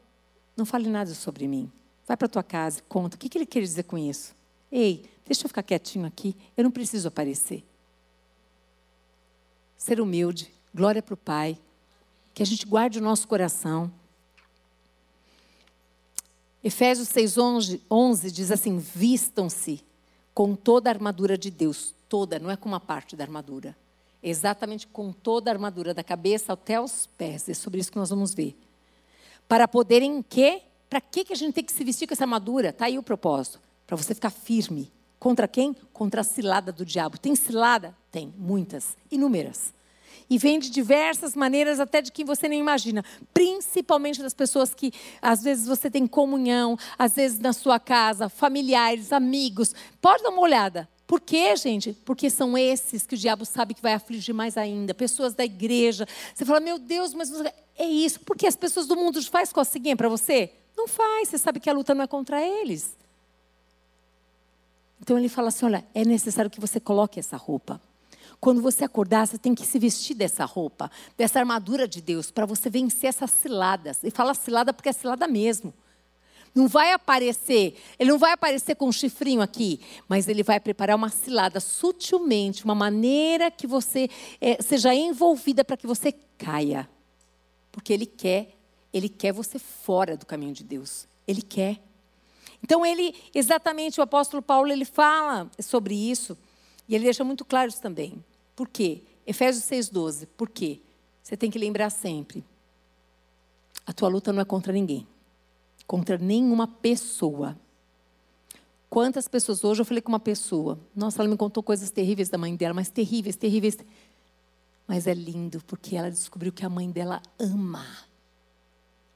não 0.56 0.66
fale 0.66 0.90
nada 0.90 1.14
sobre 1.14 1.48
mim. 1.48 1.72
Vai 2.06 2.18
para 2.18 2.28
tua 2.28 2.44
casa, 2.44 2.82
conta. 2.90 3.16
O 3.16 3.20
que, 3.20 3.30
que 3.30 3.38
ele 3.38 3.46
quer 3.46 3.62
dizer 3.62 3.84
com 3.84 3.98
isso? 3.98 4.36
Ei, 4.72 5.06
deixa 5.26 5.46
eu 5.46 5.48
ficar 5.48 5.64
quietinho 5.64 6.06
aqui. 6.06 6.36
Eu 6.56 6.64
não 6.64 6.72
preciso 6.72 7.08
aparecer. 7.08 7.64
Ser 9.78 10.02
humilde. 10.02 10.52
Glória 10.74 11.02
para 11.02 11.14
o 11.14 11.18
Pai 11.18 11.58
que 12.38 12.44
a 12.44 12.46
gente 12.46 12.68
guarde 12.68 13.00
o 13.00 13.02
nosso 13.02 13.28
coração. 13.28 13.92
Efésios 16.64 17.08
6, 17.10 17.38
11, 17.38 17.82
11 17.90 18.32
diz 18.32 18.52
assim: 18.52 18.78
vistam-se 18.78 19.82
com 20.34 20.56
toda 20.56 20.90
a 20.90 20.94
armadura 20.94 21.38
de 21.38 21.50
Deus, 21.50 21.96
toda, 22.08 22.40
não 22.40 22.52
é 22.52 22.56
com 22.56 22.68
uma 22.68 22.80
parte 22.80 23.16
da 23.16 23.24
armadura. 23.24 23.76
Exatamente 24.22 24.88
com 24.88 25.12
toda 25.12 25.50
a 25.50 25.54
armadura, 25.54 25.94
da 25.94 26.04
cabeça 26.04 26.54
até 26.54 26.80
os 26.80 27.08
pés. 27.18 27.48
É 27.48 27.54
sobre 27.54 27.80
isso 27.80 27.92
que 27.92 27.98
nós 27.98 28.10
vamos 28.10 28.34
ver. 28.34 28.58
Para 29.48 29.68
poderem 29.68 30.22
quê? 30.22 30.62
Para 30.90 31.00
que, 31.00 31.24
que 31.24 31.34
a 31.34 31.36
gente 31.36 31.54
tem 31.54 31.64
que 31.64 31.72
se 31.72 31.84
vestir 31.84 32.08
com 32.08 32.14
essa 32.14 32.24
armadura? 32.24 32.70
Está 32.70 32.86
aí 32.86 32.98
o 32.98 33.04
propósito. 33.04 33.60
Para 33.86 33.96
você 33.96 34.14
ficar 34.14 34.30
firme. 34.30 34.92
Contra 35.20 35.48
quem? 35.48 35.76
Contra 35.94 36.22
a 36.22 36.24
cilada 36.24 36.72
do 36.72 36.86
diabo. 36.86 37.18
Tem 37.18 37.36
cilada? 37.36 37.96
Tem, 38.12 38.34
muitas, 38.38 38.98
inúmeras. 39.10 39.74
E 40.30 40.38
vem 40.38 40.60
de 40.60 40.70
diversas 40.70 41.36
maneiras, 41.36 41.80
até 41.80 42.02
de 42.02 42.12
quem 42.12 42.26
você 42.26 42.50
nem 42.50 42.60
imagina. 42.60 43.04
Principalmente 43.34 44.22
das 44.22 44.34
pessoas 44.34 44.74
que 44.74 44.92
às 45.22 45.42
vezes 45.42 45.68
você 45.68 45.90
tem 45.90 46.06
comunhão, 46.06 46.78
às 46.98 47.16
vezes 47.16 47.40
na 47.40 47.54
sua 47.54 47.80
casa, 47.80 48.28
familiares, 48.28 49.14
amigos. 49.14 49.74
Pode 50.02 50.24
dar 50.24 50.30
uma 50.30 50.42
olhada. 50.42 50.90
Por 51.08 51.22
quê, 51.22 51.56
gente? 51.56 51.94
Porque 52.04 52.30
são 52.30 52.58
esses 52.58 53.08
que 53.08 53.16
o 53.16 53.18
diabo 53.18 53.46
sabe 53.46 53.74
que 53.74 53.82
vai 53.82 53.94
afligir 53.94 54.36
mais 54.36 54.58
ainda. 54.58 54.94
Pessoas 54.94 55.34
da 55.34 55.46
igreja. 55.46 56.06
Você 56.36 56.44
fala, 56.44 56.60
meu 56.60 56.78
Deus, 56.78 57.14
mas 57.14 57.32
é 57.78 57.86
isso. 57.86 58.20
Porque 58.20 58.46
as 58.46 58.58
pessoas 58.58 58.88
do 58.88 58.98
mundo 58.98 59.22
faz 59.24 59.54
coceguinha 59.54 59.96
para 59.96 60.10
você? 60.10 60.52
Não 60.76 60.88
faz. 60.88 61.30
Você 61.30 61.38
sabe 61.38 61.62
que 61.62 61.70
a 61.70 61.74
luta 61.74 61.96
não 61.96 62.04
é 62.04 62.08
contra 62.08 62.46
eles. 62.46 62.98
Então 65.02 65.18
ele 65.18 65.30
fala 65.30 65.48
assim: 65.48 65.66
olha, 65.66 65.86
é 65.94 66.04
necessário 66.04 66.52
que 66.52 66.60
você 66.60 66.80
coloque 66.80 67.20
essa 67.20 67.38
roupa. 67.38 67.80
Quando 68.40 68.62
você 68.62 68.84
acordar, 68.84 69.28
você 69.28 69.38
tem 69.38 69.56
que 69.56 69.66
se 69.66 69.80
vestir 69.80 70.16
dessa 70.16 70.46
roupa, 70.46 70.92
dessa 71.18 71.40
armadura 71.40 71.88
de 71.88 72.02
Deus, 72.02 72.30
para 72.30 72.46
você 72.46 72.70
vencer 72.70 73.10
essas 73.10 73.32
ciladas. 73.32 74.04
E 74.04 74.12
fala 74.12 74.34
cilada 74.34 74.74
porque 74.74 74.90
é 74.90 74.94
cilada 74.94 75.28
mesmo. 75.28 75.74
Não 76.54 76.68
vai 76.68 76.92
aparecer, 76.92 77.76
ele 78.00 78.10
não 78.10 78.18
vai 78.18 78.32
aparecer 78.32 78.76
com 78.76 78.88
um 78.88 78.92
chifrinho 78.92 79.42
aqui, 79.42 79.80
mas 80.08 80.28
ele 80.28 80.42
vai 80.42 80.60
preparar 80.60 80.96
uma 80.96 81.10
cilada 81.10 81.60
sutilmente, 81.60 82.66
uma 82.66 82.74
maneira 82.74 83.52
que 83.52 83.68
você 83.68 84.10
é, 84.42 84.62
seja 84.62 84.94
envolvida 84.94 85.64
para 85.64 85.78
que 85.78 85.86
você 85.86 86.12
caia. 86.38 86.90
Porque 87.72 87.94
ele 87.94 88.08
quer, 88.08 88.56
ele 88.92 89.08
quer 89.08 89.32
você 89.32 89.60
fora 89.60 90.18
do 90.18 90.26
caminho 90.26 90.54
de 90.54 90.64
Deus. 90.64 91.08
Ele 91.28 91.44
quer. 91.44 91.80
Então 92.64 92.84
ele, 92.84 93.14
exatamente 93.36 94.00
o 94.00 94.04
apóstolo 94.04 94.42
Paulo, 94.42 94.72
ele 94.72 94.86
fala 94.86 95.52
sobre 95.60 95.94
isso. 95.94 96.36
E 96.88 96.96
ele 96.96 97.04
deixa 97.04 97.24
muito 97.24 97.44
claro 97.44 97.70
isso 97.70 97.82
também. 97.82 98.24
Por 98.56 98.68
quê? 98.68 99.02
Efésios 99.26 99.66
6,12. 99.66 100.28
Por 100.38 100.50
quê? 100.50 100.80
Você 101.22 101.36
tem 101.36 101.52
que 101.52 101.60
lembrar 101.60 101.90
sempre. 101.90 102.44
A 103.86 103.92
tua 103.92 104.08
luta 104.08 104.32
não 104.32 104.42
é 104.42 104.46
contra 104.46 104.72
ninguém. 104.72 105.06
Contra 105.86 106.18
nenhuma 106.18 106.68
pessoa. 106.68 107.58
Quantas 108.90 109.28
pessoas 109.28 109.64
hoje 109.64 109.82
eu 109.82 109.86
falei 109.86 110.02
com 110.02 110.12
uma 110.12 110.20
pessoa, 110.20 110.80
nossa, 110.96 111.22
ela 111.22 111.30
me 111.30 111.36
contou 111.36 111.62
coisas 111.62 111.92
terríveis 111.92 112.30
da 112.30 112.38
mãe 112.38 112.56
dela, 112.56 112.74
mas 112.74 112.90
terríveis, 112.90 113.36
terríveis. 113.36 113.78
Mas 114.88 115.08
é 115.08 115.14
lindo 115.14 115.62
porque 115.68 115.96
ela 115.96 116.10
descobriu 116.10 116.54
que 116.54 116.66
a 116.66 116.70
mãe 116.70 116.90
dela 116.90 117.22
ama. 117.38 117.86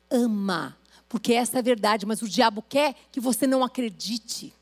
Ama. 0.09 0.77
Porque 1.07 1.33
essa 1.33 1.57
é 1.57 1.59
a 1.59 1.63
verdade, 1.63 2.05
mas 2.05 2.21
o 2.21 2.27
diabo 2.27 2.61
quer 2.61 2.95
que 3.11 3.19
você 3.19 3.47
não 3.47 3.63
acredite 3.63 4.53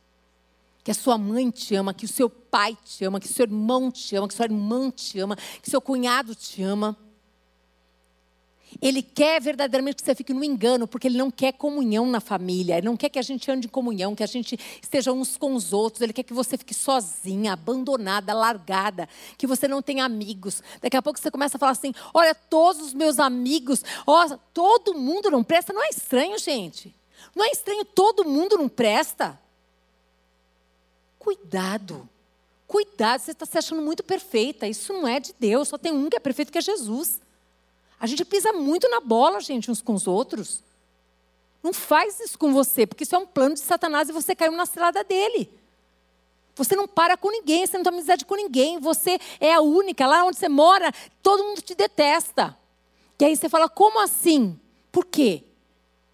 que 0.84 0.92
a 0.92 0.94
sua 0.94 1.18
mãe 1.18 1.50
te 1.50 1.76
ama, 1.76 1.94
que 1.94 2.06
o 2.06 2.08
seu 2.08 2.30
pai 2.30 2.78
te 2.84 3.04
ama, 3.06 3.20
que 3.20 3.28
o 3.28 3.34
seu 3.34 3.46
irmão 3.46 3.92
te 3.92 4.16
ama, 4.16 4.28
que 4.28 4.34
sua 4.34 4.46
irmã 4.46 4.90
te 4.90 5.20
ama, 5.20 5.36
que 5.62 5.70
seu 5.70 5.82
cunhado 5.82 6.34
te 6.36 6.64
ama. 6.64 6.98
Ele 8.82 9.02
quer 9.02 9.42
verdadeiramente 9.42 9.96
que 9.98 10.04
você 10.04 10.14
fique 10.14 10.34
no 10.34 10.44
engano, 10.44 10.88
porque 10.88 11.08
ele 11.08 11.18
não 11.18 11.32
quer 11.32 11.54
comunhão 11.54 12.06
na 12.06 12.20
família, 12.20 12.78
ele 12.78 12.86
não 12.86 12.96
quer 12.96 13.10
que 13.10 13.18
a 13.18 13.22
gente 13.22 13.50
ande 13.50 13.68
em 13.68 13.70
comunhão, 13.70 14.16
que 14.16 14.24
a 14.24 14.28
gente 14.28 14.58
esteja 14.82 15.12
uns 15.12 15.38
com 15.38 15.56
os 15.56 15.74
outros, 15.74 16.02
ele 16.02 16.14
quer 16.14 16.24
que 16.24 16.34
você 16.34 16.58
fique 16.58 16.74
sozinha, 16.74 17.54
abandonada, 17.54 18.34
largada, 18.34 19.10
que 19.38 19.48
você 19.48 19.68
não 19.68 19.82
tenha 19.82 20.06
amigos. 20.06 20.62
Daqui 20.82 20.96
a 20.96 21.02
pouco 21.02 21.20
você 21.20 21.32
começa 21.32 21.58
a 21.58 21.60
falar 21.60 21.72
assim: 21.72 21.94
olha, 22.14 22.36
todos 22.36 22.82
os 22.82 22.94
meus 22.94 23.20
amigos, 23.20 23.84
ó, 24.06 24.38
todo 24.54 24.94
mundo 24.94 25.32
não 25.32 25.44
presta. 25.44 25.74
Não 25.74 25.84
é 25.84 25.90
estranho, 25.90 26.38
gente? 26.38 26.96
Não 27.36 27.44
é 27.44 27.50
estranho, 27.50 27.84
todo 27.84 28.24
mundo 28.24 28.58
não 28.58 28.70
presta. 28.70 29.40
Cuidado. 31.30 32.10
Cuidado, 32.66 33.22
você 33.22 33.32
está 33.34 33.46
se 33.46 33.56
achando 33.56 33.84
muito 33.84 34.02
perfeita. 34.02 34.68
Isso 34.68 34.92
não 34.92 35.08
é 35.08 35.20
de 35.20 35.32
Deus, 35.40 35.68
só 35.68 35.78
tem 35.78 35.92
um 35.92 36.10
que 36.10 36.18
é 36.18 36.20
perfeito, 36.20 36.52
que 36.52 36.58
é 36.58 36.62
Jesus. 36.62 37.22
A 38.00 38.08
gente 38.08 38.26
pisa 38.26 38.52
muito 38.52 38.90
na 38.90 39.00
bola, 39.00 39.40
gente, 39.40 39.70
uns 39.70 39.80
com 39.80 39.94
os 39.94 40.08
outros. 40.08 40.64
Não 41.62 41.72
faz 41.72 42.20
isso 42.20 42.36
com 42.36 42.52
você, 42.52 42.88
porque 42.88 43.04
isso 43.04 43.16
é 43.16 43.20
um 43.20 43.28
plano 43.28 43.54
de 43.54 43.60
Satanás 43.60 44.10
e 44.10 44.12
você 44.12 44.36
caiu 44.36 44.54
na 44.54 44.66
cilada 44.66 45.04
dele. 45.04 45.48
Você 46.56 46.76
não 46.76 46.88
para 46.88 47.16
com 47.16 47.30
ninguém, 47.30 47.68
você 47.68 47.78
não 47.78 47.84
tem 47.84 47.94
amizade 47.94 48.26
com 48.26 48.36
ninguém, 48.36 48.80
você 48.80 49.20
é 49.40 49.54
a 49.54 49.62
única. 49.62 50.08
Lá 50.08 50.26
onde 50.26 50.40
você 50.40 50.50
mora, 50.50 50.92
todo 51.22 51.44
mundo 51.44 51.62
te 51.62 51.76
detesta. 51.76 52.58
E 53.20 53.26
aí 53.26 53.36
você 53.36 53.48
fala, 53.48 53.70
como 53.70 54.02
assim? 54.02 54.60
Por 54.92 55.06
quê? 55.06 55.44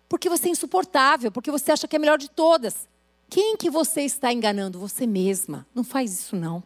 Porque 0.10 0.28
você 0.28 0.50
é 0.50 0.52
insuportável, 0.52 1.32
porque 1.32 1.50
você 1.50 1.72
acha 1.72 1.88
que 1.88 1.96
é 1.96 2.00
melhor 2.00 2.18
de 2.18 2.30
todas. 2.30 2.86
Quem 3.30 3.58
que 3.58 3.70
você 3.70 4.02
está 4.02 4.32
enganando? 4.32 4.80
Você 4.80 5.06
mesma. 5.08 5.66
Não 5.74 5.84
faz 5.84 6.14
isso 6.14 6.36
não. 6.36 6.64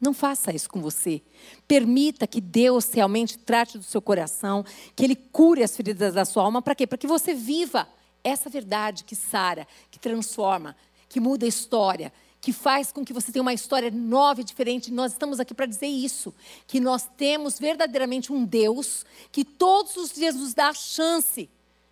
Não 0.00 0.14
faça 0.14 0.54
isso 0.54 0.68
com 0.68 0.80
você. 0.80 1.20
Permita 1.68 2.26
que 2.26 2.40
Deus 2.40 2.90
realmente 2.90 3.36
trate 3.36 3.76
do 3.76 3.84
seu 3.84 4.00
coração, 4.00 4.64
que 4.96 5.04
Ele 5.04 5.14
cure 5.14 5.62
as 5.62 5.76
feridas 5.76 6.14
da 6.14 6.24
sua 6.24 6.42
alma. 6.42 6.62
Para 6.62 6.74
quê? 6.74 6.86
Para 6.86 6.96
que 6.96 7.06
você 7.06 7.34
viva 7.34 7.86
essa 8.24 8.48
verdade 8.48 9.04
que 9.04 9.14
sara, 9.14 9.66
que 9.90 9.98
transforma, 9.98 10.74
que 11.08 11.20
muda 11.20 11.44
a 11.44 11.48
história, 11.48 12.12
que 12.40 12.52
faz 12.52 12.90
com 12.90 13.04
que 13.04 13.12
você 13.12 13.30
tenha 13.30 13.42
uma 13.42 13.52
história 13.52 13.90
nova 13.90 14.40
e 14.40 14.44
diferente. 14.44 14.90
Nós 14.90 15.12
estamos 15.12 15.38
aqui 15.38 15.52
para 15.52 15.66
dizer 15.66 15.86
isso, 15.86 16.34
que 16.66 16.80
nós 16.80 17.06
temos 17.18 17.58
verdadeiramente 17.58 18.32
um 18.32 18.44
Deus 18.44 19.04
que 19.30 19.44
todos 19.44 19.96
os 19.96 20.12
dias 20.12 20.34
nos 20.34 20.54
dá 20.54 20.68
a 20.68 20.74
chance 20.74 21.48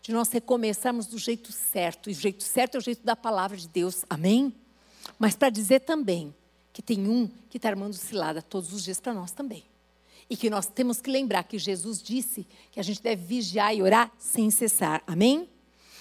de 0.08 0.14
nós 0.14 0.30
recomeçarmos 0.30 1.06
do 1.06 1.18
jeito 1.18 1.52
certo. 1.52 2.08
E 2.08 2.14
o 2.14 2.16
jeito 2.16 2.42
certo 2.42 2.76
é 2.76 2.78
o 2.78 2.80
jeito 2.80 3.04
da 3.04 3.14
palavra 3.14 3.58
de 3.58 3.68
Deus. 3.68 4.06
Amém? 4.08 4.54
Mas 5.18 5.36
para 5.36 5.50
dizer 5.50 5.80
também 5.80 6.34
que 6.72 6.80
tem 6.80 7.06
um 7.06 7.28
que 7.50 7.58
está 7.58 7.68
armando 7.68 7.92
cilada 7.92 8.40
todos 8.40 8.72
os 8.72 8.82
dias 8.82 9.00
para 9.00 9.12
nós 9.12 9.32
também. 9.32 9.62
E 10.30 10.34
que 10.34 10.48
nós 10.48 10.64
temos 10.64 11.02
que 11.02 11.10
lembrar 11.10 11.42
que 11.42 11.58
Jesus 11.58 12.02
disse 12.02 12.46
que 12.72 12.80
a 12.80 12.82
gente 12.82 13.02
deve 13.02 13.22
vigiar 13.22 13.74
e 13.74 13.82
orar 13.82 14.10
sem 14.18 14.50
cessar. 14.50 15.02
Amém? 15.06 15.46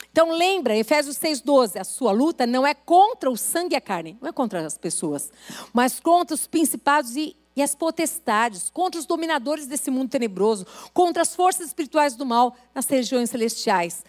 Então 0.10 0.32
lembra, 0.32 0.74
Efésios 0.74 1.18
6,12, 1.18 1.78
a 1.78 1.84
sua 1.84 2.14
luta 2.14 2.47
não 2.47 2.66
é 2.66 2.74
contra 2.74 3.30
o 3.30 3.36
sangue 3.36 3.76
e 3.76 3.78
a 3.78 3.82
carne, 3.82 4.18
não 4.22 4.30
é 4.30 4.32
contra 4.32 4.66
as 4.66 4.78
pessoas, 4.78 5.34
mas 5.74 5.99
contra 5.99 6.34
os 6.34 6.47
principados 6.47 7.18
e, 7.18 7.36
e 7.58 7.62
as 7.64 7.74
potestades, 7.74 8.70
contra 8.70 8.99
os 8.99 9.08
dominadores 9.08 9.66
desse 9.66 9.89
mundo 9.89 10.12
tenebroso, 10.12 10.64
contra 10.93 11.24
as 11.24 11.36
forças 11.36 11.66
espirituais 11.66 12.16
do 12.16 12.24
mal 12.24 12.55
nas 12.74 12.86
regiões 12.86 13.32
celestiais. 13.32 14.05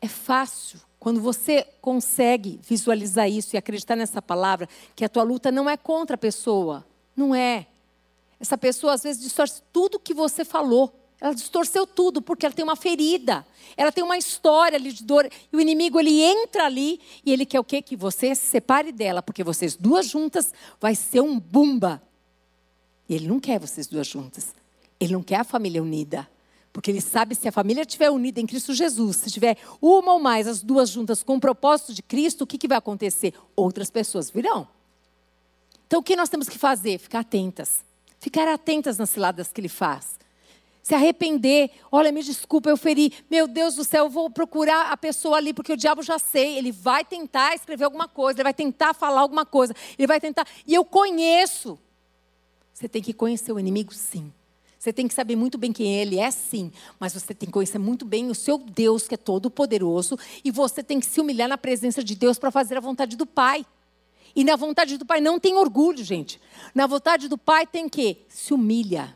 É 0.00 0.06
fácil 0.06 0.80
quando 1.00 1.20
você 1.20 1.66
consegue 1.80 2.60
visualizar 2.62 3.28
isso 3.28 3.56
e 3.56 3.58
acreditar 3.58 3.96
nessa 3.96 4.22
palavra, 4.22 4.68
que 4.94 5.04
a 5.04 5.08
tua 5.08 5.24
luta 5.24 5.50
não 5.50 5.68
é 5.68 5.76
contra 5.76 6.14
a 6.14 6.18
pessoa, 6.18 6.86
não 7.16 7.34
é. 7.34 7.66
Essa 8.38 8.56
pessoa 8.56 8.92
às 8.92 9.02
vezes 9.02 9.20
distorce 9.20 9.60
tudo 9.72 9.98
que 9.98 10.14
você 10.14 10.44
falou. 10.44 10.94
Ela 11.20 11.34
distorceu 11.34 11.84
tudo 11.84 12.22
porque 12.22 12.46
ela 12.46 12.54
tem 12.54 12.64
uma 12.64 12.76
ferida. 12.76 13.44
Ela 13.76 13.90
tem 13.90 14.04
uma 14.04 14.16
história 14.16 14.78
ali 14.78 14.92
de 14.92 15.02
dor. 15.02 15.28
E 15.52 15.56
o 15.56 15.60
inimigo 15.60 15.98
ele 15.98 16.22
entra 16.22 16.66
ali 16.66 17.00
e 17.26 17.32
ele 17.32 17.44
quer 17.44 17.58
o 17.58 17.64
quê? 17.64 17.82
Que 17.82 17.96
você 17.96 18.36
se 18.36 18.46
separe 18.46 18.92
dela, 18.92 19.20
porque 19.20 19.42
vocês 19.42 19.74
duas 19.74 20.06
juntas 20.06 20.54
vai 20.80 20.94
ser 20.94 21.20
um 21.20 21.40
bumba. 21.40 22.00
E 23.08 23.14
ele 23.14 23.26
não 23.26 23.40
quer 23.40 23.58
vocês 23.58 23.86
duas 23.86 24.06
juntas. 24.06 24.54
Ele 25.00 25.12
não 25.12 25.22
quer 25.22 25.36
a 25.36 25.44
família 25.44 25.82
unida. 25.82 26.28
Porque 26.72 26.90
ele 26.90 27.00
sabe 27.00 27.34
se 27.34 27.48
a 27.48 27.52
família 27.52 27.82
estiver 27.82 28.10
unida 28.10 28.40
em 28.40 28.46
Cristo 28.46 28.74
Jesus, 28.74 29.16
se 29.16 29.30
tiver 29.30 29.56
uma 29.80 30.12
ou 30.12 30.20
mais, 30.20 30.46
as 30.46 30.62
duas 30.62 30.90
juntas 30.90 31.22
com 31.22 31.36
o 31.36 31.40
propósito 31.40 31.94
de 31.94 32.02
Cristo, 32.02 32.42
o 32.42 32.46
que, 32.46 32.58
que 32.58 32.68
vai 32.68 32.78
acontecer? 32.78 33.34
Outras 33.56 33.90
pessoas 33.90 34.30
virão. 34.30 34.68
Então 35.86 36.00
o 36.00 36.02
que 36.02 36.14
nós 36.14 36.28
temos 36.28 36.48
que 36.48 36.58
fazer? 36.58 36.98
Ficar 36.98 37.20
atentas. 37.20 37.82
Ficar 38.20 38.46
atentas 38.46 38.98
nas 38.98 39.10
ciladas 39.10 39.48
que 39.48 39.60
ele 39.60 39.68
faz 39.68 40.18
se 40.88 40.94
arrepender. 40.94 41.70
Olha, 41.92 42.10
me 42.10 42.22
desculpa, 42.22 42.70
eu 42.70 42.76
feri. 42.76 43.12
Meu 43.30 43.46
Deus 43.46 43.74
do 43.74 43.84
céu, 43.84 44.06
eu 44.06 44.10
vou 44.10 44.30
procurar 44.30 44.90
a 44.90 44.96
pessoa 44.96 45.36
ali, 45.36 45.52
porque 45.52 45.70
o 45.70 45.76
diabo 45.76 46.02
já 46.02 46.18
sei. 46.18 46.56
Ele 46.56 46.72
vai 46.72 47.04
tentar 47.04 47.54
escrever 47.54 47.84
alguma 47.84 48.08
coisa, 48.08 48.38
ele 48.38 48.44
vai 48.44 48.54
tentar 48.54 48.94
falar 48.94 49.20
alguma 49.20 49.44
coisa, 49.44 49.74
ele 49.98 50.06
vai 50.06 50.18
tentar. 50.18 50.46
E 50.66 50.72
eu 50.74 50.86
conheço. 50.86 51.78
Você 52.78 52.88
tem 52.88 53.02
que 53.02 53.12
conhecer 53.12 53.50
o 53.50 53.58
inimigo, 53.58 53.92
sim. 53.92 54.32
Você 54.78 54.92
tem 54.92 55.08
que 55.08 55.14
saber 55.14 55.34
muito 55.34 55.58
bem 55.58 55.72
quem 55.72 55.96
ele 55.96 56.16
é, 56.16 56.30
sim. 56.30 56.70
Mas 57.00 57.12
você 57.12 57.34
tem 57.34 57.48
que 57.48 57.52
conhecer 57.52 57.76
muito 57.76 58.04
bem 58.04 58.30
o 58.30 58.36
seu 58.36 58.56
Deus, 58.56 59.08
que 59.08 59.14
é 59.14 59.16
todo-poderoso. 59.16 60.16
E 60.44 60.52
você 60.52 60.80
tem 60.80 61.00
que 61.00 61.06
se 61.06 61.20
humilhar 61.20 61.48
na 61.48 61.58
presença 61.58 62.04
de 62.04 62.14
Deus 62.14 62.38
para 62.38 62.52
fazer 62.52 62.76
a 62.76 62.80
vontade 62.80 63.16
do 63.16 63.26
Pai. 63.26 63.66
E 64.32 64.44
na 64.44 64.54
vontade 64.54 64.96
do 64.96 65.04
Pai 65.04 65.20
não 65.20 65.40
tem 65.40 65.56
orgulho, 65.56 66.04
gente. 66.04 66.40
Na 66.72 66.86
vontade 66.86 67.26
do 67.26 67.36
Pai 67.36 67.66
tem 67.66 67.88
que 67.88 68.18
se 68.28 68.54
humilha, 68.54 69.12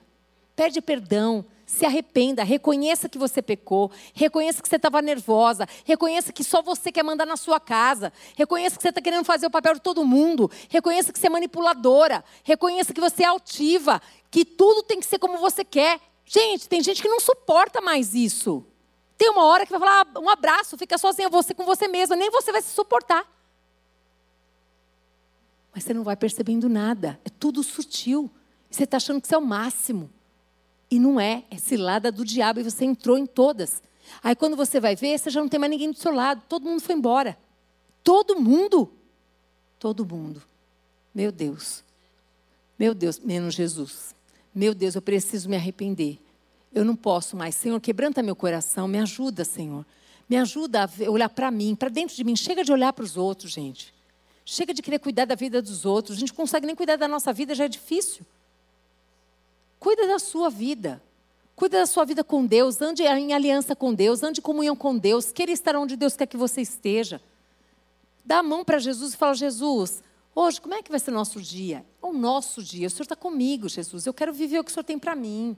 pede 0.56 0.80
perdão, 0.80 1.44
se 1.72 1.86
arrependa, 1.86 2.44
reconheça 2.44 3.08
que 3.08 3.16
você 3.16 3.40
pecou, 3.40 3.90
reconheça 4.12 4.60
que 4.60 4.68
você 4.68 4.76
estava 4.76 5.00
nervosa, 5.00 5.66
reconheça 5.86 6.30
que 6.30 6.44
só 6.44 6.60
você 6.60 6.92
quer 6.92 7.02
mandar 7.02 7.24
na 7.24 7.36
sua 7.36 7.58
casa, 7.58 8.12
reconheça 8.36 8.76
que 8.76 8.82
você 8.82 8.90
está 8.90 9.00
querendo 9.00 9.24
fazer 9.24 9.46
o 9.46 9.50
papel 9.50 9.74
de 9.74 9.80
todo 9.80 10.04
mundo, 10.04 10.50
reconheça 10.68 11.10
que 11.10 11.18
você 11.18 11.28
é 11.28 11.30
manipuladora, 11.30 12.22
reconheça 12.44 12.92
que 12.92 13.00
você 13.00 13.22
é 13.22 13.26
altiva, 13.26 14.02
que 14.30 14.44
tudo 14.44 14.82
tem 14.82 15.00
que 15.00 15.06
ser 15.06 15.18
como 15.18 15.38
você 15.38 15.64
quer. 15.64 15.98
Gente, 16.26 16.68
tem 16.68 16.82
gente 16.82 17.00
que 17.00 17.08
não 17.08 17.18
suporta 17.18 17.80
mais 17.80 18.14
isso. 18.14 18.66
Tem 19.16 19.30
uma 19.30 19.46
hora 19.46 19.64
que 19.64 19.72
vai 19.72 19.80
falar 19.80 20.06
ah, 20.14 20.20
um 20.20 20.28
abraço, 20.28 20.76
fica 20.76 20.98
sozinha 20.98 21.30
você 21.30 21.54
com 21.54 21.64
você 21.64 21.88
mesma, 21.88 22.14
nem 22.14 22.30
você 22.30 22.52
vai 22.52 22.60
se 22.60 22.74
suportar. 22.74 23.26
Mas 25.74 25.84
você 25.84 25.94
não 25.94 26.04
vai 26.04 26.16
percebendo 26.16 26.68
nada, 26.68 27.18
é 27.24 27.30
tudo 27.30 27.62
sutil. 27.62 28.30
Você 28.70 28.84
está 28.84 28.98
achando 28.98 29.22
que 29.22 29.26
você 29.26 29.34
é 29.34 29.38
o 29.38 29.42
máximo. 29.42 30.10
E 30.92 30.98
não 30.98 31.18
é, 31.18 31.42
é 31.50 31.56
cilada 31.56 32.12
do 32.12 32.22
diabo 32.22 32.60
e 32.60 32.62
você 32.62 32.84
entrou 32.84 33.16
em 33.16 33.24
todas. 33.24 33.82
Aí 34.22 34.36
quando 34.36 34.54
você 34.54 34.78
vai 34.78 34.94
ver, 34.94 35.18
você 35.18 35.30
já 35.30 35.40
não 35.40 35.48
tem 35.48 35.58
mais 35.58 35.70
ninguém 35.70 35.90
do 35.90 35.96
seu 35.96 36.12
lado, 36.12 36.42
todo 36.46 36.66
mundo 36.66 36.82
foi 36.82 36.94
embora. 36.94 37.34
Todo 38.04 38.38
mundo. 38.38 38.92
Todo 39.78 40.04
mundo. 40.04 40.42
Meu 41.14 41.32
Deus. 41.32 41.82
Meu 42.78 42.92
Deus, 42.92 43.18
menos 43.18 43.54
Jesus. 43.54 44.14
Meu 44.54 44.74
Deus, 44.74 44.94
eu 44.94 45.00
preciso 45.00 45.48
me 45.48 45.56
arrepender. 45.56 46.18
Eu 46.70 46.84
não 46.84 46.94
posso 46.94 47.38
mais. 47.38 47.54
Senhor, 47.54 47.80
quebranta 47.80 48.22
meu 48.22 48.36
coração, 48.36 48.86
me 48.86 48.98
ajuda, 48.98 49.46
Senhor. 49.46 49.86
Me 50.28 50.36
ajuda 50.36 50.84
a 50.84 51.10
olhar 51.10 51.30
para 51.30 51.50
mim, 51.50 51.74
para 51.74 51.88
dentro 51.88 52.14
de 52.14 52.22
mim. 52.22 52.36
Chega 52.36 52.62
de 52.62 52.70
olhar 52.70 52.92
para 52.92 53.04
os 53.04 53.16
outros, 53.16 53.52
gente. 53.52 53.94
Chega 54.44 54.74
de 54.74 54.82
querer 54.82 54.98
cuidar 54.98 55.24
da 55.24 55.34
vida 55.34 55.62
dos 55.62 55.86
outros. 55.86 56.18
A 56.18 56.20
gente 56.20 56.32
não 56.32 56.36
consegue 56.36 56.66
nem 56.66 56.76
cuidar 56.76 56.96
da 56.96 57.08
nossa 57.08 57.32
vida, 57.32 57.54
já 57.54 57.64
é 57.64 57.68
difícil. 57.68 58.26
Cuida 59.82 60.06
da 60.06 60.20
sua 60.20 60.48
vida. 60.48 61.02
Cuida 61.56 61.80
da 61.80 61.86
sua 61.86 62.04
vida 62.04 62.22
com 62.22 62.46
Deus, 62.46 62.80
ande 62.80 63.02
em 63.02 63.32
aliança 63.32 63.74
com 63.74 63.92
Deus, 63.92 64.22
ande 64.22 64.38
em 64.38 64.42
comunhão 64.42 64.76
com 64.76 64.96
Deus, 64.96 65.32
queira 65.32 65.50
estar 65.50 65.74
onde 65.74 65.96
Deus 65.96 66.16
quer 66.16 66.26
que 66.26 66.36
você 66.36 66.60
esteja. 66.60 67.20
Dá 68.24 68.38
a 68.38 68.42
mão 68.44 68.64
para 68.64 68.78
Jesus 68.78 69.12
e 69.12 69.16
fala: 69.16 69.34
Jesus, 69.34 70.00
hoje 70.36 70.60
como 70.60 70.74
é 70.74 70.84
que 70.84 70.90
vai 70.90 71.00
ser 71.00 71.10
o 71.10 71.14
nosso 71.14 71.42
dia? 71.42 71.84
É 72.00 72.06
o 72.06 72.12
nosso 72.12 72.62
dia. 72.62 72.86
O 72.86 72.90
Senhor 72.90 73.02
está 73.02 73.16
comigo, 73.16 73.68
Jesus. 73.68 74.06
Eu 74.06 74.14
quero 74.14 74.32
viver 74.32 74.60
o 74.60 74.64
que 74.64 74.70
o 74.70 74.72
Senhor 74.72 74.84
tem 74.84 75.00
para 75.00 75.16
mim. 75.16 75.56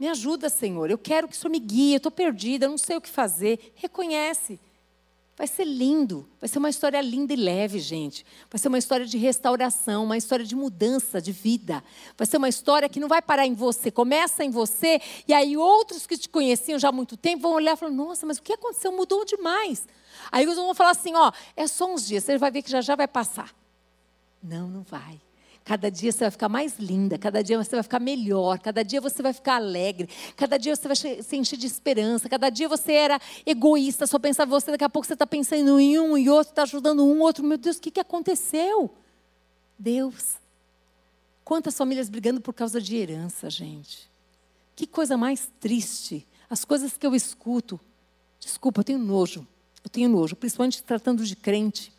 Me 0.00 0.08
ajuda, 0.08 0.48
Senhor. 0.48 0.90
Eu 0.90 0.98
quero 0.98 1.28
que 1.28 1.36
o 1.36 1.38
Senhor 1.38 1.52
me 1.52 1.60
guie. 1.60 1.92
Eu 1.92 1.98
estou 1.98 2.10
perdida, 2.10 2.66
eu 2.66 2.70
não 2.70 2.78
sei 2.78 2.96
o 2.96 3.00
que 3.00 3.08
fazer. 3.08 3.72
Reconhece. 3.76 4.58
Vai 5.34 5.46
ser 5.46 5.64
lindo, 5.64 6.28
vai 6.38 6.46
ser 6.46 6.58
uma 6.58 6.68
história 6.68 7.00
linda 7.00 7.32
e 7.32 7.36
leve, 7.36 7.78
gente. 7.78 8.24
Vai 8.50 8.58
ser 8.58 8.68
uma 8.68 8.76
história 8.76 9.06
de 9.06 9.16
restauração, 9.16 10.04
uma 10.04 10.16
história 10.16 10.44
de 10.44 10.54
mudança 10.54 11.22
de 11.22 11.32
vida. 11.32 11.82
Vai 12.18 12.26
ser 12.26 12.36
uma 12.36 12.50
história 12.50 12.88
que 12.88 13.00
não 13.00 13.08
vai 13.08 13.22
parar 13.22 13.46
em 13.46 13.54
você, 13.54 13.90
começa 13.90 14.44
em 14.44 14.50
você, 14.50 15.00
e 15.26 15.32
aí 15.32 15.56
outros 15.56 16.06
que 16.06 16.18
te 16.18 16.28
conheciam 16.28 16.78
já 16.78 16.90
há 16.90 16.92
muito 16.92 17.16
tempo 17.16 17.42
vão 17.42 17.54
olhar 17.54 17.74
e 17.74 17.76
falar: 17.76 17.92
nossa, 17.92 18.26
mas 18.26 18.36
o 18.36 18.42
que 18.42 18.52
aconteceu? 18.52 18.92
Mudou 18.92 19.24
demais. 19.24 19.88
Aí 20.30 20.44
eles 20.44 20.56
vão 20.56 20.74
falar 20.74 20.90
assim: 20.90 21.14
ó, 21.14 21.32
é 21.56 21.66
só 21.66 21.92
uns 21.92 22.06
dias, 22.06 22.24
você 22.24 22.36
vai 22.36 22.50
ver 22.50 22.62
que 22.62 22.70
já 22.70 22.82
já 22.82 22.94
vai 22.94 23.08
passar. 23.08 23.54
Não, 24.42 24.68
não 24.68 24.82
vai. 24.82 25.18
Cada 25.64 25.90
dia 25.90 26.10
você 26.10 26.24
vai 26.24 26.30
ficar 26.30 26.48
mais 26.48 26.78
linda, 26.78 27.16
cada 27.16 27.42
dia 27.42 27.56
você 27.56 27.76
vai 27.76 27.82
ficar 27.84 28.00
melhor, 28.00 28.58
cada 28.58 28.82
dia 28.82 29.00
você 29.00 29.22
vai 29.22 29.32
ficar 29.32 29.56
alegre, 29.56 30.08
cada 30.36 30.56
dia 30.58 30.74
você 30.74 30.88
vai 30.88 30.96
se 30.96 31.36
encher 31.36 31.56
de 31.56 31.66
esperança, 31.68 32.28
cada 32.28 32.50
dia 32.50 32.68
você 32.68 32.92
era 32.92 33.20
egoísta, 33.46 34.06
só 34.06 34.18
pensava 34.18 34.50
você, 34.50 34.72
daqui 34.72 34.82
a 34.82 34.88
pouco 34.90 35.06
você 35.06 35.12
está 35.12 35.26
pensando 35.26 35.78
em 35.78 36.00
um 36.00 36.18
e 36.18 36.28
outro, 36.28 36.50
está 36.50 36.62
ajudando 36.62 37.04
um, 37.04 37.20
outro. 37.20 37.44
Meu 37.44 37.56
Deus, 37.56 37.76
o 37.76 37.80
que, 37.80 37.92
que 37.92 38.00
aconteceu? 38.00 38.90
Deus. 39.78 40.34
Quantas 41.44 41.76
famílias 41.76 42.08
brigando 42.08 42.40
por 42.40 42.52
causa 42.52 42.80
de 42.80 42.96
herança, 42.96 43.48
gente? 43.48 44.10
Que 44.74 44.86
coisa 44.86 45.16
mais 45.16 45.50
triste. 45.60 46.26
As 46.50 46.64
coisas 46.64 46.96
que 46.96 47.06
eu 47.06 47.14
escuto. 47.14 47.78
Desculpa, 48.40 48.80
eu 48.80 48.84
tenho 48.84 48.98
nojo. 48.98 49.46
Eu 49.84 49.90
tenho 49.90 50.08
nojo, 50.08 50.34
principalmente 50.34 50.82
tratando 50.82 51.24
de 51.24 51.36
crente. 51.36 51.92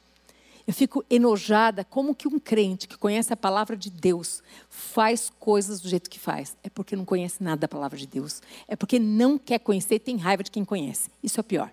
Eu 0.66 0.74
fico 0.74 1.04
enojada 1.10 1.84
como 1.84 2.16
que 2.16 2.28
um 2.28 2.40
crente 2.40 2.88
que 2.88 2.98
conhece 2.98 3.34
a 3.34 3.38
palavra 3.38 3.76
de 3.76 3.90
Deus 3.90 4.42
faz 4.70 5.30
coisas 5.40 5.82
do 5.82 5.90
jeito 5.90 6.10
que 6.10 6.18
faz. 6.20 6.56
É 6.64 6.70
porque 6.70 6.96
não 6.96 7.04
conhece 7.04 7.44
nada 7.44 7.62
da 7.62 7.68
palavra 7.68 7.98
de 7.98 8.08
Deus. 8.08 8.42
É 8.68 8.76
porque 8.76 8.98
não 8.98 9.38
quer 9.38 9.60
conhecer 9.60 9.96
e 9.96 10.00
tem 10.00 10.16
raiva 10.16 10.42
de 10.42 10.52
quem 10.52 10.64
conhece. 10.64 11.10
Isso 11.22 11.40
é 11.40 11.44
pior. 11.44 11.70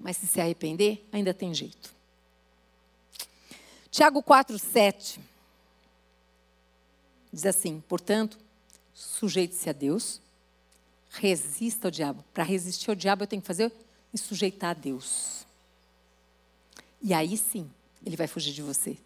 Mas 0.00 0.16
se 0.16 0.26
se 0.26 0.40
arrepender, 0.40 1.06
ainda 1.12 1.34
tem 1.34 1.52
jeito. 1.52 1.92
Tiago 3.90 4.22
4, 4.22 4.58
7 4.58 5.20
diz 7.30 7.44
assim: 7.44 7.82
portanto, 7.86 8.38
sujeite-se 8.94 9.68
a 9.68 9.72
Deus, 9.72 10.20
resista 11.10 11.88
ao 11.88 11.90
diabo. 11.90 12.24
Para 12.32 12.44
resistir 12.44 12.88
ao 12.88 12.96
diabo, 12.96 13.24
eu 13.24 13.26
tenho 13.26 13.42
que 13.42 13.48
fazer 13.48 13.70
me 14.12 14.18
sujeitar 14.18 14.70
a 14.70 14.74
Deus. 14.74 15.46
E 17.02 17.14
aí 17.14 17.36
sim, 17.36 17.70
ele 18.04 18.16
vai 18.16 18.26
fugir 18.26 18.52
de 18.52 18.62
você. 18.62 18.96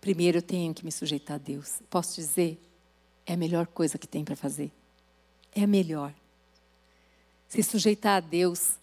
Primeiro 0.00 0.38
eu 0.38 0.42
tenho 0.42 0.72
que 0.72 0.84
me 0.84 0.92
sujeitar 0.92 1.36
a 1.36 1.38
Deus. 1.38 1.80
Posso 1.90 2.16
dizer, 2.16 2.60
é 3.26 3.34
a 3.34 3.36
melhor 3.36 3.66
coisa 3.66 3.98
que 3.98 4.06
tem 4.06 4.24
para 4.24 4.36
fazer. 4.36 4.70
É 5.54 5.64
a 5.64 5.66
melhor. 5.66 6.14
Se 7.48 7.62
sujeitar 7.62 8.16
a 8.16 8.20
Deus 8.20 8.78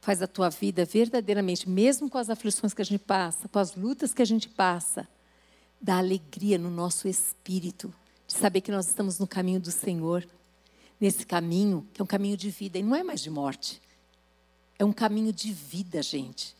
faz 0.00 0.22
a 0.22 0.26
tua 0.26 0.50
vida 0.50 0.84
verdadeiramente, 0.84 1.68
mesmo 1.68 2.08
com 2.08 2.16
as 2.16 2.30
aflições 2.30 2.72
que 2.72 2.82
a 2.82 2.84
gente 2.84 3.02
passa, 3.02 3.48
com 3.48 3.58
as 3.58 3.74
lutas 3.74 4.14
que 4.14 4.22
a 4.22 4.24
gente 4.24 4.48
passa, 4.48 5.08
dá 5.80 5.98
alegria 5.98 6.58
no 6.58 6.70
nosso 6.70 7.08
espírito 7.08 7.92
de 8.26 8.34
saber 8.34 8.60
que 8.60 8.70
nós 8.70 8.86
estamos 8.86 9.18
no 9.18 9.26
caminho 9.26 9.58
do 9.58 9.70
Senhor, 9.70 10.26
nesse 11.00 11.26
caminho 11.26 11.86
que 11.92 12.00
é 12.00 12.04
um 12.04 12.06
caminho 12.06 12.36
de 12.36 12.50
vida 12.50 12.78
e 12.78 12.82
não 12.82 12.94
é 12.94 13.02
mais 13.02 13.20
de 13.20 13.30
morte. 13.30 13.80
É 14.78 14.84
um 14.84 14.92
caminho 14.92 15.32
de 15.32 15.52
vida, 15.52 16.02
gente. 16.02 16.54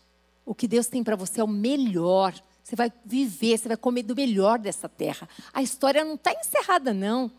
O 0.46 0.54
que 0.54 0.68
Deus 0.68 0.86
tem 0.86 1.02
para 1.02 1.16
você 1.16 1.40
é 1.40 1.44
o 1.44 1.48
melhor. 1.48 2.32
Você 2.62 2.76
vai 2.76 2.90
viver, 3.04 3.58
você 3.58 3.68
vai 3.68 3.76
comer 3.76 4.04
do 4.04 4.14
melhor 4.14 4.60
dessa 4.60 4.88
terra. 4.88 5.28
A 5.52 5.60
história 5.60 6.04
não 6.04 6.14
está 6.14 6.32
encerrada, 6.32 6.94
não. 6.94 7.30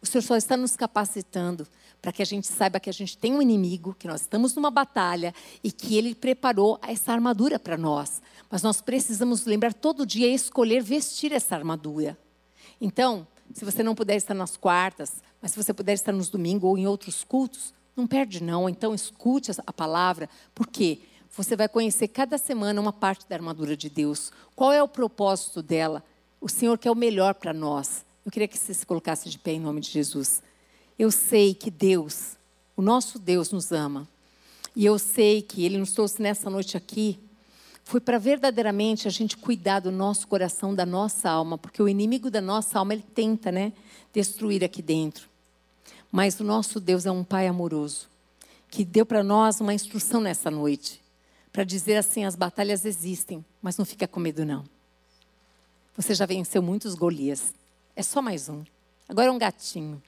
O 0.00 0.06
Senhor 0.06 0.22
só 0.22 0.36
está 0.36 0.56
nos 0.56 0.74
capacitando 0.74 1.68
para 2.00 2.10
que 2.10 2.22
a 2.22 2.26
gente 2.26 2.48
saiba 2.48 2.80
que 2.80 2.90
a 2.90 2.92
gente 2.92 3.16
tem 3.16 3.32
um 3.32 3.40
inimigo, 3.40 3.94
que 3.96 4.08
nós 4.08 4.22
estamos 4.22 4.54
numa 4.56 4.70
batalha 4.70 5.32
e 5.62 5.70
que 5.70 5.96
Ele 5.96 6.14
preparou 6.14 6.80
essa 6.82 7.12
armadura 7.12 7.58
para 7.58 7.76
nós. 7.76 8.20
Mas 8.50 8.62
nós 8.62 8.80
precisamos 8.80 9.46
lembrar 9.46 9.72
todo 9.72 10.04
dia 10.04 10.26
escolher 10.26 10.82
vestir 10.82 11.30
essa 11.30 11.54
armadura. 11.54 12.18
Então, 12.80 13.26
se 13.54 13.64
você 13.64 13.82
não 13.82 13.94
puder 13.94 14.16
estar 14.16 14.34
nas 14.34 14.56
quartas, 14.56 15.22
mas 15.40 15.52
se 15.52 15.62
você 15.62 15.72
puder 15.72 15.92
estar 15.92 16.10
nos 16.10 16.28
domingos 16.28 16.68
ou 16.68 16.76
em 16.76 16.86
outros 16.86 17.22
cultos, 17.22 17.72
não 17.94 18.06
perde 18.06 18.42
não. 18.42 18.68
Então 18.68 18.94
escute 18.94 19.52
a 19.64 19.72
palavra, 19.72 20.28
porque 20.54 21.00
você 21.34 21.56
vai 21.56 21.68
conhecer 21.68 22.08
cada 22.08 22.36
semana 22.36 22.80
uma 22.80 22.92
parte 22.92 23.26
da 23.26 23.34
armadura 23.34 23.76
de 23.76 23.88
Deus. 23.88 24.30
Qual 24.54 24.72
é 24.72 24.82
o 24.82 24.88
propósito 24.88 25.62
dela? 25.62 26.04
O 26.40 26.48
Senhor 26.48 26.78
quer 26.78 26.90
o 26.90 26.94
melhor 26.94 27.34
para 27.34 27.52
nós. 27.52 28.04
Eu 28.24 28.30
queria 28.30 28.46
que 28.46 28.58
você 28.58 28.74
se 28.74 28.84
colocasse 28.84 29.30
de 29.30 29.38
pé 29.38 29.52
em 29.52 29.60
nome 29.60 29.80
de 29.80 29.90
Jesus. 29.90 30.42
Eu 30.98 31.10
sei 31.10 31.54
que 31.54 31.70
Deus, 31.70 32.36
o 32.76 32.82
nosso 32.82 33.18
Deus, 33.18 33.50
nos 33.50 33.72
ama. 33.72 34.06
E 34.76 34.84
eu 34.84 34.98
sei 34.98 35.40
que 35.42 35.64
Ele 35.64 35.78
nos 35.78 35.92
trouxe 35.92 36.20
nessa 36.20 36.50
noite 36.50 36.76
aqui 36.76 37.18
foi 37.84 38.00
para 38.00 38.18
verdadeiramente 38.18 39.08
a 39.08 39.10
gente 39.10 39.36
cuidar 39.36 39.80
do 39.80 39.90
nosso 39.90 40.28
coração, 40.28 40.74
da 40.74 40.86
nossa 40.86 41.28
alma, 41.28 41.58
porque 41.58 41.82
o 41.82 41.88
inimigo 41.88 42.30
da 42.30 42.40
nossa 42.40 42.78
alma 42.78 42.94
ele 42.94 43.04
tenta, 43.14 43.50
né, 43.50 43.72
destruir 44.12 44.62
aqui 44.62 44.80
dentro. 44.80 45.28
Mas 46.10 46.38
o 46.38 46.44
nosso 46.44 46.78
Deus 46.78 47.06
é 47.06 47.10
um 47.10 47.24
Pai 47.24 47.46
amoroso 47.48 48.08
que 48.70 48.84
deu 48.84 49.04
para 49.04 49.22
nós 49.22 49.60
uma 49.60 49.74
instrução 49.74 50.20
nessa 50.20 50.50
noite 50.50 51.01
para 51.52 51.64
dizer 51.64 51.96
assim: 51.96 52.24
as 52.24 52.34
batalhas 52.34 52.84
existem, 52.84 53.44
mas 53.60 53.76
não 53.76 53.84
fica 53.84 54.08
com 54.08 54.18
medo 54.18 54.44
não. 54.44 54.64
Você 55.96 56.14
já 56.14 56.24
venceu 56.24 56.62
muitos 56.62 56.94
Golias, 56.94 57.52
é 57.94 58.02
só 58.02 58.22
mais 58.22 58.48
um. 58.48 58.64
Agora 59.08 59.28
é 59.28 59.30
um 59.30 59.38
gatinho. 59.38 60.02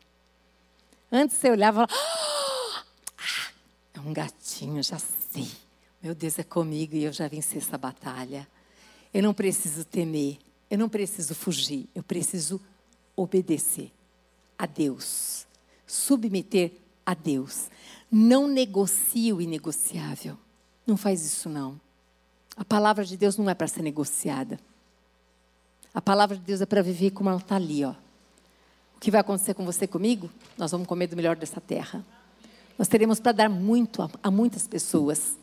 Antes 1.13 1.37
você 1.37 1.51
olhava, 1.51 1.87
ah, 1.87 2.85
é 3.93 4.01
um 4.01 4.13
gatinho, 4.13 4.83
já 4.83 4.99
sei. 4.99 5.49
Meu 6.03 6.15
Deus 6.15 6.39
é 6.39 6.43
comigo 6.43 6.95
e 6.97 7.05
eu 7.05 7.13
já 7.13 7.29
venci 7.29 7.59
essa 7.59 7.77
batalha. 7.77 8.49
Eu 9.13 9.23
não 9.23 9.35
preciso 9.35 9.85
temer, 9.85 10.39
eu 10.71 10.79
não 10.79 10.89
preciso 10.89 11.35
fugir, 11.35 11.89
eu 11.95 12.03
preciso 12.03 12.61
obedecer 13.15 13.93
a 14.59 14.67
Deus, 14.67 15.47
submeter 15.87 16.73
a 17.05 17.15
Deus. 17.15 17.69
Não 18.11 18.49
negocie 18.49 19.33
o 19.33 19.41
inegociável. 19.41 20.39
Não 20.87 20.97
faz 20.97 21.25
isso 21.25 21.49
não. 21.49 21.81
A 22.57 22.65
palavra 22.65 23.05
de 23.05 23.17
Deus 23.17 23.37
não 23.37 23.49
é 23.49 23.55
para 23.55 23.67
ser 23.67 23.83
negociada. 23.83 24.59
A 25.93 26.01
palavra 26.01 26.37
de 26.37 26.43
Deus 26.43 26.61
é 26.61 26.67
para 26.67 26.83
viver 26.83 27.11
como 27.11 27.31
ela 27.31 27.39
está 27.39 27.57
ali, 27.57 27.85
ó. 27.85 27.95
O 28.97 29.01
que 29.01 29.11
vai 29.11 29.21
acontecer 29.21 29.55
com 29.55 29.65
você 29.65 29.87
comigo? 29.87 30.31
Nós 30.57 30.71
vamos 30.71 30.87
comer 30.87 31.07
do 31.07 31.17
melhor 31.17 31.37
dessa 31.37 31.61
terra. 31.61 32.05
Nós 32.79 32.89
teremos 32.89 33.21
para 33.21 33.33
dar 33.33 33.49
muito 33.49 34.03
a, 34.03 34.11
a 34.23 34.31
muitas 34.31 34.67
pessoas. 34.67 35.37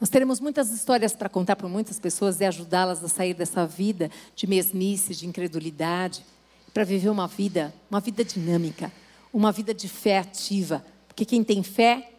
Nós 0.00 0.08
teremos 0.08 0.40
muitas 0.40 0.70
histórias 0.70 1.14
para 1.14 1.28
contar 1.28 1.56
para 1.56 1.68
muitas 1.68 1.98
pessoas 1.98 2.40
e 2.40 2.44
ajudá-las 2.44 3.02
a 3.02 3.08
sair 3.08 3.34
dessa 3.34 3.66
vida 3.66 4.10
de 4.34 4.46
mesmice, 4.46 5.14
de 5.14 5.26
incredulidade, 5.26 6.24
para 6.72 6.84
viver 6.84 7.08
uma 7.08 7.28
vida, 7.28 7.72
uma 7.88 8.00
vida 8.00 8.24
dinâmica, 8.24 8.92
uma 9.32 9.52
vida 9.52 9.72
de 9.72 9.88
fé 9.88 10.18
ativa. 10.18 10.84
Porque 11.06 11.24
quem 11.24 11.44
tem 11.44 11.62
fé 11.62 12.12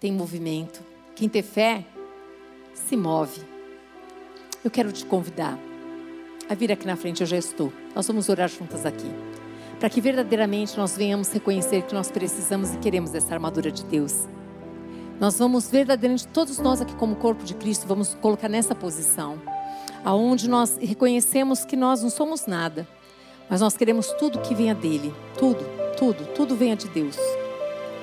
tem 0.00 0.10
movimento. 0.10 0.82
Quem 1.18 1.28
tem 1.28 1.42
fé 1.42 1.84
se 2.72 2.96
move. 2.96 3.42
Eu 4.64 4.70
quero 4.70 4.92
te 4.92 5.04
convidar 5.04 5.58
a 6.48 6.54
vir 6.54 6.70
aqui 6.70 6.86
na 6.86 6.94
frente, 6.94 7.22
eu 7.22 7.26
já 7.26 7.36
estou. 7.36 7.72
Nós 7.92 8.06
vamos 8.06 8.28
orar 8.28 8.48
juntas 8.48 8.86
aqui. 8.86 9.10
Para 9.80 9.90
que 9.90 10.00
verdadeiramente 10.00 10.78
nós 10.78 10.96
venhamos 10.96 11.32
reconhecer 11.32 11.82
que 11.82 11.92
nós 11.92 12.08
precisamos 12.08 12.72
e 12.72 12.76
queremos 12.76 13.16
essa 13.16 13.34
armadura 13.34 13.68
de 13.68 13.84
Deus. 13.84 14.28
Nós 15.18 15.36
vamos 15.36 15.68
verdadeiramente, 15.68 16.28
todos 16.28 16.60
nós 16.60 16.80
aqui 16.80 16.94
como 16.94 17.16
corpo 17.16 17.42
de 17.42 17.54
Cristo, 17.54 17.88
vamos 17.88 18.14
colocar 18.14 18.48
nessa 18.48 18.72
posição, 18.72 19.42
aonde 20.04 20.48
nós 20.48 20.78
reconhecemos 20.80 21.64
que 21.64 21.74
nós 21.74 22.00
não 22.00 22.10
somos 22.10 22.46
nada, 22.46 22.86
mas 23.50 23.60
nós 23.60 23.76
queremos 23.76 24.06
tudo 24.20 24.38
que 24.38 24.54
venha 24.54 24.72
dele, 24.72 25.12
tudo, 25.36 25.64
tudo, 25.98 26.24
tudo 26.26 26.54
venha 26.54 26.76
de 26.76 26.86
Deus, 26.88 27.16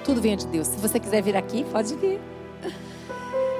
tudo 0.03 0.19
venha 0.19 0.35
de 0.35 0.47
Deus. 0.47 0.67
Se 0.67 0.77
você 0.79 0.99
quiser 0.99 1.23
vir 1.23 1.37
aqui, 1.37 1.63
pode 1.71 1.95
vir. 1.95 2.34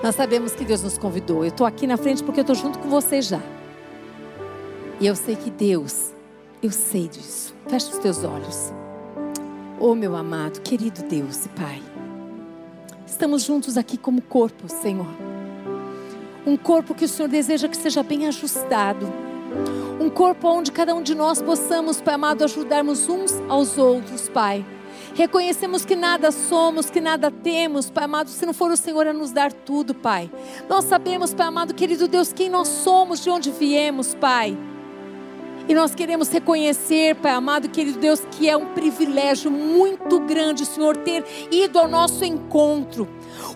Nós 0.03 0.15
sabemos 0.15 0.53
que 0.53 0.63
Deus 0.63 0.83
nos 0.83 0.97
convidou. 0.97 1.43
Eu 1.43 1.49
estou 1.49 1.65
aqui 1.65 1.87
na 1.87 1.97
frente 1.97 2.23
porque 2.23 2.39
eu 2.39 2.43
estou 2.43 2.55
junto 2.55 2.79
com 2.79 2.89
você 2.89 3.21
já. 3.21 3.41
E 4.99 5.07
eu 5.07 5.15
sei 5.15 5.35
que 5.35 5.49
Deus, 5.49 6.13
eu 6.61 6.71
sei 6.71 7.07
disso. 7.07 7.53
Feche 7.67 7.91
os 7.91 7.97
teus 7.97 8.23
olhos. 8.23 8.71
Oh, 9.79 9.93
meu 9.93 10.15
amado, 10.15 10.61
querido 10.61 11.03
Deus 11.03 11.45
e 11.45 11.49
Pai. 11.49 11.81
Estamos 13.05 13.43
juntos 13.43 13.77
aqui 13.77 13.97
como 13.97 14.21
corpo, 14.21 14.69
Senhor. 14.69 15.07
Um 16.45 16.55
corpo 16.55 16.93
que 16.93 17.05
o 17.05 17.09
Senhor 17.09 17.27
deseja 17.27 17.67
que 17.67 17.77
seja 17.77 18.03
bem 18.03 18.27
ajustado. 18.27 19.11
Um 19.99 20.09
corpo 20.09 20.47
onde 20.47 20.71
cada 20.71 20.93
um 20.93 21.01
de 21.01 21.15
nós 21.15 21.41
possamos, 21.41 21.99
Pai 21.99 22.15
amado, 22.15 22.43
ajudarmos 22.43 23.09
uns 23.09 23.33
aos 23.49 23.77
outros, 23.77 24.29
Pai. 24.29 24.65
Reconhecemos 25.15 25.85
que 25.85 25.95
nada 25.95 26.29
somos, 26.29 26.89
que 26.89 26.99
nada 26.99 27.31
temos, 27.31 27.89
Pai 27.89 28.03
amado, 28.03 28.29
se 28.29 28.45
não 28.45 28.53
for 28.53 28.69
o 28.69 28.75
Senhor 28.75 29.07
a 29.07 29.13
nos 29.13 29.31
dar 29.31 29.51
tudo, 29.53 29.95
Pai. 29.95 30.29
Nós 30.67 30.83
sabemos, 30.83 31.33
Pai 31.33 31.47
amado, 31.47 31.73
querido 31.73 32.05
Deus, 32.05 32.33
quem 32.33 32.49
nós 32.49 32.67
somos, 32.67 33.23
de 33.23 33.29
onde 33.29 33.49
viemos, 33.49 34.13
Pai. 34.13 34.57
E 35.69 35.73
nós 35.73 35.95
queremos 35.95 36.27
reconhecer, 36.27 37.15
Pai 37.15 37.31
amado, 37.31 37.69
querido 37.69 37.97
Deus, 37.97 38.23
que 38.29 38.49
é 38.49 38.57
um 38.57 38.73
privilégio 38.73 39.49
muito 39.49 40.19
grande 40.19 40.63
o 40.63 40.65
Senhor 40.65 40.97
ter 40.97 41.23
ido 41.49 41.79
ao 41.79 41.87
nosso 41.87 42.25
encontro. 42.25 43.07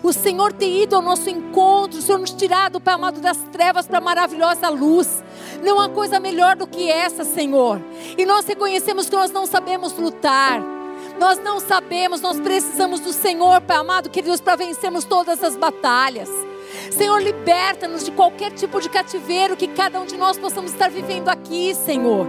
O 0.02 0.14
Senhor 0.14 0.54
ter 0.54 0.84
ido 0.84 0.96
ao 0.96 1.02
nosso 1.02 1.28
encontro, 1.28 1.98
o 1.98 2.02
Senhor 2.02 2.18
nos 2.18 2.32
tirado, 2.32 2.80
Pai 2.80 2.94
amado, 2.94 3.20
das 3.20 3.36
trevas 3.52 3.86
para 3.86 3.98
a 3.98 4.00
maravilhosa 4.00 4.70
luz. 4.70 5.22
Não 5.62 5.78
há 5.78 5.90
coisa 5.90 6.18
melhor 6.18 6.56
do 6.56 6.66
que 6.66 6.90
essa, 6.90 7.22
Senhor. 7.22 7.82
E 8.16 8.24
nós 8.24 8.46
reconhecemos 8.46 9.10
que 9.10 9.14
nós 9.14 9.30
não 9.30 9.44
sabemos 9.44 9.92
lutar. 9.98 10.79
Nós 11.20 11.38
não 11.38 11.60
sabemos, 11.60 12.22
nós 12.22 12.40
precisamos 12.40 12.98
do 12.98 13.12
Senhor, 13.12 13.60
Pai 13.60 13.76
amado, 13.76 14.08
querido 14.08 14.30
Deus, 14.30 14.40
para 14.40 14.56
vencermos 14.56 15.04
todas 15.04 15.44
as 15.44 15.54
batalhas. 15.54 16.30
Senhor, 16.90 17.20
liberta-nos 17.20 18.06
de 18.06 18.10
qualquer 18.10 18.52
tipo 18.52 18.80
de 18.80 18.88
cativeiro 18.88 19.54
que 19.54 19.68
cada 19.68 20.00
um 20.00 20.06
de 20.06 20.16
nós 20.16 20.38
possamos 20.38 20.72
estar 20.72 20.88
vivendo 20.88 21.28
aqui, 21.28 21.74
Senhor. 21.74 22.26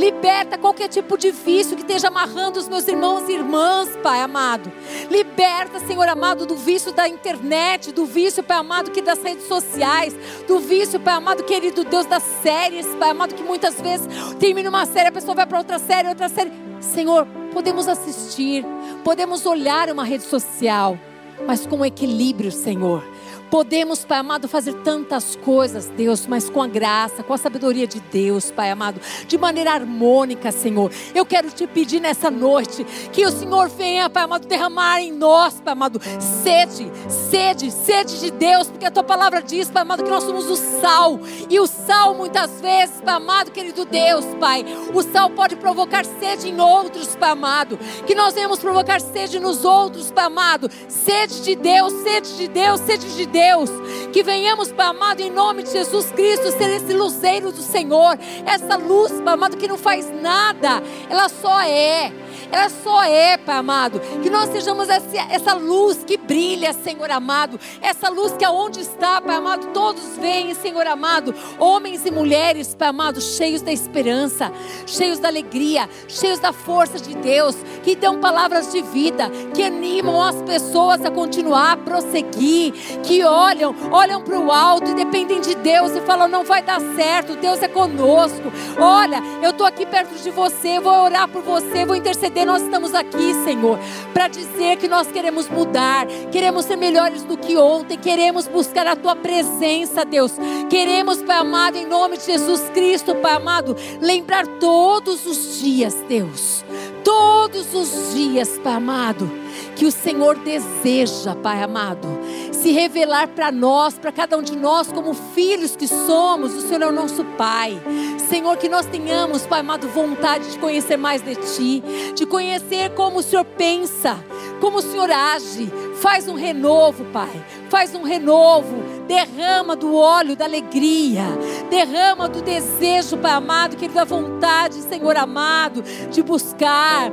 Liberta 0.00 0.58
qualquer 0.58 0.88
tipo 0.88 1.16
de 1.16 1.30
vício 1.30 1.76
que 1.76 1.82
esteja 1.82 2.08
amarrando 2.08 2.58
os 2.58 2.68
meus 2.68 2.88
irmãos 2.88 3.28
e 3.28 3.34
irmãs, 3.34 3.96
Pai 4.02 4.20
amado. 4.20 4.72
Liberta, 5.08 5.78
Senhor 5.78 6.08
amado, 6.08 6.44
do 6.44 6.56
vício 6.56 6.90
da 6.90 7.08
internet, 7.08 7.92
do 7.92 8.04
vício, 8.04 8.42
Pai 8.42 8.56
amado, 8.56 8.90
que 8.90 9.00
das 9.00 9.22
redes 9.22 9.46
sociais, 9.46 10.12
do 10.48 10.58
vício, 10.58 10.98
Pai 10.98 11.14
amado, 11.14 11.44
querido 11.44 11.84
Deus, 11.84 12.04
das 12.06 12.24
séries, 12.42 12.84
Pai 12.96 13.10
amado, 13.10 13.32
que 13.32 13.44
muitas 13.44 13.80
vezes 13.80 14.08
termina 14.40 14.70
uma 14.70 14.86
série, 14.86 15.10
a 15.10 15.12
pessoa 15.12 15.36
vai 15.36 15.46
para 15.46 15.58
outra 15.58 15.78
série, 15.78 16.08
outra 16.08 16.28
série. 16.28 16.50
Senhor, 16.80 17.26
podemos 17.54 17.86
assistir, 17.86 18.64
podemos 19.04 19.46
olhar 19.46 19.88
uma 19.88 20.04
rede 20.04 20.24
social, 20.24 20.98
mas 21.46 21.64
com 21.64 21.84
equilíbrio, 21.84 22.50
Senhor 22.50 23.13
Podemos, 23.54 24.04
Pai 24.04 24.18
amado, 24.18 24.48
fazer 24.48 24.74
tantas 24.82 25.36
coisas, 25.36 25.86
Deus, 25.86 26.26
mas 26.26 26.50
com 26.50 26.60
a 26.60 26.66
graça, 26.66 27.22
com 27.22 27.32
a 27.32 27.38
sabedoria 27.38 27.86
de 27.86 28.00
Deus, 28.00 28.50
Pai 28.50 28.68
amado, 28.68 29.00
de 29.28 29.38
maneira 29.38 29.70
harmônica, 29.70 30.50
Senhor. 30.50 30.90
Eu 31.14 31.24
quero 31.24 31.48
te 31.52 31.64
pedir 31.64 32.00
nessa 32.00 32.32
noite 32.32 32.82
que 33.12 33.24
o 33.24 33.30
Senhor 33.30 33.68
venha, 33.68 34.10
Pai 34.10 34.24
amado, 34.24 34.48
derramar 34.48 35.00
em 35.00 35.12
nós, 35.12 35.60
Pai 35.60 35.72
amado, 35.72 36.00
sede, 36.42 36.90
sede, 37.08 37.70
sede 37.70 38.18
de 38.18 38.32
Deus, 38.32 38.66
porque 38.66 38.86
a 38.86 38.90
tua 38.90 39.04
palavra 39.04 39.40
diz, 39.40 39.70
Pai 39.70 39.82
amado, 39.82 40.02
que 40.02 40.10
nós 40.10 40.24
somos 40.24 40.50
o 40.50 40.56
sal, 40.56 41.20
e 41.48 41.60
o 41.60 41.68
sal 41.68 42.12
muitas 42.12 42.60
vezes, 42.60 43.00
Pai 43.02 43.14
amado, 43.14 43.52
querido 43.52 43.84
Deus, 43.84 44.24
Pai, 44.40 44.64
o 44.92 45.00
sal 45.00 45.30
pode 45.30 45.54
provocar 45.54 46.04
sede 46.04 46.48
em 46.48 46.60
outros, 46.60 47.14
Pai 47.14 47.30
amado, 47.30 47.78
que 48.04 48.16
nós 48.16 48.34
venhamos 48.34 48.58
provocar 48.58 49.00
sede 49.00 49.38
nos 49.38 49.64
outros, 49.64 50.10
Pai 50.10 50.24
amado, 50.24 50.68
sede 50.88 51.40
de 51.42 51.54
Deus, 51.54 51.92
sede 52.02 52.36
de 52.36 52.48
Deus, 52.48 52.80
sede 52.80 53.14
de 53.14 53.26
Deus. 53.26 53.43
Deus. 53.44 53.70
Que 54.12 54.22
venhamos, 54.22 54.72
Pai 54.72 54.86
amado, 54.86 55.20
em 55.20 55.30
nome 55.30 55.64
de 55.64 55.72
Jesus 55.72 56.10
Cristo, 56.12 56.50
ser 56.52 56.70
esse 56.70 56.94
luzeiro 56.94 57.52
do 57.52 57.60
Senhor. 57.60 58.18
Essa 58.46 58.76
luz, 58.76 59.12
Pai 59.20 59.34
amado, 59.34 59.56
que 59.56 59.68
não 59.68 59.76
faz 59.76 60.10
nada, 60.22 60.82
ela 61.10 61.28
só 61.28 61.60
é. 61.60 62.10
Ela 62.50 62.68
só 62.68 63.04
é, 63.04 63.36
Pai 63.36 63.56
amado. 63.56 64.00
Que 64.22 64.30
nós 64.30 64.50
sejamos 64.50 64.88
essa, 64.88 65.16
essa 65.30 65.54
luz 65.54 66.04
que 66.04 66.16
brilha, 66.16 66.72
Senhor 66.72 67.10
amado. 67.10 67.58
Essa 67.80 68.08
luz 68.08 68.32
que 68.32 68.44
aonde 68.44 68.80
está, 68.80 69.20
Pai 69.20 69.36
amado, 69.36 69.68
todos 69.72 70.16
veem, 70.18 70.54
Senhor 70.54 70.86
amado. 70.86 71.34
Homens 71.58 72.04
e 72.04 72.10
mulheres, 72.10 72.74
Pai 72.74 72.88
amado, 72.88 73.20
cheios 73.20 73.62
da 73.62 73.72
esperança, 73.72 74.52
cheios 74.86 75.18
da 75.18 75.28
alegria, 75.28 75.88
cheios 76.08 76.38
da 76.38 76.52
força 76.52 76.98
de 76.98 77.14
Deus, 77.16 77.56
que 77.82 77.94
dão 77.94 78.20
palavras 78.20 78.72
de 78.72 78.82
vida, 78.82 79.30
que 79.54 79.62
animam 79.62 80.22
as 80.22 80.40
pessoas 80.42 81.04
a 81.04 81.10
continuar, 81.10 81.72
a 81.72 81.76
prosseguir, 81.76 82.72
que 83.02 83.24
olham, 83.24 83.74
olham 83.90 84.22
para 84.22 84.38
o 84.38 84.50
alto 84.50 84.90
e 84.90 84.94
dependem 84.94 85.40
de 85.40 85.54
Deus 85.54 85.92
e 85.92 86.00
falam: 86.02 86.28
não 86.28 86.44
vai 86.44 86.62
dar 86.62 86.80
certo, 86.94 87.36
Deus 87.36 87.62
é 87.62 87.68
conosco. 87.68 88.52
Olha, 88.78 89.22
eu 89.42 89.50
estou 89.50 89.66
aqui 89.66 89.86
perto 89.86 90.14
de 90.22 90.30
você, 90.30 90.78
vou 90.80 90.92
orar 90.92 91.28
por 91.28 91.42
você, 91.42 91.84
vou 91.84 91.96
interceder. 91.96 92.33
Nós 92.42 92.62
estamos 92.62 92.94
aqui, 92.94 93.34
Senhor, 93.44 93.78
para 94.14 94.28
dizer 94.28 94.76
que 94.78 94.88
nós 94.88 95.08
queremos 95.08 95.48
mudar, 95.48 96.06
queremos 96.32 96.64
ser 96.64 96.76
melhores 96.76 97.22
do 97.22 97.36
que 97.36 97.56
ontem, 97.56 97.98
queremos 97.98 98.46
buscar 98.46 98.86
a 98.86 98.96
tua 98.96 99.14
presença, 99.14 100.04
Deus. 100.04 100.32
Queremos, 100.70 101.22
Pai 101.22 101.36
amado, 101.36 101.76
em 101.76 101.86
nome 101.86 102.16
de 102.16 102.24
Jesus 102.24 102.62
Cristo, 102.72 103.14
Pai 103.16 103.34
amado, 103.34 103.76
lembrar 104.00 104.46
todos 104.58 105.26
os 105.26 105.60
dias, 105.60 105.94
Deus. 106.08 106.64
Todos 107.02 107.74
os 107.74 108.14
dias, 108.14 108.58
Pai 108.62 108.74
amado, 108.74 109.30
que 109.76 109.86
o 109.86 109.92
Senhor 109.92 110.36
deseja, 110.36 111.34
Pai 111.34 111.62
amado, 111.62 112.08
se 112.52 112.72
revelar 112.72 113.28
para 113.28 113.52
nós, 113.52 113.94
para 113.94 114.12
cada 114.12 114.36
um 114.38 114.42
de 114.42 114.56
nós, 114.56 114.90
como 114.90 115.14
filhos 115.14 115.76
que 115.76 115.86
somos, 115.86 116.54
o 116.54 116.60
Senhor 116.60 116.82
é 116.82 116.86
o 116.86 116.92
nosso 116.92 117.24
Pai. 117.36 117.80
Senhor, 118.28 118.56
que 118.56 118.68
nós 118.68 118.86
tenhamos, 118.86 119.46
Pai 119.46 119.60
amado, 119.60 119.88
vontade 119.88 120.50
de 120.50 120.58
conhecer 120.58 120.96
mais 120.96 121.22
de 121.22 121.34
Ti, 121.34 121.82
de 122.14 122.24
conhecer 122.24 122.90
como 122.94 123.18
o 123.18 123.22
Senhor 123.22 123.44
pensa, 123.44 124.16
como 124.60 124.78
o 124.78 124.82
Senhor 124.82 125.10
age. 125.10 125.70
Faz 126.00 126.28
um 126.28 126.34
renovo, 126.34 127.04
Pai, 127.06 127.44
faz 127.68 127.94
um 127.94 128.02
renovo 128.02 129.03
derrama 129.06 129.76
do 129.76 129.94
óleo 129.94 130.34
da 130.36 130.44
alegria, 130.44 131.24
derrama 131.70 132.28
do 132.28 132.42
desejo, 132.42 133.16
Pai 133.18 133.32
amado, 133.32 133.76
que 133.76 133.84
Ele 133.84 133.94
dá 133.94 134.04
vontade, 134.04 134.76
Senhor 134.82 135.16
amado, 135.16 135.82
de 136.10 136.22
buscar. 136.22 137.10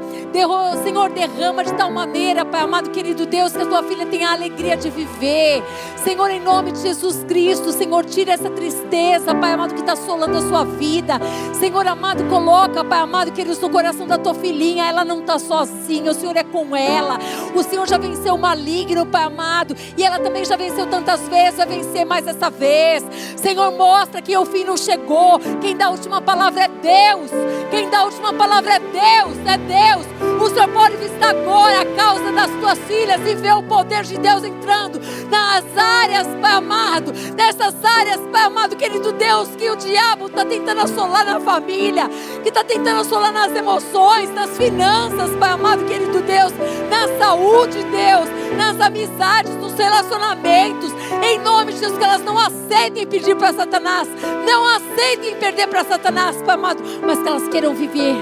Senhor, 0.84 1.10
derrama 1.10 1.64
de 1.64 1.74
tal 1.74 1.92
maneira, 1.92 2.46
Pai 2.46 2.62
amado, 2.62 2.90
querido 2.92 3.26
Deus, 3.26 3.54
que 3.54 3.62
a 3.62 3.66
tua 3.66 3.84
filha 3.84 4.06
tenha 4.06 4.30
a 4.30 4.34
alegria 4.34 4.78
de 4.78 4.90
viver. 4.90 5.64
Senhor, 6.04 6.30
em 6.32 6.40
nome 6.40 6.72
de 6.72 6.82
Jesus 6.82 7.24
Cristo, 7.26 7.72
Senhor, 7.72 8.06
tira 8.06 8.34
essa 8.34 8.50
tristeza, 8.50 9.36
Pai 9.36 9.54
amado, 9.54 9.74
que 9.74 9.82
está 9.82 9.94
assolando 9.94 10.38
a 10.38 10.42
sua 10.42 10.64
vida. 10.64 11.20
Senhor 11.54 11.86
amado, 11.88 12.24
coloca, 12.26 12.84
Pai 12.84 13.00
amado, 13.00 13.32
querido, 13.32 13.60
no 13.62 13.70
coração 13.70 14.08
da 14.08 14.18
tua 14.18 14.34
filhinha, 14.34 14.86
ela 14.86 15.04
não 15.04 15.20
está 15.20 15.38
sozinha, 15.38 16.12
o 16.12 16.14
Senhor 16.14 16.36
é 16.36 16.44
com 16.44 16.76
ela. 16.76 17.20
O 17.54 17.62
Senhor 17.62 17.88
já 17.88 17.98
venceu 17.98 18.36
o 18.36 18.38
maligno, 18.38 19.06
Pai 19.06 19.24
amado, 19.24 19.76
e 19.98 20.04
ela 20.04 20.20
também 20.20 20.46
já 20.46 20.56
venceu 20.56 20.88
tantas 20.88 21.28
vezes, 21.28 21.60
vencer 21.66 21.81
vencer 21.82 22.06
mais 22.06 22.26
essa 22.28 22.50
vez. 22.50 23.04
Senhor, 23.36 23.72
mostra 23.72 24.22
que 24.22 24.38
o 24.38 24.46
fim 24.46 24.64
não 24.64 24.78
chegou. 24.78 25.40
Quem 25.60 25.76
dá 25.76 25.88
a 25.88 25.90
última 25.90 26.22
palavra 26.22 26.64
é 26.64 26.68
Deus. 26.68 27.32
Quem 27.70 27.90
dá 27.90 28.00
a 28.00 28.06
última 28.06 28.34
palavra 28.34 28.76
é 28.76 28.80
Deus, 28.80 29.38
é 29.46 29.58
Deus. 29.58 30.06
O 30.42 30.50
Senhor 30.50 30.68
pode 30.70 30.98
visitar 30.98 31.30
agora 31.30 31.82
a 31.82 31.86
causa 31.96 32.32
das 32.32 32.52
tuas 32.60 32.80
filhas 32.80 33.22
e 33.28 33.36
ver 33.36 33.54
o 33.54 33.64
poder 33.64 34.04
de 34.04 34.18
Deus 34.18 34.44
entrando 34.44 35.00
nas 35.30 35.66
áreas, 35.78 36.28
Pai 36.42 36.52
amado, 36.52 37.14
nessas 37.36 37.74
áreas, 37.84 38.20
Pai 38.32 38.44
amado, 38.44 38.76
querido 38.76 39.12
Deus, 39.14 39.50
que 39.56 39.70
o 39.70 39.76
diabo 39.76 40.28
está 40.28 40.44
tentando 40.44 40.82
assolar 40.82 41.26
na 41.26 41.40
família, 41.40 42.10
que 42.44 42.50
está 42.50 42.64
tentando 42.64 43.02
assolar 43.02 43.32
nas 43.32 43.56
emoções, 43.56 44.30
nas 44.34 44.50
finanças, 44.58 45.36
Pai 45.38 45.52
amado, 45.52 45.86
querido 45.86 46.22
Deus, 46.22 46.52
na 46.90 47.08
saúde, 47.18 47.78
Deus, 47.84 48.30
nas 48.58 48.80
amizades, 48.82 49.56
nos 49.56 49.74
relacionamentos, 49.74 50.92
em 51.24 51.40
nome 51.40 51.71
de 51.72 51.80
Jesus, 51.80 51.98
que 51.98 52.04
elas 52.04 52.22
não 52.24 52.38
aceitem 52.38 53.08
pedir 53.08 53.36
para 53.36 53.54
Satanás, 53.54 54.08
não 54.46 54.68
aceitem 54.68 55.36
perder 55.36 55.68
para 55.68 55.84
Satanás, 55.84 56.38
amado, 56.48 56.82
mas 57.06 57.20
que 57.20 57.28
elas 57.28 57.48
queiram 57.48 57.74
viver, 57.74 58.16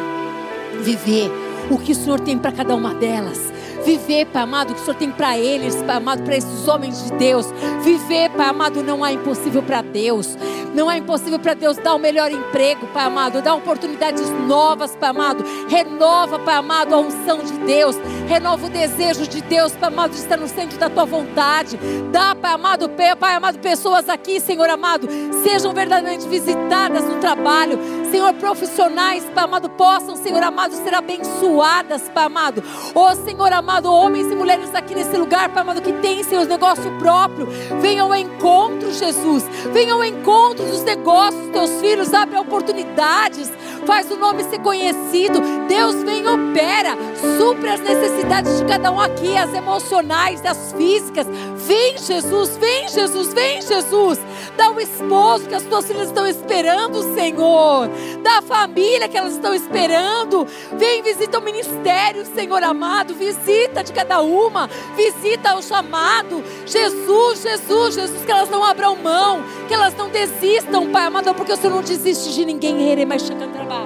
viver 0.81 1.31
o 1.69 1.77
que 1.77 1.91
o 1.91 1.95
Senhor 1.95 2.19
tem 2.19 2.37
para 2.37 2.51
cada 2.51 2.75
uma 2.75 2.93
delas 2.93 3.51
Viver, 3.83 4.25
Pai 4.27 4.43
amado, 4.43 4.71
o 4.71 4.75
que 4.75 4.81
o 4.81 4.83
Senhor 4.83 4.97
tem 4.97 5.11
para 5.11 5.37
eles, 5.37 5.75
Pai 5.83 5.97
amado, 5.97 6.23
para 6.23 6.35
esses 6.35 6.67
homens 6.67 7.03
de 7.05 7.11
Deus. 7.13 7.47
Viver, 7.81 8.29
Pai 8.31 8.49
amado, 8.49 8.83
não 8.83 9.03
há 9.03 9.11
impossível 9.11 9.63
para 9.63 9.81
Deus. 9.81 10.37
Não 10.73 10.89
é 10.89 10.97
impossível 10.97 11.39
para 11.39 11.53
Deus 11.55 11.77
dar 11.77 11.95
o 11.95 11.99
melhor 11.99 12.31
emprego, 12.31 12.85
Pai 12.87 13.05
amado, 13.05 13.41
dar 13.41 13.55
oportunidades 13.55 14.29
novas, 14.47 14.95
Pai 14.95 15.09
amado. 15.09 15.43
Renova, 15.67 16.37
Pai 16.39 16.55
amado, 16.55 16.93
a 16.93 16.99
unção 16.99 17.39
de 17.39 17.53
Deus. 17.65 17.95
Renova 18.27 18.67
o 18.67 18.69
desejo 18.69 19.27
de 19.27 19.41
Deus, 19.41 19.73
Pai 19.73 19.89
amado, 19.89 20.11
de 20.11 20.17
estar 20.17 20.37
no 20.37 20.47
centro 20.47 20.77
da 20.77 20.89
tua 20.89 21.05
vontade. 21.05 21.79
Dá, 22.11 22.35
Pai 22.35 22.53
amado, 22.53 22.89
Pai 22.89 23.35
amado, 23.35 23.59
pessoas 23.59 24.07
aqui, 24.09 24.39
Senhor 24.39 24.69
amado, 24.69 25.07
sejam 25.43 25.73
verdadeiramente 25.73 26.27
visitadas 26.27 27.03
no 27.03 27.19
trabalho. 27.19 27.79
Senhor, 28.09 28.33
profissionais, 28.33 29.23
Pai 29.35 29.43
amado, 29.43 29.69
possam, 29.69 30.15
Senhor 30.15 30.41
amado, 30.41 30.73
ser 30.73 30.93
abençoadas, 30.93 32.09
Pai 32.09 32.25
amado. 32.25 32.63
Ô 32.95 33.15
Senhor 33.15 33.53
amado, 33.53 33.91
homens 33.91 34.31
e 34.31 34.35
mulheres 34.35 34.73
aqui 34.73 34.95
nesse 34.95 35.15
lugar, 35.15 35.49
Pai 35.49 35.61
amado, 35.61 35.81
que 35.81 35.93
tem 35.93 36.23
seus 36.23 36.47
negócio 36.47 36.91
próprio, 36.97 37.47
venham 37.79 38.07
ao 38.07 38.15
encontro, 38.15 38.91
Jesus, 38.91 39.43
venham 39.71 39.97
ao 39.97 40.03
encontro 40.03 40.65
dos 40.65 40.83
negócios 40.83 41.49
teus 41.51 41.69
filhos, 41.79 42.13
abre 42.13 42.37
oportunidades, 42.37 43.51
faz 43.89 44.11
o 44.11 44.17
nome 44.17 44.43
ser 44.43 44.59
conhecido. 44.59 45.41
Deus 45.67 46.03
vem 46.03 46.21
e 46.21 46.27
opera, 46.27 46.95
supre 47.39 47.69
as 47.69 47.79
necessidades 47.79 48.59
de 48.59 48.65
cada 48.65 48.91
um 48.91 49.01
aqui, 49.01 49.35
as 49.35 49.51
emocionais, 49.51 50.45
as 50.45 50.73
físicas. 50.73 51.25
Vem, 51.65 51.97
Jesus, 51.97 52.55
vem, 52.57 52.87
Jesus, 52.87 53.33
vem, 53.33 53.59
Jesus. 53.63 54.19
Dá 54.55 54.69
o 54.69 54.79
esposo 54.79 55.47
que 55.47 55.55
as 55.55 55.63
tuas 55.63 55.87
filhas 55.87 56.09
estão 56.09 56.27
esperando, 56.27 57.01
Senhor. 57.15 57.89
Dá 58.21 58.37
a 58.37 58.41
família 58.43 59.07
que 59.07 59.17
elas 59.17 59.33
estão 59.33 59.55
esperando. 59.55 60.45
Vem, 60.73 61.01
visita 61.01 61.39
o 61.39 61.41
ministério, 61.41 62.23
Senhor 62.27 62.61
amado. 62.61 63.15
Visita 63.15 63.83
de 63.83 63.91
cada 63.91 64.21
uma, 64.21 64.69
visita 64.95 65.55
o 65.55 65.63
chamado. 65.63 66.43
Jesus, 66.63 67.41
Jesus, 67.41 67.95
Jesus, 67.95 68.23
que 68.23 68.31
elas 68.31 68.51
não 68.51 68.63
abram 68.63 68.95
mão, 68.95 69.43
que 69.67 69.73
elas 69.73 69.95
não 69.95 70.09
desistam, 70.09 70.91
Pai 70.91 71.07
amado, 71.07 71.33
porque 71.33 71.53
o 71.53 71.57
Senhor 71.57 71.73
não 71.73 71.81
desiste 71.81 72.33
de 72.33 72.45
ninguém, 72.45 73.03
mais 73.05 73.23
trabalho. 73.23 73.78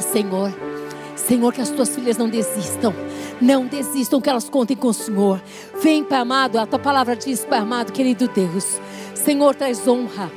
Senhor, 0.00 0.52
Senhor, 1.16 1.52
que 1.52 1.60
as 1.60 1.70
tuas 1.70 1.94
filhas 1.94 2.16
não 2.16 2.28
desistam. 2.28 2.92
Não 3.40 3.66
desistam, 3.66 4.20
que 4.20 4.28
elas 4.28 4.48
contem 4.48 4.76
com 4.76 4.88
o 4.88 4.94
Senhor. 4.94 5.40
Vem, 5.82 6.04
Pai 6.04 6.18
amado, 6.18 6.58
a 6.58 6.66
tua 6.66 6.78
palavra 6.78 7.16
diz, 7.16 7.44
Pai 7.44 7.60
amado, 7.60 7.92
querido 7.92 8.28
Deus. 8.28 8.80
Senhor, 9.14 9.54
traz 9.54 9.86
honra. 9.88 10.30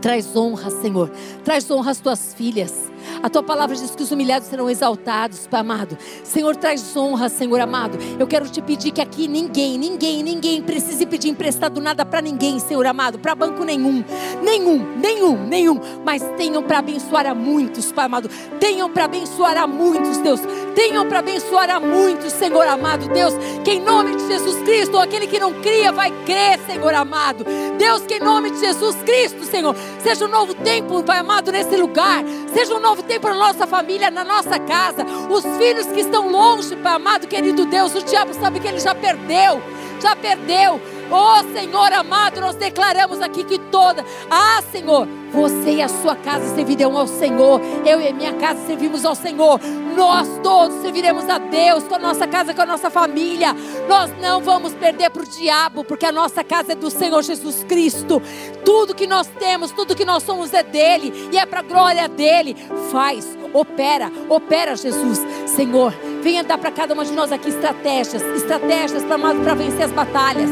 Traz 0.00 0.36
honra, 0.36 0.70
Senhor. 0.70 1.10
Traz 1.44 1.70
honra 1.70 1.90
às 1.92 2.00
tuas 2.00 2.34
filhas. 2.34 2.87
A 3.22 3.28
tua 3.28 3.42
palavra 3.42 3.74
diz 3.74 3.94
que 3.94 4.02
os 4.02 4.10
humilhados 4.10 4.48
serão 4.48 4.68
exaltados, 4.70 5.46
Pai 5.46 5.60
amado. 5.60 5.96
Senhor, 6.24 6.56
traz 6.56 6.96
honra, 6.96 7.28
Senhor 7.28 7.60
amado. 7.60 7.98
Eu 8.18 8.26
quero 8.26 8.48
te 8.48 8.60
pedir 8.60 8.92
que 8.92 9.00
aqui 9.00 9.28
ninguém, 9.28 9.78
ninguém, 9.78 10.22
ninguém 10.22 10.62
precise 10.62 11.04
pedir 11.06 11.28
emprestado 11.28 11.80
nada 11.80 12.04
para 12.04 12.20
ninguém, 12.20 12.58
Senhor 12.58 12.86
amado, 12.86 13.18
para 13.18 13.34
banco 13.34 13.64
nenhum. 13.64 14.04
Nenhum, 14.42 14.96
nenhum, 14.98 15.46
nenhum. 15.46 15.80
Mas 16.04 16.22
tenham 16.36 16.62
para 16.62 16.78
abençoar 16.78 17.26
a 17.26 17.34
muitos, 17.34 17.92
Pai 17.92 18.06
amado. 18.06 18.30
Tenham 18.60 18.90
para 18.90 19.04
abençoar 19.04 19.56
a 19.56 19.66
muitos, 19.66 20.18
Deus. 20.18 20.40
Tenham 20.74 21.06
para 21.08 21.18
abençoar 21.18 21.70
a 21.70 21.80
muitos, 21.80 22.32
Senhor 22.32 22.66
amado, 22.66 23.08
Deus. 23.08 23.34
Que 23.64 23.72
em 23.72 23.80
nome 23.80 24.14
de 24.14 24.26
Jesus 24.26 24.62
Cristo, 24.62 24.98
aquele 24.98 25.26
que 25.26 25.38
não 25.38 25.52
cria 25.60 25.92
vai 25.92 26.10
crer, 26.24 26.58
Senhor 26.66 26.94
amado. 26.94 27.44
Deus, 27.76 28.02
que 28.02 28.14
em 28.14 28.20
nome 28.20 28.50
de 28.50 28.60
Jesus 28.60 28.96
Cristo, 29.04 29.44
Senhor, 29.44 29.74
seja 30.02 30.24
um 30.24 30.28
novo 30.28 30.54
tempo, 30.54 31.02
Pai 31.02 31.18
amado, 31.18 31.50
nesse 31.52 31.76
lugar. 31.76 32.24
Seja 32.52 32.74
um 32.74 32.80
novo 32.80 32.87
tempo 32.96 33.28
na 33.28 33.34
nossa 33.34 33.66
família, 33.66 34.10
na 34.10 34.24
nossa 34.24 34.58
casa. 34.58 35.04
Os 35.30 35.44
filhos 35.56 35.86
que 35.86 36.00
estão 36.00 36.30
longe, 36.30 36.76
amado, 36.84 37.26
querido 37.26 37.66
Deus, 37.66 37.94
o 37.94 38.02
diabo 38.02 38.34
sabe 38.34 38.60
que 38.60 38.68
ele 38.68 38.80
já 38.80 38.94
perdeu, 38.94 39.62
já 40.00 40.16
perdeu. 40.16 40.80
Oh 41.10 41.42
Senhor 41.52 41.92
amado, 41.92 42.40
nós 42.40 42.54
declaramos 42.56 43.20
aqui 43.20 43.44
que 43.44 43.58
toda, 43.58 44.04
ah 44.30 44.62
Senhor, 44.70 45.08
você 45.32 45.72
e 45.72 45.82
a 45.82 45.88
sua 45.88 46.16
casa 46.16 46.54
servirão 46.54 46.96
ao 46.96 47.06
Senhor. 47.06 47.60
Eu 47.84 48.00
e 48.00 48.08
a 48.08 48.12
minha 48.12 48.34
casa 48.34 48.66
servimos 48.66 49.04
ao 49.04 49.14
Senhor. 49.14 49.60
Nós 49.96 50.28
todos 50.42 50.80
serviremos 50.80 51.28
a 51.28 51.38
Deus 51.38 51.84
com 51.84 51.94
a 51.94 51.98
nossa 51.98 52.26
casa, 52.26 52.54
com 52.54 52.62
a 52.62 52.66
nossa 52.66 52.90
família. 52.90 53.54
Nós 53.88 54.10
não 54.20 54.40
vamos 54.40 54.74
perder 54.74 55.10
para 55.10 55.22
o 55.22 55.26
diabo, 55.26 55.84
porque 55.84 56.06
a 56.06 56.12
nossa 56.12 56.42
casa 56.44 56.72
é 56.72 56.74
do 56.74 56.90
Senhor 56.90 57.22
Jesus 57.22 57.64
Cristo. 57.64 58.22
Tudo 58.64 58.94
que 58.94 59.06
nós 59.06 59.26
temos, 59.38 59.70
tudo 59.70 59.96
que 59.96 60.04
nós 60.04 60.22
somos 60.22 60.52
é 60.52 60.62
dele 60.62 61.28
e 61.32 61.38
é 61.38 61.44
para 61.44 61.60
a 61.60 61.62
glória 61.62 62.08
dele. 62.08 62.56
Faz, 62.90 63.26
opera, 63.52 64.10
opera, 64.28 64.76
Jesus. 64.76 65.20
Senhor, 65.46 65.92
venha 66.22 66.44
dar 66.44 66.58
para 66.58 66.70
cada 66.70 66.94
uma 66.94 67.04
de 67.04 67.12
nós 67.12 67.32
aqui 67.32 67.48
estratégias, 67.48 68.22
estratégias 68.36 69.02
para 69.04 69.54
vencer 69.54 69.84
as 69.84 69.92
batalhas. 69.92 70.48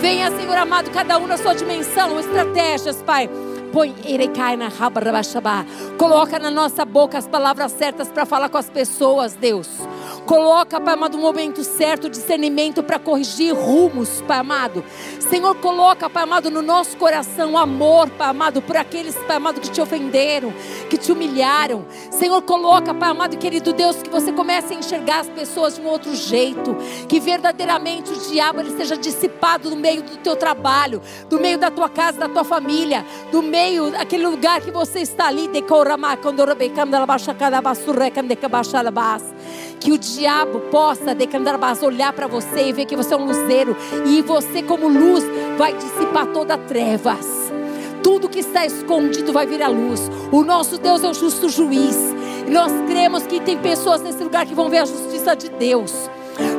Venha, 0.00 0.30
Senhor 0.30 0.56
amado, 0.56 0.90
cada 0.90 1.18
um 1.18 1.26
na 1.26 1.36
sua 1.36 1.54
dimensão, 1.54 2.18
estratégias, 2.18 3.02
Pai 3.02 3.28
Põe 3.72 3.94
na 4.56 4.70
Coloca 5.98 6.38
na 6.38 6.50
nossa 6.50 6.84
boca 6.84 7.18
as 7.18 7.28
palavras 7.28 7.72
certas 7.72 8.08
para 8.08 8.24
falar 8.24 8.48
com 8.48 8.56
as 8.56 8.70
pessoas, 8.70 9.34
Deus. 9.34 9.68
Coloca, 10.28 10.78
Pai 10.78 10.92
amado, 10.92 11.16
o 11.16 11.20
momento 11.22 11.64
certo, 11.64 12.10
discernimento 12.10 12.82
para 12.82 12.98
corrigir 12.98 13.54
rumos, 13.54 14.22
Pai 14.28 14.40
amado. 14.40 14.84
Senhor, 15.18 15.54
coloca, 15.54 16.10
Pai 16.10 16.24
amado, 16.24 16.50
no 16.50 16.60
nosso 16.60 16.98
coração 16.98 17.56
amor, 17.56 18.10
Pai 18.10 18.28
amado, 18.28 18.60
por 18.60 18.76
aqueles, 18.76 19.14
Pai 19.14 19.38
amado, 19.38 19.58
que 19.58 19.70
te 19.70 19.80
ofenderam, 19.80 20.52
que 20.90 20.98
te 20.98 21.10
humilharam. 21.10 21.86
Senhor, 22.10 22.42
coloca, 22.42 22.92
Pai 22.92 23.08
amado 23.08 23.38
querido 23.38 23.72
Deus, 23.72 24.02
que 24.02 24.10
você 24.10 24.30
comece 24.30 24.74
a 24.74 24.76
enxergar 24.76 25.20
as 25.20 25.30
pessoas 25.30 25.76
de 25.76 25.80
um 25.80 25.86
outro 25.86 26.14
jeito. 26.14 26.76
Que 27.08 27.18
verdadeiramente 27.18 28.12
o 28.12 28.30
diabo 28.30 28.60
ele 28.60 28.76
seja 28.76 28.98
dissipado 28.98 29.70
no 29.70 29.76
meio 29.76 30.02
do 30.02 30.18
teu 30.18 30.36
trabalho, 30.36 31.00
do 31.30 31.40
meio 31.40 31.56
da 31.56 31.70
tua 31.70 31.88
casa, 31.88 32.18
da 32.18 32.28
tua 32.28 32.44
família, 32.44 33.02
do 33.32 33.40
meio 33.40 33.92
daquele 33.92 34.26
lugar 34.26 34.60
que 34.60 34.70
você 34.70 35.00
está 35.00 35.28
ali, 35.28 35.48
que 39.80 39.92
o 39.92 39.98
diabo 39.98 40.60
possa 40.70 41.16
olhar 41.84 42.12
para 42.12 42.26
você 42.26 42.68
e 42.68 42.72
ver 42.72 42.86
que 42.86 42.96
você 42.96 43.14
é 43.14 43.16
um 43.16 43.24
luzeiro 43.24 43.76
e 44.06 44.20
você 44.22 44.62
como 44.62 44.88
luz 44.88 45.24
vai 45.56 45.72
dissipar 45.74 46.26
toda 46.26 46.56
trevas. 46.56 47.26
Tudo 48.02 48.28
que 48.28 48.40
está 48.40 48.64
escondido 48.64 49.32
vai 49.32 49.46
vir 49.46 49.62
à 49.62 49.68
luz. 49.68 50.10
O 50.32 50.42
nosso 50.42 50.78
Deus 50.78 51.02
é 51.02 51.08
o 51.08 51.14
justo 51.14 51.48
juiz. 51.48 51.96
E 52.46 52.50
nós 52.50 52.72
cremos 52.86 53.26
que 53.26 53.40
tem 53.40 53.58
pessoas 53.58 54.00
nesse 54.00 54.22
lugar 54.22 54.46
que 54.46 54.54
vão 54.54 54.68
ver 54.68 54.78
a 54.78 54.84
justiça 54.84 55.34
de 55.34 55.48
Deus. 55.50 55.92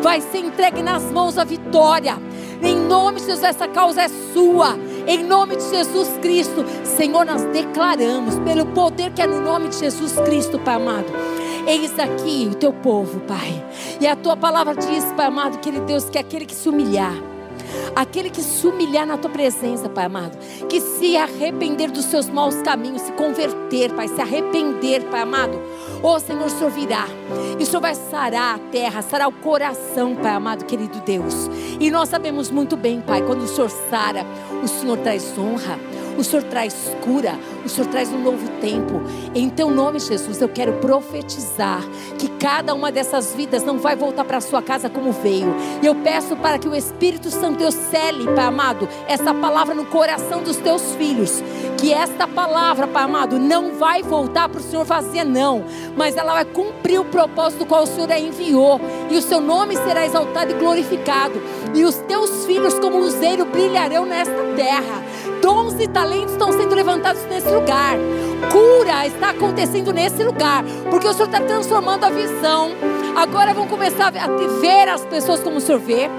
Vai 0.02 0.22
ser 0.22 0.40
entregue 0.40 0.82
nas 0.82 1.04
mãos 1.04 1.38
a 1.38 1.44
vitória. 1.44 2.18
Em 2.62 2.76
nome 2.76 3.20
de 3.20 3.28
Jesus, 3.28 3.44
essa 3.44 3.68
causa 3.68 4.02
é 4.02 4.10
sua. 4.34 4.78
Em 5.08 5.24
nome 5.24 5.56
de 5.56 5.70
Jesus 5.70 6.10
Cristo, 6.22 6.66
Senhor, 6.84 7.26
nós 7.26 7.44
declaramos 7.46 8.38
pelo 8.40 8.66
poder 8.68 9.12
que 9.14 9.22
é 9.22 9.28
no 9.28 9.42
nome 9.42 9.70
de 9.70 9.78
Jesus 9.78 10.14
Cristo, 10.20 10.60
Pai 10.60 10.76
amado 10.76 11.39
Eis 11.68 11.98
aqui 12.00 12.50
o 12.52 12.56
teu 12.56 12.74
povo, 12.74 13.20
Pai. 13.22 13.64
E 14.00 14.08
a 14.08 14.16
tua 14.16 14.36
palavra 14.36 14.76
diz, 14.76 15.04
Pai 15.16 15.28
amado, 15.28 15.60
querido 15.60 15.86
Deus, 15.86 16.10
que 16.10 16.18
aquele 16.18 16.46
que 16.46 16.56
se 16.56 16.68
humilhar, 16.70 17.14
aquele 17.96 18.30
que 18.30 18.42
se 18.42 18.66
humilhar 18.66 19.06
na 19.06 19.18
tua 19.18 19.30
presença, 19.30 19.90
Pai 19.90 20.06
amado, 20.06 20.38
que 20.68 20.80
se 20.80 21.18
arrepender 21.18 21.92
dos 21.92 22.06
seus 22.06 22.28
maus 22.30 22.56
caminhos, 22.62 23.02
se 23.04 23.12
converter, 23.14 23.94
Pai, 23.94 24.08
se 24.08 24.22
arrepender, 24.22 25.04
Pai 25.10 25.22
amado, 25.22 25.60
oh 26.02 26.20
Senhor, 26.20 26.46
o 26.46 26.50
Senhor 26.50 26.72
virá, 26.72 27.06
e 27.60 27.64
o 27.64 27.66
Senhor 27.66 27.82
vai 27.82 27.96
sarar 27.96 28.56
a 28.56 28.60
terra, 28.72 29.02
sarar 29.02 29.28
o 29.28 29.34
coração, 29.34 30.16
Pai 30.16 30.32
amado, 30.32 30.66
querido 30.66 31.00
Deus. 31.02 31.50
E 31.80 31.92
nós 31.92 32.10
sabemos 32.10 32.50
muito 32.50 32.76
bem, 32.76 33.02
Pai, 33.02 33.22
quando 33.22 33.44
o 33.44 33.48
Senhor 33.48 33.70
sara, 33.70 34.26
o 34.64 34.68
Senhor 34.68 34.98
traz 34.98 35.38
honra 35.38 35.78
o 36.18 36.24
Senhor 36.24 36.44
traz 36.44 36.76
cura, 37.02 37.38
o 37.64 37.70
Senhor 37.70 37.88
traz 37.88 38.10
um 38.10 38.22
novo 38.22 38.48
tempo. 38.60 39.02
Em 39.34 39.50
teu 39.50 39.70
nome, 39.70 40.00
Jesus, 40.00 40.42
eu 40.42 40.50
quero 40.50 40.74
profetizar 40.74 41.82
que 42.18 42.28
cada 42.40 42.74
uma 42.74 42.92
dessas 42.92 43.34
vidas 43.34 43.64
não 43.64 43.80
vai 43.80 43.96
voltar 43.96 44.24
para 44.26 44.42
sua 44.42 44.62
casa 44.62 44.90
como 44.90 45.12
veio. 45.12 45.56
E 45.82 45.86
eu 45.86 45.96
peço 45.96 46.36
para 46.36 46.58
que 46.58 46.68
o 46.68 46.76
Espírito 46.76 47.30
Santo 47.30 47.60
Deus 47.60 47.74
cele, 47.74 48.26
Pai 48.34 48.46
amado, 48.46 48.88
essa 49.08 49.34
palavra 49.34 49.74
no 49.74 49.86
coração 49.86 50.44
dos 50.44 50.58
teus 50.58 50.94
filhos. 50.96 51.42
Que 51.78 51.94
esta 51.94 52.28
palavra, 52.28 52.88
Pai 52.88 53.04
amado, 53.04 53.40
não 53.40 53.76
vai 53.76 54.04
voltar 54.04 54.50
para 54.50 54.60
o 54.60 54.64
Senhor 54.64 54.86
vazia, 54.86 55.24
não, 55.24 55.64
mas 55.96 56.18
ela 56.18 56.34
vai 56.34 56.46
cumprir 56.46 57.00
o 57.00 57.06
propósito 57.06 57.60
do 57.60 57.66
qual 57.66 57.84
o 57.84 57.88
Senhor 57.88 58.12
a 58.12 58.20
enviou. 58.20 58.80
E 59.10 59.18
o 59.18 59.22
seu 59.22 59.40
nome 59.40 59.76
será 59.78 60.06
exaltado 60.06 60.52
e 60.52 60.56
glorificado. 60.56 61.42
E 61.74 61.84
os 61.84 61.96
teus 61.96 62.46
filhos, 62.46 62.78
como 62.80 63.00
luzeiro, 63.00 63.46
brilharão 63.46 64.06
nesta 64.06 64.34
terra. 64.56 65.04
Dons 65.42 65.80
e 65.80 65.88
talentos 65.88 66.09
estão 66.16 66.52
sendo 66.52 66.76
levantados 66.76 67.24
nesse 67.26 67.50
lugar. 67.50 67.98
Cura 68.52 69.06
está 69.06 69.30
acontecendo 69.30 69.92
nesse 69.92 70.24
lugar. 70.24 70.64
Porque 70.90 71.08
o 71.08 71.14
Senhor 71.14 71.26
está 71.26 71.42
transformando 71.42 72.06
a 72.06 72.10
visão. 72.10 72.72
Agora 73.16 73.54
vão 73.54 73.68
começar 73.68 74.08
a 74.08 74.28
ver 74.62 74.88
as 74.90 75.06
pessoas 75.06 75.42
como 75.42 75.58
o 75.58 75.62
Senhor 75.62 75.80
vê. 75.80 76.10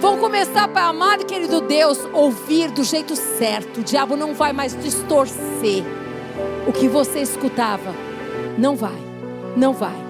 Vão 0.00 0.18
começar, 0.18 0.68
Pai 0.68 0.84
amado 0.84 1.22
e 1.22 1.24
querido 1.24 1.60
Deus, 1.60 1.98
ouvir 2.12 2.70
do 2.70 2.84
jeito 2.84 3.16
certo. 3.16 3.80
O 3.80 3.82
diabo 3.82 4.16
não 4.16 4.32
vai 4.32 4.52
mais 4.52 4.76
distorcer 4.80 5.82
o 6.66 6.72
que 6.72 6.88
você 6.88 7.20
escutava. 7.20 7.94
Não 8.56 8.76
vai, 8.76 8.98
não 9.56 9.72
vai. 9.72 10.08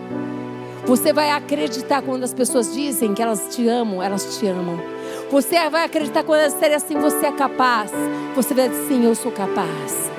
Você 0.86 1.12
vai 1.12 1.30
acreditar 1.30 2.02
quando 2.02 2.24
as 2.24 2.32
pessoas 2.32 2.72
dizem 2.72 3.14
que 3.14 3.22
elas 3.22 3.54
te 3.54 3.68
amam, 3.68 4.02
elas 4.02 4.38
te 4.38 4.46
amam. 4.46 4.78
Você 5.30 5.68
vai 5.68 5.84
acreditar 5.84 6.24
quando 6.24 6.40
elas 6.40 6.54
disserem 6.54 6.76
assim: 6.76 6.98
você 6.98 7.26
é 7.26 7.32
capaz. 7.32 7.90
Você 8.34 8.54
vai 8.54 8.68
dizer 8.68 8.88
sim, 8.88 9.04
eu 9.04 9.14
sou 9.14 9.30
capaz. 9.30 10.10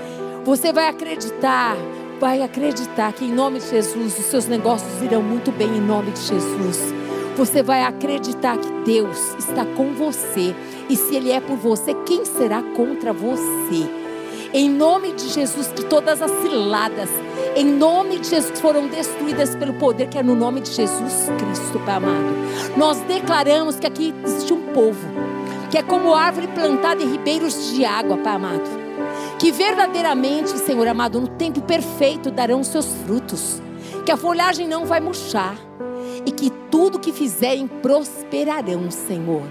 Você 0.46 0.72
vai 0.72 0.88
acreditar, 0.88 1.76
vai 2.20 2.44
acreditar 2.44 3.12
que 3.14 3.26
em 3.26 3.34
nome 3.34 3.60
de 3.60 3.70
Jesus 3.70 4.20
os 4.20 4.26
seus 4.26 4.46
negócios 4.46 5.02
irão 5.02 5.22
muito 5.22 5.52
bem 5.52 5.68
em 5.68 5.82
nome 5.82 6.12
de 6.12 6.22
Jesus. 6.22 6.94
Você 7.36 7.64
vai 7.64 7.84
acreditar 7.84 8.58
que 8.58 8.70
Deus 8.86 9.36
está 9.40 9.66
com 9.66 9.94
você. 9.94 10.56
E 10.90 10.96
se 10.96 11.16
Ele 11.16 11.32
é 11.32 11.40
por 11.40 11.56
você, 11.56 11.94
quem 12.06 12.24
será 12.26 12.62
contra 12.76 13.12
você? 13.12 13.90
Em 14.52 14.68
nome 14.68 15.14
de 15.14 15.30
Jesus, 15.30 15.68
que 15.68 15.86
todas 15.86 16.24
as 16.24 16.32
ciladas, 16.42 17.10
em 17.56 17.66
nome 17.66 18.18
de 18.18 18.30
Jesus, 18.30 18.60
foram 18.60 18.88
destruídas 18.88 19.56
pelo 19.56 19.74
poder 19.76 20.08
que 20.08 20.18
é 20.18 20.24
no 20.24 20.34
nome 20.34 20.62
de 20.62 20.72
Jesus 20.72 21.30
Cristo, 21.38 21.80
Pai 21.86 21.98
amado. 21.98 22.36
Nós 22.76 23.00
declaramos 23.02 23.76
que 23.76 23.86
aqui 23.86 24.12
existe 24.26 24.52
um 24.52 24.74
povo, 24.74 25.08
que 25.70 25.78
é 25.78 25.84
como 25.84 26.16
árvore 26.16 26.48
plantada 26.48 27.04
em 27.04 27.12
ribeiros 27.12 27.72
de 27.72 27.86
água, 27.86 28.18
Pai 28.18 28.36
amado. 28.38 28.68
Que 29.38 29.52
verdadeiramente, 29.52 30.58
Senhor 30.58 30.88
amado, 30.88 31.22
no 31.22 31.28
tempo 31.28 31.62
perfeito 31.62 32.32
darão 32.32 32.64
seus 32.64 32.88
frutos. 33.06 33.62
Que 34.04 34.12
a 34.12 34.18
folhagem 34.18 34.68
não 34.68 34.84
vai 34.84 35.00
murchar 35.00 35.56
e 36.26 36.32
que 36.32 36.50
tudo 36.70 37.00
que 37.00 37.12
fizerem 37.12 37.68
prosperarão, 37.68 38.90
Senhor. 38.92 39.44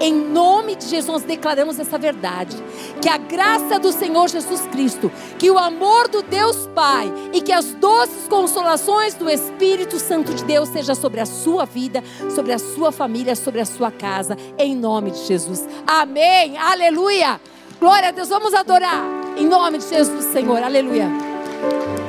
Em 0.00 0.12
nome 0.12 0.76
de 0.76 0.86
Jesus, 0.86 1.06
nós 1.06 1.22
declaramos 1.22 1.78
essa 1.78 1.98
verdade. 1.98 2.56
Que 3.00 3.08
a 3.08 3.16
graça 3.16 3.78
do 3.78 3.92
Senhor 3.92 4.28
Jesus 4.28 4.60
Cristo, 4.72 5.10
que 5.38 5.50
o 5.50 5.58
amor 5.58 6.08
do 6.08 6.22
Deus 6.22 6.68
Pai 6.74 7.12
e 7.32 7.40
que 7.40 7.52
as 7.52 7.72
doces 7.74 8.28
consolações 8.28 9.14
do 9.14 9.28
Espírito 9.28 9.98
Santo 9.98 10.34
de 10.34 10.44
Deus 10.44 10.68
seja 10.68 10.94
sobre 10.94 11.20
a 11.20 11.26
sua 11.26 11.64
vida, 11.64 12.02
sobre 12.34 12.52
a 12.52 12.58
sua 12.58 12.92
família, 12.92 13.34
sobre 13.34 13.60
a 13.60 13.66
sua 13.66 13.90
casa, 13.90 14.36
em 14.58 14.74
nome 14.74 15.10
de 15.10 15.24
Jesus. 15.24 15.66
Amém. 15.86 16.56
Aleluia. 16.56 17.40
Glória 17.78 18.08
a 18.08 18.12
Deus. 18.12 18.28
Vamos 18.28 18.54
adorar 18.54 19.04
em 19.36 19.46
nome 19.46 19.78
de 19.78 19.88
Jesus, 19.88 20.24
Senhor. 20.26 20.62
Aleluia. 20.62 21.08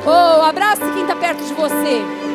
Oh, 0.06 0.42
abraça 0.42 0.82
quem 0.94 1.04
está 1.04 1.16
perto 1.16 1.44
de 1.44 1.54
você. 1.54 2.31